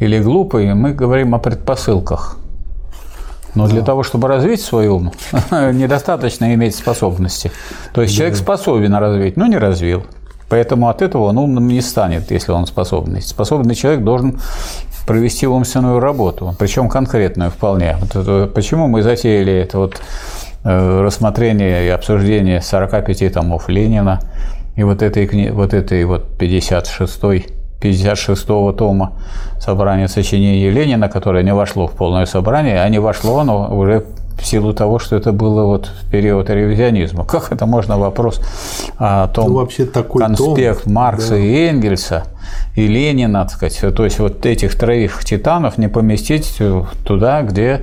или 0.00 0.18
глупый, 0.20 0.74
мы 0.74 0.92
говорим 0.92 1.34
о 1.34 1.38
предпосылках. 1.38 2.38
Но 3.54 3.66
да. 3.66 3.72
для 3.72 3.82
того, 3.82 4.02
чтобы 4.02 4.28
развить 4.28 4.60
свой 4.60 4.88
ум, 4.88 5.12
недостаточно 5.50 6.54
иметь 6.54 6.74
способности. 6.74 7.52
То 7.92 8.02
есть 8.02 8.14
да. 8.14 8.18
человек 8.18 8.36
способен 8.36 8.94
развить, 8.94 9.36
но 9.36 9.46
не 9.46 9.58
развил. 9.58 10.04
Поэтому 10.48 10.88
от 10.88 11.02
этого 11.02 11.24
он 11.24 11.38
умным 11.38 11.68
не 11.68 11.80
станет, 11.80 12.30
если 12.30 12.52
он 12.52 12.66
способный. 12.66 13.22
Способный 13.22 13.74
человек 13.74 14.04
должен 14.04 14.40
провести 15.06 15.46
умственную 15.46 16.00
работу, 16.00 16.54
причем 16.58 16.88
конкретную 16.88 17.50
вполне. 17.50 17.96
Вот 18.00 18.54
почему 18.54 18.88
мы 18.88 19.02
затеяли 19.02 19.52
это 19.52 19.78
вот 19.78 20.00
э, 20.64 21.00
рассмотрение 21.02 21.86
и 21.86 21.88
обсуждение 21.88 22.60
45 22.60 23.32
томов 23.32 23.68
Ленина, 23.68 24.20
и 24.76 24.82
вот 24.82 25.02
этой, 25.02 25.50
вот 25.50 25.74
этой 25.74 26.04
вот 26.04 26.36
56 26.38 27.20
56-го 27.80 28.72
тома 28.72 29.12
собрания 29.60 30.08
сочинений 30.08 30.70
Ленина, 30.70 31.08
которое 31.08 31.42
не 31.42 31.54
вошло 31.54 31.86
в 31.86 31.92
полное 31.92 32.26
собрание, 32.26 32.82
а 32.82 32.88
не 32.88 32.98
вошло 32.98 33.38
оно 33.40 33.76
уже 33.76 34.04
в 34.38 34.46
силу 34.46 34.74
того, 34.74 34.98
что 34.98 35.16
это 35.16 35.32
было 35.32 35.64
вот 35.64 35.86
в 35.86 36.10
период 36.10 36.50
ревизионизма. 36.50 37.24
Как 37.28 37.52
это 37.52 37.66
можно 37.66 37.98
вопрос 37.98 38.40
о 38.98 39.28
том, 39.28 39.48
ну, 39.48 39.54
вообще 39.56 39.86
такой 39.86 40.22
конспект 40.22 40.84
том, 40.84 40.92
Маркса 40.92 41.30
да. 41.30 41.38
и 41.38 41.66
Энгельса 41.68 42.24
и 42.74 42.86
Ленина, 42.86 43.44
так 43.44 43.52
сказать, 43.52 43.94
то 43.94 44.04
есть 44.04 44.18
вот 44.18 44.44
этих 44.44 44.76
троих 44.76 45.24
титанов 45.24 45.78
не 45.78 45.88
поместить 45.88 46.60
туда, 47.04 47.42
где 47.42 47.82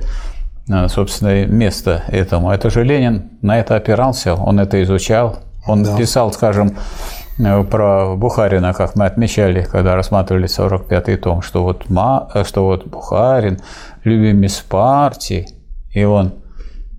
собственно, 0.88 1.44
место 1.46 2.04
этому. 2.08 2.50
Это 2.50 2.70
же 2.70 2.84
Ленин 2.84 3.30
на 3.42 3.58
это 3.58 3.76
опирался, 3.76 4.34
он 4.34 4.60
это 4.60 4.82
изучал, 4.82 5.40
он 5.66 5.82
да. 5.82 5.96
писал, 5.96 6.32
скажем, 6.32 6.68
э, 6.68 7.21
про 7.38 8.14
Бухарина, 8.16 8.72
как 8.74 8.96
мы 8.96 9.06
отмечали, 9.06 9.62
когда 9.62 9.96
рассматривали 9.96 10.46
45-й 10.46 11.16
том, 11.16 11.42
что 11.42 11.62
вот, 11.62 11.88
Ма, 11.88 12.30
э, 12.34 12.44
что 12.44 12.64
вот 12.64 12.86
Бухарин 12.86 13.58
любимец 14.04 14.60
партии, 14.60 15.48
и 15.92 16.04
он 16.04 16.34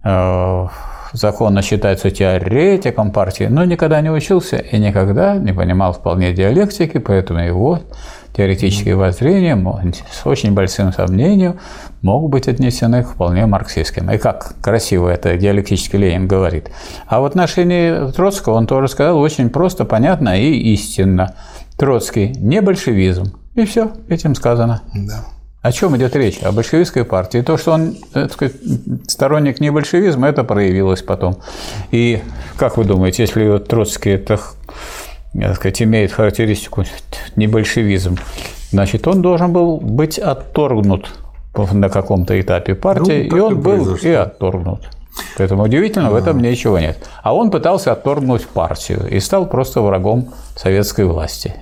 э, 0.04 0.68
законно 1.14 1.62
считается 1.62 2.12
теоретиком 2.12 3.12
партии, 3.12 3.46
но 3.50 3.64
никогда 3.66 4.02
не 4.02 4.10
учился 4.10 4.58
и 4.58 4.78
никогда 4.80 5.36
не 5.36 5.54
понимал 5.54 5.94
вполне 5.94 6.34
диалектики, 6.34 6.98
поэтому 6.98 7.40
его 7.40 7.80
теоретические 8.34 8.96
воззрения 8.96 9.56
с 10.12 10.26
очень 10.26 10.54
большим 10.54 10.92
сомнением 10.92 11.60
могут 12.02 12.32
быть 12.32 12.48
отнесены 12.48 13.04
к 13.04 13.10
вполне 13.10 13.46
марксистским. 13.46 14.10
И 14.12 14.18
как 14.18 14.56
красиво 14.62 15.10
это 15.10 15.38
диалектический 15.38 16.00
Ленин 16.00 16.28
говорит. 16.28 16.70
А 17.08 17.22
в 17.22 17.26
отношении 17.26 18.12
Троцкого 18.12 18.56
он 18.56 18.68
тоже 18.68 18.88
сказал 18.88 19.20
очень 19.20 19.50
просто, 19.50 19.86
понятно 19.86 20.40
и 20.40 20.52
истинно. 20.74 21.36
Троцкий 21.78 22.34
не 22.38 22.62
большевизм. 22.62 23.38
И 23.56 23.66
все, 23.66 23.92
этим 24.10 24.36
сказано. 24.36 24.82
Да. 24.94 25.26
О 25.62 25.72
чем 25.72 25.96
идет 25.96 26.16
речь? 26.16 26.40
О 26.42 26.52
большевистской 26.52 27.06
партии. 27.06 27.42
То, 27.42 27.58
что 27.58 27.72
он 27.72 27.96
так 28.12 28.34
сказать, 28.34 28.56
сторонник 29.08 29.62
не 29.62 29.72
большевизма, 29.72 30.28
это 30.28 30.44
проявилось 30.44 31.02
потом. 31.02 31.38
И 31.92 32.22
как 32.58 32.78
вы 32.78 32.84
думаете, 32.84 33.24
если 33.24 33.60
Троцкий 33.60 34.12
это 34.12 34.40
так 35.34 35.56
сказать, 35.56 35.82
имеет 35.82 36.12
характеристику 36.12 36.86
не 37.36 37.48
большевизм, 37.48 38.18
значит, 38.72 39.08
он 39.08 39.22
должен 39.22 39.52
был 39.52 39.78
быть 39.78 40.20
отторгнут 40.20 41.10
на 41.56 41.90
каком-то 41.90 42.40
этапе 42.40 42.76
партии, 42.76 43.28
ну, 43.30 43.38
и 43.38 43.40
он 43.40 43.54
и 43.54 43.56
был 43.56 43.84
произошло. 43.84 44.10
и 44.10 44.14
отторгнут. 44.14 44.90
Поэтому 45.38 45.64
удивительно, 45.64 46.10
в 46.10 46.16
этом 46.16 46.40
ничего 46.40 46.80
нет. 46.80 46.98
А 47.22 47.36
он 47.36 47.52
пытался 47.52 47.92
отторгнуть 47.92 48.48
партию 48.48 49.08
и 49.10 49.20
стал 49.20 49.48
просто 49.48 49.82
врагом 49.82 50.34
советской 50.56 51.06
власти. 51.06 51.56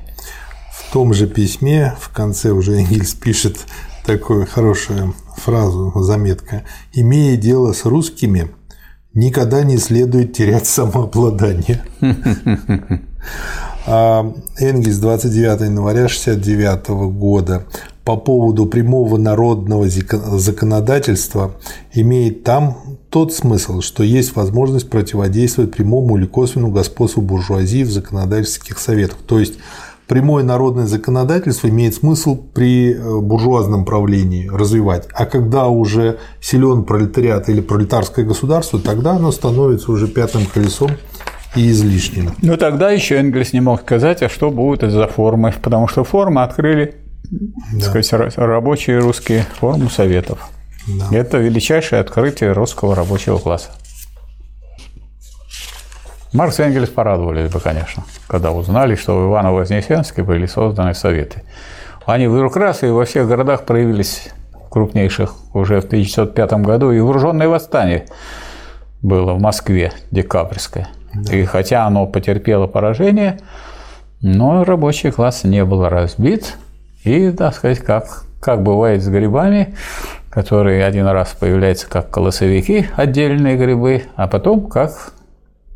В 0.73 0.93
том 0.93 1.13
же 1.13 1.27
письме 1.27 1.95
в 1.99 2.09
конце 2.09 2.51
уже 2.51 2.73
Энгельс 2.73 3.13
пишет 3.13 3.57
такую 4.05 4.47
хорошую 4.47 5.15
фразу, 5.37 5.91
заметка. 6.01 6.63
«Имея 6.93 7.37
дело 7.37 7.73
с 7.73 7.85
русскими, 7.85 8.51
никогда 9.13 9.63
не 9.63 9.77
следует 9.77 10.33
терять 10.33 10.65
самообладание». 10.67 11.83
А 13.85 14.31
Энгельс 14.57 14.97
29 14.97 15.61
января 15.61 16.05
1969 16.05 16.89
года 17.13 17.65
по 18.03 18.15
поводу 18.17 18.65
прямого 18.65 19.17
народного 19.17 19.87
законодательства 19.87 21.53
имеет 21.93 22.43
там 22.43 22.77
тот 23.09 23.33
смысл, 23.33 23.81
что 23.81 24.03
есть 24.03 24.35
возможность 24.35 24.89
противодействовать 24.89 25.71
прямому 25.71 26.17
или 26.17 26.25
косвенному 26.25 26.71
господству 26.71 27.21
буржуазии 27.21 27.83
в 27.83 27.91
законодательских 27.91 28.79
советах. 28.79 29.17
То 29.27 29.39
есть 29.39 29.55
прямое 30.07 30.43
народное 30.43 30.87
законодательство 30.87 31.67
имеет 31.67 31.93
смысл 31.93 32.35
при 32.35 32.93
э, 32.93 33.19
буржуазном 33.19 33.85
правлении 33.85 34.49
развивать. 34.49 35.07
А 35.13 35.25
когда 35.25 35.67
уже 35.67 36.19
силен 36.41 36.85
пролетариат 36.85 37.49
или 37.49 37.61
пролетарское 37.61 38.25
государство, 38.25 38.79
тогда 38.79 39.11
оно 39.11 39.31
становится 39.31 39.91
уже 39.91 40.07
пятым 40.07 40.45
колесом 40.45 40.91
и 41.55 41.69
излишним. 41.69 42.31
Но 42.41 42.57
тогда 42.57 42.91
еще 42.91 43.15
Энгельс 43.15 43.53
не 43.53 43.61
мог 43.61 43.81
сказать, 43.81 44.21
а 44.23 44.29
что 44.29 44.51
будет 44.51 44.83
из-за 44.83 45.07
формы, 45.07 45.53
потому 45.61 45.87
что 45.87 46.03
формы 46.03 46.43
открыли 46.43 46.95
да. 47.31 47.81
сказать, 47.81 48.37
рабочие 48.37 48.99
русские 48.99 49.45
форму 49.59 49.89
советов. 49.89 50.49
Да. 50.87 51.15
Это 51.15 51.37
величайшее 51.37 52.01
открытие 52.01 52.53
русского 52.53 52.95
рабочего 52.95 53.37
класса. 53.37 53.71
Маркс 56.33 56.59
и 56.59 56.63
Энгельс 56.63 56.89
порадовались 56.89 57.51
бы, 57.51 57.59
конечно, 57.59 58.03
когда 58.27 58.51
узнали, 58.51 58.95
что 58.95 59.17
в 59.17 59.29
Иваново-Вознесенске 59.29 60.23
были 60.23 60.45
созданы 60.45 60.93
советы. 60.93 61.43
Они 62.05 62.27
вдруг 62.27 62.55
раз 62.55 62.83
и 62.83 62.87
во 62.87 63.03
всех 63.03 63.27
городах 63.27 63.65
проявились 63.65 64.29
крупнейших 64.69 65.35
уже 65.53 65.81
в 65.81 65.85
1905 65.85 66.53
году, 66.53 66.91
и 66.91 67.01
вооруженное 67.01 67.49
восстание 67.49 68.05
было 69.01 69.33
в 69.33 69.41
Москве, 69.41 69.91
декабрьское. 70.09 70.87
Да. 71.13 71.35
И 71.35 71.43
хотя 71.45 71.85
оно 71.85 72.07
потерпело 72.07 72.67
поражение, 72.67 73.39
но 74.21 74.63
рабочий 74.63 75.11
класс 75.11 75.43
не 75.43 75.65
был 75.65 75.87
разбит. 75.87 76.55
И, 77.03 77.31
так 77.31 77.55
сказать, 77.55 77.79
как, 77.79 78.25
как 78.39 78.61
бывает 78.61 79.01
с 79.01 79.07
грибами, 79.07 79.75
которые 80.29 80.85
один 80.85 81.07
раз 81.07 81.35
появляются 81.37 81.89
как 81.89 82.09
колосовики, 82.09 82.85
отдельные 82.95 83.57
грибы, 83.57 84.03
а 84.15 84.27
потом 84.27 84.67
как 84.67 85.13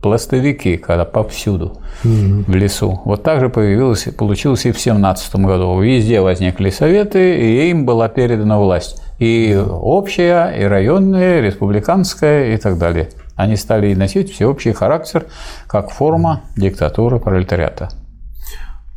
пластовики, 0.01 0.77
когда 0.77 1.03
повсюду 1.03 1.79
mm-hmm. 2.03 2.43
в 2.45 2.55
лесу. 2.55 3.01
Вот 3.05 3.23
так 3.23 3.39
же 3.39 3.49
появилось, 3.49 4.03
получилось 4.15 4.65
и 4.65 4.71
в 4.71 4.79
17 4.79 5.35
году. 5.37 5.79
Везде 5.79 6.21
возникли 6.21 6.69
советы, 6.69 7.39
и 7.39 7.71
им 7.71 7.87
была 7.87 8.07
передана 8.07 8.59
власть. 8.59 9.01
И 9.17 9.59
общая, 9.67 10.51
и 10.51 10.63
районная, 10.63 11.39
и 11.39 11.41
республиканская, 11.41 12.53
и 12.53 12.57
так 12.57 12.77
далее. 12.77 13.09
Они 13.35 13.57
стали 13.57 13.93
носить 13.93 14.31
всеобщий 14.31 14.71
характер 14.71 15.27
как 15.67 15.91
форма 15.91 16.41
диктатуры 16.55 17.19
пролетариата. 17.19 17.89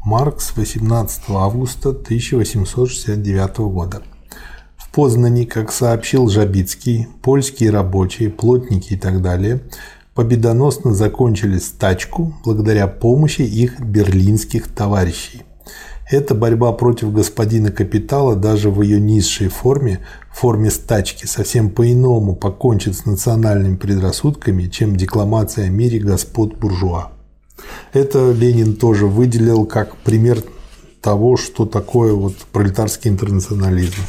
Маркс 0.05 0.57
18 0.57 1.25
августа 1.31 1.91
1869 1.91 3.59
года. 3.59 4.03
В 4.77 4.91
Познани, 4.91 5.45
как 5.45 5.73
сообщил 5.73 6.29
Жабицкий, 6.29 7.09
польские 7.23 7.71
рабочие, 7.71 8.31
плотники 8.31 8.95
и 8.95 8.97
так 8.97 9.21
далее 9.21 9.61
победоносно 10.15 10.95
закончили 10.95 11.59
стачку 11.59 12.35
благодаря 12.45 12.89
помощи 12.89 13.43
их 13.43 13.79
берлинских 13.79 14.67
товарищей. 14.67 15.43
Эта 16.11 16.35
борьба 16.35 16.73
против 16.73 17.13
господина 17.13 17.71
капитала 17.71 18.35
даже 18.35 18.71
в 18.71 18.81
ее 18.81 18.99
низшей 18.99 19.49
форме, 19.49 20.01
форме 20.33 20.71
стачки, 20.71 21.27
совсем 21.27 21.69
по-иному 21.69 22.35
покончит 22.35 22.97
с 22.97 23.05
национальными 23.05 23.77
предрассудками, 23.77 24.69
чем 24.69 24.97
декламация 24.97 25.67
о 25.67 25.69
мире 25.69 25.99
господ 25.99 26.57
буржуа. 26.57 27.11
Это 27.93 28.33
Ленин 28.33 28.77
тоже 28.77 29.07
выделил 29.07 29.67
как 29.67 29.97
пример 29.97 30.43
того, 31.03 31.37
что 31.37 31.67
такое 31.67 32.15
вот 32.15 32.37
пролетарский 32.53 33.11
интернационализм. 33.11 34.01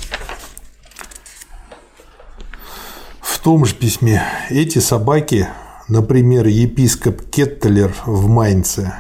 В 3.20 3.40
том 3.40 3.66
же 3.66 3.76
письме 3.76 4.24
эти 4.50 4.80
собаки, 4.80 5.50
например, 5.90 6.48
епископ 6.48 7.22
Кеттелер 7.30 7.94
в 8.06 8.28
Майнце, 8.28 8.94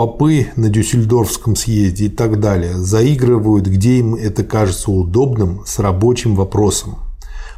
попы 0.00 0.46
на 0.56 0.70
Дюссельдорфском 0.70 1.56
съезде 1.56 2.06
и 2.06 2.08
так 2.08 2.40
далее, 2.40 2.72
заигрывают, 2.72 3.66
где 3.66 3.98
им 3.98 4.14
это 4.14 4.44
кажется 4.44 4.90
удобным, 4.90 5.60
с 5.66 5.78
рабочим 5.78 6.36
вопросом. 6.36 6.96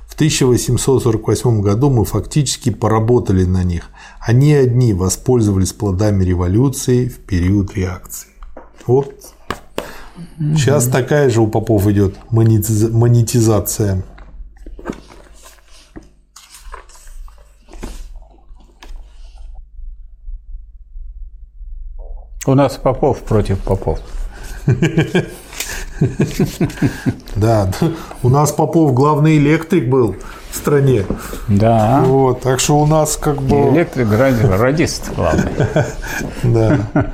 В 0.08 0.14
1848 0.14 1.60
году 1.60 1.88
мы 1.88 2.04
фактически 2.04 2.70
поработали 2.70 3.44
на 3.44 3.62
них. 3.62 3.90
Они 4.18 4.54
одни 4.54 4.92
воспользовались 4.92 5.72
плодами 5.72 6.24
революции 6.24 7.06
в 7.06 7.18
период 7.18 7.76
реакции. 7.76 8.30
Вот. 8.88 9.14
Сейчас 10.56 10.88
такая 10.88 11.30
же 11.30 11.42
у 11.42 11.46
попов 11.46 11.86
идет 11.86 12.16
монетизация. 12.32 14.02
У 22.44 22.54
нас 22.54 22.76
попов 22.76 23.20
против 23.20 23.58
попов. 23.60 24.00
Да, 27.36 27.70
у 28.22 28.28
нас 28.28 28.52
Попов 28.52 28.92
главный 28.92 29.36
электрик 29.36 29.88
был 29.88 30.16
в 30.50 30.56
стране. 30.56 31.04
Да. 31.48 32.02
Вот, 32.04 32.40
так 32.40 32.58
что 32.58 32.78
у 32.78 32.86
нас 32.86 33.16
как 33.16 33.40
бы... 33.40 33.70
Электрик, 33.70 34.08
радист 34.10 35.12
главный. 35.14 35.52
Да. 36.42 37.12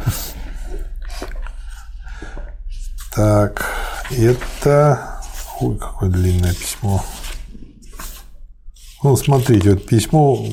Так, 3.14 3.66
это... 4.10 5.20
Ой, 5.60 5.76
какое 5.76 6.08
длинное 6.08 6.54
письмо. 6.54 7.02
Ну, 9.04 9.14
смотрите, 9.14 9.70
вот 9.70 9.86
письмо 9.86 10.44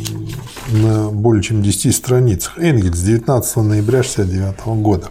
на 0.72 1.10
более 1.10 1.42
чем 1.42 1.64
10 1.64 1.96
страницах. 1.96 2.60
Энгельс, 2.60 3.00
19 3.00 3.56
ноября 3.58 4.02
1969 4.02 4.84
года. 4.84 5.10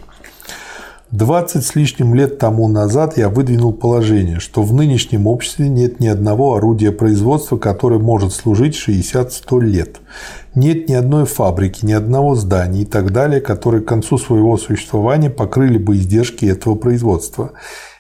20 1.11 1.65
с 1.65 1.74
лишним 1.74 2.15
лет 2.15 2.39
тому 2.39 2.69
назад 2.69 3.19
я 3.19 3.28
выдвинул 3.28 3.73
положение, 3.73 4.39
что 4.39 4.62
в 4.62 4.73
нынешнем 4.73 5.27
обществе 5.27 5.69
нет 5.69 5.98
ни 5.98 6.06
одного 6.06 6.55
орудия 6.55 6.93
производства, 6.93 7.56
которое 7.56 7.98
может 7.98 8.32
служить 8.32 8.77
60-100 8.77 9.61
лет. 9.62 9.97
Нет 10.55 10.89
ни 10.89 10.94
одной 10.94 11.27
фабрики, 11.27 11.85
ни 11.85 11.93
одного 11.93 12.36
здания 12.36 12.82
и 12.82 12.86
так 12.86 13.12
далее, 13.12 13.40
которые 13.40 13.82
к 13.82 13.89
концу 13.89 14.16
своего 14.16 14.56
существования 14.56 15.31
покрыли 15.31 15.78
бы 15.78 15.97
издержки 15.97 16.47
этого 16.47 16.77
производства. 16.77 17.51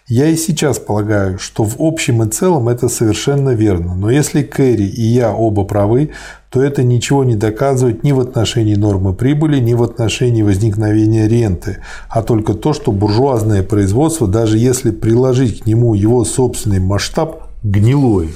Я 0.06 0.26
и 0.26 0.36
сейчас 0.36 0.78
полагаю, 0.78 1.38
что 1.38 1.64
в 1.64 1.76
общем 1.78 2.22
и 2.22 2.28
целом 2.28 2.68
это 2.68 2.90
совершенно 2.90 3.54
верно, 3.54 3.94
но 3.94 4.10
если 4.10 4.42
Кэрри 4.42 4.84
и 4.84 5.00
я 5.00 5.32
оба 5.32 5.64
правы, 5.64 6.10
то 6.50 6.62
это 6.62 6.82
ничего 6.82 7.24
не 7.24 7.36
доказывает 7.36 8.04
ни 8.04 8.12
в 8.12 8.20
отношении 8.20 8.74
нормы 8.74 9.14
прибыли, 9.14 9.60
ни 9.60 9.72
в 9.72 9.82
отношении 9.82 10.42
возникновения 10.42 11.26
ренты, 11.26 11.78
а 12.10 12.22
только 12.22 12.52
то, 12.52 12.74
что 12.74 12.92
буржуазное 12.92 13.62
производство, 13.62 14.28
даже 14.28 14.58
если 14.58 14.90
приложить 14.90 15.62
к 15.62 15.66
нему 15.66 15.94
его 15.94 16.22
собственный 16.26 16.80
масштаб, 16.80 17.48
гнилое. 17.62 18.28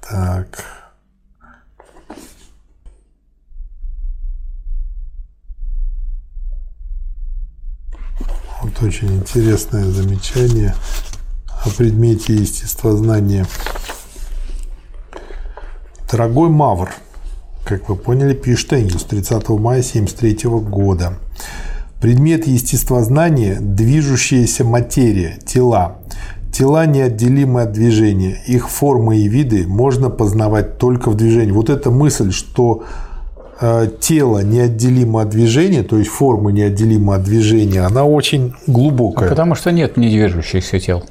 Так. 0.00 0.79
Вот 8.62 8.82
очень 8.82 9.16
интересное 9.16 9.84
замечание 9.84 10.74
о 11.64 11.70
предмете 11.70 12.34
естествознания. 12.34 13.46
Дорогой 16.10 16.50
Мавр, 16.50 16.90
как 17.64 17.88
вы 17.88 17.96
поняли, 17.96 18.34
пишет 18.34 18.74
Энгельс 18.74 19.04
30 19.04 19.48
мая 19.48 19.80
1973 19.80 20.50
года. 20.50 21.14
Предмет 22.02 22.46
естествознания– 22.46 23.56
движущаяся 23.60 24.64
материя, 24.64 25.38
тела. 25.46 25.96
Тела 26.52 26.84
неотделимы 26.84 27.62
от 27.62 27.72
движения. 27.72 28.42
Их 28.46 28.68
формы 28.68 29.18
и 29.18 29.28
виды 29.28 29.66
можно 29.66 30.10
познавать 30.10 30.76
только 30.76 31.10
в 31.10 31.14
движении. 31.14 31.52
Вот 31.52 31.70
эта 31.70 31.90
мысль, 31.90 32.30
что 32.30 32.84
тело 34.00 34.42
неотделимо 34.42 35.22
от 35.22 35.28
движения, 35.30 35.82
то 35.82 35.98
есть 35.98 36.10
форма 36.10 36.50
неотделима 36.50 37.16
от 37.16 37.24
движения, 37.24 37.82
она 37.82 38.04
очень 38.04 38.54
глубокая. 38.66 39.28
Потому 39.28 39.54
что 39.54 39.70
нет 39.70 39.96
недвижущихся 39.96 40.80
тел. 40.80 41.04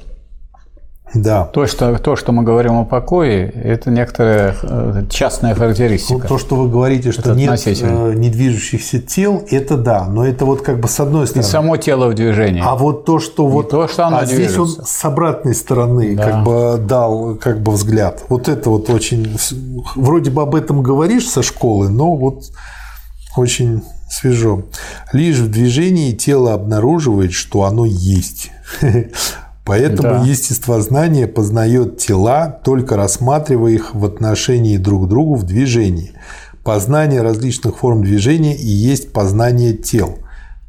Да. 1.14 1.44
То 1.44 1.66
что, 1.66 1.98
то, 1.98 2.14
что 2.14 2.32
мы 2.32 2.44
говорим 2.44 2.74
о 2.74 2.84
покое, 2.84 3.48
это 3.48 3.90
некоторая 3.90 4.54
э, 4.62 5.02
частная 5.10 5.54
характеристика. 5.54 6.28
То, 6.28 6.38
что 6.38 6.54
вы 6.54 6.68
говорите, 6.68 7.10
что 7.10 7.22
это 7.22 7.34
нет 7.34 7.60
э, 7.66 8.14
недвижущихся 8.14 9.00
тел, 9.00 9.44
это 9.50 9.76
да, 9.76 10.06
но 10.06 10.24
это 10.24 10.44
вот 10.44 10.62
как 10.62 10.78
бы 10.78 10.88
с 10.88 11.00
одной 11.00 11.26
стороны. 11.26 11.46
И 11.46 11.50
само 11.50 11.76
тело 11.78 12.08
в 12.08 12.14
движении. 12.14 12.62
А 12.64 12.76
вот 12.76 13.04
то, 13.04 13.18
что 13.18 13.44
Не 13.44 13.52
вот, 13.52 13.70
то, 13.70 13.88
что 13.88 14.06
оно 14.06 14.18
а 14.18 14.26
здесь 14.26 14.56
он 14.56 14.68
с 14.68 15.04
обратной 15.04 15.54
стороны 15.54 16.14
да. 16.14 16.24
как 16.24 16.44
бы 16.44 16.78
дал 16.78 17.34
как 17.34 17.60
бы 17.60 17.72
взгляд. 17.72 18.22
Вот 18.28 18.48
это 18.48 18.70
вот 18.70 18.88
очень, 18.88 19.36
вроде 19.96 20.30
бы 20.30 20.42
об 20.42 20.54
этом 20.54 20.82
говоришь 20.82 21.28
со 21.28 21.42
школы, 21.42 21.88
но 21.88 22.14
вот 22.14 22.44
очень 23.36 23.82
свежо. 24.08 24.62
Лишь 25.12 25.38
в 25.38 25.50
движении 25.50 26.12
тело 26.12 26.54
обнаруживает, 26.54 27.32
что 27.32 27.64
оно 27.64 27.84
есть. 27.84 28.52
Поэтому 29.70 30.02
да. 30.02 30.24
естествознание 30.24 31.28
познает 31.28 31.96
тела, 31.98 32.60
только 32.64 32.96
рассматривая 32.96 33.70
их 33.70 33.94
в 33.94 34.04
отношении 34.04 34.76
друг 34.78 35.04
к 35.04 35.08
другу 35.08 35.36
в 35.36 35.44
движении. 35.44 36.10
Познание 36.64 37.22
различных 37.22 37.78
форм 37.78 38.02
движения 38.02 38.56
и 38.56 38.66
есть 38.66 39.12
познание 39.12 39.74
тел. 39.74 40.18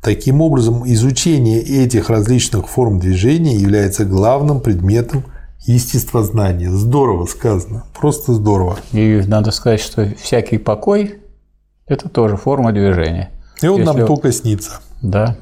Таким 0.04 0.40
образом, 0.40 0.84
изучение 0.86 1.62
этих 1.62 2.12
различных 2.12 2.70
форм 2.70 3.00
движения 3.00 3.56
является 3.56 4.06
главным 4.06 4.62
предметом 4.62 5.26
естествознания. 5.66 6.70
Здорово 6.70 7.26
сказано, 7.26 7.86
просто 8.00 8.34
здорово. 8.34 8.78
И 8.92 9.24
надо 9.26 9.50
сказать, 9.50 9.82
что 9.82 10.14
всякий 10.22 10.60
покой– 10.60 11.16
это 11.88 12.08
тоже 12.08 12.38
форма 12.38 12.72
движения. 12.72 13.32
И 13.64 13.68
он 13.68 13.80
Если... 13.80 13.98
нам 13.98 14.06
только 14.06 14.32
снится. 14.32 14.74
Да. 15.02 15.38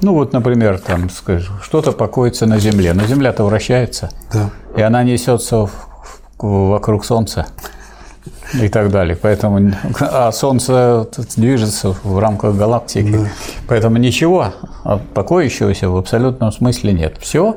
Ну 0.00 0.14
вот, 0.14 0.32
например, 0.32 0.78
там, 0.78 1.10
скажем, 1.10 1.54
что-то 1.62 1.92
покоится 1.92 2.46
на 2.46 2.58
Земле, 2.58 2.92
но 2.92 3.04
Земля-то 3.04 3.44
вращается, 3.44 4.10
да. 4.32 4.50
и 4.76 4.82
она 4.82 5.02
несется 5.02 5.66
в, 5.66 5.72
в, 6.38 6.68
вокруг 6.68 7.04
Солнца. 7.04 7.46
и 8.54 8.68
так 8.68 8.90
далее. 8.90 9.16
Поэтому, 9.20 9.72
а 10.00 10.32
Солнце 10.32 11.06
движется 11.36 11.94
в 12.02 12.18
рамках 12.18 12.56
галактики. 12.56 13.12
Да. 13.12 13.28
Поэтому 13.68 13.98
ничего 13.98 14.54
покоящегося 15.14 15.88
в 15.88 15.96
абсолютном 15.96 16.52
смысле 16.52 16.92
нет. 16.92 17.16
Все. 17.20 17.56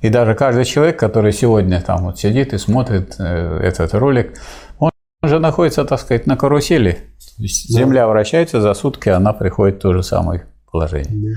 И 0.00 0.08
даже 0.08 0.34
каждый 0.34 0.64
человек, 0.64 0.98
который 0.98 1.32
сегодня 1.32 1.80
там 1.80 2.04
вот 2.04 2.18
сидит 2.18 2.52
и 2.52 2.58
смотрит 2.58 3.14
э, 3.18 3.60
этот 3.62 3.94
ролик, 3.94 4.36
он 4.78 4.90
же 5.22 5.38
находится, 5.38 5.84
так 5.84 6.00
сказать, 6.00 6.26
на 6.26 6.36
карусели. 6.36 6.98
Земля 7.38 8.08
вращается 8.08 8.60
за 8.60 8.74
сутки, 8.74 9.10
она 9.10 9.32
приходит 9.32 9.76
в 9.76 9.80
то 9.80 9.92
же 9.92 10.02
самое 10.02 10.46
положение. 10.70 11.36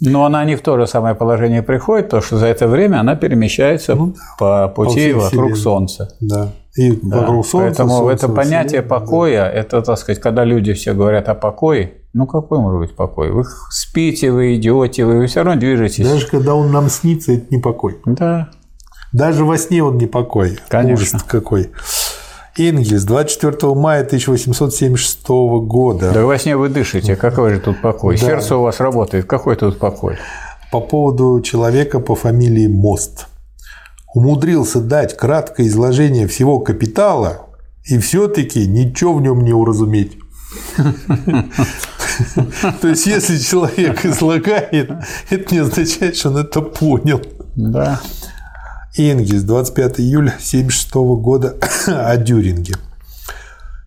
Да. 0.00 0.10
Но 0.10 0.24
она 0.24 0.44
не 0.44 0.54
в 0.54 0.60
то 0.62 0.78
же 0.78 0.86
самое 0.86 1.14
положение 1.14 1.62
приходит, 1.62 2.06
потому 2.06 2.22
что 2.22 2.36
за 2.36 2.46
это 2.46 2.68
время 2.68 3.00
она 3.00 3.16
перемещается 3.16 3.96
ну, 3.96 4.14
по 4.38 4.68
пути 4.68 5.12
по 5.12 5.20
вокруг 5.20 5.56
Солнца. 5.56 6.16
Да. 6.20 6.52
И 6.76 6.92
да. 6.92 7.20
вокруг 7.20 7.44
Солнца. 7.44 7.66
Поэтому 7.66 7.96
солнце, 7.98 8.26
это 8.26 8.32
понятие 8.32 8.66
Вселенная, 8.82 8.88
покоя, 8.88 9.42
да. 9.42 9.50
это, 9.50 9.82
так 9.82 9.98
сказать, 9.98 10.20
когда 10.20 10.44
люди 10.44 10.72
все 10.72 10.94
говорят 10.94 11.28
о 11.28 11.34
покое, 11.34 11.94
ну 12.12 12.26
какой 12.26 12.58
может 12.60 12.78
быть 12.78 12.96
покой? 12.96 13.32
Вы 13.32 13.44
спите, 13.70 14.30
вы 14.30 14.54
идете, 14.54 15.04
вы 15.04 15.26
все 15.26 15.42
равно 15.42 15.60
движетесь. 15.60 16.08
Даже 16.08 16.28
когда 16.28 16.54
он 16.54 16.70
нам 16.70 16.88
снится, 16.88 17.32
это 17.32 17.46
не 17.50 17.60
покой. 17.60 17.98
Да. 18.06 18.50
Даже 19.12 19.44
во 19.44 19.56
сне 19.58 19.82
он 19.82 19.98
не 19.98 20.06
покой. 20.06 20.58
Конечно. 20.68 21.18
Ужас 21.18 21.22
какой. 21.26 21.70
Энгельс, 22.58 23.04
24 23.04 23.74
мая 23.74 24.04
1876 24.04 25.28
года. 25.28 26.12
Да 26.12 26.26
во 26.26 26.38
сне 26.38 26.56
вы 26.56 26.68
дышите, 26.68 27.16
какой 27.16 27.54
же 27.54 27.60
тут 27.60 27.80
покой? 27.80 28.18
Да. 28.18 28.26
Сердце 28.26 28.56
у 28.56 28.62
вас 28.62 28.80
работает, 28.80 29.26
какой 29.26 29.56
тут 29.56 29.78
покой? 29.78 30.16
По 30.70 30.80
поводу 30.80 31.40
человека 31.40 32.00
по 32.00 32.14
фамилии 32.14 32.66
Мост. 32.66 33.26
Умудрился 34.14 34.80
дать 34.80 35.16
краткое 35.16 35.68
изложение 35.68 36.26
всего 36.26 36.60
капитала, 36.60 37.46
и 37.84 37.98
все-таки 37.98 38.66
ничего 38.66 39.14
в 39.14 39.22
нем 39.22 39.44
не 39.44 39.52
уразуметь. 39.52 40.18
То 42.80 42.88
есть, 42.88 43.06
если 43.06 43.38
человек 43.38 44.04
излагает, 44.04 44.90
это 45.30 45.54
не 45.54 45.60
означает, 45.60 46.16
что 46.16 46.30
он 46.30 46.38
это 46.38 46.60
понял. 46.60 47.22
Да. 47.54 48.00
Энгельс, 48.96 49.42
25 49.42 50.00
июля 50.00 50.30
1976 50.30 50.94
года 51.20 51.56
о 51.86 52.16
Дюринге. 52.16 52.74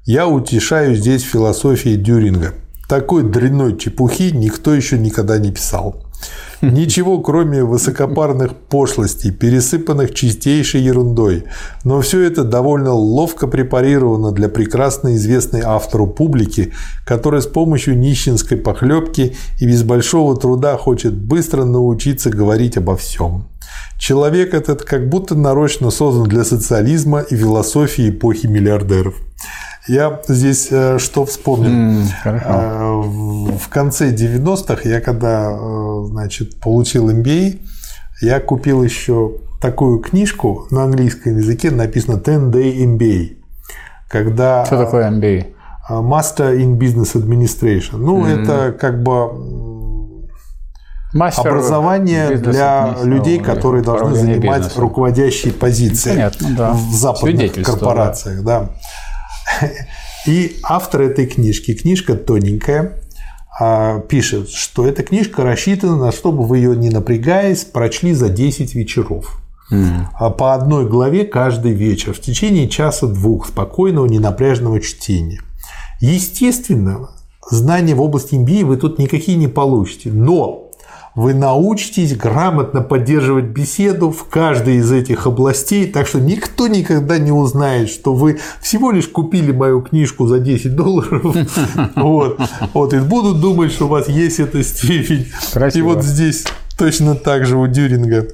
Я 0.06 0.28
утешаю 0.28 0.96
здесь 0.96 1.24
философией 1.24 1.98
Дюринга. 1.98 2.54
Такой 2.90 3.24
дрянной 3.24 3.78
чепухи 3.78 4.32
никто 4.32 4.74
еще 4.74 4.98
никогда 4.98 5.38
не 5.38 5.52
писал. 5.52 6.04
Ничего, 6.62 7.20
кроме 7.20 7.64
высокопарных 7.64 8.56
пошлостей, 8.56 9.32
пересыпанных 9.32 10.14
чистейшей 10.14 10.82
ерундой. 10.82 11.46
Но 11.84 12.02
все 12.02 12.22
это 12.22 12.44
довольно 12.44 12.94
ловко 12.94 13.48
препарировано 13.48 14.32
для 14.32 14.50
прекрасно 14.50 15.16
известной 15.16 15.62
автору 15.62 16.08
публики, 16.08 16.74
которая 17.06 17.42
с 17.42 17.48
помощью 17.48 17.98
нищенской 17.98 18.58
похлебки 18.58 19.36
и 19.60 19.66
без 19.66 19.84
большого 19.84 20.38
труда 20.38 20.78
хочет 20.78 21.14
быстро 21.14 21.66
научиться 21.66 22.30
говорить 22.30 22.78
обо 22.78 22.96
всем. 22.96 23.48
Человек 23.98 24.54
этот 24.54 24.84
как 24.84 25.10
будто 25.10 25.36
нарочно 25.36 25.92
создан 25.92 26.28
для 26.28 26.44
социализма 26.44 27.22
и 27.22 27.36
философии 27.36 28.10
эпохи 28.10 28.48
миллиардеров. 28.48 29.16
Я 29.88 30.20
здесь 30.28 30.68
э, 30.72 31.00
что 31.00 31.26
вспомнил? 31.26 32.04
Mm, 32.24 33.58
в 33.58 33.70
конце 33.70 34.14
90-х 34.14 34.88
я 34.88 35.02
когда 35.02 35.52
э, 35.52 36.06
значит, 36.08 36.60
получил 36.60 37.10
MBA, 37.10 37.60
я 38.22 38.40
купил 38.40 38.84
еще 38.84 39.38
такую 39.60 40.00
книжку 40.00 40.68
на 40.70 40.84
английском 40.84 41.38
языке, 41.38 41.72
написано 41.72 42.18
10 42.18 42.54
Day 42.54 42.86
MBA. 42.86 43.38
Когда 44.08 44.66
что 44.66 44.78
такое 44.78 45.10
MBA? 45.10 45.48
Master 45.90 46.56
in 46.58 46.78
Business 46.78 47.16
Administration. 47.16 47.98
Ну, 47.98 48.26
mm. 48.26 48.44
это 48.44 48.72
как 48.72 49.02
бы 49.02 50.22
Мастер 51.14 51.50
образование 51.50 52.38
для 52.38 52.96
людей, 53.04 53.40
которые 53.40 53.84
должны 53.84 54.16
занимать 54.16 54.60
бизнеса. 54.60 54.80
руководящие 54.80 55.54
позиции 55.54 56.10
Понятно, 56.12 56.48
да. 56.56 56.72
в 56.72 56.94
западных 56.94 57.54
корпорациях. 57.64 58.44
Да. 58.44 58.60
Да. 58.62 58.70
И 60.28 60.58
автор 60.64 61.02
этой 61.02 61.26
книжки, 61.26 61.74
книжка 61.74 62.16
тоненькая, 62.16 63.02
а, 63.60 64.00
пишет, 64.00 64.50
что 64.50 64.86
эта 64.86 65.04
книжка 65.04 65.44
рассчитана 65.44 65.98
на 65.98 66.12
чтобы 66.12 66.46
вы 66.46 66.58
ее 66.58 66.76
не 66.76 66.90
напрягаясь 66.90 67.64
прочли 67.64 68.14
за 68.14 68.30
10 68.30 68.76
вечеров. 68.76 69.42
Mm. 69.72 70.36
По 70.38 70.54
одной 70.54 70.88
главе 70.88 71.26
каждый 71.26 71.72
вечер 71.72 72.14
в 72.14 72.20
течение 72.20 72.68
часа-двух 72.68 73.48
спокойного, 73.48 74.06
ненапряженного 74.06 74.82
чтения. 74.82 75.42
Естественно, 76.02 77.10
знания 77.50 77.96
в 77.96 78.02
области 78.02 78.36
MBA 78.36 78.66
вы 78.66 78.78
тут 78.78 79.00
никакие 79.00 79.38
не 79.38 79.48
получите, 79.48 80.12
но 80.12 80.71
вы 81.16 81.34
научитесь 81.34 82.16
грамотно 82.16 82.82
поддерживать 82.82 83.46
беседу 83.46 84.12
в 84.12 84.26
каждой 84.30 84.78
из 84.78 84.92
этих 84.92 85.28
областей, 85.28 85.92
так 85.92 86.08
что 86.08 86.20
никто 86.20 86.68
никогда 86.68 87.18
не 87.18 87.32
узнает, 87.32 87.90
что 87.90 88.14
вы 88.14 88.40
всего 88.62 88.92
лишь 88.92 89.08
купили 89.08 89.52
мою 89.52 89.82
книжку 89.82 90.28
за 90.28 90.40
10 90.40 90.76
долларов, 90.76 91.36
вот, 91.96 92.40
вот, 92.74 92.94
и 92.94 93.00
будут 93.00 93.42
думать, 93.42 93.72
что 93.72 93.86
у 93.86 93.90
вас 93.90 94.08
есть 94.08 94.40
эта 94.40 94.64
степень. 94.64 95.28
Красиво. 95.52 95.80
И 95.80 95.94
вот 95.96 96.04
здесь 96.04 96.46
точно 96.78 97.16
так 97.16 97.46
же 97.46 97.58
у 97.58 97.68
Дюринга. 97.68 98.28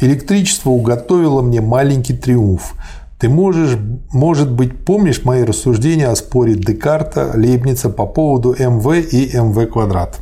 Электричество 0.00 0.70
уготовило 0.70 1.42
мне 1.42 1.60
маленький 1.60 2.14
триумф. 2.14 2.74
Ты 3.18 3.30
можешь, 3.30 3.78
может 4.12 4.52
быть, 4.52 4.84
помнишь 4.84 5.24
мои 5.24 5.42
рассуждения 5.42 6.08
о 6.08 6.16
споре 6.16 6.54
Декарта, 6.54 7.32
Лейбница 7.34 7.88
по 7.88 8.04
поводу 8.04 8.54
МВ 8.58 9.10
и 9.10 9.34
МВ 9.34 9.70
квадрат? 9.70 10.18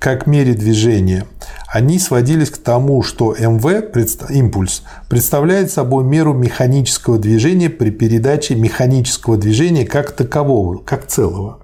Как 0.00 0.26
мере 0.26 0.54
движения. 0.54 1.26
Они 1.68 2.00
сводились 2.00 2.50
к 2.50 2.58
тому, 2.58 3.02
что 3.02 3.36
МВ, 3.38 3.94
импульс, 4.30 4.82
представляет 5.08 5.70
собой 5.70 6.02
меру 6.02 6.34
механического 6.34 7.18
движения 7.18 7.70
при 7.70 7.90
передаче 7.90 8.56
механического 8.56 9.36
движения 9.36 9.86
как 9.86 10.10
такового, 10.10 10.78
как 10.78 11.06
целого. 11.06 11.60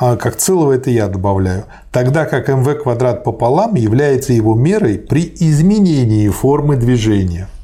А 0.00 0.16
как 0.16 0.36
целого 0.36 0.72
это 0.72 0.90
я 0.90 1.08
добавляю. 1.08 1.66
Тогда 1.90 2.24
как 2.24 2.48
МВ 2.48 2.82
квадрат 2.82 3.24
пополам 3.24 3.74
является 3.74 4.32
его 4.32 4.54
мерой 4.54 4.98
при 4.98 5.30
изменении 5.36 6.30
формы 6.30 6.76
движения– 6.76 7.46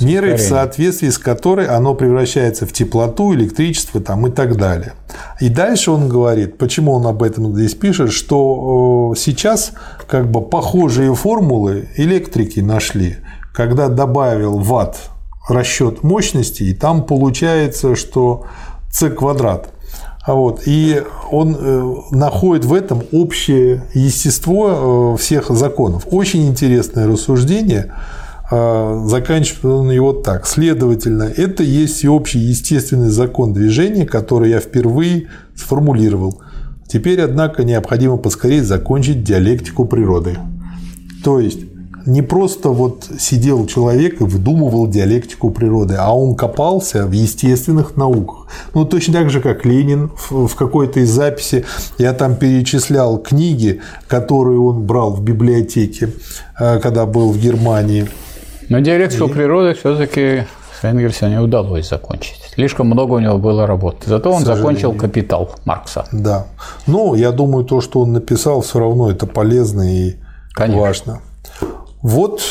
мерой, 0.00 0.36
в 0.36 0.40
соответствии 0.40 1.08
с 1.08 1.18
которой 1.18 1.66
оно 1.66 1.94
превращается 1.94 2.66
в 2.66 2.72
теплоту, 2.72 3.34
электричество 3.34 4.00
там, 4.00 4.26
и 4.26 4.30
так 4.30 4.56
далее. 4.56 4.94
И 5.40 5.48
дальше 5.48 5.90
он 5.90 6.08
говорит, 6.08 6.58
почему 6.58 6.92
он 6.92 7.06
об 7.06 7.22
этом 7.22 7.54
здесь 7.54 7.74
пишет, 7.74 8.12
что 8.12 9.12
э, 9.14 9.18
сейчас 9.18 9.72
как 10.06 10.30
бы 10.30 10.42
похожие 10.42 11.14
формулы 11.14 11.88
электрики 11.96 12.60
нашли, 12.60 13.16
когда 13.52 13.88
добавил 13.88 14.58
ватт 14.58 15.10
расчет 15.48 16.02
мощности, 16.02 16.62
и 16.62 16.74
там 16.74 17.04
получается, 17.04 17.96
что 17.96 18.44
c 18.90 19.10
квадрат. 19.10 19.70
А 20.28 20.34
вот, 20.34 20.62
и 20.66 21.02
он 21.30 21.56
э, 21.58 21.94
находит 22.10 22.66
в 22.66 22.74
этом 22.74 23.02
общее 23.12 23.84
естество 23.94 25.14
э, 25.14 25.16
всех 25.16 25.48
законов. 25.48 26.06
Очень 26.10 26.46
интересное 26.46 27.06
рассуждение. 27.06 27.94
А, 28.50 29.02
заканчивает 29.06 29.64
он 29.64 29.90
его 29.90 30.12
так. 30.12 30.46
Следовательно, 30.46 31.24
это 31.24 31.62
есть 31.62 31.96
всеобщий 31.96 32.40
естественный 32.40 33.10
закон 33.10 33.52
движения, 33.52 34.06
который 34.06 34.50
я 34.50 34.60
впервые 34.60 35.28
сформулировал. 35.54 36.40
Теперь, 36.86 37.20
однако, 37.20 37.64
необходимо 37.64 38.16
поскорее 38.16 38.62
закончить 38.64 39.22
диалектику 39.22 39.84
природы. 39.84 40.38
То 41.22 41.38
есть, 41.38 41.60
не 42.06 42.22
просто 42.22 42.70
вот 42.70 43.06
сидел 43.18 43.66
человек 43.66 44.22
и 44.22 44.24
выдумывал 44.24 44.88
диалектику 44.88 45.50
природы, 45.50 45.96
а 45.98 46.16
он 46.16 46.34
копался 46.34 47.06
в 47.06 47.12
естественных 47.12 47.98
науках. 47.98 48.46
Ну, 48.72 48.86
точно 48.86 49.12
так 49.12 49.28
же, 49.28 49.42
как 49.42 49.66
Ленин 49.66 50.10
в 50.30 50.54
какой-то 50.54 51.00
из 51.00 51.10
записи, 51.10 51.66
я 51.98 52.14
там 52.14 52.36
перечислял 52.36 53.18
книги, 53.18 53.82
которые 54.06 54.58
он 54.58 54.84
брал 54.86 55.12
в 55.12 55.22
библиотеке, 55.22 56.08
э, 56.58 56.78
когда 56.80 57.04
был 57.04 57.30
в 57.30 57.38
Германии. 57.38 58.08
Но 58.68 58.80
диалектику 58.80 59.28
и... 59.28 59.32
природы 59.32 59.74
все-таки 59.74 60.44
Энгельсу 60.82 61.28
не 61.28 61.40
удалось 61.40 61.88
закончить. 61.88 62.40
Слишком 62.54 62.86
много 62.86 63.14
у 63.14 63.18
него 63.18 63.38
было 63.38 63.66
работы. 63.66 64.08
Зато 64.08 64.30
он 64.30 64.44
закончил 64.44 64.92
«Капитал» 64.92 65.50
Маркса. 65.64 66.06
Да. 66.12 66.46
Но 66.86 67.14
я 67.14 67.32
думаю, 67.32 67.64
то, 67.64 67.80
что 67.80 68.00
он 68.00 68.12
написал, 68.12 68.60
все 68.60 68.78
равно 68.78 69.10
это 69.10 69.26
полезно 69.26 69.82
и 69.82 70.16
Конечно. 70.52 70.80
важно. 70.80 71.20
Вот 72.02 72.42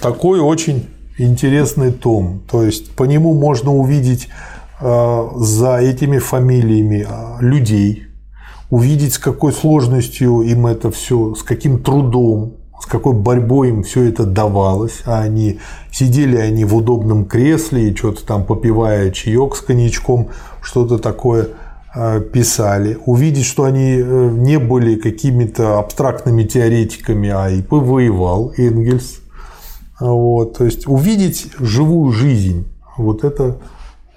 такой 0.00 0.40
очень 0.40 0.86
интересный 1.18 1.92
том. 1.92 2.42
То 2.50 2.62
есть 2.62 2.94
по 2.94 3.04
нему 3.04 3.34
можно 3.34 3.74
увидеть 3.74 4.28
э, 4.80 5.28
за 5.36 5.78
этими 5.78 6.18
фамилиями 6.18 7.06
э, 7.08 7.42
людей, 7.42 8.04
увидеть, 8.70 9.14
с 9.14 9.18
какой 9.18 9.52
сложностью 9.52 10.40
им 10.42 10.66
это 10.66 10.90
все, 10.90 11.34
с 11.34 11.42
каким 11.42 11.82
трудом 11.82 12.55
с 12.80 12.86
какой 12.86 13.14
борьбой 13.14 13.70
им 13.70 13.82
все 13.82 14.08
это 14.08 14.24
давалось, 14.24 15.02
а 15.06 15.20
они 15.20 15.58
сидели 15.90 16.36
они 16.36 16.64
в 16.64 16.76
удобном 16.76 17.24
кресле 17.24 17.88
и 17.88 17.96
что-то 17.96 18.24
там 18.24 18.44
попивая 18.44 19.10
чаек 19.10 19.56
с 19.56 19.60
коньячком, 19.60 20.28
что-то 20.60 20.98
такое 20.98 21.48
э, 21.94 22.20
писали, 22.20 22.98
увидеть, 23.06 23.46
что 23.46 23.64
они 23.64 23.96
э, 23.98 24.30
не 24.32 24.58
были 24.58 24.96
какими-то 24.96 25.78
абстрактными 25.78 26.44
теоретиками, 26.44 27.30
а 27.30 27.50
и 27.50 27.62
повоевал 27.62 28.52
Энгельс. 28.56 29.20
Вот, 29.98 30.58
то 30.58 30.64
есть 30.64 30.86
увидеть 30.86 31.48
живую 31.58 32.12
жизнь, 32.12 32.66
вот 32.98 33.24
это 33.24 33.56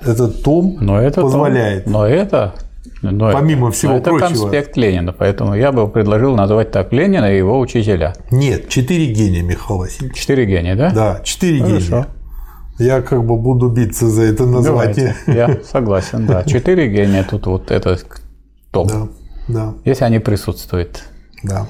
этот 0.02 0.44
том 0.44 0.78
но 0.80 1.02
это 1.02 1.22
позволяет. 1.22 1.86
Том, 1.86 1.94
но 1.94 2.06
это 2.06 2.56
но 3.02 3.32
Помимо 3.32 3.70
это, 3.70 3.78
всего 3.78 3.94
это 3.94 4.10
прочего. 4.10 4.26
Это 4.26 4.40
конспект 4.40 4.78
Ленина, 4.78 5.14
поэтому 5.14 5.56
я 5.56 5.72
бы 5.72 5.88
предложил 5.88 6.36
назвать 6.36 6.72
так 6.72 6.92
Ленина 6.92 7.34
и 7.34 7.38
его 7.38 7.60
учителя. 7.60 8.16
Нет, 8.32 8.70
четыре 8.70 9.08
гения, 9.14 9.42
Михаил 9.42 9.80
Васильевич. 9.80 10.18
Четыре 10.18 10.46
гения, 10.46 10.76
да? 10.76 10.92
Да, 10.92 11.22
четыре 11.24 11.60
гения. 11.60 12.08
Я 12.78 13.02
как 13.02 13.26
бы 13.26 13.38
буду 13.38 13.70
биться 13.70 14.08
за 14.08 14.24
это 14.24 14.46
название. 14.46 15.16
Давайте. 15.26 15.40
Я 15.40 15.60
согласен, 15.64 16.26
да. 16.26 16.44
Четыре 16.44 16.88
гения 16.88 17.26
тут 17.30 17.46
вот 17.46 17.72
это 17.72 17.98
топ. 18.72 18.88
Да, 18.88 19.08
да. 19.48 19.74
Если 19.84 20.06
они 20.06 20.20
присутствуют. 20.20 21.04
Да. 21.44 21.68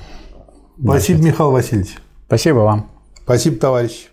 Спасибо. 0.82 1.24
Михаил 1.24 1.52
Васильевич. 1.52 1.98
Спасибо 2.28 2.60
вам. 2.60 2.92
Спасибо, 3.24 3.58
товарищ. 3.58 4.10